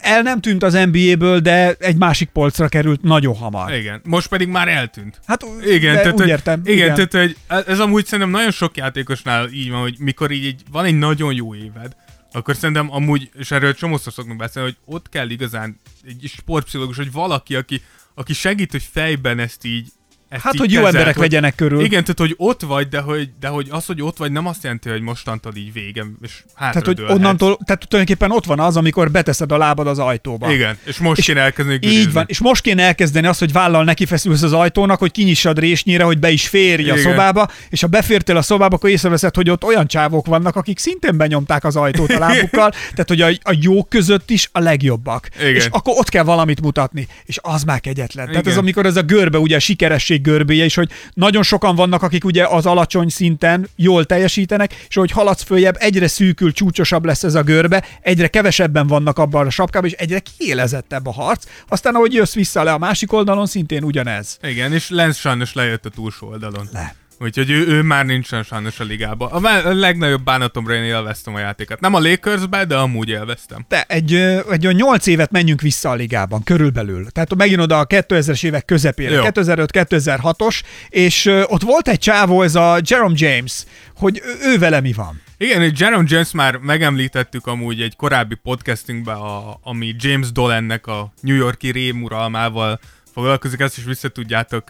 el 0.06 0.22
nem 0.22 0.42
tűnt 0.42 0.64
az 0.64 0.74
NBA-ből, 0.92 1.40
de 1.40 1.74
egy 1.80 1.96
másik 1.96 2.30
polcra 2.30 2.68
került 2.68 3.02
nagyon 3.02 3.36
hamar. 3.36 3.74
igen, 3.74 4.02
most 4.04 4.28
pedig 4.28 4.48
már 4.48 4.68
eltűnt. 4.68 5.20
Hát 5.26 5.46
Igen, 5.66 5.96
tehát, 5.96 6.14
úgy 6.14 6.20
hogy- 6.20 6.28
értem. 6.28 6.62
Igen, 6.66 6.76
igen. 6.94 7.10
tehát 7.10 7.12
hogy 7.28 7.64
ez 7.68 7.80
amúgy 7.80 8.06
szerintem 8.06 8.30
nagyon 8.30 8.52
sok 8.52 8.78
játékosnál 8.78 9.50
így 9.50 9.70
van, 9.70 9.82
hogy 9.82 9.96
mikor 10.00 10.32
így 10.32 10.46
egy, 10.46 10.62
van 10.72 10.86
egy 10.86 10.98
nagyon 10.98 11.34
jó 11.34 11.56
éved, 11.56 11.96
akkor 12.32 12.56
szerintem 12.56 12.92
amúgy, 12.94 13.30
és 13.40 13.52
erről 13.52 13.74
csomószor 13.74 14.14
szoktunk 14.14 14.38
beszélni, 14.40 14.70
hogy 14.70 14.96
ott 14.96 15.10
kell 15.10 15.30
igazán 15.30 15.80
egy 16.08 16.32
sportpszichológus, 16.38 16.98
vagy 16.98 17.12
valaki, 17.12 17.56
aki, 17.56 17.82
aki 18.14 18.34
segít, 18.34 18.72
hogy 18.72 18.88
fejben 18.92 19.40
ezt 19.40 19.66
így 19.66 19.88
ezt 20.36 20.44
Hát, 20.44 20.54
így 20.54 20.60
hogy 20.60 20.72
jó 20.72 20.78
kezeld, 20.78 20.96
emberek 20.96 21.14
hogy- 21.18 21.24
vegyenek 21.30 21.56
körül. 21.56 21.80
Igen, 21.84 22.02
tehát, 22.02 22.20
hogy 22.20 22.34
ott 22.38 22.62
vagy, 22.62 22.88
de 22.88 23.00
hogy, 23.00 23.30
de 23.40 23.48
hogy 23.48 23.68
az, 23.70 23.86
hogy 23.86 24.02
ott 24.02 24.18
vagy, 24.18 24.32
nem 24.32 24.46
azt 24.48 24.64
jelenti, 24.64 24.90
hogy 24.90 25.02
mostantól 25.02 25.54
így 25.56 25.74
vége, 25.74 26.06
és 26.22 26.44
Tehát, 26.58 26.86
hogy 26.86 27.02
onnantól, 27.08 27.58
tehát 27.66 27.88
tulajdonképpen 27.88 28.32
ott 28.38 28.46
van 28.46 28.60
az, 28.60 28.78
amikor 28.78 29.12
beteszed 29.12 29.52
a 29.52 29.58
lábad 29.58 29.88
az 29.88 30.00
ajtóba. 30.00 30.52
Igen, 30.54 30.78
és 30.84 30.98
most 30.98 31.20
És 31.20 31.26
kéne 31.26 31.40
elkezdeni 31.42 31.76
Így 31.76 31.82
gürizni. 31.90 32.12
van, 32.12 32.26
és 32.28 32.40
most 32.40 32.62
kéne 32.62 32.84
elkezdeni 32.84 33.28
azt, 33.28 33.40
hogy 33.40 33.52
vállal 33.52 33.84
neki 33.84 34.06
feszülsz 34.06 34.42
az 34.42 34.54
ajtónak, 34.54 35.00
hogy 35.00 35.12
kinyissad 35.12 35.60
résnyire, 35.60 36.04
hogy 36.04 36.20
be 36.20 36.30
is 36.32 36.48
férj 36.48 36.90
a 36.90 36.94
Igen. 36.94 36.98
szobába, 37.12 37.48
és 37.70 37.82
ha 37.82 37.88
befértél 37.88 38.38
a 38.38 38.42
szobába, 38.42 38.76
akkor 38.76 38.90
észreveszed, 38.90 39.36
hogy 39.36 39.50
ott 39.50 39.64
olyan 39.64 39.88
csávok 39.88 40.26
vannak, 40.26 40.56
akik 40.56 40.80
szintén 40.80 41.18
benyomták 41.18 41.64
az 41.64 41.76
ajtót 41.76 42.12
a 42.12 42.20
lábukkal, 42.20 42.72
tehát 42.96 43.08
hogy 43.08 43.22
a, 43.22 43.28
a 43.28 43.58
jók 43.62 43.90
között 43.90 44.30
is 44.30 44.50
a 44.52 44.60
legjobbak. 44.60 45.30
Igen. 45.40 45.56
És 45.56 45.66
akkor 45.72 45.94
ott 45.98 46.10
kell 46.10 46.24
valamit 46.24 46.62
mutatni, 46.62 47.08
és 47.26 47.40
az 47.42 47.64
már 47.64 47.80
kegyetlen. 47.80 48.26
Tehát 48.28 48.46
ez 48.46 48.52
Igen. 48.52 48.64
amikor 48.64 48.86
ez 48.86 48.96
a 48.96 49.02
görbe, 49.02 49.38
ugye 49.38 49.56
a 49.56 49.60
sikeresség 49.60 50.22
görbéje 50.26 50.66
is, 50.66 50.76
hogy 50.76 50.90
nagyon 51.14 51.44
sokan 51.44 51.76
vannak, 51.76 52.02
akik 52.02 52.26
ugye 52.26 52.46
az 52.46 52.66
alacsony 52.66 53.10
szinten 53.10 53.68
jól 53.76 54.06
teljesítenek, 54.06 54.74
és 54.88 54.96
hogy 54.96 55.12
haladsz 55.12 55.44
följebb, 55.44 55.76
egyre 55.80 56.08
szűkül, 56.08 56.52
csúcsosabb 56.52 57.06
lesz 57.06 57.24
ez 57.24 57.36
a 57.36 57.44
görbe, 57.44 57.84
egyre 58.02 58.28
kevesebben 58.28 58.88
vannak 58.88 59.18
abban 59.18 59.46
a 59.46 59.50
sapkában, 59.50 59.90
és 59.90 59.96
egyre 59.96 60.20
kiélezettebb 60.20 61.08
a 61.08 61.12
harc. 61.12 61.46
Aztán, 61.68 61.96
ahogy 61.96 62.14
jössz 62.14 62.34
vissza 62.34 62.64
le 62.64 62.74
a 62.74 62.78
másik 62.78 63.14
oldalon, 63.14 63.46
szintén 63.46 63.84
ugyanez. 63.84 64.38
Igen, 64.42 64.74
és 64.74 64.90
Lens 64.90 65.20
sajnos 65.20 65.54
lejött 65.54 65.86
a 65.86 65.90
túlsó 65.90 66.28
oldalon. 66.28 66.70
Le. 66.72 66.96
Úgyhogy 67.20 67.50
ő, 67.50 67.68
ő 67.68 67.82
már 67.82 68.06
nincsen 68.06 68.44
sajnos 68.44 68.80
a 68.80 68.84
ligában. 68.84 69.32
A, 69.32 69.68
a 69.68 69.74
legnagyobb 69.74 70.24
bánatomra 70.24 70.74
én 70.74 70.84
élveztem 70.84 71.36
a 71.36 71.40
játékot. 71.40 71.80
Nem 71.80 71.94
a 71.94 72.00
Lakersbe, 72.00 72.66
de 72.66 72.76
amúgy 72.76 73.10
élveztem. 73.10 73.66
De 73.68 73.86
egy, 73.88 74.14
egy 74.50 74.66
olyan 74.66 74.76
8 74.76 75.08
évet 75.08 75.32
menjünk 75.32 75.62
vissza 75.62 75.90
a 75.90 75.94
ligában, 75.94 76.44
körülbelül. 76.44 77.06
Tehát 77.12 77.36
megint 77.36 77.62
oda 77.62 77.80
a 77.80 77.88
2000-es 77.88 78.44
évek 78.44 78.66
közepére, 78.66 79.16
Jó. 79.16 79.24
2005-2006-os, 79.24 80.62
és 80.90 81.26
ott 81.26 81.62
volt 81.62 81.88
egy 81.88 82.00
csávó, 82.00 82.42
ez 82.42 82.56
a 82.56 82.80
Jerome 82.84 83.16
James, 83.18 83.64
hogy 83.96 84.22
ő, 84.44 84.58
vele 84.58 84.82
mi 84.82 84.94
van. 84.94 85.22
Igen, 85.38 85.60
hogy 85.60 85.80
Jerome 85.80 86.06
James 86.08 86.32
már 86.32 86.56
megemlítettük 86.56 87.48
amúgy 87.48 87.82
egy 87.82 87.96
korábbi 87.96 88.36
podcastünkben, 88.36 89.16
a, 89.16 89.60
ami 89.62 89.96
James 89.98 90.32
Dolannek 90.32 90.88
a 90.88 91.14
New 91.22 91.36
Yorki 91.36 91.72
rémuralmával 91.72 92.80
foglalkozik, 93.14 93.60
ezt 93.60 93.78
is 93.78 93.84
vissza 93.84 94.10
tudjátok 94.10 94.64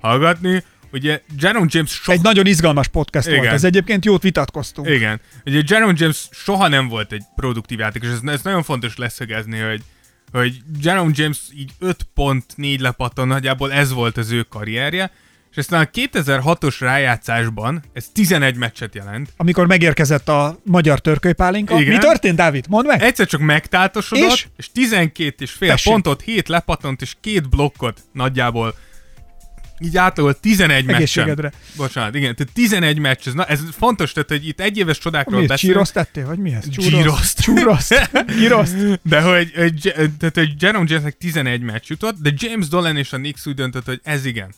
hallgatni. 0.00 0.64
Ugye 0.94 1.20
Jerome 1.38 1.66
James 1.68 1.90
soha... 1.90 2.12
Egy 2.12 2.22
nagyon 2.22 2.46
izgalmas 2.46 2.88
podcast 2.88 3.26
volt, 3.26 3.38
Igen. 3.38 3.52
ez 3.54 3.64
egyébként 3.64 4.04
jót 4.04 4.22
vitatkoztunk. 4.22 4.88
Igen. 4.88 5.20
Ugye 5.46 5.62
Jerome 5.66 5.92
James 5.96 6.28
soha 6.30 6.68
nem 6.68 6.88
volt 6.88 7.12
egy 7.12 7.22
produktív 7.36 7.78
játékos, 7.78 8.08
ez, 8.08 8.20
ez 8.24 8.42
nagyon 8.42 8.62
fontos 8.62 8.96
leszögezni, 8.96 9.58
hogy, 9.58 9.82
hogy 10.32 10.56
Jerome 10.82 11.10
James 11.14 11.38
így 11.56 11.70
5.4 12.16 12.80
lepattan, 12.80 13.26
nagyjából 13.26 13.72
ez 13.72 13.92
volt 13.92 14.16
az 14.16 14.30
ő 14.30 14.42
karrierje, 14.42 15.10
és 15.50 15.56
aztán 15.56 15.80
a 15.82 15.98
2006-os 15.98 16.76
rájátszásban 16.78 17.82
ez 17.92 18.06
11 18.12 18.56
meccset 18.56 18.94
jelent. 18.94 19.32
Amikor 19.36 19.66
megérkezett 19.66 20.28
a 20.28 20.60
magyar 20.64 21.00
törkölypálinka. 21.00 21.80
Igen. 21.80 21.92
Mi 21.92 21.98
történt, 21.98 22.36
Dávid? 22.36 22.64
Mondd 22.68 22.86
meg! 22.86 23.02
Egyszer 23.02 23.26
csak 23.26 23.40
megtátosodott, 23.40 24.30
És? 24.30 24.32
és, 24.32 24.46
és 24.56 24.70
12 24.72 25.34
és 25.38 25.50
fél 25.50 25.68
Tessék. 25.68 25.92
pontot, 25.92 26.22
7 26.22 26.48
lepattant 26.48 27.02
és 27.02 27.14
két 27.20 27.48
blokkot 27.48 28.00
nagyjából 28.12 28.74
így 29.84 29.96
átlagolt 29.96 30.40
11 30.40 30.84
meccsen. 30.84 31.52
Bocsánat, 31.76 32.14
igen, 32.14 32.34
tehát 32.34 32.52
11 32.52 32.98
meccs, 32.98 33.26
ez, 33.26 33.32
na, 33.32 33.44
ez 33.44 33.60
fontos, 33.72 34.12
tehát 34.12 34.28
hogy 34.28 34.48
itt 34.48 34.60
egy 34.60 34.78
éves 34.78 34.98
csodákról 34.98 35.40
beszélünk. 35.46 35.60
csíroszt 35.60 35.92
tettél, 35.92 36.26
vagy 36.26 36.38
mi 36.38 36.52
ez? 36.54 36.68
Gyíroszt. 36.68 37.40
Csúroszt. 37.40 38.24
Gyíroszt. 38.38 39.00
De 39.02 39.20
hogy, 39.20 39.52
hogy, 39.54 39.92
tehát, 40.18 40.34
hogy 40.34 40.54
Jerome 40.58 40.84
Jamesnek 40.88 41.16
11 41.16 41.60
meccs 41.62 41.84
jutott, 41.86 42.16
de 42.20 42.32
James 42.36 42.68
Dolan 42.68 42.96
és 42.96 43.12
a 43.12 43.16
Knicks 43.16 43.46
úgy 43.46 43.54
döntött, 43.54 43.84
hogy 43.84 44.00
ez 44.02 44.24
igen. 44.24 44.54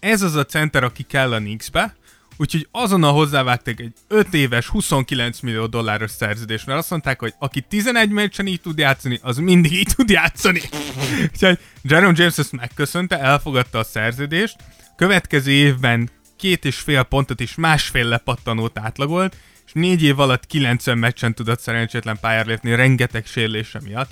Ez 0.00 0.22
az 0.22 0.34
a 0.34 0.44
center, 0.44 0.84
aki 0.84 1.02
kell 1.02 1.32
a 1.32 1.38
Knicksbe, 1.38 1.96
úgyhogy 2.36 2.68
azonnal 2.70 3.12
hozzávágták 3.12 3.80
egy 3.80 3.92
5 4.08 4.34
éves, 4.34 4.66
29 4.66 5.40
millió 5.40 5.66
dolláros 5.66 6.10
szerződést, 6.10 6.66
mert 6.66 6.78
azt 6.78 6.90
mondták, 6.90 7.20
hogy 7.20 7.34
aki 7.38 7.60
11 7.60 8.10
meccsen 8.10 8.46
így 8.46 8.60
tud 8.60 8.78
játszani, 8.78 9.18
az 9.22 9.36
mindig 9.36 9.72
így 9.72 9.88
tud 9.96 10.10
játszani. 10.10 10.60
Úgyhogy 11.32 11.58
Jerome 11.82 12.14
James 12.16 12.38
ezt 12.38 12.52
megköszönte, 12.52 13.18
elfogadta 13.18 13.78
a 13.78 13.84
szerződést, 13.84 14.56
következő 14.96 15.50
évben 15.50 16.10
két 16.36 16.64
és 16.64 16.76
fél 16.76 17.02
pontot 17.02 17.40
és 17.40 17.54
másfél 17.54 18.04
lepattanót 18.04 18.78
átlagolt, 18.78 19.36
és 19.66 19.72
négy 19.72 20.02
év 20.02 20.20
alatt 20.20 20.46
90 20.46 20.98
meccsen 20.98 21.34
tudott 21.34 21.60
szerencsétlen 21.60 22.18
pályára 22.20 22.48
lépni 22.48 22.74
rengeteg 22.74 23.26
sérülése 23.26 23.80
miatt. 23.80 24.10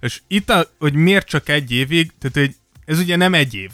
És 0.00 0.20
itt, 0.26 0.50
a, 0.50 0.70
hogy 0.78 0.94
miért 0.94 1.26
csak 1.26 1.48
egy 1.48 1.72
évig, 1.72 2.12
tehát 2.18 2.36
hogy 2.36 2.56
ez 2.84 2.98
ugye 2.98 3.16
nem 3.16 3.34
egy 3.34 3.54
év, 3.54 3.70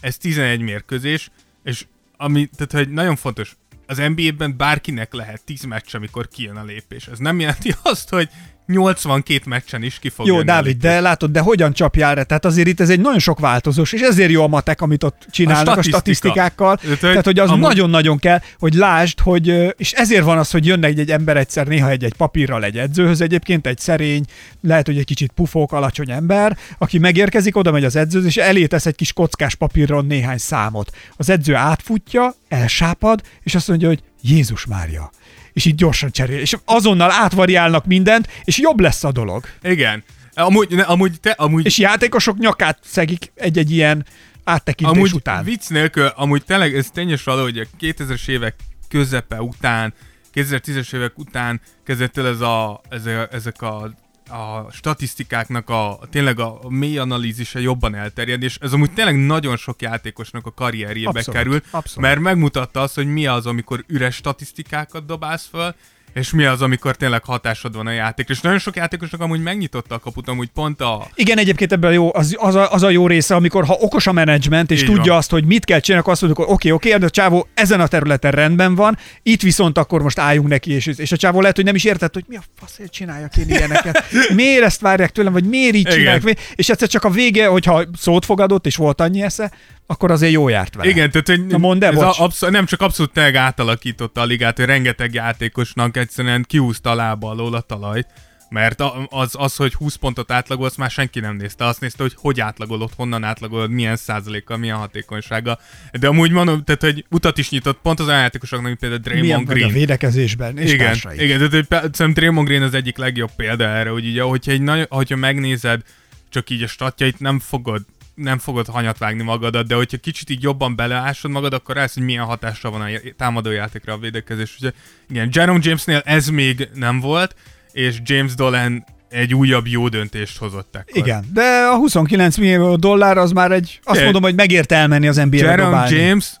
ez 0.00 0.16
11 0.16 0.60
mérkőzés, 0.60 1.30
és 1.64 1.84
ami, 2.16 2.46
tehát 2.56 2.86
hogy 2.86 2.94
nagyon 2.94 3.16
fontos, 3.16 3.56
az 3.86 4.02
NBA-ben 4.14 4.56
bárkinek 4.56 5.12
lehet 5.12 5.44
10 5.44 5.62
meccs, 5.62 5.94
amikor 5.94 6.28
kijön 6.28 6.56
a 6.56 6.64
lépés. 6.64 7.06
Ez 7.06 7.18
nem 7.18 7.40
jelenti 7.40 7.74
azt, 7.82 8.08
hogy 8.08 8.28
82 8.66 9.40
meccsen 9.44 9.82
is 9.82 9.98
ki 9.98 10.08
fog 10.08 10.26
Jó, 10.26 10.36
a 10.36 10.42
Dávid, 10.42 10.76
de 10.76 11.00
látod, 11.00 11.30
de 11.30 11.40
hogyan 11.40 11.72
csapjál 11.72 12.14
rá? 12.14 12.22
Tehát 12.22 12.44
azért 12.44 12.68
itt 12.68 12.80
ez 12.80 12.90
egy 12.90 13.00
nagyon 13.00 13.18
sok 13.18 13.38
változós, 13.40 13.92
és 13.92 14.00
ezért 14.00 14.30
jó 14.30 14.42
a 14.42 14.46
matek, 14.46 14.80
amit 14.80 15.04
ott 15.04 15.26
csinálnak 15.30 15.66
a, 15.66 15.82
statisztika. 15.82 15.96
statisztikákkal. 15.98 16.76
Tehát, 16.76 16.98
hogy 17.00 17.08
Tehát, 17.08 17.24
hogy 17.24 17.38
az 17.38 17.48
amúgy- 17.48 17.62
nagyon-nagyon 17.62 18.18
kell, 18.18 18.40
hogy 18.58 18.74
lásd, 18.74 19.20
hogy, 19.20 19.74
és 19.76 19.92
ezért 19.92 20.24
van 20.24 20.38
az, 20.38 20.50
hogy 20.50 20.66
jönne 20.66 20.86
egy, 20.86 21.10
ember 21.10 21.36
egyszer 21.36 21.66
néha 21.66 21.88
egy, 21.88 22.04
egy 22.04 22.14
papírral 22.14 22.64
egy 22.64 22.78
edzőhöz, 22.78 23.20
egyébként 23.20 23.66
egy 23.66 23.78
szerény, 23.78 24.24
lehet, 24.62 24.86
hogy 24.86 24.98
egy 24.98 25.04
kicsit 25.04 25.32
pufók, 25.32 25.72
alacsony 25.72 26.10
ember, 26.10 26.56
aki 26.78 26.98
megérkezik, 26.98 27.56
oda 27.56 27.70
megy 27.70 27.84
az 27.84 27.96
edzőhöz, 27.96 28.26
és 28.26 28.36
elé 28.36 28.66
tesz 28.66 28.86
egy 28.86 28.94
kis 28.94 29.12
kockás 29.12 29.54
papírról 29.54 30.02
néhány 30.02 30.38
számot. 30.38 30.90
Az 31.16 31.30
edző 31.30 31.54
átfutja, 31.54 32.34
elsápad, 32.48 33.20
és 33.42 33.54
azt 33.54 33.68
mondja, 33.68 33.88
hogy 33.88 34.02
Jézus 34.22 34.66
Mária. 34.66 35.10
És 35.56 35.64
így 35.64 35.74
gyorsan 35.74 36.10
cserél, 36.10 36.38
és 36.38 36.56
azonnal 36.64 37.10
átvariálnak 37.10 37.86
mindent, 37.86 38.28
és 38.44 38.58
jobb 38.58 38.80
lesz 38.80 39.04
a 39.04 39.12
dolog. 39.12 39.44
Igen. 39.62 40.04
Amúgy, 40.34 40.70
ne, 40.70 40.82
amúgy 40.82 41.20
te, 41.20 41.30
amúgy 41.30 41.66
És 41.66 41.78
játékosok 41.78 42.38
nyakát 42.38 42.78
szegik 42.84 43.32
egy-egy 43.34 43.70
ilyen 43.70 44.06
áttekintés 44.44 44.96
amúgy 44.96 45.12
után. 45.12 45.44
vicc 45.44 45.68
nélkül, 45.68 46.06
amúgy 46.06 46.44
tényleg 46.44 46.76
ez 46.76 46.90
tényes 46.90 47.22
való, 47.22 47.42
hogy 47.42 47.58
a 47.58 47.64
2000-es 47.80 48.28
évek 48.28 48.54
közepe 48.88 49.42
után, 49.42 49.94
2010-es 50.34 50.94
évek 50.94 51.18
után 51.18 51.60
kezdett 51.84 52.16
el 52.16 52.26
ez 52.26 52.40
a, 52.40 52.80
ez 52.88 53.06
a, 53.06 53.28
ezek 53.30 53.62
a 53.62 53.90
a 54.28 54.70
statisztikáknak 54.70 55.70
a 55.70 55.98
tényleg 56.10 56.40
a 56.40 56.60
mély 56.68 56.98
analízise 56.98 57.60
jobban 57.60 57.94
elterjed, 57.94 58.42
és 58.42 58.58
ez 58.60 58.72
amúgy 58.72 58.92
tényleg 58.92 59.16
nagyon 59.16 59.56
sok 59.56 59.82
játékosnak 59.82 60.46
a 60.46 60.52
karrierjébe 60.52 61.08
Abszolút, 61.08 61.40
került, 61.40 61.64
abszolút. 61.70 62.08
mert 62.08 62.20
megmutatta 62.20 62.80
azt, 62.80 62.94
hogy 62.94 63.06
mi 63.06 63.26
az, 63.26 63.46
amikor 63.46 63.84
üres 63.86 64.14
statisztikákat 64.14 65.06
dobálsz 65.06 65.46
föl, 65.46 65.74
és 66.16 66.30
mi 66.30 66.44
az, 66.44 66.62
amikor 66.62 66.96
tényleg 66.96 67.24
hatásod 67.24 67.74
van 67.76 67.86
a 67.86 67.90
játékra. 67.90 68.34
És 68.34 68.40
nagyon 68.40 68.58
sok 68.58 68.76
játékosnak 68.76 69.20
amúgy 69.20 69.40
megnyitotta 69.42 69.94
a 69.94 69.98
kaput, 69.98 70.28
amúgy 70.28 70.48
pont 70.54 70.80
a, 70.80 71.06
Igen, 71.14 71.38
egyébként 71.38 71.72
ebben 71.72 71.92
jó, 71.92 72.14
az, 72.14 72.34
az, 72.38 72.54
a, 72.54 72.72
az 72.72 72.82
a 72.82 72.90
jó 72.90 73.06
része, 73.06 73.34
amikor 73.34 73.64
ha 73.64 73.76
okos 73.80 74.06
a 74.06 74.12
menedzsment, 74.12 74.70
és 74.70 74.80
Így 74.80 74.86
tudja 74.86 75.02
van. 75.10 75.16
azt, 75.16 75.30
hogy 75.30 75.44
mit 75.44 75.64
kell 75.64 75.80
csinálni, 75.80 76.02
akkor 76.02 76.12
azt 76.12 76.22
mondjuk, 76.22 76.46
hogy 76.46 76.54
oké, 76.54 76.70
oké, 76.70 76.98
de 76.98 77.06
a 77.06 77.10
csávó 77.10 77.48
ezen 77.54 77.80
a 77.80 77.86
területen 77.86 78.30
rendben 78.30 78.74
van, 78.74 78.98
itt 79.22 79.42
viszont 79.42 79.78
akkor 79.78 80.02
most 80.02 80.18
álljunk 80.18 80.48
neki, 80.48 80.72
és, 80.72 80.86
és 80.86 81.12
a 81.12 81.16
csávó 81.16 81.40
lehet, 81.40 81.56
hogy 81.56 81.64
nem 81.64 81.74
is 81.74 81.84
értett, 81.84 82.14
hogy 82.14 82.24
mi 82.28 82.36
a 82.36 82.42
faszért 82.58 82.92
csináljak 82.92 83.36
én 83.36 83.48
ilyeneket. 83.48 84.04
Miért 84.34 84.64
ezt 84.64 84.80
várják 84.80 85.10
tőlem, 85.10 85.32
vagy 85.32 85.44
miért 85.44 85.74
így 85.74 85.80
Igen. 85.80 85.92
csinálják? 85.92 86.22
Mi- 86.22 86.34
És 86.54 86.68
egyszer 86.68 86.88
csak 86.88 87.04
a 87.04 87.10
vége, 87.10 87.46
hogyha 87.46 87.84
szót 87.98 88.24
fogadott, 88.24 88.66
és 88.66 88.76
volt 88.76 89.00
annyi 89.00 89.22
esze, 89.22 89.52
akkor 89.86 90.10
azért 90.10 90.32
jó 90.32 90.48
járt 90.48 90.74
vele. 90.74 90.88
Igen, 90.90 91.10
tehát 91.10 91.26
hogy 91.28 91.46
Na 91.46 91.58
mondd 91.58 91.84
el, 91.84 91.92
ez 91.92 91.98
bocs. 92.02 92.18
a, 92.18 92.22
abszol, 92.22 92.50
nem 92.50 92.66
csak 92.66 92.80
abszolút 92.80 93.12
tényleg 93.12 93.34
átalakította 93.34 94.20
a 94.20 94.24
ligát, 94.24 94.56
hogy 94.56 94.66
rengeteg 94.66 95.14
játékosnak 95.14 95.96
egyszerűen 95.96 96.44
kiúzta 96.48 96.90
a 96.90 96.94
lába 96.94 97.30
alól 97.30 97.54
a 97.54 97.60
talajt, 97.60 98.06
mert 98.48 98.80
a- 98.80 99.06
az, 99.10 99.30
az, 99.38 99.56
hogy 99.56 99.74
20 99.74 99.94
pontot 99.94 100.30
átlagolsz, 100.30 100.76
már 100.76 100.90
senki 100.90 101.20
nem 101.20 101.36
nézte. 101.36 101.64
Azt 101.64 101.80
nézte, 101.80 102.02
hogy 102.02 102.12
hogy 102.16 102.40
átlagolod, 102.40 102.90
honnan 102.96 103.24
átlagolod, 103.24 103.70
milyen 103.70 103.96
százalékkal, 103.96 104.56
milyen 104.56 104.76
hatékonysággal. 104.76 105.60
De 105.92 106.08
amúgy 106.08 106.30
mondom, 106.30 106.64
tehát, 106.64 106.80
hogy 106.82 107.04
utat 107.10 107.38
is 107.38 107.50
nyitott 107.50 107.78
pont 107.82 108.00
az 108.00 108.06
olyan 108.06 108.20
játékosoknak, 108.20 108.66
mint 108.66 108.78
például 108.78 109.00
Milyen 109.04 109.20
Draymond 109.26 109.48
a 109.48 109.52
Green. 109.52 109.72
védekezésben, 109.72 110.58
és 110.58 110.72
igen, 110.72 110.86
társai. 110.86 111.22
igen, 111.22 111.36
tehát 111.38 111.52
hogy 111.52 111.66
szerintem 111.68 112.12
Draymond 112.12 112.46
Green 112.48 112.62
az 112.62 112.74
egyik 112.74 112.96
legjobb 112.96 113.30
példa 113.36 113.64
erre, 113.64 113.90
hogy 113.90 114.06
ugye, 114.06 114.22
hogyha, 114.22 114.50
egy 114.52 114.62
nagy, 114.62 114.86
hogyha 114.90 115.16
megnézed 115.16 115.80
csak 116.28 116.50
így 116.50 116.62
a 116.62 116.66
statjait, 116.66 117.18
nem 117.20 117.38
fogod 117.38 117.82
nem 118.16 118.38
fogod 118.38 118.66
hanyat 118.66 118.98
vágni 118.98 119.22
magadat, 119.22 119.66
de 119.66 119.74
hogyha 119.74 119.96
kicsit 119.96 120.30
így 120.30 120.42
jobban 120.42 120.76
beleásod 120.76 121.30
magad, 121.30 121.52
akkor 121.52 121.74
rász, 121.74 121.94
hogy 121.94 122.02
milyen 122.02 122.24
hatással 122.24 122.70
van 122.70 122.80
a 122.80 122.86
támadójátékra 123.16 123.92
a 123.92 123.98
védekezés. 123.98 124.56
Ugye, 124.60 124.72
igen, 125.08 125.28
Jerome 125.32 125.58
Jamesnél 125.62 126.02
ez 126.04 126.28
még 126.28 126.68
nem 126.74 127.00
volt, 127.00 127.34
és 127.72 127.96
James 128.04 128.34
Dolan 128.34 128.84
egy 129.08 129.34
újabb 129.34 129.66
jó 129.66 129.88
döntést 129.88 130.38
hozott 130.38 130.76
ekkor. 130.76 130.96
Igen, 130.96 131.24
de 131.32 131.66
a 131.72 131.76
29 131.76 132.36
millió 132.36 132.76
dollár 132.76 133.18
az 133.18 133.32
már 133.32 133.52
egy, 133.52 133.80
azt 133.84 134.02
mondom, 134.02 134.22
hogy 134.22 134.34
megérte 134.34 134.76
elmenni 134.76 135.08
az 135.08 135.16
NBA-re 135.16 135.36
Jerome 135.36 135.64
dobálni. 135.64 135.96
James 135.96 136.38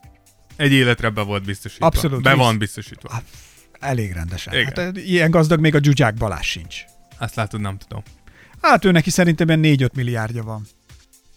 egy 0.56 0.72
életre 0.72 1.10
be 1.10 1.22
volt 1.22 1.44
biztosítva. 1.44 1.86
Abszolút, 1.86 2.22
Be 2.22 2.34
van 2.34 2.58
biztosítva. 2.58 3.22
Elég 3.80 4.12
rendesen. 4.12 4.54
Igen. 4.54 4.72
Hát, 4.74 4.96
ilyen 4.96 5.30
gazdag 5.30 5.60
még 5.60 5.74
a 5.74 5.78
Zsuzsák 5.82 6.14
Balázs 6.14 6.46
sincs. 6.46 6.76
Azt 7.18 7.34
látod, 7.34 7.60
nem 7.60 7.78
tudom. 7.78 8.02
Hát 8.60 8.84
ő 8.84 8.90
neki 8.90 9.10
szerintem 9.10 9.62
ilyen 9.62 9.76
4-5 9.78 9.92
milliárdja 9.92 10.42
van. 10.42 10.66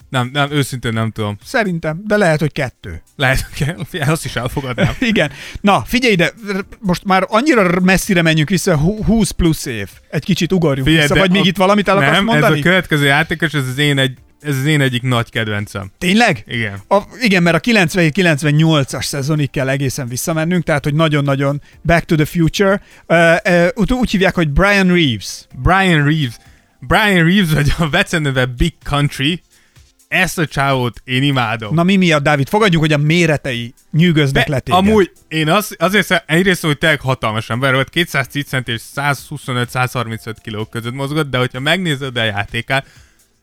Nem, 0.10 0.30
nem, 0.34 0.52
őszintén 0.52 0.94
nem 0.94 1.12
tudom. 1.12 1.38
Szerintem, 1.44 2.02
de 2.06 2.18
lehet, 2.18 2.40
hogy 2.40 2.52
kettő. 2.52 3.02
Lehet, 3.16 3.46
hogy 3.92 4.00
azt 4.08 4.26
is 4.26 4.36
elfogadnám. 4.36 4.94
Igen. 5.12 5.32
Na, 5.62 5.84
figyelj 5.86 6.14
ide, 6.14 6.32
most 6.80 7.04
már 7.04 7.26
annyira 7.28 7.80
messzire 7.80 8.22
menjünk 8.22 8.50
vissza, 8.50 8.78
hú- 8.78 9.06
20 9.06 9.32
plusz 9.32 9.66
év. 9.66 9.90
Egy 10.10 10.24
kicsit 10.24 10.52
ugorjunk 10.52 10.88
Figyelj, 10.88 11.08
vissza, 11.08 11.20
vagy 11.20 11.32
még 11.32 11.42
a- 11.42 11.46
itt 11.46 11.58
valamit 11.58 11.88
el 11.88 11.98
akarsz 11.98 12.12
Nem, 12.16 12.24
mondani? 12.26 12.54
ez 12.54 12.60
a 12.60 12.64
következő 12.64 13.06
játékos, 13.06 13.54
ez 13.54 13.68
az 13.68 13.78
én, 13.78 13.98
egy, 13.98 14.18
ez 14.42 14.58
az 14.58 14.66
én 14.66 14.82
egyik 14.82 15.02
nagy 15.02 15.30
kedvencem. 15.32 15.92
Tényleg? 15.98 16.44
Igen. 16.48 16.82
A, 16.88 17.00
igen, 17.22 17.44
mert 17.44 17.56
a 17.68 17.72
97-98-as 17.72 19.04
szezonig 19.06 19.50
kell 19.50 19.70
egészen 19.70 20.08
visszamennünk, 20.08 20.64
tehát 20.64 20.84
hogy 20.84 20.94
nagyon-nagyon 20.94 21.62
back 21.82 22.06
to 22.06 22.16
the 22.16 22.26
future. 22.26 22.82
Uh, 23.08 23.36
uh, 23.46 23.68
úgy, 23.76 23.94
úgy 23.94 24.12
hívják, 24.12 24.36
hogy 24.36 24.50
Brian 24.50 24.88
Reeves. 24.88 25.46
Brian 25.62 26.04
Reeves. 26.06 26.38
Brian 26.80 27.26
Reeves, 27.26 27.54
vagy 27.54 27.74
a 27.78 27.86
beceneve 27.90 28.46
Big 28.46 28.74
Country, 28.84 29.42
ezt 30.10 30.38
a 30.38 30.46
csávót 30.46 31.02
én 31.04 31.24
imádom. 31.24 31.74
Na 31.74 31.84
mi 31.84 31.96
miatt, 31.96 32.24
Dávid? 32.24 32.50
Fogadjuk, 32.50 32.82
hogy 32.82 32.94
a 32.94 32.98
méretei 32.98 33.74
nyűgöznek 33.92 34.48
le 34.48 34.60
téged. 34.60 34.80
amúgy 34.80 35.12
én 35.28 35.50
az, 35.50 35.76
azért 35.80 36.06
szem- 36.06 36.24
egyrészt, 36.26 36.62
hogy 36.62 36.78
tényleg 36.78 37.02
hatalmas 37.02 37.50
ember 37.50 37.74
volt, 37.74 37.90
210 37.90 38.46
cent 38.46 38.68
és 38.68 38.82
125-135 38.96 40.36
kiló 40.42 40.66
között 40.66 40.94
mozgott, 40.94 41.30
de 41.30 41.38
hogyha 41.38 41.60
megnézed 41.60 42.18
a 42.18 42.24
játékát, 42.24 42.86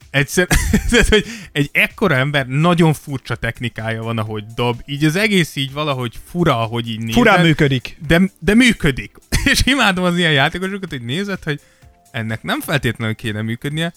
egyszer, 0.09 0.47
tehát, 0.89 1.07
hogy 1.07 1.25
egy 1.51 1.69
ekkora 1.73 2.15
ember 2.15 2.47
nagyon 2.47 2.93
furcsa 2.93 3.35
technikája 3.35 4.03
van, 4.03 4.17
ahogy 4.17 4.43
dob. 4.55 4.81
Így 4.85 5.05
az 5.05 5.15
egész 5.15 5.55
így 5.55 5.73
valahogy 5.73 6.13
fura, 6.29 6.61
ahogy 6.61 6.89
így 6.89 6.99
nézed. 6.99 7.13
Furán 7.13 7.41
működik. 7.45 7.97
De, 8.07 8.21
de 8.39 8.53
működik. 8.53 9.11
És 9.51 9.61
imádom 9.65 10.03
az 10.03 10.17
ilyen 10.17 10.31
játékosokat, 10.31 10.89
hogy 10.89 11.01
nézed, 11.01 11.43
hogy 11.43 11.59
ennek 12.11 12.43
nem 12.43 12.61
feltétlenül 12.61 13.15
kéne 13.15 13.41
működnie, 13.41 13.93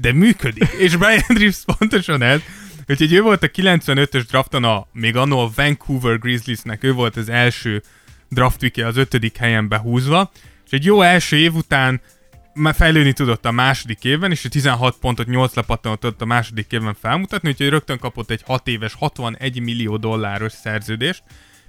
de 0.00 0.12
működik. 0.12 0.68
És 0.78 0.96
Brian 0.96 1.24
Reeves 1.38 1.62
pontosan 1.78 2.22
ez, 2.22 2.40
Úgyhogy 2.88 3.12
ő 3.12 3.22
volt 3.22 3.42
a 3.42 3.48
95-ös 3.48 4.24
drafton, 4.28 4.64
a, 4.64 4.86
még 4.92 5.16
annó 5.16 5.38
a 5.38 5.50
Vancouver 5.54 6.18
Grizzliesnek, 6.18 6.84
ő 6.84 6.92
volt 6.92 7.16
az 7.16 7.28
első 7.28 7.82
draft 8.28 8.62
wiki 8.62 8.82
az 8.82 8.96
ötödik 8.96 9.36
helyen 9.36 9.68
behúzva, 9.68 10.30
és 10.64 10.70
egy 10.70 10.84
jó 10.84 11.02
első 11.02 11.36
év 11.36 11.54
után 11.54 12.00
már 12.54 12.74
fejlődni 12.74 13.12
tudott 13.12 13.44
a 13.44 13.50
második 13.50 14.04
évben, 14.04 14.30
és 14.30 14.44
a 14.44 14.48
16 14.48 14.96
pontot 15.00 15.26
8 15.26 15.54
lepattanot 15.54 16.00
tudott 16.00 16.20
a 16.20 16.24
második 16.24 16.72
évben 16.72 16.96
felmutatni, 17.00 17.48
úgyhogy 17.48 17.68
rögtön 17.68 17.98
kapott 17.98 18.30
egy 18.30 18.42
6 18.46 18.68
éves 18.68 18.94
61 18.94 19.60
millió 19.60 19.96
dolláros 19.96 20.52
szerződést, 20.52 21.22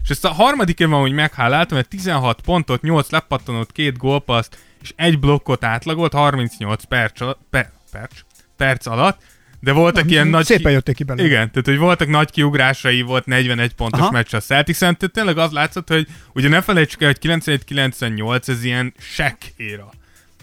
és 0.03 0.09
ezt 0.09 0.25
a 0.25 0.33
harmadik 0.33 0.79
évben, 0.79 0.99
hogy 0.99 1.11
megháláltam, 1.11 1.77
mert 1.77 1.89
16 1.89 2.41
pontot, 2.41 2.81
8 2.81 3.09
lepattanot, 3.09 3.71
2 3.71 3.91
gólpaszt, 3.91 4.57
és 4.81 4.93
egy 4.95 5.19
blokkot 5.19 5.63
átlagolt 5.63 6.13
38 6.13 6.83
perc, 6.83 7.19
per, 7.49 7.71
perc, 7.91 8.19
perc 8.57 8.85
alatt, 8.85 9.21
de 9.59 9.71
voltak 9.71 10.03
Na, 10.03 10.09
ilyen 10.09 10.27
nagy... 10.27 10.45
Szépen 10.45 10.71
jöttek 10.71 10.95
ki 10.95 11.03
belőle. 11.03 11.27
Igen, 11.27 11.51
tehát 11.51 11.65
hogy 11.65 11.77
voltak 11.77 12.07
nagy 12.07 12.31
kiugrásai, 12.31 13.01
volt 13.01 13.25
41 13.25 13.73
pontos 13.73 13.99
Aha. 13.99 14.11
meccs 14.11 14.33
a 14.33 14.39
celtics 14.39 14.77
tehát 14.77 15.11
tényleg 15.13 15.37
az 15.37 15.51
látszott, 15.51 15.87
hogy 15.87 16.07
ugye 16.33 16.47
ne 16.47 16.61
felejtsük 16.61 17.01
el, 17.01 17.07
hogy 17.07 17.39
91-98 17.41 18.47
ez 18.47 18.63
ilyen 18.63 18.93
Shaq 18.99 19.37
éra. 19.55 19.89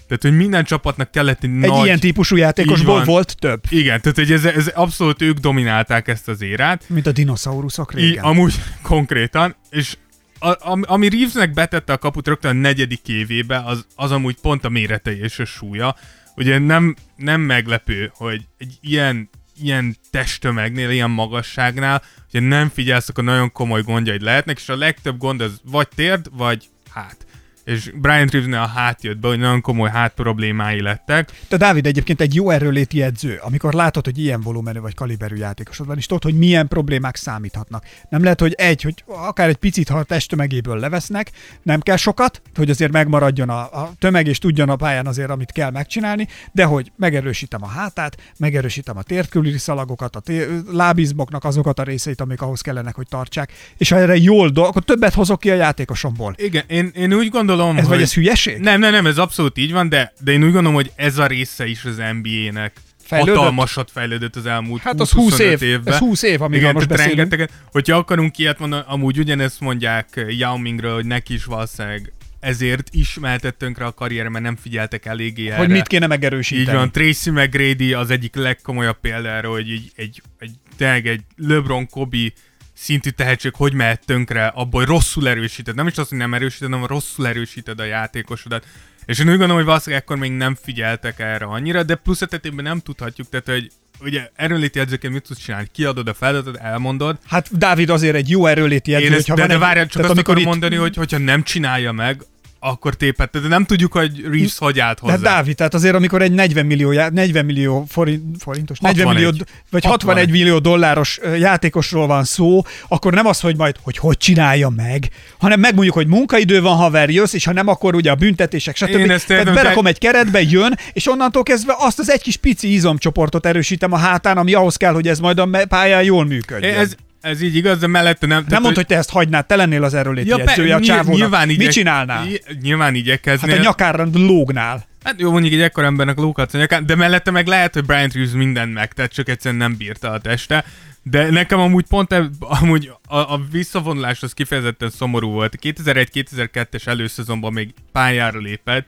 Tehát, 0.08 0.22
hogy 0.22 0.36
minden 0.36 0.64
csapatnak 0.64 1.10
kellett 1.10 1.42
egy, 1.44 1.50
Egy 1.50 1.70
nagy... 1.70 1.84
ilyen 1.84 2.00
típusú 2.00 2.36
játékosból 2.36 3.04
volt 3.04 3.36
több, 3.38 3.62
Igen, 3.68 4.00
tehát 4.00 4.16
hogy 4.16 4.32
ez, 4.32 4.44
ez 4.44 4.66
abszolút 4.66 5.22
ők 5.22 5.38
dominálták 5.38 6.08
ezt 6.08 6.28
az 6.28 6.42
érát. 6.42 6.84
mint 6.88 7.06
a 7.06 7.12
dinoszauruszok 7.12 7.92
I, 7.94 7.96
régen. 7.96 8.24
amúgy 8.24 8.54
konkrétan, 8.82 9.56
és 9.70 9.96
a, 10.38 10.70
ami, 10.70 10.82
ami 10.86 11.08
Reevesnek 11.08 11.52
betette 11.52 11.92
a 11.92 11.98
kaput 11.98 12.26
rögtön 12.26 12.56
a 12.56 12.60
negyedik 12.60 13.08
évébe, 13.08 13.62
az, 13.64 13.86
az 13.94 14.10
amúgy 14.10 14.36
pont 14.42 14.64
a 14.64 14.68
méretei 14.68 15.18
és 15.18 15.38
a 15.38 15.44
súlya. 15.44 15.96
Ugye 16.36 16.58
nem, 16.58 16.96
nem 17.16 17.40
meglepő, 17.40 18.12
hogy 18.14 18.46
egy 18.58 18.78
ilyen, 18.80 19.30
ilyen 19.60 19.96
testtömegnél, 20.10 20.90
ilyen 20.90 21.10
magasságnál, 21.10 22.02
ugye 22.28 22.40
nem 22.40 22.68
figyelsz, 22.68 23.08
akkor 23.08 23.24
nagyon 23.24 23.52
komoly 23.52 23.82
gondjaid 23.82 24.22
lehetnek, 24.22 24.58
és 24.58 24.68
a 24.68 24.76
legtöbb 24.76 25.18
gond 25.18 25.40
az 25.40 25.60
vagy 25.64 25.88
térd, 25.94 26.28
vagy 26.32 26.68
hát. 26.90 27.23
És 27.64 27.90
Brian 27.94 28.26
Reevesnél 28.26 28.58
a 28.58 28.66
hát 28.66 29.02
jött 29.02 29.18
be, 29.18 29.28
hogy 29.28 29.38
nagyon 29.38 29.60
komoly 29.60 29.90
hát 29.90 30.14
problémái 30.14 30.82
lettek. 30.82 31.30
Te 31.48 31.56
Dávid 31.56 31.86
egyébként 31.86 32.20
egy 32.20 32.34
jó 32.34 32.50
erőléti 32.50 33.02
edző, 33.02 33.38
amikor 33.42 33.72
látod, 33.72 34.04
hogy 34.04 34.18
ilyen 34.18 34.40
volumenű 34.40 34.78
vagy 34.78 34.94
kaliberű 34.94 35.36
játékosod 35.36 35.86
van, 35.86 35.96
és 35.96 36.06
tudod, 36.06 36.22
hogy 36.22 36.38
milyen 36.38 36.68
problémák 36.68 37.16
számíthatnak. 37.16 37.84
Nem 38.08 38.22
lehet, 38.22 38.40
hogy 38.40 38.52
egy, 38.52 38.82
hogy 38.82 39.04
akár 39.06 39.48
egy 39.48 39.56
picit, 39.56 39.88
ha 39.88 39.98
a 39.98 40.02
testtömegéből 40.02 40.78
levesznek, 40.78 41.30
nem 41.62 41.80
kell 41.80 41.96
sokat, 41.96 42.42
hogy 42.54 42.70
azért 42.70 42.92
megmaradjon 42.92 43.48
a, 43.48 43.60
a 43.60 43.92
tömeg, 43.98 44.26
és 44.26 44.38
tudjon 44.38 44.68
a 44.68 44.76
pályán 44.76 45.06
azért, 45.06 45.30
amit 45.30 45.52
kell 45.52 45.70
megcsinálni, 45.70 46.28
de 46.52 46.64
hogy 46.64 46.92
megerősítem 46.96 47.62
a 47.62 47.68
hátát, 47.68 48.16
megerősítem 48.38 48.96
a 48.96 49.02
térküli 49.02 49.58
szalagokat, 49.58 50.16
a 50.16 50.20
tér, 50.20 50.48
lábizmoknak 50.70 51.44
azokat 51.44 51.78
a 51.78 51.82
részeit, 51.82 52.20
amik 52.20 52.42
ahhoz 52.42 52.60
kellenek, 52.60 52.94
hogy 52.94 53.06
tartsák, 53.08 53.52
és 53.76 53.88
ha 53.88 53.96
erre 53.96 54.16
jól 54.16 54.48
dolg, 54.48 54.68
akkor 54.68 54.84
többet 54.84 55.14
hozok 55.14 55.40
ki 55.40 55.50
a 55.50 55.54
játékosomból. 55.54 56.34
Igen, 56.36 56.64
én, 56.66 56.90
én 56.94 57.12
úgy 57.12 57.28
gondolom, 57.28 57.53
Ez 57.60 57.74
hogy... 57.74 57.84
vagy 57.84 58.02
ez 58.02 58.14
hülyeség? 58.14 58.58
Nem, 58.58 58.80
nem, 58.80 58.92
nem, 58.92 59.06
ez 59.06 59.18
abszolút 59.18 59.58
így 59.58 59.72
van, 59.72 59.88
de, 59.88 60.12
de 60.20 60.32
én 60.32 60.38
úgy 60.44 60.52
gondolom, 60.52 60.74
hogy 60.74 60.92
ez 60.96 61.18
a 61.18 61.26
része 61.26 61.66
is 61.66 61.84
az 61.84 62.02
NBA-nek 62.22 62.72
Fejlődött? 63.04 63.36
hatalmasat 63.36 63.90
fejlődött 63.90 64.36
az 64.36 64.46
elmúlt 64.46 64.82
Hát 64.82 65.00
az 65.00 65.10
20 65.10 65.38
év, 65.38 65.62
évben. 65.62 65.94
ez 65.94 65.98
20 65.98 66.22
év, 66.22 66.42
amiről 66.42 66.62
Igen, 66.62 66.74
most 66.74 66.88
beszélünk. 66.88 67.16
rengeteget. 67.16 67.50
Hogyha 67.72 67.96
akarunk 67.96 68.38
ilyet 68.38 68.58
mondani, 68.58 68.82
amúgy 68.86 69.18
ugyanezt 69.18 69.60
mondják 69.60 70.24
Yao 70.28 70.58
Mingről, 70.58 70.94
hogy 70.94 71.06
neki 71.06 71.34
is 71.34 71.44
valószínűleg 71.44 72.12
ezért 72.40 72.88
is 72.92 73.18
mehetett 73.20 73.58
tönkre 73.58 73.84
a 73.84 73.92
karrier, 73.92 74.28
mert 74.28 74.44
nem 74.44 74.56
figyeltek 74.56 75.06
eléggé 75.06 75.46
erre. 75.46 75.56
Hogy 75.56 75.68
mit 75.68 75.86
kéne 75.86 76.06
megerősíteni. 76.06 76.68
Így 76.68 76.74
van, 76.74 76.92
Tracy 76.92 77.30
McGrady 77.30 77.92
az 77.92 78.10
egyik 78.10 78.34
legkomolyabb 78.34 79.00
példára, 79.00 79.50
hogy 79.50 79.70
egy, 79.70 79.92
egy, 79.96 80.22
egy, 80.38 80.50
tényleg 80.76 81.06
egy 81.06 81.20
LeBron 81.36 81.88
Kobe 81.88 82.32
szintű 82.74 83.10
tehetség 83.10 83.52
hogy 83.54 83.72
mehet 83.72 84.06
tönkre 84.06 84.46
abból, 84.46 84.80
hogy 84.80 84.88
rosszul 84.88 85.28
erősíted. 85.28 85.74
Nem 85.74 85.86
is 85.86 85.96
az, 85.96 86.08
hogy 86.08 86.18
nem 86.18 86.34
erősíted, 86.34 86.70
hanem 86.70 86.86
rosszul 86.86 87.26
erősíted 87.26 87.80
a 87.80 87.84
játékosodat. 87.84 88.66
És 89.04 89.18
én 89.18 89.24
úgy 89.24 89.30
gondolom, 89.30 89.56
hogy 89.56 89.64
valószínűleg 89.64 90.02
ekkor 90.02 90.16
még 90.16 90.32
nem 90.32 90.56
figyeltek 90.62 91.20
erre 91.20 91.44
annyira, 91.44 91.82
de 91.82 91.94
plusz 91.94 92.22
etetében 92.22 92.64
nem 92.64 92.80
tudhatjuk, 92.80 93.28
tehát 93.28 93.46
hogy 93.46 93.70
ugye 94.00 94.30
erőléti 94.34 94.78
edzőként 94.80 95.12
mit 95.12 95.22
tudsz 95.22 95.40
csinálni? 95.40 95.68
Kiadod 95.72 96.08
a 96.08 96.14
feladatot, 96.14 96.56
elmondod. 96.56 97.18
Hát 97.26 97.58
Dávid 97.58 97.90
azért 97.90 98.14
egy 98.14 98.30
jó 98.30 98.46
erőléti 98.46 98.94
edző, 98.94 99.04
Én 99.04 99.12
ezt, 99.12 99.20
hogyha 99.20 99.34
de, 99.34 99.40
van 99.40 99.50
de 99.58 99.64
várjál, 99.66 99.86
csak 99.86 100.02
azt 100.02 100.10
amikor 100.10 100.34
akarom 100.34 100.40
itt- 100.42 100.48
mondani, 100.48 100.76
hogy 100.82 100.96
hogyha 100.96 101.18
nem 101.18 101.42
csinálja 101.42 101.92
meg, 101.92 102.22
akkor 102.66 102.94
tépett. 102.94 103.38
De 103.38 103.48
nem 103.48 103.64
tudjuk, 103.64 103.92
hogy 103.92 104.20
Reeves 104.30 104.58
hogy 104.58 104.80
állt 104.80 104.94
De 104.96 105.00
hozzá. 105.12 105.12
hát 105.14 105.22
Dávid, 105.36 105.56
tehát 105.56 105.74
azért 105.74 105.94
amikor 105.94 106.22
egy 106.22 106.32
40 106.32 106.66
millió, 106.66 106.92
já- 106.92 107.12
40 107.12 107.44
millió 107.44 107.84
forint, 107.88 108.22
forintos, 108.42 108.78
40 108.78 109.06
millió, 109.06 109.24
61. 109.26 109.48
vagy 109.70 109.84
61 109.84 110.16
61 110.16 110.30
millió 110.40 110.58
dolláros 110.58 111.20
játékosról 111.38 112.06
van 112.06 112.24
szó, 112.24 112.62
akkor 112.88 113.12
nem 113.12 113.26
az, 113.26 113.40
hogy 113.40 113.56
majd, 113.56 113.76
hogy 113.82 113.96
hogy 113.98 114.16
csinálja 114.16 114.68
meg, 114.68 115.08
hanem 115.38 115.60
megmondjuk, 115.60 115.94
hogy 115.94 116.06
munkaidő 116.06 116.60
van, 116.60 116.76
haver, 116.76 117.10
jössz, 117.10 117.32
és 117.32 117.44
ha 117.44 117.52
nem, 117.52 117.68
akkor 117.68 117.94
ugye 117.94 118.10
a 118.10 118.14
büntetések, 118.14 118.76
stb. 118.76 118.88
Én 118.88 119.10
ezt 119.10 119.26
Tehát 119.26 119.44
de- 119.44 119.52
berakom 119.52 119.86
egy 119.86 119.98
keretbe, 119.98 120.42
jön, 120.42 120.74
és 120.92 121.08
onnantól 121.08 121.42
kezdve 121.42 121.74
azt 121.78 121.98
az 121.98 122.10
egy 122.10 122.22
kis 122.22 122.36
pici 122.36 122.72
izomcsoportot 122.72 123.46
erősítem 123.46 123.92
a 123.92 123.96
hátán, 123.96 124.36
ami 124.38 124.54
ahhoz 124.54 124.76
kell, 124.76 124.92
hogy 124.92 125.08
ez 125.08 125.18
majd 125.18 125.38
a 125.38 125.48
pályán 125.68 126.02
jól 126.02 126.24
működjön. 126.24 126.74
Ez, 126.74 126.94
ez 127.24 127.42
így 127.42 127.56
igaz, 127.56 127.78
de 127.78 127.86
mellette 127.86 128.26
nem. 128.26 128.44
nem 128.48 128.62
mondd, 128.62 128.74
hogy 128.74 128.86
te 128.86 128.96
ezt 128.96 129.10
hagynád, 129.10 129.46
te 129.46 129.56
lennél 129.56 129.84
az 129.84 129.94
erőléti 129.94 130.28
Ja, 130.28 130.38
edzője 130.38 130.74
a 130.74 130.80
csávónak. 130.80 131.18
nyilván 131.20 131.46
Mit 131.46 131.56
igyek- 131.60 131.72
csinálnál? 131.72 132.24
ny- 132.24 132.60
Nyilván 132.62 132.86
Hát 132.86 132.96
igyekeznél. 132.96 133.58
a 133.58 133.62
nyakára 133.62 134.08
lógnál. 134.12 134.86
Hát 135.04 135.20
jó, 135.20 135.30
mondjuk 135.30 135.52
egy 135.54 135.60
ekkor 135.60 135.84
embernek 135.84 136.16
lókat 136.16 136.54
a 136.54 136.58
nyakán, 136.58 136.86
de 136.86 136.94
mellette 136.94 137.30
meg 137.30 137.46
lehet, 137.46 137.74
hogy 137.74 137.84
Brian 137.84 138.10
Reeves 138.14 138.32
mindent 138.32 138.72
megtett, 138.74 139.10
csak 139.12 139.28
egyszerűen 139.28 139.60
nem 139.60 139.76
bírta 139.76 140.10
a 140.10 140.18
teste. 140.18 140.64
De 141.02 141.30
nekem 141.30 141.58
amúgy 141.58 141.84
pont 141.88 142.12
eb, 142.12 142.34
amúgy 142.38 142.90
a, 143.06 143.16
a 143.16 143.40
visszavonulás 143.50 144.22
az 144.22 144.32
kifejezetten 144.32 144.90
szomorú 144.90 145.30
volt. 145.30 145.58
2001-2002-es 145.62 146.86
előszezonban 146.86 147.52
még 147.52 147.74
pályára 147.92 148.38
lépett, 148.38 148.86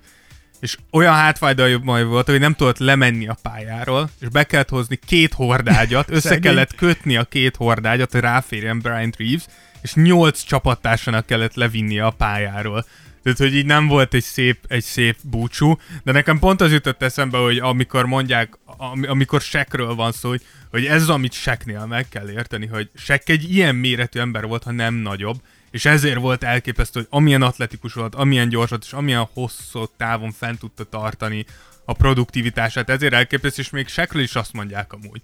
és 0.67 0.77
olyan 0.91 1.15
hátfájdalmai 1.15 2.05
volt, 2.05 2.27
hogy 2.27 2.41
nem 2.41 2.55
tudott 2.55 2.79
lemenni 2.79 3.29
a 3.29 3.37
pályáról, 3.43 4.11
és 4.21 4.29
be 4.29 4.45
kellett 4.45 4.69
hozni 4.69 4.99
két 5.07 5.33
hordágyat, 5.33 6.11
össze 6.17 6.39
kellett 6.39 6.75
kötni 6.75 7.17
a 7.17 7.25
két 7.25 7.57
hordágyat, 7.57 8.13
hogy 8.13 8.21
ráférjen 8.21 8.79
Brian 8.79 9.13
Reeves, 9.19 9.45
és 9.83 9.95
nyolc 9.95 10.43
csapattársának 10.43 11.27
kellett 11.27 11.55
levinnie 11.55 12.05
a 12.05 12.11
pályáról. 12.11 12.87
Tehát, 13.23 13.39
hogy 13.39 13.55
így 13.55 13.67
nem 13.67 13.87
volt 13.87 14.15
egy 14.15 14.23
szép, 14.23 14.59
egy 14.69 14.83
szép 14.83 15.17
búcsú, 15.23 15.79
de 16.05 16.13
nekem 16.13 16.39
pont 16.39 16.61
az 16.61 16.73
jutott 16.73 17.03
eszembe, 17.03 17.39
hogy 17.39 17.59
amikor 17.59 18.07
mondják, 18.07 18.59
am, 18.65 19.05
amikor 19.09 19.41
sekről 19.41 19.95
van 19.95 20.13
szó, 20.13 20.29
hogy, 20.29 20.43
hogy 20.71 20.85
ez 20.85 21.03
az, 21.03 21.09
amit 21.09 21.33
seknél 21.33 21.87
meg 21.87 22.09
kell 22.09 22.31
érteni, 22.31 22.67
hogy 22.67 22.91
sek 22.95 23.29
egy 23.29 23.55
ilyen 23.55 23.75
méretű 23.75 24.21
ember 24.21 24.47
volt, 24.47 24.63
ha 24.63 24.71
nem 24.71 24.95
nagyobb, 24.95 25.41
és 25.77 25.85
ezért 25.85 26.19
volt 26.19 26.45
elképesztő, 26.45 27.01
hogy 27.01 27.09
amilyen 27.11 27.43
atletikus 27.43 27.93
volt, 27.93 28.15
amilyen 28.15 28.49
gyors 28.49 28.71
volt, 28.71 28.85
és 28.85 28.93
amilyen 28.93 29.29
hosszú 29.33 29.85
távon 29.97 30.33
fent 30.33 30.59
tudta 30.59 30.85
tartani 30.85 31.45
a 31.85 31.93
produktivitását, 31.93 32.91
ezért 32.91 33.13
elképesztő, 33.13 33.63
és 33.63 33.71
még 33.71 33.89
sekről 33.89 34.23
is 34.23 34.35
azt 34.35 34.53
mondják 34.53 34.93
amúgy, 34.93 35.21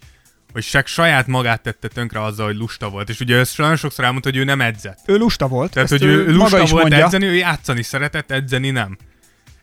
hogy 0.52 0.62
Sek 0.62 0.86
saját 0.86 1.26
magát 1.26 1.62
tette 1.62 1.88
tönkre 1.88 2.22
azzal, 2.22 2.46
hogy 2.46 2.56
lusta 2.56 2.90
volt. 2.90 3.08
És 3.08 3.20
ugye 3.20 3.36
ezt 3.36 3.58
nagyon 3.58 3.76
sokszor 3.76 4.04
elmondta, 4.04 4.28
hogy 4.28 4.38
ő 4.38 4.44
nem 4.44 4.60
edzett. 4.60 4.98
Ő 5.06 5.16
lusta 5.16 5.48
volt. 5.48 5.72
Tehát, 5.72 5.92
ezt 5.92 6.02
hogy 6.02 6.10
ő 6.10 6.24
maga 6.24 6.32
lusta 6.32 6.56
volt 6.56 6.70
mondja. 6.70 7.04
edzeni, 7.04 7.24
ő 7.24 7.34
játszani 7.34 7.82
szeretett, 7.82 8.30
edzeni 8.30 8.70
nem. 8.70 8.96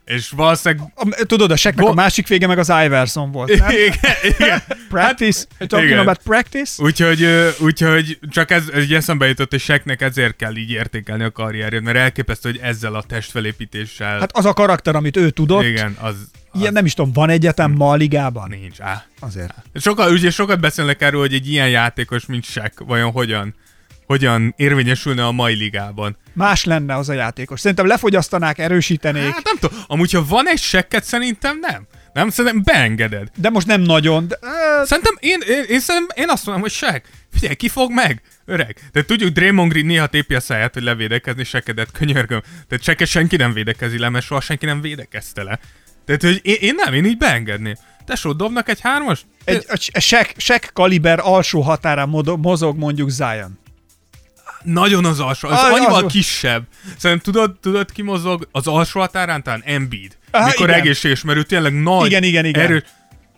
És 0.10 0.30
valószínűleg... 0.30 0.92
A- 0.96 1.26
Tudod, 1.26 1.52
a 1.52 1.56
seknek 1.56 1.84
a 1.84 1.88
Go- 1.88 1.96
másik 1.96 2.28
vége 2.28 2.48
meg 2.48 2.58
az 2.58 2.70
Iverson 2.86 3.32
volt. 3.32 3.58
Nem? 3.58 3.70
igen, 3.70 4.16
igen. 4.38 4.62
Practice? 4.90 5.46
Talking 5.58 5.90
igen. 5.90 6.00
about 6.00 6.20
practice? 6.24 6.84
Úgyhogy, 6.84 7.28
úgyhogy 7.60 8.20
csak 8.30 8.52
ez, 8.52 8.64
ez 8.74 8.84
így 8.84 8.94
eszembe 8.94 9.28
jutott, 9.28 9.50
hogy 9.50 9.60
Seknek 9.60 10.02
ezért 10.02 10.36
kell 10.36 10.56
így 10.56 10.72
értékelni 10.72 11.24
a 11.24 11.32
karrierjét, 11.32 11.82
mert 11.82 11.98
elképesztő, 11.98 12.50
hogy 12.50 12.60
ezzel 12.64 12.96
a 12.96 13.04
testfelépítéssel... 13.04 14.20
Hát 14.20 14.38
az 14.38 14.46
a 14.46 14.54
karakter, 14.54 14.96
amit 14.96 15.18
ő 15.18 15.30
tudott, 15.30 15.64
igen, 15.64 15.98
az, 16.02 16.16
az 16.52 16.60
ilyen 16.60 16.74
nem 16.74 16.86
is 16.86 16.94
tudom, 16.94 17.14
van 17.14 17.30
egyetem 17.30 17.72
ma 17.72 17.90
a 17.90 17.96
ligában? 17.96 18.50
nincs. 18.50 18.80
Á. 18.82 19.06
Azért. 19.20 19.54
Sokat, 19.76 20.10
ugye 20.10 20.30
sokat 20.30 20.60
beszélnek 20.60 21.02
erről, 21.02 21.20
hogy 21.20 21.34
egy 21.34 21.50
ilyen 21.52 21.70
játékos, 21.70 22.26
mint 22.26 22.46
Sek, 22.46 22.74
vajon 22.86 23.12
hogyan, 23.12 23.56
hogyan 24.10 24.54
érvényesülne 24.58 25.26
a 25.26 25.32
mai 25.32 25.56
ligában. 25.56 26.18
Más 26.34 26.64
lenne 26.64 26.96
az 26.96 27.10
a 27.10 27.14
játékos. 27.14 27.60
Szerintem 27.60 27.86
lefogyasztanák, 27.88 28.58
erősítenék, 28.58 29.34
Hát 29.34 29.44
nem 29.44 29.56
tudom, 29.60 29.80
amúgy 29.88 30.12
ha 30.12 30.26
van 30.26 30.48
egy 30.50 30.60
sekket, 30.60 31.04
szerintem 31.04 31.60
nem. 31.60 31.88
Nem, 32.14 32.30
szerintem 32.30 32.64
beengeded. 32.64 33.28
de 33.36 33.50
most 33.50 33.68
nem 33.68 33.82
nagyon. 33.82 34.28
De, 34.28 34.38
Szerintem 34.84 35.14
én, 35.20 35.40
én, 35.48 35.64
én, 35.68 35.80
szerintem, 35.80 36.24
én 36.24 36.30
azt 36.30 36.46
mondom, 36.46 36.64
hogy 36.64 36.72
sek. 36.72 37.10
Figyelj, 37.32 37.56
ki 37.56 37.68
fog 37.68 37.92
meg? 37.92 38.22
Öreg. 38.46 38.78
De 38.92 39.04
tudjuk, 39.04 39.34
Draymond 39.34 39.72
Green 39.72 39.86
néha 39.86 40.08
tépi 40.08 40.36
a 40.36 40.40
száját, 40.40 40.74
hogy 40.74 40.84
levédekezni 40.84 41.44
sekedet, 41.44 41.92
könyörgöm. 41.92 42.42
Tehát 42.68 42.84
seket 42.84 43.08
senki 43.08 43.36
nem 43.36 43.54
védekezi 43.54 44.00
le, 44.00 44.10
mert 44.10 44.26
soha 44.26 44.42
senki 44.42 44.66
nem 44.66 44.82
védekezte 44.82 45.44
le. 45.44 45.60
Tehát, 46.06 46.22
hogy 46.22 46.40
én, 46.44 46.58
én 46.60 46.74
nem, 46.78 46.94
én 46.94 47.06
így 47.06 47.18
beengedném. 47.18 47.76
tesó, 48.06 48.32
dobnak 48.34 48.70
egy 48.70 48.80
hármas? 48.82 49.26
Egy, 49.44 49.66
egy 49.68 50.02
sek, 50.02 50.34
sek 50.38 50.70
kaliber 50.74 51.20
alsó 51.22 51.62
határán 51.62 52.10
mozog 52.38 52.78
mondjuk 52.78 53.10
Zion. 53.10 53.60
Nagyon 54.64 55.06
az 55.06 55.20
alsó, 55.20 55.48
az 55.48 55.58
Ah, 55.60 55.74
annyival 55.74 56.04
az- 56.06 56.12
kisebb. 56.12 56.64
Szerintem 56.98 57.34
tudod, 57.34 57.60
tudod 57.60 57.92
ki 57.92 58.02
mozog 58.02 58.48
az 58.52 58.68
alsó 58.68 59.00
határán? 59.00 59.44
Talán 59.44 59.62
Embiid. 59.66 60.18
Ah, 60.32 60.46
Mikor 60.46 60.70
egészséges, 60.70 61.22
mert 61.24 61.38
ő 61.38 61.44
tényleg 61.44 61.82
nagy, 61.82 62.06
Igen, 62.06 62.24
igen, 62.24 62.46
igen. 62.46 62.64
erős. 62.64 62.82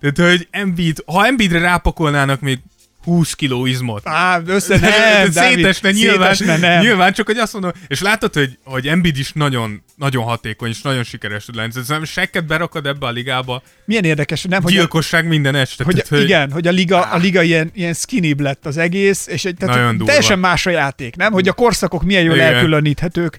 Tehát, 0.01 0.31
hogy 0.31 0.47
Embiid, 0.51 1.03
ha 1.05 1.25
Embiidre 1.25 1.59
rápakolnának 1.59 2.39
még 2.41 2.59
20 3.03 3.33
kiló 3.33 3.65
izmot, 3.65 4.01
Á, 4.03 4.41
össze 4.45 4.79
nem, 4.79 4.91
Dávid, 5.33 5.55
szétesne 5.55 5.91
nyilván, 5.91 6.33
szétesne, 6.33 6.67
nem. 6.67 6.81
nyilván, 6.81 7.13
csak 7.13 7.25
hogy 7.25 7.37
azt 7.37 7.53
mondom, 7.53 7.71
és 7.87 8.01
látod, 8.01 8.33
hogy, 8.33 8.57
hogy 8.63 8.87
Embiid 8.87 9.17
is 9.17 9.31
nagyon, 9.33 9.83
nagyon 9.95 10.23
hatékony, 10.23 10.69
és 10.69 10.81
nagyon 10.81 11.03
sikeres 11.03 11.45
tud 11.45 11.55
lenni. 11.55 11.71
Szerintem 11.71 12.03
sekket 12.03 12.45
berakod 12.45 12.85
ebbe 12.85 13.05
a 13.05 13.11
ligába, 13.11 13.63
Milyen 13.85 14.03
érdekes, 14.03 14.43
nem, 14.43 14.61
hogy, 14.61 14.71
a, 14.73 14.75
gyilkosság 14.75 15.27
minden 15.27 15.55
este. 15.55 15.83
hogy, 15.83 16.03
tehát, 16.07 16.23
igen, 16.25 16.51
hogy 16.51 16.67
a 16.67 16.71
liga, 16.71 17.01
a 17.01 17.17
liga 17.17 17.41
ilyen, 17.41 17.71
ilyen 17.73 17.93
skinny 17.93 18.33
lett 18.37 18.65
az 18.65 18.77
egész, 18.77 19.27
és 19.27 19.45
egy, 19.45 19.55
tehát 19.55 19.75
Nagyon 19.75 19.91
durva. 19.91 20.05
teljesen 20.05 20.39
más 20.39 20.65
a 20.65 20.69
játék, 20.69 21.15
nem? 21.15 21.31
Hogy 21.31 21.47
a 21.47 21.53
korszakok 21.53 22.03
milyen 22.03 22.23
jól 22.23 22.35
Igen. 22.35 22.53
elkülöníthetők 22.53 23.37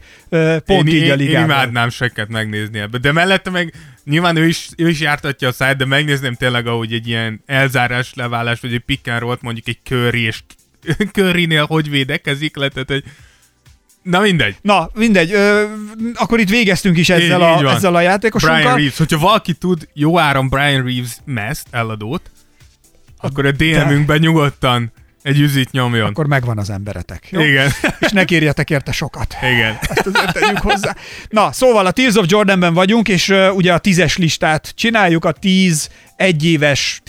pont 0.64 0.88
én, 0.88 0.94
így 0.94 1.02
a 1.02 1.04
én, 1.04 1.10
én 1.10 1.16
ligában. 1.16 1.44
imádnám 1.44 1.88
sekket 1.88 2.28
megnézni 2.28 2.78
ebbe. 2.78 2.98
De 2.98 3.12
mellette 3.12 3.50
meg 3.50 3.72
nyilván 4.04 4.36
ő 4.36 4.46
is, 4.46 4.68
ő 4.76 4.88
is 4.88 5.00
jártatja 5.00 5.48
a 5.48 5.52
szájt, 5.52 5.76
de 5.76 5.84
megnézném 5.84 6.34
tényleg, 6.34 6.66
ahogy 6.66 6.92
egy 6.92 7.08
ilyen 7.08 7.42
elzárás, 7.46 8.14
leválás, 8.14 8.60
vagy 8.60 8.72
egy 8.74 8.80
pick 8.80 9.18
roll-t, 9.18 9.42
mondjuk 9.42 9.68
egy 9.68 9.78
Curry, 9.84 10.20
és 10.22 10.42
Currynél 11.12 11.64
hogy 11.66 11.90
védekezik 11.90 12.56
le, 12.56 12.68
tehát 12.68 12.88
hogy 12.90 13.04
Na 14.02 14.20
mindegy. 14.20 14.56
Na, 14.62 14.90
mindegy, 14.94 15.32
ö, 15.32 15.64
akkor 16.14 16.40
itt 16.40 16.48
végeztünk 16.48 16.96
is 16.96 17.08
ezzel, 17.08 17.40
Így- 17.40 17.56
így 17.56 17.62
a, 17.62 17.62
van. 17.62 17.74
ezzel 17.74 17.94
a 17.94 18.00
játékosunkkal. 18.00 18.58
Brian 18.60 18.76
Reeves. 18.76 18.96
Hogyha 18.98 19.18
valaki 19.18 19.52
tud 19.54 19.88
jó 19.94 20.18
áram 20.18 20.48
Brian 20.48 20.84
Reeves 20.84 21.16
meszt, 21.24 21.66
eladót, 21.70 22.30
akkor 23.18 23.46
a 23.46 23.50
DM-ünkben 23.50 24.18
nyugodtan 24.18 24.92
egy 25.22 25.40
üzit 25.40 25.70
nyomjon. 25.70 26.06
Akkor 26.06 26.26
megvan 26.26 26.58
az 26.58 26.70
emberetek. 26.70 27.26
Jó? 27.30 27.40
Igen. 27.40 27.70
És 28.00 28.10
ne 28.10 28.24
kérjetek 28.24 28.70
érte 28.70 28.92
sokat. 28.92 29.36
Igen. 29.42 29.78
Ezt 29.94 30.06
azért 30.06 30.32
tegyük 30.32 30.58
hozzá. 30.58 30.96
Na, 31.28 31.52
szóval 31.52 31.86
a 31.86 31.90
Tears 31.90 32.14
of 32.14 32.24
Jordanben 32.28 32.74
vagyunk, 32.74 33.08
és 33.08 33.28
uh, 33.28 33.56
ugye 33.56 33.72
a 33.72 33.78
tízes 33.78 34.16
listát 34.16 34.72
csináljuk, 34.76 35.24
a 35.24 35.32
tíz 35.32 35.90
egyéves 36.16 37.00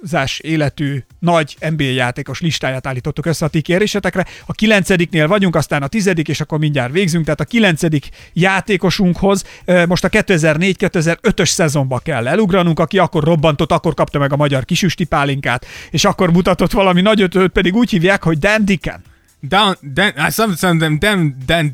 tiszavirágzás 0.00 0.38
életű 0.38 1.02
nagy 1.18 1.56
NBA 1.70 1.84
játékos 1.84 2.40
listáját 2.40 2.86
állítottuk 2.86 3.26
össze 3.26 3.44
a 3.44 3.48
ti 3.48 3.60
kérésetekre. 3.60 4.26
A 4.46 4.52
kilencediknél 4.52 5.28
vagyunk, 5.28 5.56
aztán 5.56 5.82
a 5.82 5.86
tizedik, 5.86 6.28
és 6.28 6.40
akkor 6.40 6.58
mindjárt 6.58 6.92
végzünk. 6.92 7.24
Tehát 7.24 7.40
a 7.40 7.44
kilencedik 7.44 8.08
játékosunkhoz 8.32 9.44
most 9.86 10.04
a 10.04 10.08
2004-2005-ös 10.08 11.48
szezonba 11.48 11.98
kell 11.98 12.28
elugranunk, 12.28 12.78
aki 12.78 12.98
akkor 12.98 13.24
robbantott, 13.24 13.72
akkor 13.72 13.94
kapta 13.94 14.18
meg 14.18 14.32
a 14.32 14.36
magyar 14.36 14.64
kisüsti 14.64 15.04
pálinkát, 15.04 15.66
és 15.90 16.04
akkor 16.04 16.32
mutatott 16.32 16.72
valami 16.72 17.00
nagy 17.00 17.20
ötöt, 17.20 17.52
pedig 17.52 17.74
úgy 17.74 17.90
hívják, 17.90 18.22
hogy 18.22 18.38
Dan 18.38 18.64
Dicken. 18.64 19.02
Dan, 19.42 19.76
Dan, 19.80 20.12
hát 20.16 20.32
szerintem 20.32 20.98
Dan, 20.98 21.36
Dan. 21.46 21.70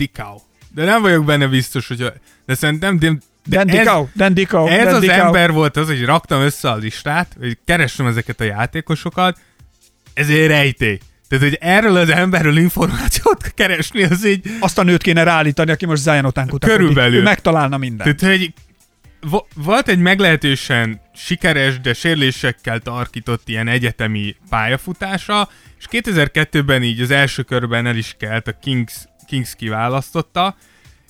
De 0.74 0.84
nem 0.84 1.02
vagyok 1.02 1.24
benne 1.24 1.46
biztos, 1.46 1.88
hogy... 1.88 2.12
De 2.46 2.54
szerintem... 2.54 3.20
De, 3.46 3.56
de 3.56 3.64
Dan 3.64 3.76
Dickau, 3.76 4.08
Dan 4.14 4.34
Dickau, 4.34 4.66
Ez 4.66 4.84
Dan 4.84 4.94
az 4.94 5.08
ember 5.08 5.52
volt 5.52 5.76
az, 5.76 5.86
hogy 5.86 6.04
raktam 6.04 6.40
össze 6.40 6.70
a 6.70 6.76
listát, 6.76 7.36
hogy 7.38 7.58
kerestem 7.64 8.06
ezeket 8.06 8.40
a 8.40 8.44
játékosokat, 8.44 9.38
ez 10.14 10.28
egy 10.28 10.46
rejtély. 10.46 10.98
Tehát, 11.28 11.44
hogy 11.44 11.58
erről 11.60 11.96
az 11.96 12.08
emberről 12.08 12.56
információt 12.56 13.50
keresni, 13.54 14.02
az 14.02 14.26
így... 14.26 14.46
azt 14.60 14.78
a 14.78 14.82
nőt 14.82 15.02
kéne 15.02 15.22
ráállítani, 15.22 15.70
aki 15.70 15.86
most 15.86 16.02
Zion 16.02 16.24
után. 16.24 16.50
Körülbelül. 16.58 17.18
Ő 17.18 17.22
megtalálna 17.22 17.76
mindent. 17.76 18.16
Tehát, 18.16 18.36
hogy 18.36 18.52
vo- 19.20 19.46
volt 19.54 19.88
egy 19.88 19.98
meglehetősen 19.98 21.00
sikeres, 21.14 21.80
de 21.80 21.94
sérülésekkel 21.94 22.78
tarkított 22.78 23.48
ilyen 23.48 23.68
egyetemi 23.68 24.36
pályafutása, 24.48 25.48
és 25.78 25.86
2002-ben 25.90 26.82
így 26.82 27.00
az 27.00 27.10
első 27.10 27.42
körben 27.42 27.86
el 27.86 27.96
is 27.96 28.14
kelt, 28.18 28.48
a 28.48 28.58
Kings, 28.62 28.94
Kings 29.26 29.54
kiválasztotta, 29.56 30.56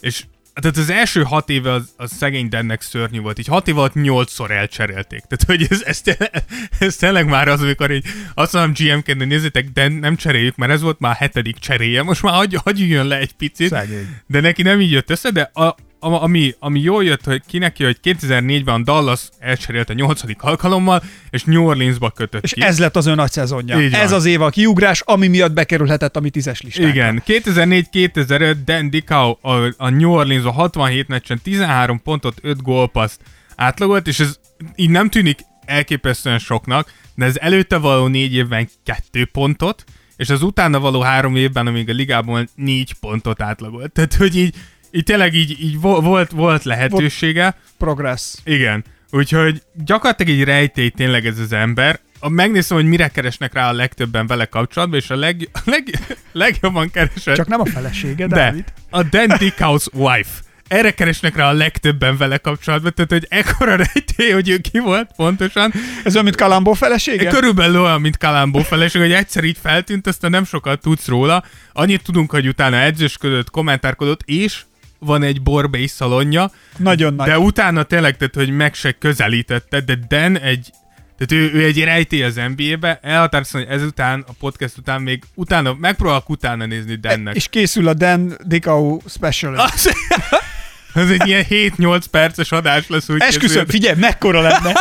és 0.00 0.24
tehát 0.60 0.76
az 0.76 0.90
első 0.90 1.22
hat 1.22 1.50
éve 1.50 1.72
az, 1.72 1.92
az 1.96 2.12
szegény 2.12 2.48
Dennek 2.48 2.80
szörnyű 2.80 3.20
volt. 3.20 3.38
Így 3.38 3.46
hat 3.46 3.68
év 3.68 3.78
alatt 3.78 3.94
nyolcszor 3.94 4.50
elcserélték. 4.50 5.20
Tehát, 5.20 5.44
hogy 5.46 5.66
ez, 5.70 5.82
ez, 5.82 6.00
tényleg, 6.00 6.44
ez 6.78 6.96
tényleg 6.96 7.26
már 7.26 7.48
az, 7.48 7.60
amikor 7.60 7.90
így 7.90 8.04
azt 8.34 8.52
mondom 8.52 8.72
GM-ként, 8.72 9.18
hogy 9.18 9.26
nézzétek, 9.26 9.68
de 9.68 9.88
nem 9.88 10.16
cseréljük, 10.16 10.56
mert 10.56 10.72
ez 10.72 10.80
volt 10.80 10.98
már 10.98 11.12
a 11.12 11.16
hetedik 11.16 11.58
cseréje. 11.58 12.02
Most 12.02 12.22
már 12.22 12.34
hagy, 12.34 12.54
hagyjön 12.64 13.06
le 13.06 13.18
egy 13.18 13.32
picit. 13.32 13.68
Szegény. 13.68 14.16
De 14.26 14.40
neki 14.40 14.62
nem 14.62 14.80
így 14.80 14.90
jött 14.90 15.10
össze, 15.10 15.30
de 15.30 15.42
a, 15.42 15.74
ami, 16.12 16.54
ami 16.58 16.80
jól 16.80 17.04
jött, 17.04 17.24
hogy 17.24 17.42
ki 17.46 17.58
neki, 17.58 17.84
hogy 17.84 17.98
2004-ben 18.02 18.84
Dallas 18.84 19.28
elcserélt 19.38 19.90
a 19.90 19.92
nyolcadik 19.92 20.42
alkalommal, 20.42 21.02
és 21.30 21.44
New 21.44 21.64
Orleansba 21.64 22.10
kötött 22.10 22.42
És 22.42 22.52
ki. 22.52 22.62
ez 22.62 22.78
lett 22.78 22.96
az 22.96 23.06
ön 23.06 23.14
nagy 23.14 23.30
szezonja. 23.32 23.80
Így 23.80 23.90
van. 23.90 24.00
Ez 24.00 24.12
az 24.12 24.24
év 24.24 24.42
a 24.42 24.48
kiugrás, 24.48 25.00
ami 25.00 25.26
miatt 25.28 25.52
bekerülhetett 25.52 26.16
a 26.16 26.20
mi 26.20 26.30
tízes 26.30 26.60
listánkra. 26.60 26.92
Igen, 26.94 27.22
2004-2005 27.26 28.56
Dan 28.64 28.90
Dickau 28.90 29.36
a, 29.40 29.74
a 29.76 29.88
New 29.88 30.10
Orleans 30.10 30.44
a 30.44 30.50
67 30.50 31.08
meccsen 31.08 31.40
13 31.42 32.02
pontot, 32.02 32.38
5 32.42 32.62
gólpaszt 32.62 33.20
átlagolt, 33.56 34.06
és 34.06 34.20
ez 34.20 34.38
így 34.76 34.90
nem 34.90 35.10
tűnik 35.10 35.38
elképesztően 35.64 36.38
soknak, 36.38 36.92
de 37.14 37.24
ez 37.24 37.36
előtte 37.36 37.76
való 37.76 38.06
négy 38.06 38.34
évben 38.34 38.68
2 38.84 39.24
pontot, 39.32 39.84
és 40.16 40.30
az 40.30 40.42
utána 40.42 40.80
való 40.80 41.00
három 41.00 41.36
évben, 41.36 41.66
amíg 41.66 41.88
a 41.88 41.92
ligában 41.92 42.48
4 42.54 42.92
pontot 42.92 43.42
átlagolt. 43.42 43.92
Tehát, 43.92 44.14
hogy 44.14 44.36
így, 44.36 44.54
így 44.96 45.04
tényleg 45.04 45.34
így, 45.34 45.56
így 45.60 45.80
vo- 45.80 46.02
volt, 46.02 46.30
volt 46.30 46.64
lehetősége. 46.64 47.54
Progress. 47.78 48.34
Igen. 48.44 48.84
Úgyhogy 49.10 49.62
gyakorlatilag 49.84 50.38
egy 50.38 50.44
rejtély 50.44 50.88
tényleg 50.88 51.26
ez 51.26 51.38
az 51.38 51.52
ember. 51.52 52.00
A, 52.18 52.28
megnézem, 52.28 52.76
hogy 52.76 52.86
mire 52.86 53.08
keresnek 53.08 53.52
rá 53.52 53.68
a 53.68 53.72
legtöbben 53.72 54.26
vele 54.26 54.44
kapcsolatban, 54.44 54.98
és 54.98 55.10
a, 55.10 55.16
leg, 55.16 55.48
leg, 55.64 55.98
legjobban 56.32 56.90
keresett. 56.90 57.36
Csak 57.36 57.46
nem 57.46 57.60
a 57.60 57.64
felesége, 57.66 58.26
de, 58.26 58.36
Dávid. 58.36 58.64
a 58.90 59.02
Dan 59.02 59.38
Dickhouse 59.38 59.90
wife. 59.92 60.30
Erre 60.68 60.90
keresnek 60.90 61.36
rá 61.36 61.48
a 61.48 61.52
legtöbben 61.52 62.16
vele 62.16 62.38
kapcsolatban, 62.38 62.92
tehát 62.94 63.10
hogy 63.10 63.26
ekkora 63.28 63.76
rejtély, 63.76 64.30
hogy 64.30 64.48
ő 64.48 64.58
ki 64.58 64.78
volt 64.78 65.10
pontosan. 65.16 65.72
Ez 66.04 66.12
olyan, 66.12 66.24
mint 66.24 66.36
Kalambó 66.36 66.72
felesége? 66.72 67.30
Körülbelül 67.30 67.80
olyan, 67.80 68.00
mint 68.00 68.16
Kalambó 68.18 68.58
feleség, 68.58 69.00
hogy 69.00 69.12
egyszer 69.12 69.44
így 69.44 69.58
feltűnt, 69.62 70.06
aztán 70.06 70.30
nem 70.30 70.44
sokat 70.44 70.80
tudsz 70.80 71.06
róla. 71.08 71.44
Annyit 71.72 72.02
tudunk, 72.02 72.30
hogy 72.30 72.46
utána 72.48 72.76
edzősködött, 72.76 73.50
kommentárkodott, 73.50 74.20
és 74.24 74.60
van 74.98 75.22
egy 75.22 75.42
borbély 75.42 75.86
szalonja, 75.86 76.50
Nagyon 76.76 77.14
nagy. 77.14 77.26
de 77.28 77.38
utána 77.38 77.82
tényleg, 77.82 78.16
tehát, 78.16 78.34
hogy 78.34 78.50
meg 78.50 78.74
se 78.74 78.92
közelítette, 78.92 79.80
de 79.80 79.98
Dan 80.08 80.38
egy 80.38 80.70
tehát 81.18 81.44
ő, 81.44 81.58
ő 81.58 81.64
egy 81.64 81.84
rejtély 81.84 82.22
az 82.22 82.40
NBA-be, 82.56 82.98
elhatároztam, 83.02 83.60
hogy 83.60 83.70
ezután, 83.70 84.24
a 84.28 84.32
podcast 84.38 84.76
után 84.76 85.02
még 85.02 85.22
utána, 85.34 85.74
megpróbálok 85.74 86.28
utána 86.28 86.66
nézni 86.66 86.94
Dannek. 86.94 87.34
És 87.34 87.48
készül 87.48 87.88
a 87.88 87.94
Dan 87.94 88.36
Dickau 88.44 88.98
special. 89.08 89.54
Az, 89.54 89.90
az 90.94 91.10
egy 91.10 91.26
ilyen 91.26 91.44
7-8 91.48 92.04
perces 92.10 92.52
adás 92.52 92.88
lesz, 92.88 93.08
úgy 93.08 93.20
Esküszöm, 93.20 93.66
figyelj, 93.66 93.98
mekkora 93.98 94.40
lenne. 94.40 94.72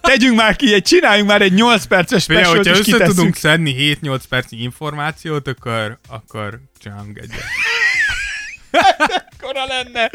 Tegyünk 0.00 0.36
már 0.36 0.56
ki, 0.56 0.74
egy, 0.74 0.82
csináljunk 0.82 1.28
már 1.28 1.42
egy 1.42 1.52
8 1.52 1.84
perces 1.84 2.24
Figyelj, 2.24 2.44
special 2.44 2.64
hogyha 2.64 2.72
és 2.72 2.78
össze 2.78 2.90
kitesszük. 2.92 3.14
tudunk 3.16 3.36
szedni 3.36 3.96
7-8 4.02 4.20
percnyi 4.28 4.62
információt, 4.62 5.48
akkor, 5.48 5.98
akkor 6.08 6.60
csinálunk 6.78 7.18
egyet. 7.18 7.42
Mekkora 9.40 9.64
lenne. 9.66 10.10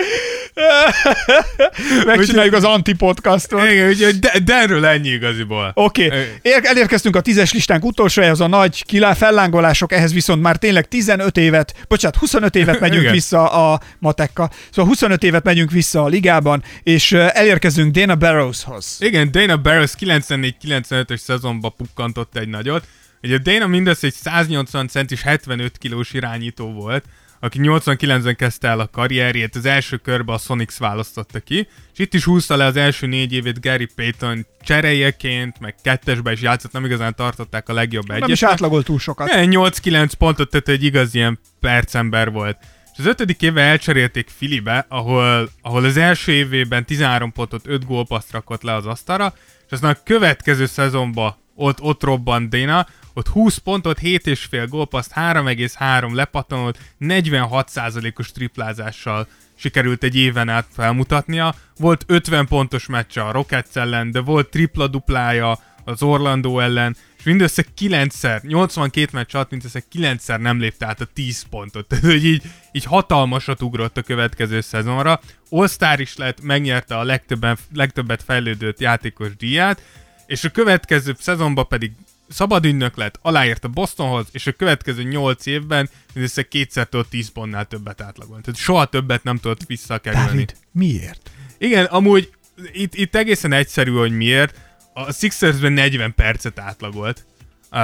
Megcsináljuk 2.16 2.54
az 2.54 2.64
antipodcastot. 2.64 3.70
Igen, 3.70 3.88
úgyhogy 3.88 4.20
De- 4.20 4.40
Danről 4.40 4.86
ennyi 4.86 5.10
igaziból. 5.10 5.72
Oké, 5.74 6.06
okay. 6.06 6.62
elérkeztünk 6.64 7.16
a 7.16 7.22
tízes 7.22 7.54
listánk 7.54 7.86
utolsó, 7.86 8.22
ez 8.22 8.40
a 8.40 8.48
nagy 8.48 8.86
kilá 8.86 9.14
fellángolások, 9.14 9.92
ehhez 9.92 10.14
viszont 10.14 10.42
már 10.42 10.58
tényleg 10.58 10.88
15 10.88 11.38
évet, 11.38 11.74
bocsánat, 11.88 12.18
25 12.18 12.56
évet 12.56 12.80
megyünk 12.80 13.02
Igen. 13.02 13.14
vissza 13.14 13.50
a 13.50 13.80
matekka, 14.00 14.50
szóval 14.70 14.86
25 14.92 15.24
évet 15.24 15.44
megyünk 15.44 15.72
vissza 15.72 16.04
a 16.04 16.08
ligában, 16.08 16.64
és 16.84 17.12
elérkezünk 17.12 17.92
Dana 17.92 18.16
Barrowshoz. 18.16 18.98
Igen, 19.00 19.32
Dana 19.32 19.58
Barros 19.58 19.92
94-95-ös 20.00 21.18
szezonban 21.18 21.74
pukkantott 21.78 22.38
egy 22.38 22.48
nagyot. 22.48 22.84
Ugye 23.24 23.38
Dana 23.38 23.68
mindössze 23.68 24.08
egy 24.08 24.14
180 24.14 24.88
centis 24.88 25.22
75 25.22 25.78
kilós 25.78 26.14
irányító 26.14 26.74
volt, 26.74 27.06
aki 27.40 27.60
89-ben 27.62 28.36
kezdte 28.36 28.68
el 28.68 28.80
a 28.80 28.88
karrierjét, 28.88 29.56
az 29.56 29.66
első 29.66 29.98
körbe 29.98 30.34
a 30.34 30.38
Sonics 30.38 30.78
választotta 30.78 31.40
ki, 31.40 31.68
és 31.94 32.00
itt 32.00 32.14
is 32.14 32.24
húzta 32.24 32.56
le 32.56 32.66
az 32.66 32.76
első 32.76 33.08
négy 33.08 33.34
évét 33.34 33.62
Gary 33.62 33.88
Payton 33.96 34.46
cseréjeként, 34.62 35.60
meg 35.60 35.76
kettesbe 35.84 36.32
is 36.32 36.42
játszott, 36.42 36.72
nem 36.72 36.86
igazán 36.86 37.16
tartották 37.16 37.70
a 37.70 37.74
legjobb 37.74 38.08
Nem 38.08 38.18
is 38.18 38.24
egyet. 38.24 38.52
átlagolt 38.52 38.86
túl 38.86 39.00
sokat. 39.00 39.28
Igen, 39.28 39.50
8-9 39.52 40.12
pontot 40.18 40.50
tett, 40.50 40.68
egy 40.68 40.84
igaz 40.84 41.16
ilyen 41.16 41.40
percember 41.60 42.32
volt. 42.32 42.58
És 42.94 43.00
az 43.00 43.06
ötödik 43.06 43.42
éve 43.42 43.62
elcserélték 43.62 44.30
Filibe, 44.38 44.86
ahol, 44.90 45.50
ahol 45.62 45.84
az 45.84 45.98
első 45.98 46.32
évében 46.32 46.86
13 46.86 47.32
pontot, 47.32 47.68
5 47.68 47.86
gólpaszt 47.86 48.32
rakott 48.32 48.62
le 48.62 48.74
az 48.74 48.86
asztalra, 48.86 49.34
és 49.66 49.72
aztán 49.72 49.92
a 49.92 50.04
következő 50.04 50.66
szezonban 50.66 51.36
ott, 51.56 51.82
ott 51.82 52.04
robbant 52.04 52.50
Dana, 52.50 52.88
ott 53.14 53.28
20 53.28 53.58
pontot, 53.58 54.00
7,5 54.00 54.66
gólpaszt, 54.70 55.12
3,3 55.16 56.14
lepattanót, 56.14 56.80
46%-os 57.00 58.32
triplázással 58.32 59.28
sikerült 59.56 60.04
egy 60.04 60.16
éven 60.16 60.50
át 60.50 60.68
felmutatnia. 60.72 61.56
Volt 61.78 62.04
50 62.08 62.48
pontos 62.48 62.86
meccse 62.86 63.22
a 63.22 63.32
Rockets 63.32 63.76
ellen, 63.76 64.12
de 64.12 64.20
volt 64.20 64.50
tripla-duplája 64.50 65.60
az 65.86 66.04
Orlando 66.04 66.60
ellen, 66.60 66.96
és 67.18 67.24
mindössze 67.24 67.66
9-szer, 67.80 68.42
82 68.42 69.10
meccs 69.12 69.36
alatt 69.36 69.50
mindössze 69.50 69.84
9-szer 69.94 70.40
nem 70.40 70.60
lépte 70.60 70.86
át 70.86 71.02
a 71.02 71.06
10 71.06 71.46
pontot. 71.50 71.88
Tehát, 71.88 72.06
hogy 72.06 72.26
így, 72.26 72.44
így 72.72 72.84
hatalmasat 72.84 73.62
ugrott 73.62 73.98
a 73.98 74.02
következő 74.02 74.62
szezonra. 74.62 75.20
All-Star 75.50 76.00
is 76.00 76.16
lett, 76.16 76.42
megnyerte 76.42 76.98
a 76.98 77.04
legtöbben, 77.04 77.58
legtöbbet 77.74 78.24
fejlődött 78.24 78.80
játékos 78.80 79.36
díját, 79.36 79.82
és 80.28 80.44
a 80.44 80.50
következő 80.50 81.16
szezonban 81.20 81.68
pedig 81.68 81.92
szabad 82.30 82.66
ügynök 82.66 82.98
lett, 82.98 83.20
aláírt 83.22 83.64
a 83.64 83.68
Bostonhoz, 83.68 84.26
és 84.32 84.48
a 84.48 84.52
következő 84.52 85.04
8 85.04 85.46
évben 85.46 85.90
mindössze 86.14 86.44
kétszer 86.44 86.88
tudott 86.88 87.10
10 87.10 87.30
pontnál 87.30 87.66
többet 87.66 88.02
átlagolt. 88.02 88.42
Tehát 88.42 88.60
soha 88.60 88.86
többet 88.86 89.24
nem 89.24 89.38
tudott 89.38 89.66
visszakerülni. 89.68 90.28
Dávid, 90.28 90.56
miért? 90.72 91.32
Igen, 91.58 91.86
amúgy 91.86 92.32
itt, 92.72 92.96
itt 92.96 93.16
egészen 93.16 93.52
egyszerű, 93.52 93.92
hogy 93.92 94.12
miért. 94.12 94.60
A 94.94 95.12
Sixersben 95.12 95.74
40 95.74 96.14
percet 96.16 96.60
átlagolt 96.60 97.26
uh, 97.72 97.80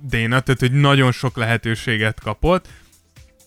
Déna, 0.00 0.40
tehát 0.40 0.60
hogy 0.60 0.72
nagyon 0.72 1.12
sok 1.12 1.36
lehetőséget 1.36 2.20
kapott. 2.20 2.68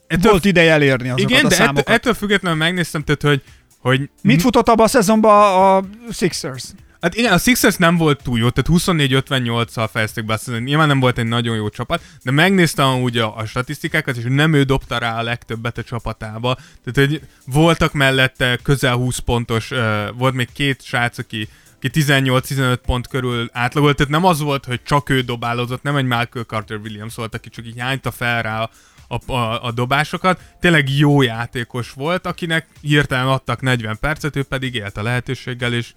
Ettől, 0.07 0.31
Volt 0.31 0.45
ideje 0.45 0.71
elérni 0.71 1.09
azokat 1.09 1.29
igen, 1.29 1.45
a 1.45 1.47
de 1.49 1.55
számokat. 1.55 1.79
ettől, 1.79 1.95
ettől 1.95 2.13
függetlenül 2.13 2.57
megnéztem, 2.57 3.03
tehát 3.03 3.21
hogy, 3.21 3.43
hogy 3.77 4.09
Mit 4.21 4.41
futott 4.41 4.69
abban 4.69 4.85
a 4.85 4.89
szezonban 4.89 5.75
a 5.75 5.83
Sixers? 6.13 6.63
Hát 7.01 7.15
igen, 7.15 7.33
a 7.33 7.37
Sixers 7.37 7.75
nem 7.75 7.97
volt 7.97 8.23
túl 8.23 8.39
jó, 8.39 8.49
tehát 8.49 8.83
24-58-szal 8.83 9.89
fejezték 9.91 10.25
be 10.25 10.37
szezon. 10.37 10.61
Nyilván 10.61 10.87
nem 10.87 10.99
volt 10.99 11.17
egy 11.17 11.27
nagyon 11.27 11.55
jó 11.55 11.69
csapat, 11.69 12.01
de 12.23 12.31
megnéztem 12.31 13.01
úgy 13.01 13.17
a, 13.17 13.37
a 13.37 13.45
statisztikákat, 13.45 14.17
és 14.17 14.23
nem 14.27 14.53
ő 14.53 14.63
dobta 14.63 14.97
rá 14.97 15.19
a 15.19 15.23
legtöbbet 15.23 15.77
a 15.77 15.83
csapatába. 15.83 16.57
Tehát, 16.83 17.09
hogy 17.09 17.21
voltak 17.45 17.93
mellette 17.93 18.59
közel 18.63 18.95
20 18.95 19.17
pontos, 19.17 19.71
uh, 19.71 19.77
volt 20.17 20.33
még 20.33 20.47
két 20.53 20.83
srác, 20.83 21.17
aki, 21.17 21.47
aki 21.75 21.89
18-15 21.93 22.77
pont 22.85 23.07
körül 23.07 23.49
átlagolt, 23.53 23.95
tehát 23.95 24.11
nem 24.11 24.25
az 24.25 24.39
volt, 24.39 24.65
hogy 24.65 24.83
csak 24.83 25.09
ő 25.09 25.21
dobálozott, 25.21 25.83
nem 25.83 25.95
egy 25.95 26.05
Michael 26.05 26.45
Carter 26.47 26.77
Williams 26.77 27.15
volt, 27.15 27.35
aki 27.35 27.49
csak 27.49 27.65
így 27.65 27.79
hányta 27.79 28.11
fel 28.11 28.41
rá 28.41 28.61
a, 28.61 28.69
a, 29.07 29.31
a, 29.33 29.63
a 29.63 29.71
dobásokat. 29.71 30.41
Tényleg 30.59 30.89
jó 30.89 31.21
játékos 31.21 31.91
volt, 31.91 32.25
akinek 32.25 32.67
hirtelen 32.81 33.27
adtak 33.27 33.61
40 33.61 33.97
percet, 33.99 34.35
ő 34.35 34.43
pedig 34.43 34.75
élt 34.75 34.97
a 34.97 35.03
lehetőséggel, 35.03 35.73
és 35.73 35.93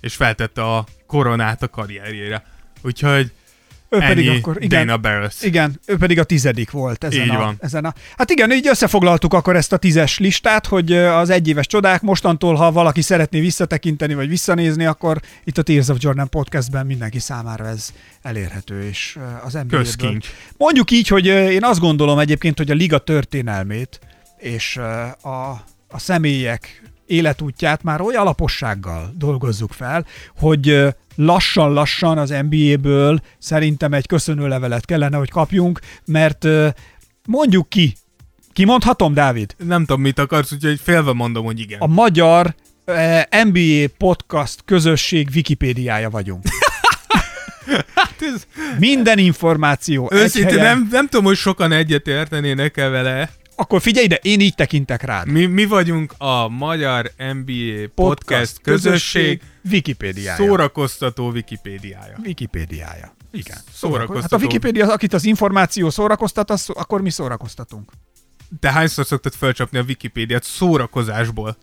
és 0.00 0.14
feltette 0.14 0.62
a 0.62 0.86
koronát 1.06 1.62
a 1.62 1.68
karrierjére. 1.68 2.44
Úgyhogy 2.82 3.32
Ő 3.88 3.98
pedig 3.98 4.26
ennyi 4.26 4.38
akkor, 4.38 4.62
igen, 4.62 4.86
Dana 4.86 4.98
Barris. 4.98 5.42
igen, 5.42 5.80
ő 5.86 5.96
pedig 5.96 6.18
a 6.18 6.24
tizedik 6.24 6.70
volt 6.70 7.04
ezen 7.04 7.24
Így 7.24 7.30
a, 7.30 7.38
van. 7.38 7.56
ezen 7.60 7.84
a... 7.84 7.94
Hát 8.16 8.30
igen, 8.30 8.52
így 8.52 8.66
összefoglaltuk 8.66 9.34
akkor 9.34 9.56
ezt 9.56 9.72
a 9.72 9.76
tízes 9.76 10.18
listát, 10.18 10.66
hogy 10.66 10.92
az 10.92 11.30
egyéves 11.30 11.66
csodák 11.66 12.00
mostantól, 12.02 12.54
ha 12.54 12.72
valaki 12.72 13.00
szeretné 13.00 13.40
visszatekinteni 13.40 14.14
vagy 14.14 14.28
visszanézni, 14.28 14.84
akkor 14.84 15.20
itt 15.44 15.58
a 15.58 15.62
Tears 15.62 15.88
of 15.88 15.96
Jordan 16.00 16.28
podcastben 16.28 16.86
mindenki 16.86 17.18
számára 17.18 17.66
ez 17.66 17.92
elérhető, 18.22 18.82
és 18.82 19.18
az. 19.44 19.58
Közkincs. 19.68 20.28
Mondjuk 20.56 20.90
így, 20.90 21.08
hogy 21.08 21.26
én 21.26 21.64
azt 21.64 21.80
gondolom 21.80 22.18
egyébként, 22.18 22.58
hogy 22.58 22.70
a 22.70 22.74
liga 22.74 22.98
történelmét 22.98 24.00
és 24.38 24.76
a, 25.22 25.46
a 25.88 25.98
személyek 25.98 26.82
életútját 27.08 27.82
már 27.82 28.00
olyan 28.00 28.20
alapossággal 28.20 29.12
dolgozzuk 29.16 29.72
fel, 29.72 30.06
hogy 30.38 30.86
lassan-lassan 31.16 32.18
az 32.18 32.34
NBA-ből 32.48 33.20
szerintem 33.38 33.92
egy 33.92 34.06
köszönőlevelet 34.06 34.84
kellene, 34.84 35.16
hogy 35.16 35.30
kapjunk, 35.30 35.80
mert 36.04 36.46
mondjuk 37.26 37.68
ki, 37.68 37.96
kimondhatom, 38.52 39.14
Dávid? 39.14 39.54
Nem 39.58 39.84
tudom, 39.84 40.00
mit 40.00 40.18
akarsz, 40.18 40.52
úgyhogy 40.52 40.80
félve 40.82 41.12
mondom, 41.12 41.44
hogy 41.44 41.60
igen. 41.60 41.80
A 41.80 41.86
magyar 41.86 42.54
NBA 43.44 43.94
podcast 43.98 44.62
közösség 44.64 45.28
Wikipédiája 45.34 46.10
vagyunk. 46.10 46.42
Hát 47.94 48.14
ez, 48.18 48.46
Minden 48.78 49.18
információ 49.18 50.08
őszintén 50.12 50.58
nem, 50.58 50.88
nem 50.90 51.08
tudom, 51.08 51.24
hogy 51.24 51.36
sokan 51.36 51.72
egyet 51.72 52.06
értenének 52.06 52.76
-e 52.76 52.88
vele. 52.88 53.30
Akkor 53.60 53.80
figyelj 53.80 54.04
ide, 54.04 54.18
én 54.22 54.40
így 54.40 54.54
tekintek 54.54 55.02
rád. 55.02 55.28
Mi, 55.28 55.46
mi 55.46 55.64
vagyunk 55.64 56.14
a 56.18 56.48
Magyar 56.48 57.10
NBA 57.16 57.88
Podcast, 57.94 58.60
közösség 58.62 59.42
Wikipédiája. 59.70 60.36
szórakoztató 60.36 61.30
Wikipédiája. 61.30 62.16
Wikipédiája. 62.24 63.16
Igen. 63.32 63.56
Szórakoztató. 63.72 64.20
Hát 64.20 64.32
a 64.32 64.36
Wikipédia, 64.36 64.92
akit 64.92 65.12
az 65.12 65.24
információ 65.24 65.90
szórakoztat, 65.90 66.50
az, 66.50 66.68
akkor 66.68 67.00
mi 67.00 67.10
szórakoztatunk. 67.10 67.92
Te 68.60 68.72
hányszor 68.72 69.06
szoktad 69.06 69.34
felcsapni 69.34 69.78
a 69.78 69.82
Wikipédiát 69.82 70.44
szórakozásból? 70.44 71.56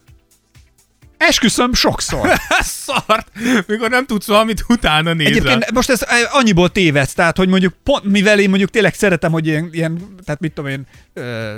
Esküszöm 1.17 1.73
sokszor. 1.73 2.30
Szart! 2.85 3.31
Mikor 3.67 3.89
nem 3.89 4.05
tudsz 4.05 4.27
valamit, 4.27 4.65
utána 4.67 5.13
nézel. 5.13 5.31
Egyébként 5.31 5.72
most 5.72 5.89
ez 5.89 6.01
eh, 6.03 6.35
annyiból 6.35 6.69
tévedsz, 6.69 7.13
tehát 7.13 7.38
hogy 7.38 7.49
mondjuk 7.49 7.73
pont, 7.84 8.03
mivel 8.03 8.39
én 8.39 8.49
mondjuk 8.49 8.69
tényleg 8.69 8.93
szeretem, 8.93 9.31
hogy 9.31 9.47
ilyen, 9.47 9.69
ilyen 9.72 10.15
tehát 10.26 10.41
mit 10.41 10.53
tudom 10.53 10.72
én, 10.72 10.88
ö, 11.13 11.55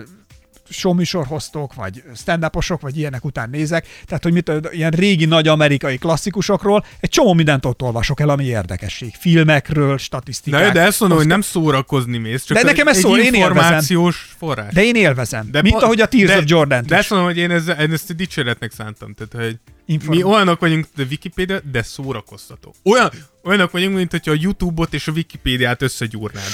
showműsorhoztók, 0.70 1.74
vagy 1.74 2.04
stand 2.16 2.46
vagy 2.80 2.98
ilyenek 2.98 3.26
után 3.26 3.50
nézek, 3.50 3.88
tehát 4.06 4.24
hogy 4.24 4.34
mit, 4.34 4.52
ilyen 4.72 4.92
régi 4.92 5.26
nagy 5.26 5.48
amerikai 5.48 5.98
klasszikusokról 5.98 6.86
egy 7.00 7.10
csomó 7.10 7.34
mindent 7.34 7.66
ott 7.66 7.82
olvasok 7.82 8.20
el, 8.20 8.30
ami 8.30 8.44
érdekesség. 8.44 9.14
Filmekről, 9.20 9.98
statisztikák. 9.98 10.66
Na, 10.66 10.72
de 10.72 10.82
ezt 10.82 11.00
mondom, 11.00 11.18
hogy 11.18 11.28
nem 11.28 11.42
szórakozni 11.42 12.18
mész, 12.18 12.44
csak 12.44 12.58
De 12.58 12.64
nekem 12.64 12.88
ez 12.88 13.00
szól, 13.00 13.20
én 13.20 13.34
élvezem. 13.34 14.12
forrás. 14.38 14.74
De 14.74 14.84
én 14.84 14.96
élvezem. 14.96 15.48
De 15.52 15.62
Mint 15.62 15.82
ahogy 15.82 16.02
a 16.02 16.08
Tears 16.08 16.28
de, 16.28 16.38
of 16.38 16.44
Jordan 16.46 16.84
De 16.88 16.96
ezt 16.96 17.10
mondom, 17.10 17.28
hogy 17.28 17.38
én, 17.38 17.52
ezzel, 17.52 17.82
én 17.82 17.92
ezt 17.92 18.16
dicséretnek 18.16 18.72
szántam. 18.72 19.14
Tehát, 19.14 19.48
hogy 19.48 19.60
Inform- 19.86 20.18
mi 20.18 20.24
olyanok 20.24 20.60
vagyunk, 20.60 20.86
de 20.96 21.04
Wikipedia, 21.10 21.60
de 21.72 21.82
szórakoztató. 21.84 22.76
Olyan, 22.84 23.12
olyanok 23.44 23.72
vagyunk, 23.72 23.96
mint 23.96 24.12
hogyha 24.12 24.32
a 24.32 24.38
YouTube-ot 24.40 24.94
és 24.94 25.08
a 25.08 25.12
Wikipédiát 25.12 25.82
összegyúrnád. 25.82 26.52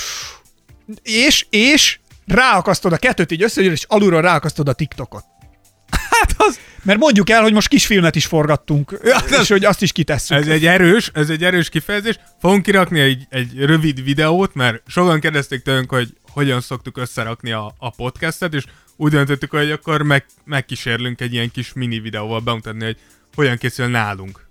És, 1.03 1.45
és 1.49 1.99
ráakasztod 2.25 2.93
a 2.93 2.97
kettőt 2.97 3.31
így 3.31 3.43
összegyűr, 3.43 3.71
és 3.71 3.85
alulról 3.87 4.21
ráakasztod 4.21 4.67
a 4.67 4.73
TikTokot. 4.73 5.23
Hát 6.09 6.35
az... 6.37 6.59
Mert 6.83 6.99
mondjuk 6.99 7.29
el, 7.29 7.41
hogy 7.41 7.53
most 7.53 7.67
kisfilmet 7.67 8.15
is 8.15 8.25
forgattunk, 8.25 8.99
és 9.41 9.49
hogy 9.49 9.65
azt 9.65 9.81
is 9.81 9.91
kitesszük. 9.91 10.37
Ez 10.37 10.47
egy 10.47 10.65
erős, 10.65 11.11
ez 11.13 11.29
egy 11.29 11.43
erős 11.43 11.69
kifejezés. 11.69 12.19
Fogunk 12.39 12.63
kirakni 12.63 12.99
egy, 12.99 13.27
egy 13.29 13.65
rövid 13.65 14.03
videót, 14.03 14.53
mert 14.53 14.81
sokan 14.87 15.19
kérdezték 15.19 15.61
tőlünk, 15.61 15.89
hogy 15.89 16.17
hogyan 16.31 16.61
szoktuk 16.61 16.97
összerakni 16.97 17.51
a, 17.51 17.75
a 17.77 17.89
podcastet, 17.89 18.53
és 18.53 18.63
úgy 18.95 19.11
döntöttük, 19.11 19.51
hogy 19.51 19.71
akkor 19.71 20.01
meg, 20.01 20.25
megkísérlünk 20.43 21.21
egy 21.21 21.33
ilyen 21.33 21.51
kis 21.51 21.73
mini 21.73 21.99
videóval 21.99 22.39
bemutatni, 22.39 22.83
hogy 22.83 22.97
hogyan 23.35 23.57
készül 23.57 23.87
nálunk 23.87 24.42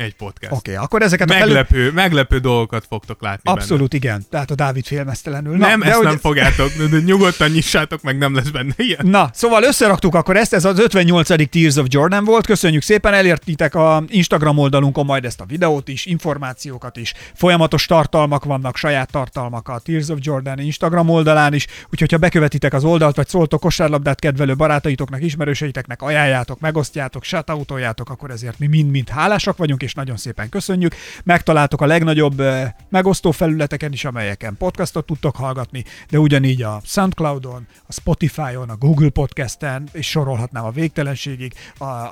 egy 0.00 0.14
podcast. 0.14 0.52
Oké, 0.52 0.72
okay, 0.72 0.84
akkor 0.84 1.02
ezeket 1.02 1.30
a 1.30 1.32
felül... 1.32 1.46
Meglepő, 1.46 1.92
meglepő 1.92 2.38
dolgokat 2.38 2.84
fogtok 2.88 3.22
látni 3.22 3.50
Abszolút 3.50 3.94
igen. 3.94 4.24
Tehát 4.30 4.50
a 4.50 4.54
Dávid 4.54 4.84
félmeztelenül. 4.84 5.52
benne. 5.52 5.66
Nem, 5.66 5.82
ezt 5.82 5.96
hogy- 5.96 6.06
nem 6.06 6.18
fogjátok, 6.18 6.72
de 6.72 6.98
nyugodtan 7.04 7.50
nyissátok 7.50 8.02
meg, 8.02 8.18
nem 8.18 8.34
lesz 8.34 8.48
benne 8.48 8.74
ilyen. 8.76 9.00
Na, 9.02 9.30
szóval 9.32 9.62
összeraktuk 9.62 10.14
akkor 10.14 10.36
ezt, 10.36 10.52
ez 10.52 10.64
az 10.64 10.78
58. 10.78 11.48
Tears 11.50 11.76
of 11.76 11.86
Jordan 11.88 12.24
volt, 12.24 12.46
köszönjük 12.46 12.82
szépen, 12.82 13.14
elértitek 13.14 13.74
a 13.74 14.04
Instagram 14.08 14.58
oldalunkon 14.58 15.04
majd 15.04 15.24
ezt 15.24 15.40
a 15.40 15.44
videót 15.44 15.88
is, 15.88 16.06
információkat 16.06 16.96
is, 16.96 17.14
folyamatos 17.34 17.86
tartalmak 17.86 18.44
vannak, 18.44 18.76
saját 18.76 19.10
tartalmak 19.10 19.68
a 19.68 19.78
Tears 19.78 20.08
of 20.08 20.18
Jordan 20.20 20.58
Instagram 20.58 21.08
oldalán 21.08 21.54
is, 21.54 21.66
úgyhogy 21.90 22.12
ha 22.12 22.18
bekövetitek 22.18 22.72
az 22.72 22.84
oldalt, 22.84 23.16
vagy 23.16 23.28
szóltok 23.28 23.60
kosárlabdát 23.60 24.20
kedvelő 24.20 24.56
barátaitoknak, 24.56 25.22
ismerőseiteknek, 25.22 26.02
ajánljátok, 26.02 26.60
megosztjátok, 26.60 27.24
shoutoutoljátok, 27.24 28.10
akkor 28.10 28.30
ezért 28.30 28.58
mi 28.58 28.66
mind-mind 28.66 29.08
hálásak 29.08 29.56
vagyunk, 29.56 29.82
és 29.82 29.89
nagyon 29.94 30.16
szépen 30.16 30.48
köszönjük. 30.48 30.94
Megtaláltok 31.24 31.80
a 31.80 31.86
legnagyobb 31.86 32.42
megosztó 32.88 33.30
felületeken 33.30 33.92
is, 33.92 34.04
amelyeken 34.04 34.56
podcastot 34.56 35.06
tudtok 35.06 35.36
hallgatni, 35.36 35.84
de 36.10 36.18
ugyanígy 36.18 36.62
a 36.62 36.80
Soundcloudon, 36.84 37.66
a 37.86 37.92
Spotify-on, 37.92 38.68
a 38.68 38.76
Google 38.76 39.10
Podcasten, 39.10 39.88
és 39.92 40.08
sorolhatnám 40.08 40.64
a 40.64 40.70
végtelenségig, 40.70 41.54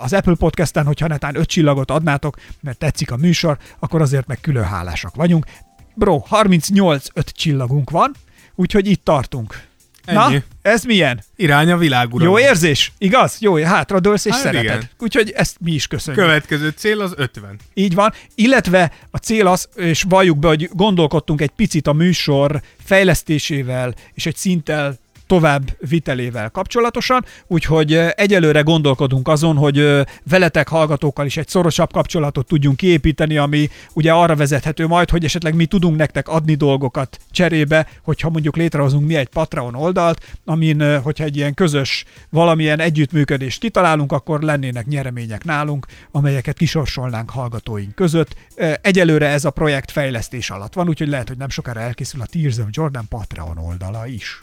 az 0.03 0.13
Apple 0.13 0.35
Podcasten, 0.35 0.87
hogyha 0.87 1.07
netán 1.07 1.37
öt 1.37 1.49
csillagot 1.49 1.91
adnátok, 1.91 2.37
mert 2.61 2.79
tetszik 2.79 3.11
a 3.11 3.17
műsor, 3.17 3.59
akkor 3.79 4.01
azért 4.01 4.27
meg 4.27 4.41
külön 4.41 4.65
hálásak 4.65 5.15
vagyunk. 5.15 5.47
Bro, 5.95 6.19
38 6.19 7.07
öt 7.15 7.29
csillagunk 7.29 7.91
van, 7.91 8.15
úgyhogy 8.55 8.87
itt 8.87 9.05
tartunk. 9.05 9.68
Na, 10.13 10.25
Ennyi. 10.27 10.43
ez 10.63 10.85
milyen? 10.85 11.23
Irány 11.37 11.71
a 11.71 11.77
világ, 11.77 12.15
uram. 12.15 12.27
Jó 12.29 12.39
érzés? 12.39 12.93
Igaz? 12.99 13.37
Jó, 13.41 13.63
hátradőlsz 13.65 14.25
és 14.25 14.33
Hát 14.33 14.41
szereted. 14.41 14.65
igen. 14.65 14.89
Úgyhogy 14.99 15.31
ezt 15.37 15.57
mi 15.61 15.73
is 15.73 15.87
köszönjük. 15.87 16.25
Következő 16.25 16.69
cél 16.77 17.01
az 17.01 17.13
50. 17.17 17.59
Így 17.75 17.95
van, 17.95 18.13
illetve 18.35 18.93
a 19.11 19.17
cél 19.17 19.47
az, 19.47 19.69
és 19.77 20.05
valljuk 20.09 20.39
be, 20.39 20.49
hogy 20.49 20.69
gondolkodtunk 20.73 21.41
egy 21.41 21.51
picit 21.51 21.87
a 21.87 21.93
műsor 21.93 22.63
fejlesztésével 22.85 23.95
és 24.15 24.27
egy 24.27 24.37
szinttel 24.37 24.99
tovább 25.29 25.71
vitelével 25.89 26.49
kapcsolatosan, 26.51 27.25
úgyhogy 27.47 27.93
egyelőre 28.17 28.61
gondolkodunk 28.61 29.29
azon, 29.29 29.57
hogy 29.57 30.07
veletek 30.31 30.69
hallgatókkal 30.69 31.27
is 31.27 31.37
egy 31.37 31.49
szorosabb 31.49 31.93
kapcsolatot 31.93 32.47
tudjunk 32.47 32.77
kiépíteni, 32.77 33.37
ami 33.37 33.69
ugye 33.93 34.13
arra 34.13 34.37
vezethető 34.37 34.87
majd, 34.87 35.11
hogy 35.11 35.25
esetleg 35.25 35.55
mi 35.55 35.67
tudunk 35.67 35.97
nektek 35.97 36.29
adni 36.29 36.55
dolgokat 36.55 37.19
cserébe, 37.31 37.87
hogyha 38.03 38.31
mondjuk 38.31 38.57
létrehozunk 38.57 39.07
mi 39.07 39.15
egy 39.15 39.29
Patreon 39.29 39.75
oldalt, 39.75 40.37
amin, 40.45 41.01
hogyha 41.01 41.25
egy 41.25 41.37
ilyen 41.37 41.55
közös 41.55 42.05
valamilyen 42.31 42.81
együttműködést 42.81 43.61
kitalálunk, 43.61 44.13
akkor 44.13 44.43
lennének 44.43 44.87
nyeremények 44.87 45.45
nálunk, 45.45 45.87
amelyeket 46.11 46.57
kisorsolnánk 46.57 47.31
hallgatóink 47.31 47.95
között. 47.95 48.35
Egyelőre 48.83 49.27
ez 49.29 49.45
a 49.45 49.51
projekt 49.51 49.91
fejlesztés 49.91 50.51
alatt 50.51 50.75
van, 50.75 50.89
úgyhogy 50.89 51.09
lehet, 51.09 51.29
hogy 51.29 51.39
nem 51.39 51.49
sokára 51.49 51.81
elkészül 51.81 52.21
a 52.21 52.27
Tears 52.27 52.59
of 52.59 52.67
Jordan 52.71 53.09
Patreon 53.09 53.59
oldala 53.59 54.07
is. 54.07 54.43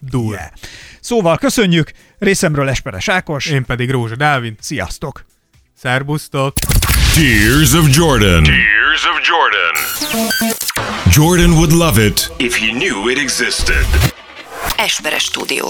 Dur. 0.00 0.32
Yeah. 0.34 0.46
Szóval 1.00 1.38
köszönjük, 1.38 1.90
részemről 2.18 2.68
Esperes 2.68 3.08
Ákos, 3.08 3.46
Én 3.46 3.64
pedig 3.64 3.90
Rózsa 3.90 4.16
Dávid. 4.16 4.54
sziasztok! 4.60 5.24
Szerbusztok! 5.78 6.54
Tears 7.14 7.72
of 7.72 7.86
Jordan. 7.96 8.42
Tears 8.42 9.04
of 9.04 9.20
Jordan. 9.28 9.74
Jordan 11.12 11.50
would 11.50 11.72
love 11.72 12.04
it 12.04 12.32
If 12.38 12.58
he 12.58 12.66
knew 12.72 13.08
it 13.10 13.18
existed. 13.18 13.86
Esperes 14.76 15.22
stúdió. 15.22 15.68